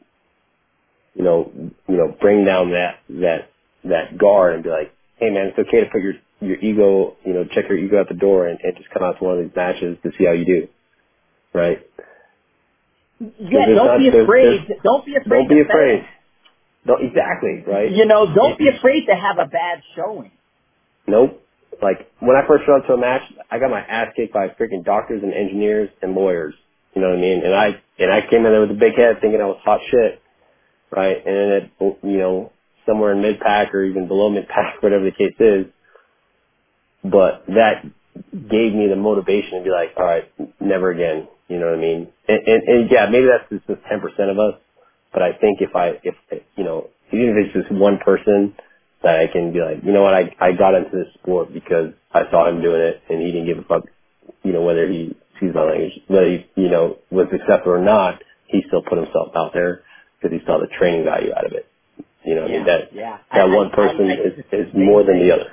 you 1.16 1.24
know, 1.24 1.52
you 1.88 1.98
know, 1.98 2.16
bring 2.20 2.46
down 2.46 2.72
that 2.72 3.00
that 3.10 3.50
that 3.86 4.18
guard 4.18 4.56
and 4.56 4.64
be 4.64 4.70
like, 4.70 4.94
hey 5.18 5.30
man, 5.30 5.48
it's 5.56 5.60
okay 5.68 5.82
to 5.82 5.90
put 5.92 6.02
your 6.02 6.14
your 6.42 6.58
ego, 6.60 7.16
you 7.26 7.34
know, 7.34 7.46
check 7.46 7.66
your 7.70 7.78
ego 7.78 8.02
at 8.02 8.10
the 8.10 8.16
door 8.16 8.48
and, 8.48 8.60
and 8.64 8.76
just 8.78 8.90
come 8.92 9.04
out 9.04 9.18
to 9.20 9.24
one 9.24 9.38
of 9.38 9.44
these 9.44 9.56
matches 9.56 9.98
to 10.04 10.12
see 10.18 10.26
how 10.26 10.34
you 10.34 10.46
do, 10.46 10.68
right? 11.54 11.80
Yeah, 13.20 13.66
there's 13.66 13.78
don't 13.78 13.88
not- 13.88 13.98
be 14.00 14.10
there's- 14.10 14.24
afraid. 14.26 14.68
there's- 14.68 14.82
Don't 14.84 15.06
be 15.06 15.16
afraid 15.16 15.30
Don't 15.40 15.50
be 15.50 15.60
afraid. 15.62 16.06
Don't 16.86 17.04
exactly 17.04 17.64
right. 17.68 17.92
You 17.92 18.06
know, 18.06 18.34
don't 18.34 18.58
be 18.58 18.70
afraid 18.70 19.06
to 19.08 19.16
have 19.16 19.38
a 19.38 19.46
bad 19.46 19.82
showing. 19.96 20.32
Nope. 21.08 21.42
Like 21.82 22.10
when 22.20 22.36
I 22.36 22.46
first 22.48 22.66
showed 22.66 22.82
up 22.82 22.88
to 22.88 22.94
a 22.94 22.98
match, 22.98 23.22
I 23.52 23.60
got 23.60 23.70
my 23.70 23.82
ass 23.82 24.14
kicked 24.16 24.34
by 24.34 24.48
freaking 24.50 24.84
doctors 24.86 25.22
and 25.24 25.34
engineers 25.34 25.90
and 26.02 26.16
lawyers. 26.16 26.54
You 26.94 27.02
know 27.02 27.10
what 27.10 27.18
I 27.18 27.22
mean? 27.22 27.44
And 27.44 27.54
I 27.54 27.76
and 28.00 28.12
I 28.12 28.22
came 28.22 28.46
in 28.46 28.52
there 28.52 28.62
with 28.62 28.72
a 28.72 28.80
big 28.80 28.96
head, 28.96 29.20
thinking 29.22 29.42
I 29.42 29.46
was 29.46 29.60
hot 29.64 29.82
shit, 29.92 30.22
right? 30.92 31.18
And 31.18 31.36
then 31.36 31.52
it, 31.52 31.98
you 32.04 32.18
know, 32.18 32.52
somewhere 32.86 33.12
in 33.12 33.22
mid 33.22 33.40
pack 33.40 33.74
or 33.76 33.84
even 33.84 34.08
below 34.08 34.30
mid 34.30 34.48
pack, 34.48 34.76
whatever 34.82 35.04
the 35.04 35.12
case 35.12 35.36
is, 35.40 35.66
but 37.04 37.44
that 37.48 37.84
gave 38.34 38.74
me 38.74 38.88
the 38.88 38.96
motivation 38.96 39.60
to 39.60 39.64
be 39.64 39.70
like, 39.70 39.94
all 39.98 40.06
right, 40.06 40.32
never 40.60 40.92
again. 40.92 41.28
You 41.50 41.60
know 41.60 41.68
what 41.68 41.80
I 41.80 41.82
mean? 41.82 42.08
And, 42.28 42.40
and, 42.48 42.64
and 42.68 42.92
yeah, 42.92 43.08
maybe 43.10 43.28
that's 43.28 43.50
just, 43.50 43.68
just 43.68 43.82
10% 43.92 44.32
of 44.32 44.40
us, 44.40 44.62
but 45.14 45.24
I 45.24 45.34
think 45.34 45.62
if 45.62 45.76
I, 45.76 46.00
if, 46.04 46.16
you 46.56 46.64
know, 46.64 46.90
even 47.12 47.30
if 47.30 47.48
it's 47.48 47.68
just 47.68 47.72
one 47.74 48.00
person 48.06 48.56
that 49.04 49.20
I 49.20 49.28
can 49.28 49.52
be 49.52 49.60
like, 49.60 49.84
you 49.84 49.92
know 49.92 50.04
what, 50.04 50.14
I, 50.14 50.30
I 50.40 50.54
got 50.54 50.76
into 50.76 50.92
this 50.94 51.14
sport 51.22 51.54
because 51.54 51.94
I 52.14 52.24
saw 52.32 52.48
him 52.50 52.62
doing 52.62 52.82
it 52.82 53.02
and 53.10 53.22
he 53.22 53.32
didn't 53.32 53.48
give 53.48 53.58
a 53.58 53.64
fuck, 53.64 53.84
you 54.44 54.54
know, 54.54 54.62
whether 54.62 54.88
he, 54.88 55.16
excuse 55.32 55.56
my 55.56 55.64
language, 55.64 55.94
whether 56.08 56.30
he, 56.30 56.46
you 56.56 56.70
know, 56.70 57.00
was 57.10 57.28
successful 57.32 57.74
or 57.74 57.84
not, 57.84 58.22
he 58.48 58.62
still 58.68 58.84
put 58.84 59.00
himself 59.00 59.30
out 59.36 59.52
there 59.54 59.84
because 60.22 60.38
he 60.38 60.46
saw 60.46 60.60
the 60.60 60.68
training 60.78 61.06
value 61.06 61.34
out 61.36 61.46
of 61.46 61.54
it. 61.54 61.68
You 62.26 62.36
know, 62.36 62.46
yeah, 62.46 62.54
I 62.54 62.58
mean, 62.58 62.66
that, 62.68 62.82
yeah. 62.94 63.18
that 63.34 63.42
I, 63.42 63.56
one 63.56 63.68
I, 63.68 63.70
I, 63.72 63.76
person 63.76 64.12
I 64.12 64.14
is, 64.14 64.68
is 64.68 64.74
more 64.76 65.04
than 65.04 65.20
the 65.20 65.32
other. 65.34 65.52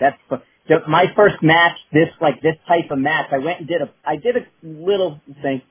That's 0.00 0.18
so 0.68 0.76
my 0.88 1.06
first 1.16 1.36
match. 1.42 1.78
This 1.92 2.08
like 2.20 2.42
this 2.42 2.56
type 2.68 2.90
of 2.90 2.98
match. 2.98 3.26
I 3.32 3.38
went 3.38 3.60
and 3.60 3.68
did 3.68 3.82
a. 3.82 3.90
I 4.04 4.16
did 4.16 4.36
a 4.36 4.46
little 4.62 5.20
thing. 5.42 5.62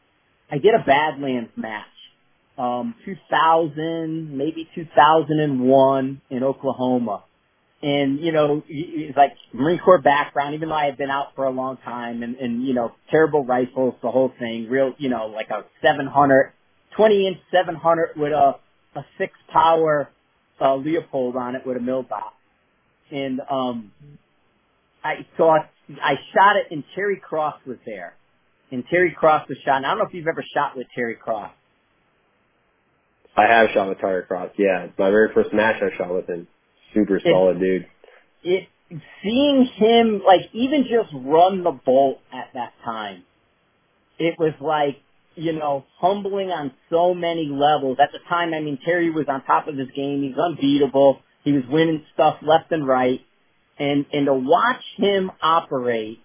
I 0.51 0.57
did 0.59 0.73
a 0.75 0.83
Badlands 0.85 1.51
match. 1.55 1.85
Um, 2.57 2.95
2000, 3.05 4.37
maybe 4.37 4.69
2001 4.75 6.21
in 6.29 6.43
Oklahoma. 6.43 7.23
And, 7.83 8.19
you 8.21 8.31
know, 8.31 8.63
it's 8.69 9.17
like 9.17 9.33
Marine 9.53 9.79
Corps 9.83 10.01
background, 10.01 10.55
even 10.55 10.69
though 10.69 10.75
I 10.75 10.85
had 10.85 10.97
been 10.97 11.09
out 11.11 11.35
for 11.35 11.45
a 11.45 11.51
long 11.51 11.77
time 11.83 12.23
and, 12.23 12.35
and, 12.37 12.65
you 12.65 12.73
know, 12.73 12.93
terrible 13.11 13.45
rifles, 13.45 13.95
the 14.01 14.11
whole 14.11 14.31
thing, 14.39 14.69
real, 14.69 14.93
you 14.99 15.09
know, 15.09 15.27
like 15.27 15.49
a 15.49 15.65
700, 15.83 16.53
20 16.95 17.27
inch 17.27 17.37
700 17.51 18.11
with 18.15 18.31
a, 18.31 18.55
a 18.95 19.05
six 19.17 19.33
power, 19.51 20.09
uh, 20.61 20.77
Leupold 20.77 21.35
on 21.35 21.55
it 21.55 21.63
with 21.65 21.77
a 21.77 21.81
mill 21.81 22.03
box. 22.03 22.35
And, 23.11 23.41
um, 23.51 23.91
I 25.03 25.25
thought 25.38 25.69
I 26.01 26.15
shot 26.34 26.55
it 26.57 26.67
and 26.71 26.84
Terry 26.95 27.17
Cross 27.17 27.55
was 27.65 27.77
there. 27.85 28.15
And 28.71 28.84
Terry 28.89 29.11
Cross 29.17 29.49
was 29.49 29.57
shot. 29.65 29.77
And 29.77 29.85
I 29.85 29.89
don't 29.89 29.99
know 29.99 30.05
if 30.05 30.13
you've 30.13 30.27
ever 30.27 30.43
shot 30.53 30.75
with 30.75 30.88
Terry 30.95 31.15
Cross. 31.15 31.51
I 33.35 33.43
have 33.43 33.69
shot 33.73 33.89
with 33.89 33.99
Terry 33.99 34.23
Cross. 34.23 34.51
Yeah, 34.57 34.88
my 34.97 35.09
very 35.09 35.34
first 35.34 35.53
match 35.53 35.75
I 35.81 35.95
shot 35.97 36.13
with 36.13 36.27
him. 36.27 36.47
Super 36.93 37.17
It, 37.17 37.23
solid 37.25 37.59
dude. 37.59 37.88
it, 38.43 38.67
seeing 39.23 39.65
him, 39.75 40.21
like, 40.25 40.41
even 40.53 40.84
just 40.84 41.11
run 41.13 41.63
the 41.63 41.71
bolt 41.71 42.19
at 42.31 42.49
that 42.53 42.73
time, 42.85 43.23
it 44.19 44.35
was 44.38 44.53
like, 44.61 44.97
you 45.35 45.53
know, 45.53 45.84
humbling 45.97 46.49
on 46.49 46.71
so 46.91 47.15
many 47.15 47.47
levels. 47.51 47.97
At 47.99 48.11
the 48.11 48.19
time, 48.30 48.53
I 48.53 48.59
mean, 48.59 48.77
Terry 48.85 49.09
was 49.09 49.25
on 49.27 49.43
top 49.45 49.67
of 49.67 49.75
his 49.75 49.89
game. 49.95 50.21
He's 50.21 50.38
unbeatable. 50.38 51.19
He 51.43 51.53
was 51.53 51.63
winning 51.67 52.05
stuff 52.13 52.38
left 52.43 52.71
and 52.71 52.88
right. 52.88 53.21
And, 53.79 54.05
and 54.13 54.27
to 54.27 54.33
watch 54.33 54.83
him 54.97 55.31
operate 55.41 56.19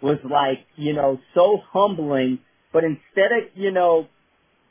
was 0.00 0.18
like, 0.24 0.66
you 0.76 0.92
know, 0.92 1.20
so 1.34 1.60
humbling. 1.72 2.40
But 2.72 2.84
instead 2.84 3.32
of, 3.32 3.44
you 3.54 3.70
know, 3.70 4.08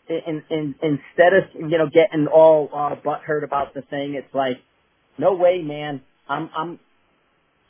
in, 0.09 0.43
in, 0.49 0.75
instead 0.81 1.33
of, 1.33 1.43
you 1.55 1.77
know, 1.77 1.88
getting 1.91 2.27
all 2.27 2.69
uh, 2.73 2.95
butthurt 2.95 3.43
about 3.43 3.73
the 3.73 3.81
thing, 3.81 4.15
it's 4.15 4.33
like, 4.33 4.57
no 5.17 5.35
way, 5.35 5.61
man. 5.61 6.01
I'm, 6.27 6.49
I'm, 6.55 6.79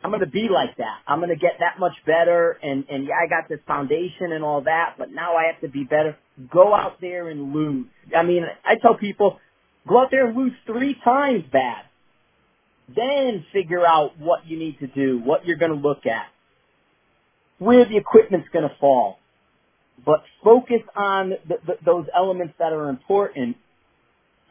I'm 0.04 0.12
gonna 0.12 0.26
be 0.26 0.48
like 0.52 0.78
that. 0.78 1.00
I'm 1.08 1.20
gonna 1.20 1.36
get 1.36 1.60
that 1.60 1.80
much 1.80 1.94
better 2.06 2.58
and, 2.64 2.86
and 2.90 3.06
yeah, 3.06 3.14
I 3.24 3.28
got 3.28 3.48
this 3.48 3.60
foundation 3.68 4.32
and 4.32 4.44
all 4.44 4.62
that, 4.62 4.96
but 4.98 5.12
now 5.12 5.36
I 5.36 5.52
have 5.52 5.62
to 5.62 5.68
be 5.68 5.84
better. 5.84 6.18
Go 6.52 6.74
out 6.74 7.00
there 7.02 7.30
and 7.30 7.54
lose. 7.54 7.86
I 8.16 8.24
mean, 8.24 8.44
I 8.66 8.76
tell 8.82 8.96
people, 8.96 9.40
go 9.88 10.02
out 10.02 10.08
there 10.10 10.28
and 10.28 10.36
lose 10.36 10.54
three 10.66 10.96
times 11.04 11.44
bad. 11.52 11.84
Then 12.96 13.46
figure 13.54 13.86
out 13.86 14.20
what 14.20 14.48
you 14.48 14.60
need 14.60 14.80
to 14.80 14.88
do, 14.88 15.22
what 15.24 15.46
you're 15.46 15.58
gonna 15.58 15.76
look 15.76 16.06
at, 16.06 16.28
where 17.60 17.86
the 17.86 17.98
equipment's 17.98 18.50
gonna 18.54 18.76
fall. 18.80 19.20
But 20.06 20.24
focus 20.44 20.82
on 20.96 21.32
the, 21.48 21.58
the, 21.68 21.74
those 21.86 22.06
elements 22.16 22.56
that 22.60 22.74
are 22.74 22.90
important 22.90 23.58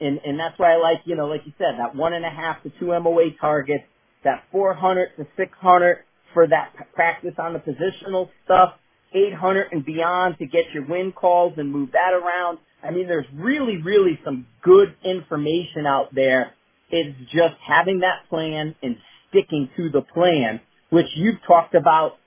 and 0.00 0.20
and 0.26 0.40
that's 0.40 0.58
why 0.58 0.74
I 0.74 0.78
like 0.78 1.02
you 1.06 1.16
know 1.16 1.28
like 1.28 1.42
you 1.46 1.54
said 1.58 1.76
that 1.78 1.96
one 1.96 2.14
and 2.14 2.26
a 2.26 2.30
half 2.30 2.62
to 2.64 2.72
two 2.80 2.88
MOA 3.00 3.30
targets, 3.40 3.84
that 4.24 4.44
400 4.52 5.10
to 5.18 5.26
600 5.38 5.98
for 6.34 6.48
that 6.48 6.74
practice 6.94 7.34
on 7.38 7.54
the 7.54 7.60
positional 7.60 8.28
stuff, 8.44 8.74
800 9.14 9.68
and 9.72 9.86
beyond 9.86 10.38
to 10.40 10.46
get 10.46 10.66
your 10.74 10.86
wind 10.86 11.16
calls 11.16 11.54
and 11.58 11.72
move 11.72 11.92
that 11.94 12.12
around. 12.14 12.58
I 12.84 12.92
mean, 12.92 13.08
there's 13.08 13.26
really 13.34 13.78
really 13.82 14.20
some 14.24 14.46
good 14.62 14.94
information 15.04 15.86
out 15.86 16.14
there. 16.14 16.54
It's 16.90 17.18
just 17.32 17.54
having 17.66 18.00
that 18.00 18.28
plan 18.28 18.74
and 18.82 18.96
sticking 19.28 19.70
to 19.76 19.90
the 19.90 20.02
plan, 20.02 20.60
which 20.90 21.06
you've 21.14 21.42
talked 21.46 21.74
about 21.74 22.18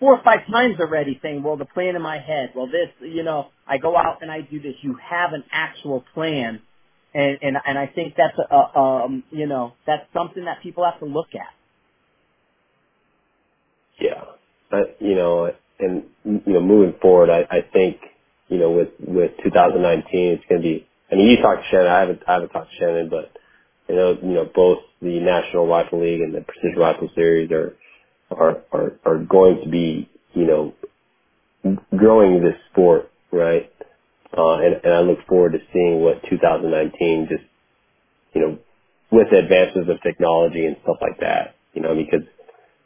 four 0.00 0.16
or 0.16 0.22
five 0.22 0.40
times 0.50 0.76
already 0.80 1.18
saying, 1.22 1.42
well, 1.42 1.56
the 1.56 1.64
plan 1.64 1.96
in 1.96 2.02
my 2.02 2.18
head, 2.18 2.52
well, 2.54 2.66
this, 2.66 2.90
you 3.00 3.24
know, 3.24 3.48
I 3.66 3.78
go 3.78 3.96
out 3.96 4.22
and 4.22 4.30
I 4.30 4.42
do 4.42 4.60
this. 4.60 4.74
You 4.82 4.96
have 5.10 5.32
an 5.32 5.44
actual 5.52 6.04
plan 6.14 6.60
and 7.14 7.38
and 7.42 7.56
and 7.66 7.78
I 7.78 7.86
think 7.86 8.14
that's 8.16 8.36
a, 8.38 8.54
a 8.54 9.04
um 9.04 9.24
you 9.30 9.46
know 9.46 9.72
that's 9.86 10.04
something 10.12 10.44
that 10.44 10.62
people 10.62 10.84
have 10.84 10.98
to 11.00 11.06
look 11.06 11.28
at. 11.34 11.52
Yeah, 14.00 14.24
I, 14.70 14.82
you 15.00 15.14
know, 15.14 15.52
and 15.80 16.04
you 16.24 16.42
know, 16.52 16.60
moving 16.60 16.94
forward, 17.00 17.30
I, 17.30 17.40
I 17.50 17.60
think 17.72 17.96
you 18.48 18.58
know 18.58 18.70
with 18.70 18.88
with 19.00 19.32
2019, 19.42 20.04
it's 20.12 20.44
going 20.48 20.62
to 20.62 20.68
be. 20.68 20.86
I 21.10 21.14
mean, 21.14 21.28
you 21.28 21.42
talked 21.42 21.62
to 21.62 21.68
Shannon. 21.70 21.88
I 21.88 22.00
haven't 22.00 22.22
I 22.28 22.32
haven't 22.34 22.50
talked 22.50 22.70
to 22.70 22.76
Shannon, 22.78 23.08
but 23.08 23.32
you 23.88 23.94
know, 23.94 24.18
you 24.22 24.34
know, 24.34 24.48
both 24.54 24.78
the 25.00 25.20
National 25.20 25.66
Rifle 25.66 26.02
League 26.02 26.20
and 26.20 26.34
the 26.34 26.42
Precision 26.42 26.78
Rifle 26.78 27.10
Series 27.14 27.50
are 27.50 27.74
are 28.30 28.62
are, 28.72 28.92
are 29.04 29.18
going 29.18 29.62
to 29.64 29.70
be 29.70 30.08
you 30.34 30.46
know 30.46 30.74
growing 31.96 32.42
this 32.42 32.56
sport, 32.70 33.10
right? 33.32 33.72
Uh, 34.36 34.58
and, 34.58 34.80
and 34.84 34.92
I 34.92 35.00
look 35.00 35.26
forward 35.26 35.52
to 35.52 35.58
seeing 35.72 36.00
what 36.00 36.22
2019 36.28 37.28
just 37.30 37.44
you 38.34 38.40
know 38.40 38.58
with 39.10 39.32
advances 39.32 39.88
of 39.88 40.02
technology 40.02 40.66
and 40.66 40.76
stuff 40.82 40.96
like 41.00 41.20
that. 41.20 41.54
You 41.72 41.82
know, 41.82 41.94
because 41.94 42.26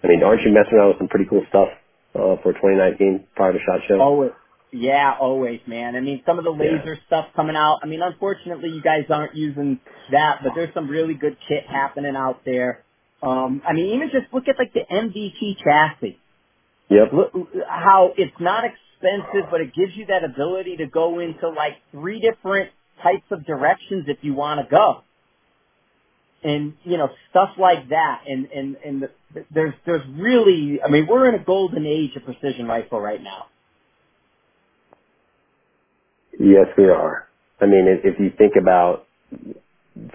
I 0.04 0.08
mean, 0.08 0.22
aren't 0.22 0.42
you 0.42 0.52
messing 0.52 0.78
around 0.78 0.88
with 0.88 0.98
some 0.98 1.08
pretty 1.08 1.26
cool 1.28 1.44
stuff 1.48 1.68
uh, 2.14 2.36
for 2.42 2.52
2019 2.52 3.24
prior 3.34 3.52
to 3.52 3.58
Shot 3.58 3.80
Show? 3.88 4.00
Always, 4.00 4.32
yeah, 4.72 5.14
always, 5.20 5.60
man. 5.66 5.96
I 5.96 6.00
mean, 6.00 6.22
some 6.26 6.38
of 6.38 6.44
the 6.44 6.52
Yeah. 6.52 6.72
laser 6.78 6.98
stuff 7.06 7.28
coming 7.34 7.56
out. 7.56 7.80
I 7.82 7.86
mean, 7.86 8.02
unfortunately, 8.02 8.70
you 8.70 8.82
guys 8.82 9.10
aren't 9.10 9.34
using 9.36 9.80
that, 10.10 10.42
but 10.42 10.54
there's 10.54 10.72
some 10.74 10.88
really 10.88 11.14
good 11.14 11.36
kit 11.48 11.66
happening 11.66 12.16
out 12.16 12.44
there. 12.44 12.82
Um, 13.22 13.62
I 13.66 13.72
mean, 13.74 13.94
even 13.94 14.10
just 14.10 14.32
look 14.34 14.48
at 14.48 14.58
like 14.58 14.72
the 14.72 14.84
MDT 14.90 15.56
chassis. 15.64 16.18
Yep. 16.90 17.12
Look 17.12 17.32
how 17.68 18.14
it's 18.16 18.38
not 18.40 18.64
expensive, 18.64 19.50
but 19.50 19.60
it 19.60 19.74
gives 19.74 19.96
you 19.96 20.06
that 20.06 20.24
ability 20.24 20.78
to 20.78 20.86
go 20.86 21.20
into 21.20 21.48
like 21.50 21.76
three 21.92 22.20
different 22.20 22.70
types 23.02 23.24
of 23.30 23.46
directions 23.46 24.06
if 24.08 24.18
you 24.22 24.34
want 24.34 24.60
to 24.60 24.66
go. 24.70 25.02
and 26.44 26.74
you 26.84 26.98
know 26.98 27.08
stuff 27.30 27.50
like 27.58 27.88
that 27.90 28.22
and 28.28 28.46
and 28.52 28.76
and 28.84 29.02
the, 29.02 29.10
there's 29.54 29.74
there's 29.86 30.02
really 30.16 30.80
I 30.84 30.88
mean 30.90 31.06
we're 31.08 31.28
in 31.28 31.34
a 31.40 31.44
golden 31.44 31.86
age 31.86 32.12
of 32.16 32.24
precision 32.24 32.66
rifle 32.66 33.00
right 33.00 33.22
now. 33.22 33.46
Yes, 36.38 36.66
we 36.76 36.84
are. 36.84 37.28
I 37.60 37.66
mean, 37.66 37.86
if, 38.02 38.18
you 38.18 38.32
think 38.36 38.54
about 38.60 39.06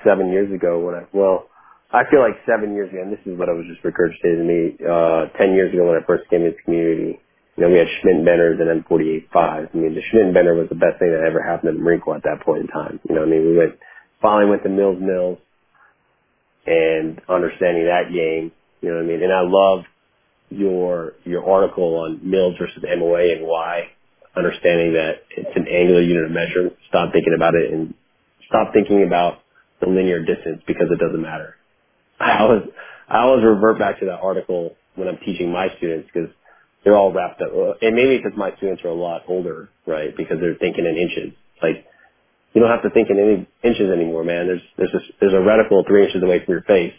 seven 0.04 0.32
years 0.32 0.52
ago 0.54 0.80
when 0.80 0.96
I, 0.96 1.04
well, 1.14 1.48
I 1.92 2.04
feel 2.12 2.20
like 2.20 2.36
seven 2.46 2.74
years 2.74 2.90
ago, 2.92 3.02
and 3.02 3.12
this 3.12 3.24
is 3.26 3.38
what 3.38 3.50
I 3.50 3.54
was 3.54 3.66
just 3.68 3.82
regurgitated 3.84 4.38
to 4.38 4.44
me, 4.44 4.76
uh, 4.84 5.32
ten 5.38 5.54
years 5.54 5.74
ago 5.74 5.88
when 5.88 5.96
I 5.96 6.06
first 6.06 6.30
came 6.30 6.42
into 6.42 6.58
the 6.58 6.64
community, 6.64 7.20
you 7.56 7.64
know, 7.64 7.70
we 7.70 7.80
had 7.80 7.88
Schmidt 8.02 8.26
Benders 8.26 8.60
and 8.60 8.84
M48 8.84 9.30
5s. 9.34 9.70
I 9.74 9.78
mean, 9.78 9.96
the 9.96 10.02
Schmidt 10.12 10.34
Bender 10.34 10.54
was 10.54 10.70
the 10.70 10.76
best 10.76 11.00
thing 11.00 11.10
that 11.10 11.26
ever 11.26 11.42
happened 11.42 11.70
in 11.72 11.78
the 11.78 11.84
Marine 11.84 12.02
Corps 12.02 12.18
at 12.18 12.24
that 12.24 12.42
point 12.46 12.62
in 12.62 12.68
time. 12.68 13.00
You 13.10 13.16
know, 13.16 13.24
I 13.24 13.26
mean, 13.26 13.46
we 13.48 13.58
went, 13.58 13.80
finally 14.22 14.50
went 14.50 14.64
to 14.64 14.70
Mills 14.70 15.00
Mills 15.00 15.40
and 16.68 17.22
understanding 17.30 17.86
that 17.86 18.12
game, 18.12 18.52
you 18.82 18.90
know 18.90 18.98
what 18.98 19.06
I 19.06 19.08
mean? 19.08 19.24
And 19.24 19.34
I 19.34 19.42
love 19.42 19.86
your 20.50 21.14
your 21.24 21.50
article 21.50 21.96
on 21.96 22.20
Mills 22.24 22.56
versus 22.60 22.84
MOA 22.84 23.34
and 23.36 23.48
why, 23.48 23.90
understanding 24.38 24.94
that 24.94 25.24
it's 25.36 25.56
an 25.56 25.68
angular 25.68 26.02
unit 26.02 26.26
of 26.26 26.32
measure. 26.32 26.72
Stop 26.90 27.14
thinking 27.14 27.34
about 27.36 27.56
it 27.56 27.74
and 27.74 27.94
stop 28.48 28.74
thinking 28.74 29.04
about 29.04 29.40
the 29.82 29.88
linear 29.88 30.24
distance 30.24 30.62
because 30.68 30.88
it 30.92 31.00
doesn't 31.00 31.22
matter. 31.22 31.56
I 32.20 32.40
always 32.40 32.64
I 33.10 33.18
always 33.20 33.44
revert 33.44 33.80
back 33.80 34.00
to 34.00 34.06
that 34.08 34.20
article 34.20 34.76
when 34.96 35.08
I'm 35.08 35.18
teaching 35.26 35.52
my 35.52 35.68
students 35.78 36.10
because 36.14 36.30
they're 36.84 36.96
all 36.98 37.12
wrapped 37.12 37.42
up. 37.42 37.52
And 37.82 37.96
maybe 37.96 38.18
because 38.18 38.38
my 38.38 38.56
students 38.58 38.84
are 38.84 38.90
a 38.90 38.96
lot 38.96 39.24
older, 39.28 39.70
right? 39.86 40.16
Because 40.16 40.38
they're 40.40 40.56
thinking 40.56 40.86
in 40.86 40.98
inches. 40.98 41.38
Like 41.62 41.86
you 42.54 42.62
don't 42.62 42.72
have 42.72 42.84
to 42.84 42.90
think 42.90 43.10
in 43.10 43.20
any 43.20 43.48
inches 43.64 43.92
anymore, 43.92 44.24
man. 44.24 44.48
There's 44.48 44.62
there's 44.78 44.94
a, 44.94 45.00
there's 45.20 45.34
a 45.34 45.38
reticle 45.38 45.86
three 45.88 46.06
inches 46.06 46.24
away 46.24 46.44
from 46.44 46.54
your 46.54 46.64
face 46.64 46.94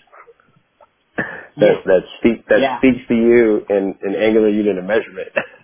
that 1.17 1.83
that 1.85 2.03
speak 2.19 2.47
that 2.49 2.61
yeah, 2.61 2.79
speaks 2.79 3.07
to 3.09 3.15
you 3.15 3.67
in 3.69 3.97
an 4.03 4.15
angular 4.15 4.49
unit 4.49 4.79
of 4.79 4.85
measurement. 4.85 5.29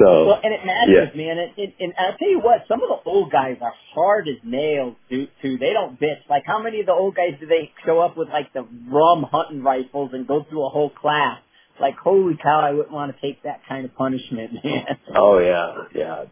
So 0.00 0.26
well, 0.26 0.40
and 0.42 0.54
it 0.54 0.64
matters, 0.64 1.12
yeah. 1.14 1.16
man. 1.16 1.38
And, 1.38 1.52
and, 1.58 1.72
and 1.78 1.92
I'll 1.98 2.16
tell 2.16 2.28
you 2.28 2.40
what, 2.40 2.64
some 2.68 2.82
of 2.82 2.88
the 2.88 3.10
old 3.10 3.30
guys 3.30 3.58
are 3.60 3.74
hard 3.94 4.28
as 4.28 4.36
nails, 4.42 4.96
dude. 5.10 5.28
Too. 5.42 5.58
They 5.58 5.72
don't 5.74 6.00
bitch. 6.00 6.24
Like, 6.28 6.44
how 6.46 6.62
many 6.62 6.80
of 6.80 6.86
the 6.86 6.92
old 6.92 7.14
guys 7.14 7.38
do 7.38 7.46
they 7.46 7.70
show 7.84 8.00
up 8.00 8.16
with 8.16 8.28
like 8.28 8.52
the 8.54 8.66
rum 8.88 9.26
hunting 9.30 9.62
rifles 9.62 10.10
and 10.14 10.26
go 10.26 10.44
through 10.48 10.64
a 10.64 10.70
whole 10.70 10.90
class? 10.90 11.40
Like, 11.80 11.96
holy 11.96 12.36
cow, 12.42 12.60
I 12.60 12.72
wouldn't 12.72 12.92
want 12.92 13.14
to 13.14 13.20
take 13.20 13.42
that 13.42 13.60
kind 13.68 13.84
of 13.84 13.94
punishment, 13.94 14.52
man. 14.64 14.84
Oh 15.14 15.38
yeah, 15.38 15.84
yeah, 15.94 16.24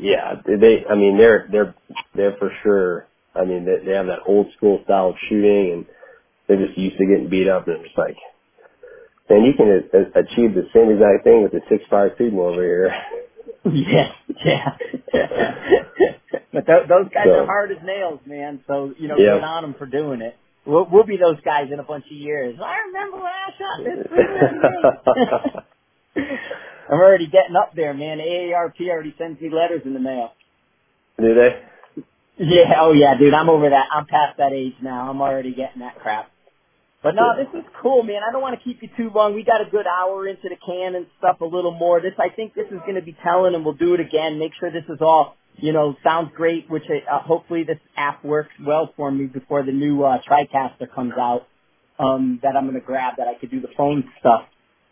yeah. 0.00 0.34
They, 0.44 0.84
I 0.88 0.94
mean, 0.94 1.18
they're 1.18 1.48
they're 1.50 1.74
they're 2.14 2.36
for 2.38 2.50
sure. 2.62 3.06
I 3.34 3.44
mean, 3.44 3.64
they, 3.64 3.84
they 3.84 3.92
have 3.92 4.06
that 4.06 4.20
old 4.26 4.48
school 4.56 4.80
style 4.84 5.10
of 5.10 5.16
shooting, 5.28 5.72
and 5.72 5.86
they're 6.48 6.66
just 6.66 6.78
used 6.78 6.98
to 6.98 7.06
getting 7.06 7.28
beat 7.28 7.48
up, 7.48 7.68
and 7.68 7.84
it's 7.84 7.96
like, 7.96 8.16
man, 9.30 9.44
you 9.44 9.52
can 9.56 9.68
a- 9.68 9.98
a- 9.98 10.22
achieve 10.22 10.54
the 10.54 10.68
same 10.74 10.90
exact 10.90 11.24
thing 11.24 11.42
with 11.42 11.52
the 11.52 11.60
six 11.68 11.84
five 11.90 12.12
Sigma 12.18 12.40
over 12.42 12.62
here. 12.62 12.92
Yeah, 13.64 14.12
yeah. 14.44 14.76
but 16.52 16.64
th- 16.66 16.88
those 16.88 17.08
guys 17.12 17.26
So- 17.26 17.40
are 17.40 17.46
hard 17.46 17.70
as 17.72 17.78
nails, 17.84 18.20
man. 18.24 18.60
So 18.66 18.94
you 18.98 19.08
know, 19.08 19.16
Yep. 19.18 19.34
good 19.40 19.44
on 19.44 19.62
them 19.62 19.74
for 19.78 19.84
doing 19.86 20.22
it. 20.22 20.36
We'll, 20.64 20.86
we'll 20.90 21.04
be 21.04 21.16
those 21.18 21.40
guys 21.44 21.68
in 21.72 21.78
a 21.78 21.82
bunch 21.82 22.06
of 22.06 22.12
years. 22.12 22.56
I 22.62 22.76
remember 22.86 23.16
when 23.18 23.26
I 23.26 23.50
shot 23.58 23.84
this 23.84 25.64
I'm 26.90 26.98
already 26.98 27.26
getting 27.26 27.56
up 27.56 27.72
there, 27.74 27.92
man. 27.94 28.18
AARP 28.18 28.80
already 28.88 29.14
sends 29.18 29.40
me 29.40 29.50
letters 29.50 29.82
in 29.84 29.92
the 29.94 30.00
mail. 30.00 30.32
Do 31.20 31.34
they? 31.34 31.60
Yeah, 32.38 32.74
oh 32.80 32.92
yeah, 32.92 33.16
dude. 33.18 33.34
I'm 33.34 33.50
over 33.50 33.68
that. 33.68 33.86
I'm 33.92 34.06
past 34.06 34.38
that 34.38 34.52
age 34.52 34.74
now. 34.80 35.10
I'm 35.10 35.20
already 35.20 35.52
getting 35.54 35.80
that 35.80 35.98
crap. 35.98 36.30
But 37.02 37.14
no, 37.14 37.36
this 37.36 37.48
is 37.54 37.64
cool, 37.80 38.02
man. 38.02 38.22
I 38.28 38.32
don't 38.32 38.42
want 38.42 38.58
to 38.58 38.64
keep 38.64 38.82
you 38.82 38.88
too 38.96 39.10
long. 39.14 39.34
We 39.34 39.44
got 39.44 39.60
a 39.60 39.70
good 39.70 39.86
hour 39.86 40.26
into 40.26 40.48
the 40.48 40.56
can 40.56 40.96
and 40.96 41.06
stuff, 41.18 41.40
a 41.40 41.44
little 41.44 41.72
more. 41.72 42.00
This, 42.00 42.14
I 42.18 42.28
think, 42.34 42.54
this 42.54 42.66
is 42.66 42.80
going 42.80 42.96
to 42.96 43.02
be 43.02 43.16
telling, 43.22 43.54
and 43.54 43.64
we'll 43.64 43.74
do 43.74 43.94
it 43.94 44.00
again. 44.00 44.38
Make 44.38 44.52
sure 44.58 44.72
this 44.72 44.88
is 44.88 44.98
all, 45.00 45.36
you 45.56 45.72
know, 45.72 45.94
sounds 46.02 46.32
great. 46.34 46.68
Which 46.68 46.82
uh, 46.90 47.20
hopefully 47.20 47.62
this 47.62 47.78
app 47.96 48.24
works 48.24 48.50
well 48.66 48.92
for 48.96 49.12
me 49.12 49.26
before 49.26 49.62
the 49.64 49.72
new 49.72 50.02
uh, 50.02 50.18
TriCaster 50.28 50.92
comes 50.92 51.12
out. 51.16 51.46
Um, 52.00 52.38
that 52.42 52.56
I'm 52.56 52.64
going 52.64 52.80
to 52.80 52.86
grab 52.86 53.14
that 53.18 53.26
I 53.26 53.34
could 53.34 53.50
do 53.50 53.60
the 53.60 53.68
phone 53.76 54.04
stuff. 54.20 54.42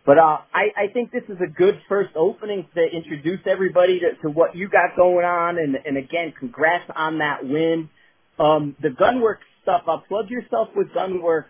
But 0.05 0.19
uh, 0.19 0.39
I, 0.55 0.71
I 0.77 0.93
think 0.93 1.11
this 1.11 1.25
is 1.29 1.39
a 1.41 1.49
good 1.49 1.81
first 1.89 2.11
opening 2.15 2.67
to 2.75 2.83
introduce 2.83 3.41
everybody 3.47 4.01
to, 4.01 4.15
to 4.23 4.31
what 4.31 4.55
you 4.55 4.69
got 4.69 4.97
going 4.97 5.25
on, 5.25 5.59
and, 5.59 5.77
and 5.85 5.97
again, 5.97 6.33
congrats 6.39 6.89
on 6.95 7.19
that 7.19 7.45
win. 7.45 7.91
Um, 8.39 8.77
the 8.81 8.89
Gunwerks 8.89 9.47
stuff, 9.63 9.83
uh, 9.89 9.99
plug 10.09 10.31
yourself 10.31 10.69
with 10.77 10.89
Gunwerks. 10.89 11.47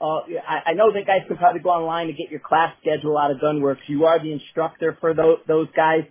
Uh, 0.00 0.20
I, 0.48 0.70
I 0.70 0.72
know 0.74 0.92
that 0.92 1.06
guys 1.06 1.22
can 1.28 1.36
probably 1.36 1.60
go 1.60 1.70
online 1.70 2.08
and 2.08 2.16
get 2.16 2.30
your 2.30 2.40
class 2.40 2.74
schedule 2.80 3.18
out 3.18 3.30
of 3.30 3.38
Gunwerks. 3.38 3.86
You 3.86 4.06
are 4.06 4.22
the 4.22 4.32
instructor 4.32 4.96
for 5.00 5.14
those, 5.14 5.38
those 5.46 5.68
guys. 5.76 6.04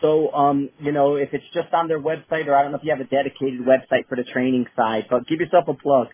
So, 0.00 0.32
um, 0.32 0.70
you 0.80 0.92
know, 0.92 1.16
if 1.16 1.30
it's 1.32 1.44
just 1.54 1.72
on 1.72 1.88
their 1.88 2.00
website, 2.00 2.46
or 2.46 2.54
I 2.54 2.62
don't 2.62 2.72
know 2.72 2.78
if 2.78 2.84
you 2.84 2.90
have 2.90 3.00
a 3.00 3.04
dedicated 3.04 3.60
website 3.60 4.08
for 4.08 4.16
the 4.16 4.24
training 4.24 4.66
side, 4.76 5.06
but 5.10 5.26
give 5.26 5.40
yourself 5.40 5.64
a 5.68 5.74
plug. 5.74 6.08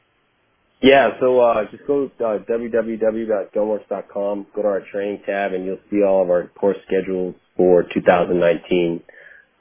Yeah, 0.82 1.10
so 1.18 1.40
uh, 1.40 1.64
just 1.70 1.86
go 1.86 2.08
to 2.08 2.24
uh, 2.24 2.38
www.gunwerks.com, 2.40 4.46
go 4.54 4.62
to 4.62 4.68
our 4.68 4.82
training 4.92 5.22
tab, 5.24 5.54
and 5.54 5.64
you'll 5.64 5.78
see 5.90 6.02
all 6.02 6.22
of 6.22 6.28
our 6.28 6.48
course 6.48 6.76
schedules 6.86 7.34
for 7.56 7.84
2019. 7.84 9.02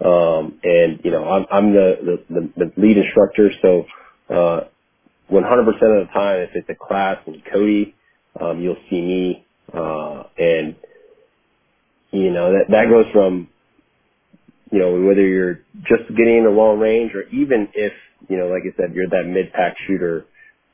Um, 0.03 0.59
and 0.63 0.99
you 1.03 1.11
know, 1.11 1.23
I'm, 1.23 1.45
I'm 1.49 1.73
the, 1.73 2.23
the, 2.29 2.49
the 2.57 2.71
lead 2.75 2.97
instructor, 2.97 3.51
so 3.61 3.85
uh, 4.33 4.61
100% 5.33 5.67
of 5.67 5.77
the 6.07 6.09
time, 6.13 6.41
if 6.41 6.51
it's 6.55 6.69
a 6.69 6.75
class 6.75 7.17
in 7.27 7.43
Cody, 7.53 7.95
um, 8.41 8.61
you'll 8.61 8.77
see 8.89 9.01
me, 9.01 9.47
uh, 9.73 10.23
and 10.39 10.75
you 12.11 12.31
know 12.31 12.53
that 12.53 12.65
that 12.71 12.85
goes 12.89 13.05
from 13.13 13.49
you 14.71 14.79
know 14.79 14.93
whether 15.07 15.25
you're 15.27 15.61
just 15.83 16.09
getting 16.17 16.37
into 16.39 16.51
long 16.51 16.79
range 16.79 17.13
or 17.15 17.23
even 17.29 17.69
if 17.75 17.93
you 18.29 18.37
know, 18.37 18.47
like 18.47 18.63
I 18.63 18.75
said, 18.77 18.95
you're 18.95 19.09
that 19.09 19.27
mid 19.29 19.53
pack 19.53 19.75
shooter 19.87 20.25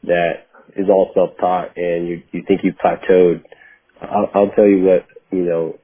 that 0.05 0.47
is 0.77 0.87
all 0.89 1.11
self 1.15 1.31
taught 1.39 1.77
and 1.77 2.07
you 2.07 2.23
you 2.33 2.43
think 2.47 2.61
you've 2.63 2.75
plateaued. 2.77 3.43
I'll, 4.01 4.29
I'll 4.35 4.51
tell 4.51 4.67
you 4.67 4.83
what 4.83 5.07
you 5.31 5.43
know 5.45 5.75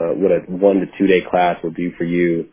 uh, 0.00 0.14
what 0.14 0.32
a 0.32 0.40
one 0.48 0.80
to 0.80 0.86
two 0.98 1.06
day 1.08 1.22
class 1.30 1.62
will 1.64 1.72
do 1.72 1.92
for 1.98 2.04
you, 2.04 2.48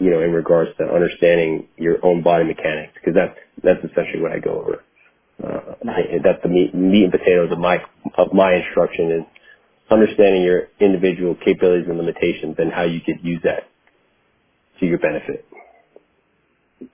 you 0.00 0.10
know, 0.10 0.22
in 0.22 0.32
regards 0.32 0.70
to 0.78 0.84
understanding 0.84 1.68
your 1.78 2.04
own 2.04 2.22
body 2.22 2.44
mechanics, 2.44 2.94
because 2.94 3.14
that's 3.14 3.38
that's 3.62 3.80
essentially 3.92 4.22
what 4.22 4.32
I 4.32 4.40
go 4.40 4.60
over. 4.62 4.84
Uh, 5.42 5.74
Nice. 5.82 6.06
the 6.42 6.48
meat, 6.48 6.74
meat 6.74 7.04
and 7.04 7.12
potatoes 7.12 7.50
of 7.50 7.58
my 7.58 7.78
of 8.16 8.32
my 8.32 8.54
instruction 8.54 9.10
is 9.10 9.22
understanding 9.90 10.42
your 10.42 10.68
individual 10.80 11.34
capabilities 11.34 11.86
and 11.88 11.98
limitations 11.98 12.56
and 12.58 12.72
how 12.72 12.82
you 12.82 13.00
could 13.00 13.18
use 13.22 13.40
that 13.42 13.64
to 14.80 14.86
your 14.86 14.98
benefit. 14.98 15.44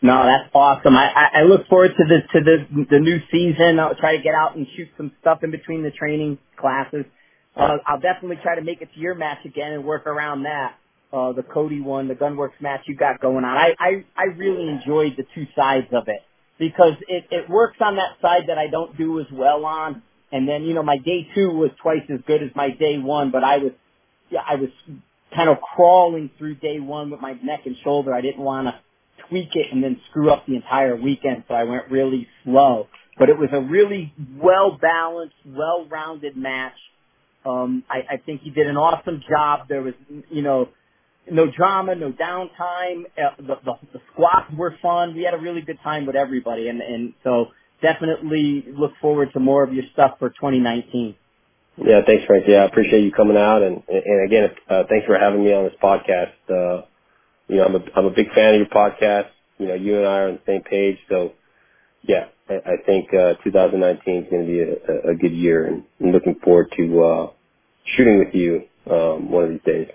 No, 0.02 0.24
that's 0.24 0.50
awesome. 0.54 0.96
I, 0.96 1.08
I, 1.08 1.40
I 1.40 1.42
look 1.42 1.66
forward 1.68 1.92
to 1.96 2.04
the 2.04 2.20
to 2.32 2.44
the 2.44 2.86
the 2.90 2.98
new 3.00 3.18
season. 3.30 3.78
I'll 3.78 3.94
try 3.94 4.16
to 4.16 4.22
get 4.22 4.34
out 4.34 4.56
and 4.56 4.66
shoot 4.76 4.88
some 4.96 5.12
stuff 5.20 5.40
in 5.42 5.50
between 5.50 5.82
the 5.82 5.90
training 5.90 6.38
classes. 6.56 7.04
Uh, 7.56 7.78
I'll 7.86 8.00
definitely 8.00 8.38
try 8.42 8.54
to 8.56 8.62
make 8.62 8.80
it 8.80 8.88
to 8.94 9.00
your 9.00 9.14
match 9.14 9.44
again 9.44 9.72
and 9.72 9.84
work 9.84 10.06
around 10.06 10.44
that. 10.44 10.74
Uh, 11.12 11.32
the 11.32 11.42
Cody 11.42 11.80
one, 11.80 12.06
the 12.08 12.14
Gunwerks 12.14 12.60
match 12.60 12.82
you 12.86 12.94
got 12.94 13.20
going 13.20 13.44
on. 13.44 13.56
I, 13.56 13.74
I 13.78 14.04
I 14.16 14.24
really 14.36 14.68
enjoyed 14.68 15.14
the 15.16 15.24
two 15.34 15.46
sides 15.56 15.88
of 15.92 16.04
it 16.08 16.20
because 16.58 16.94
it 17.08 17.26
it 17.30 17.50
works 17.50 17.78
on 17.80 17.96
that 17.96 18.18
side 18.22 18.44
that 18.48 18.58
I 18.58 18.68
don't 18.68 18.96
do 18.98 19.20
as 19.20 19.26
well 19.32 19.64
on. 19.64 20.02
And 20.32 20.48
then 20.48 20.64
you 20.64 20.74
know 20.74 20.82
my 20.82 20.98
day 20.98 21.28
two 21.34 21.50
was 21.50 21.70
twice 21.82 22.04
as 22.12 22.20
good 22.26 22.42
as 22.42 22.50
my 22.54 22.70
day 22.70 22.98
one, 22.98 23.30
but 23.30 23.44
I 23.44 23.58
was 23.58 23.72
yeah 24.30 24.42
I 24.48 24.56
was 24.56 24.70
kind 25.34 25.48
of 25.48 25.58
crawling 25.60 26.30
through 26.38 26.56
day 26.56 26.80
one 26.80 27.10
with 27.10 27.20
my 27.20 27.32
neck 27.42 27.60
and 27.66 27.76
shoulder. 27.84 28.14
I 28.14 28.20
didn't 28.20 28.42
want 28.42 28.68
to 28.68 28.74
tweak 29.28 29.50
it 29.54 29.66
and 29.72 29.82
then 29.82 30.00
screw 30.10 30.30
up 30.30 30.46
the 30.46 30.56
entire 30.56 30.96
weekend, 30.96 31.44
so 31.48 31.54
I 31.54 31.64
went 31.64 31.90
really 31.90 32.28
slow. 32.44 32.88
But 33.18 33.30
it 33.30 33.38
was 33.38 33.50
a 33.52 33.60
really 33.60 34.12
well 34.36 34.78
balanced, 34.80 35.34
well 35.46 35.86
rounded 35.90 36.36
match. 36.36 36.74
Um, 37.44 37.84
I, 37.90 38.14
I 38.14 38.16
think 38.18 38.42
he 38.42 38.50
did 38.50 38.66
an 38.66 38.76
awesome 38.76 39.22
job. 39.28 39.68
There 39.68 39.82
was, 39.82 39.94
you 40.30 40.42
know, 40.42 40.68
no 41.30 41.50
drama, 41.50 41.94
no 41.94 42.12
downtime. 42.12 43.04
Uh, 43.16 43.34
the, 43.38 43.56
the, 43.64 43.72
the 43.92 44.00
squats 44.12 44.52
were 44.56 44.76
fun. 44.82 45.14
We 45.14 45.22
had 45.22 45.34
a 45.34 45.38
really 45.38 45.62
good 45.62 45.78
time 45.82 46.06
with 46.06 46.16
everybody, 46.16 46.68
and 46.68 46.80
and 46.80 47.14
so 47.24 47.46
definitely 47.82 48.64
look 48.72 48.92
forward 49.00 49.32
to 49.32 49.40
more 49.40 49.62
of 49.62 49.72
your 49.72 49.84
stuff 49.92 50.18
for 50.18 50.30
2019. 50.30 51.14
Yeah, 51.76 52.00
thanks, 52.04 52.24
Frank. 52.26 52.44
Yeah, 52.48 52.62
I 52.62 52.64
appreciate 52.64 53.02
you 53.02 53.12
coming 53.12 53.36
out, 53.36 53.62
and 53.62 53.82
and 53.88 54.26
again, 54.26 54.50
uh, 54.68 54.82
thanks 54.88 55.06
for 55.06 55.18
having 55.18 55.44
me 55.44 55.52
on 55.52 55.64
this 55.64 55.74
podcast. 55.82 56.32
Uh, 56.50 56.86
you 57.46 57.56
know, 57.56 57.64
I'm 57.64 57.74
a 57.76 57.80
I'm 57.96 58.06
a 58.06 58.10
big 58.10 58.32
fan 58.34 58.54
of 58.54 58.60
your 58.60 58.66
podcast. 58.68 59.28
You 59.58 59.68
know, 59.68 59.74
you 59.74 59.98
and 59.98 60.06
I 60.06 60.18
are 60.18 60.28
on 60.28 60.34
the 60.34 60.52
same 60.52 60.62
page, 60.62 60.98
so 61.08 61.32
yeah, 62.02 62.26
I, 62.48 62.54
I 62.54 62.76
think 62.84 63.12
uh, 63.14 63.34
2019 63.44 64.24
is 64.24 64.30
going 64.30 64.46
to 64.46 64.52
be 64.52 64.60
a, 64.60 65.10
a 65.12 65.14
good 65.14 65.32
year, 65.32 65.66
and 65.66 65.84
I'm 66.00 66.12
looking 66.12 66.36
forward 66.42 66.72
to 66.76 67.02
uh, 67.02 67.30
shooting 67.84 68.18
with 68.18 68.34
you 68.34 68.62
um, 68.90 69.30
one 69.30 69.44
of 69.44 69.50
these 69.50 69.60
days. 69.64 69.88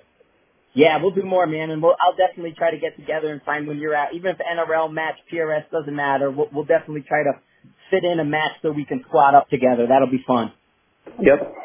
Yeah, 0.76 0.98
we'll 1.02 1.12
do 1.12 1.24
more, 1.24 1.48
man, 1.48 1.72
and 1.72 1.84
we'll, 1.84 1.96
I'll 2.02 2.16
definitely 2.16 2.54
try 2.58 2.72
to 2.72 2.80
get 2.80 2.96
together 2.98 3.32
and 3.32 3.42
find 3.44 3.68
when 3.68 3.80
you're 3.80 3.96
out. 3.96 4.16
Even 4.16 4.32
if 4.32 4.38
NRL 4.40 4.92
match, 4.92 5.16
PRS 5.32 5.70
doesn't 5.72 5.96
matter. 5.96 6.32
We'll, 6.32 6.48
we'll 6.54 6.66
definitely 6.66 7.06
try 7.08 7.24
to 7.24 7.34
fit 7.92 8.04
in 8.04 8.20
a 8.20 8.26
match 8.26 8.54
so 8.62 8.72
we 8.72 8.86
can 8.86 9.04
squat 9.08 9.36
up 9.36 9.50
together. 9.50 9.88
That'll 9.88 10.10
be 10.10 10.24
fun. 10.26 10.52
Yep. 11.22 11.56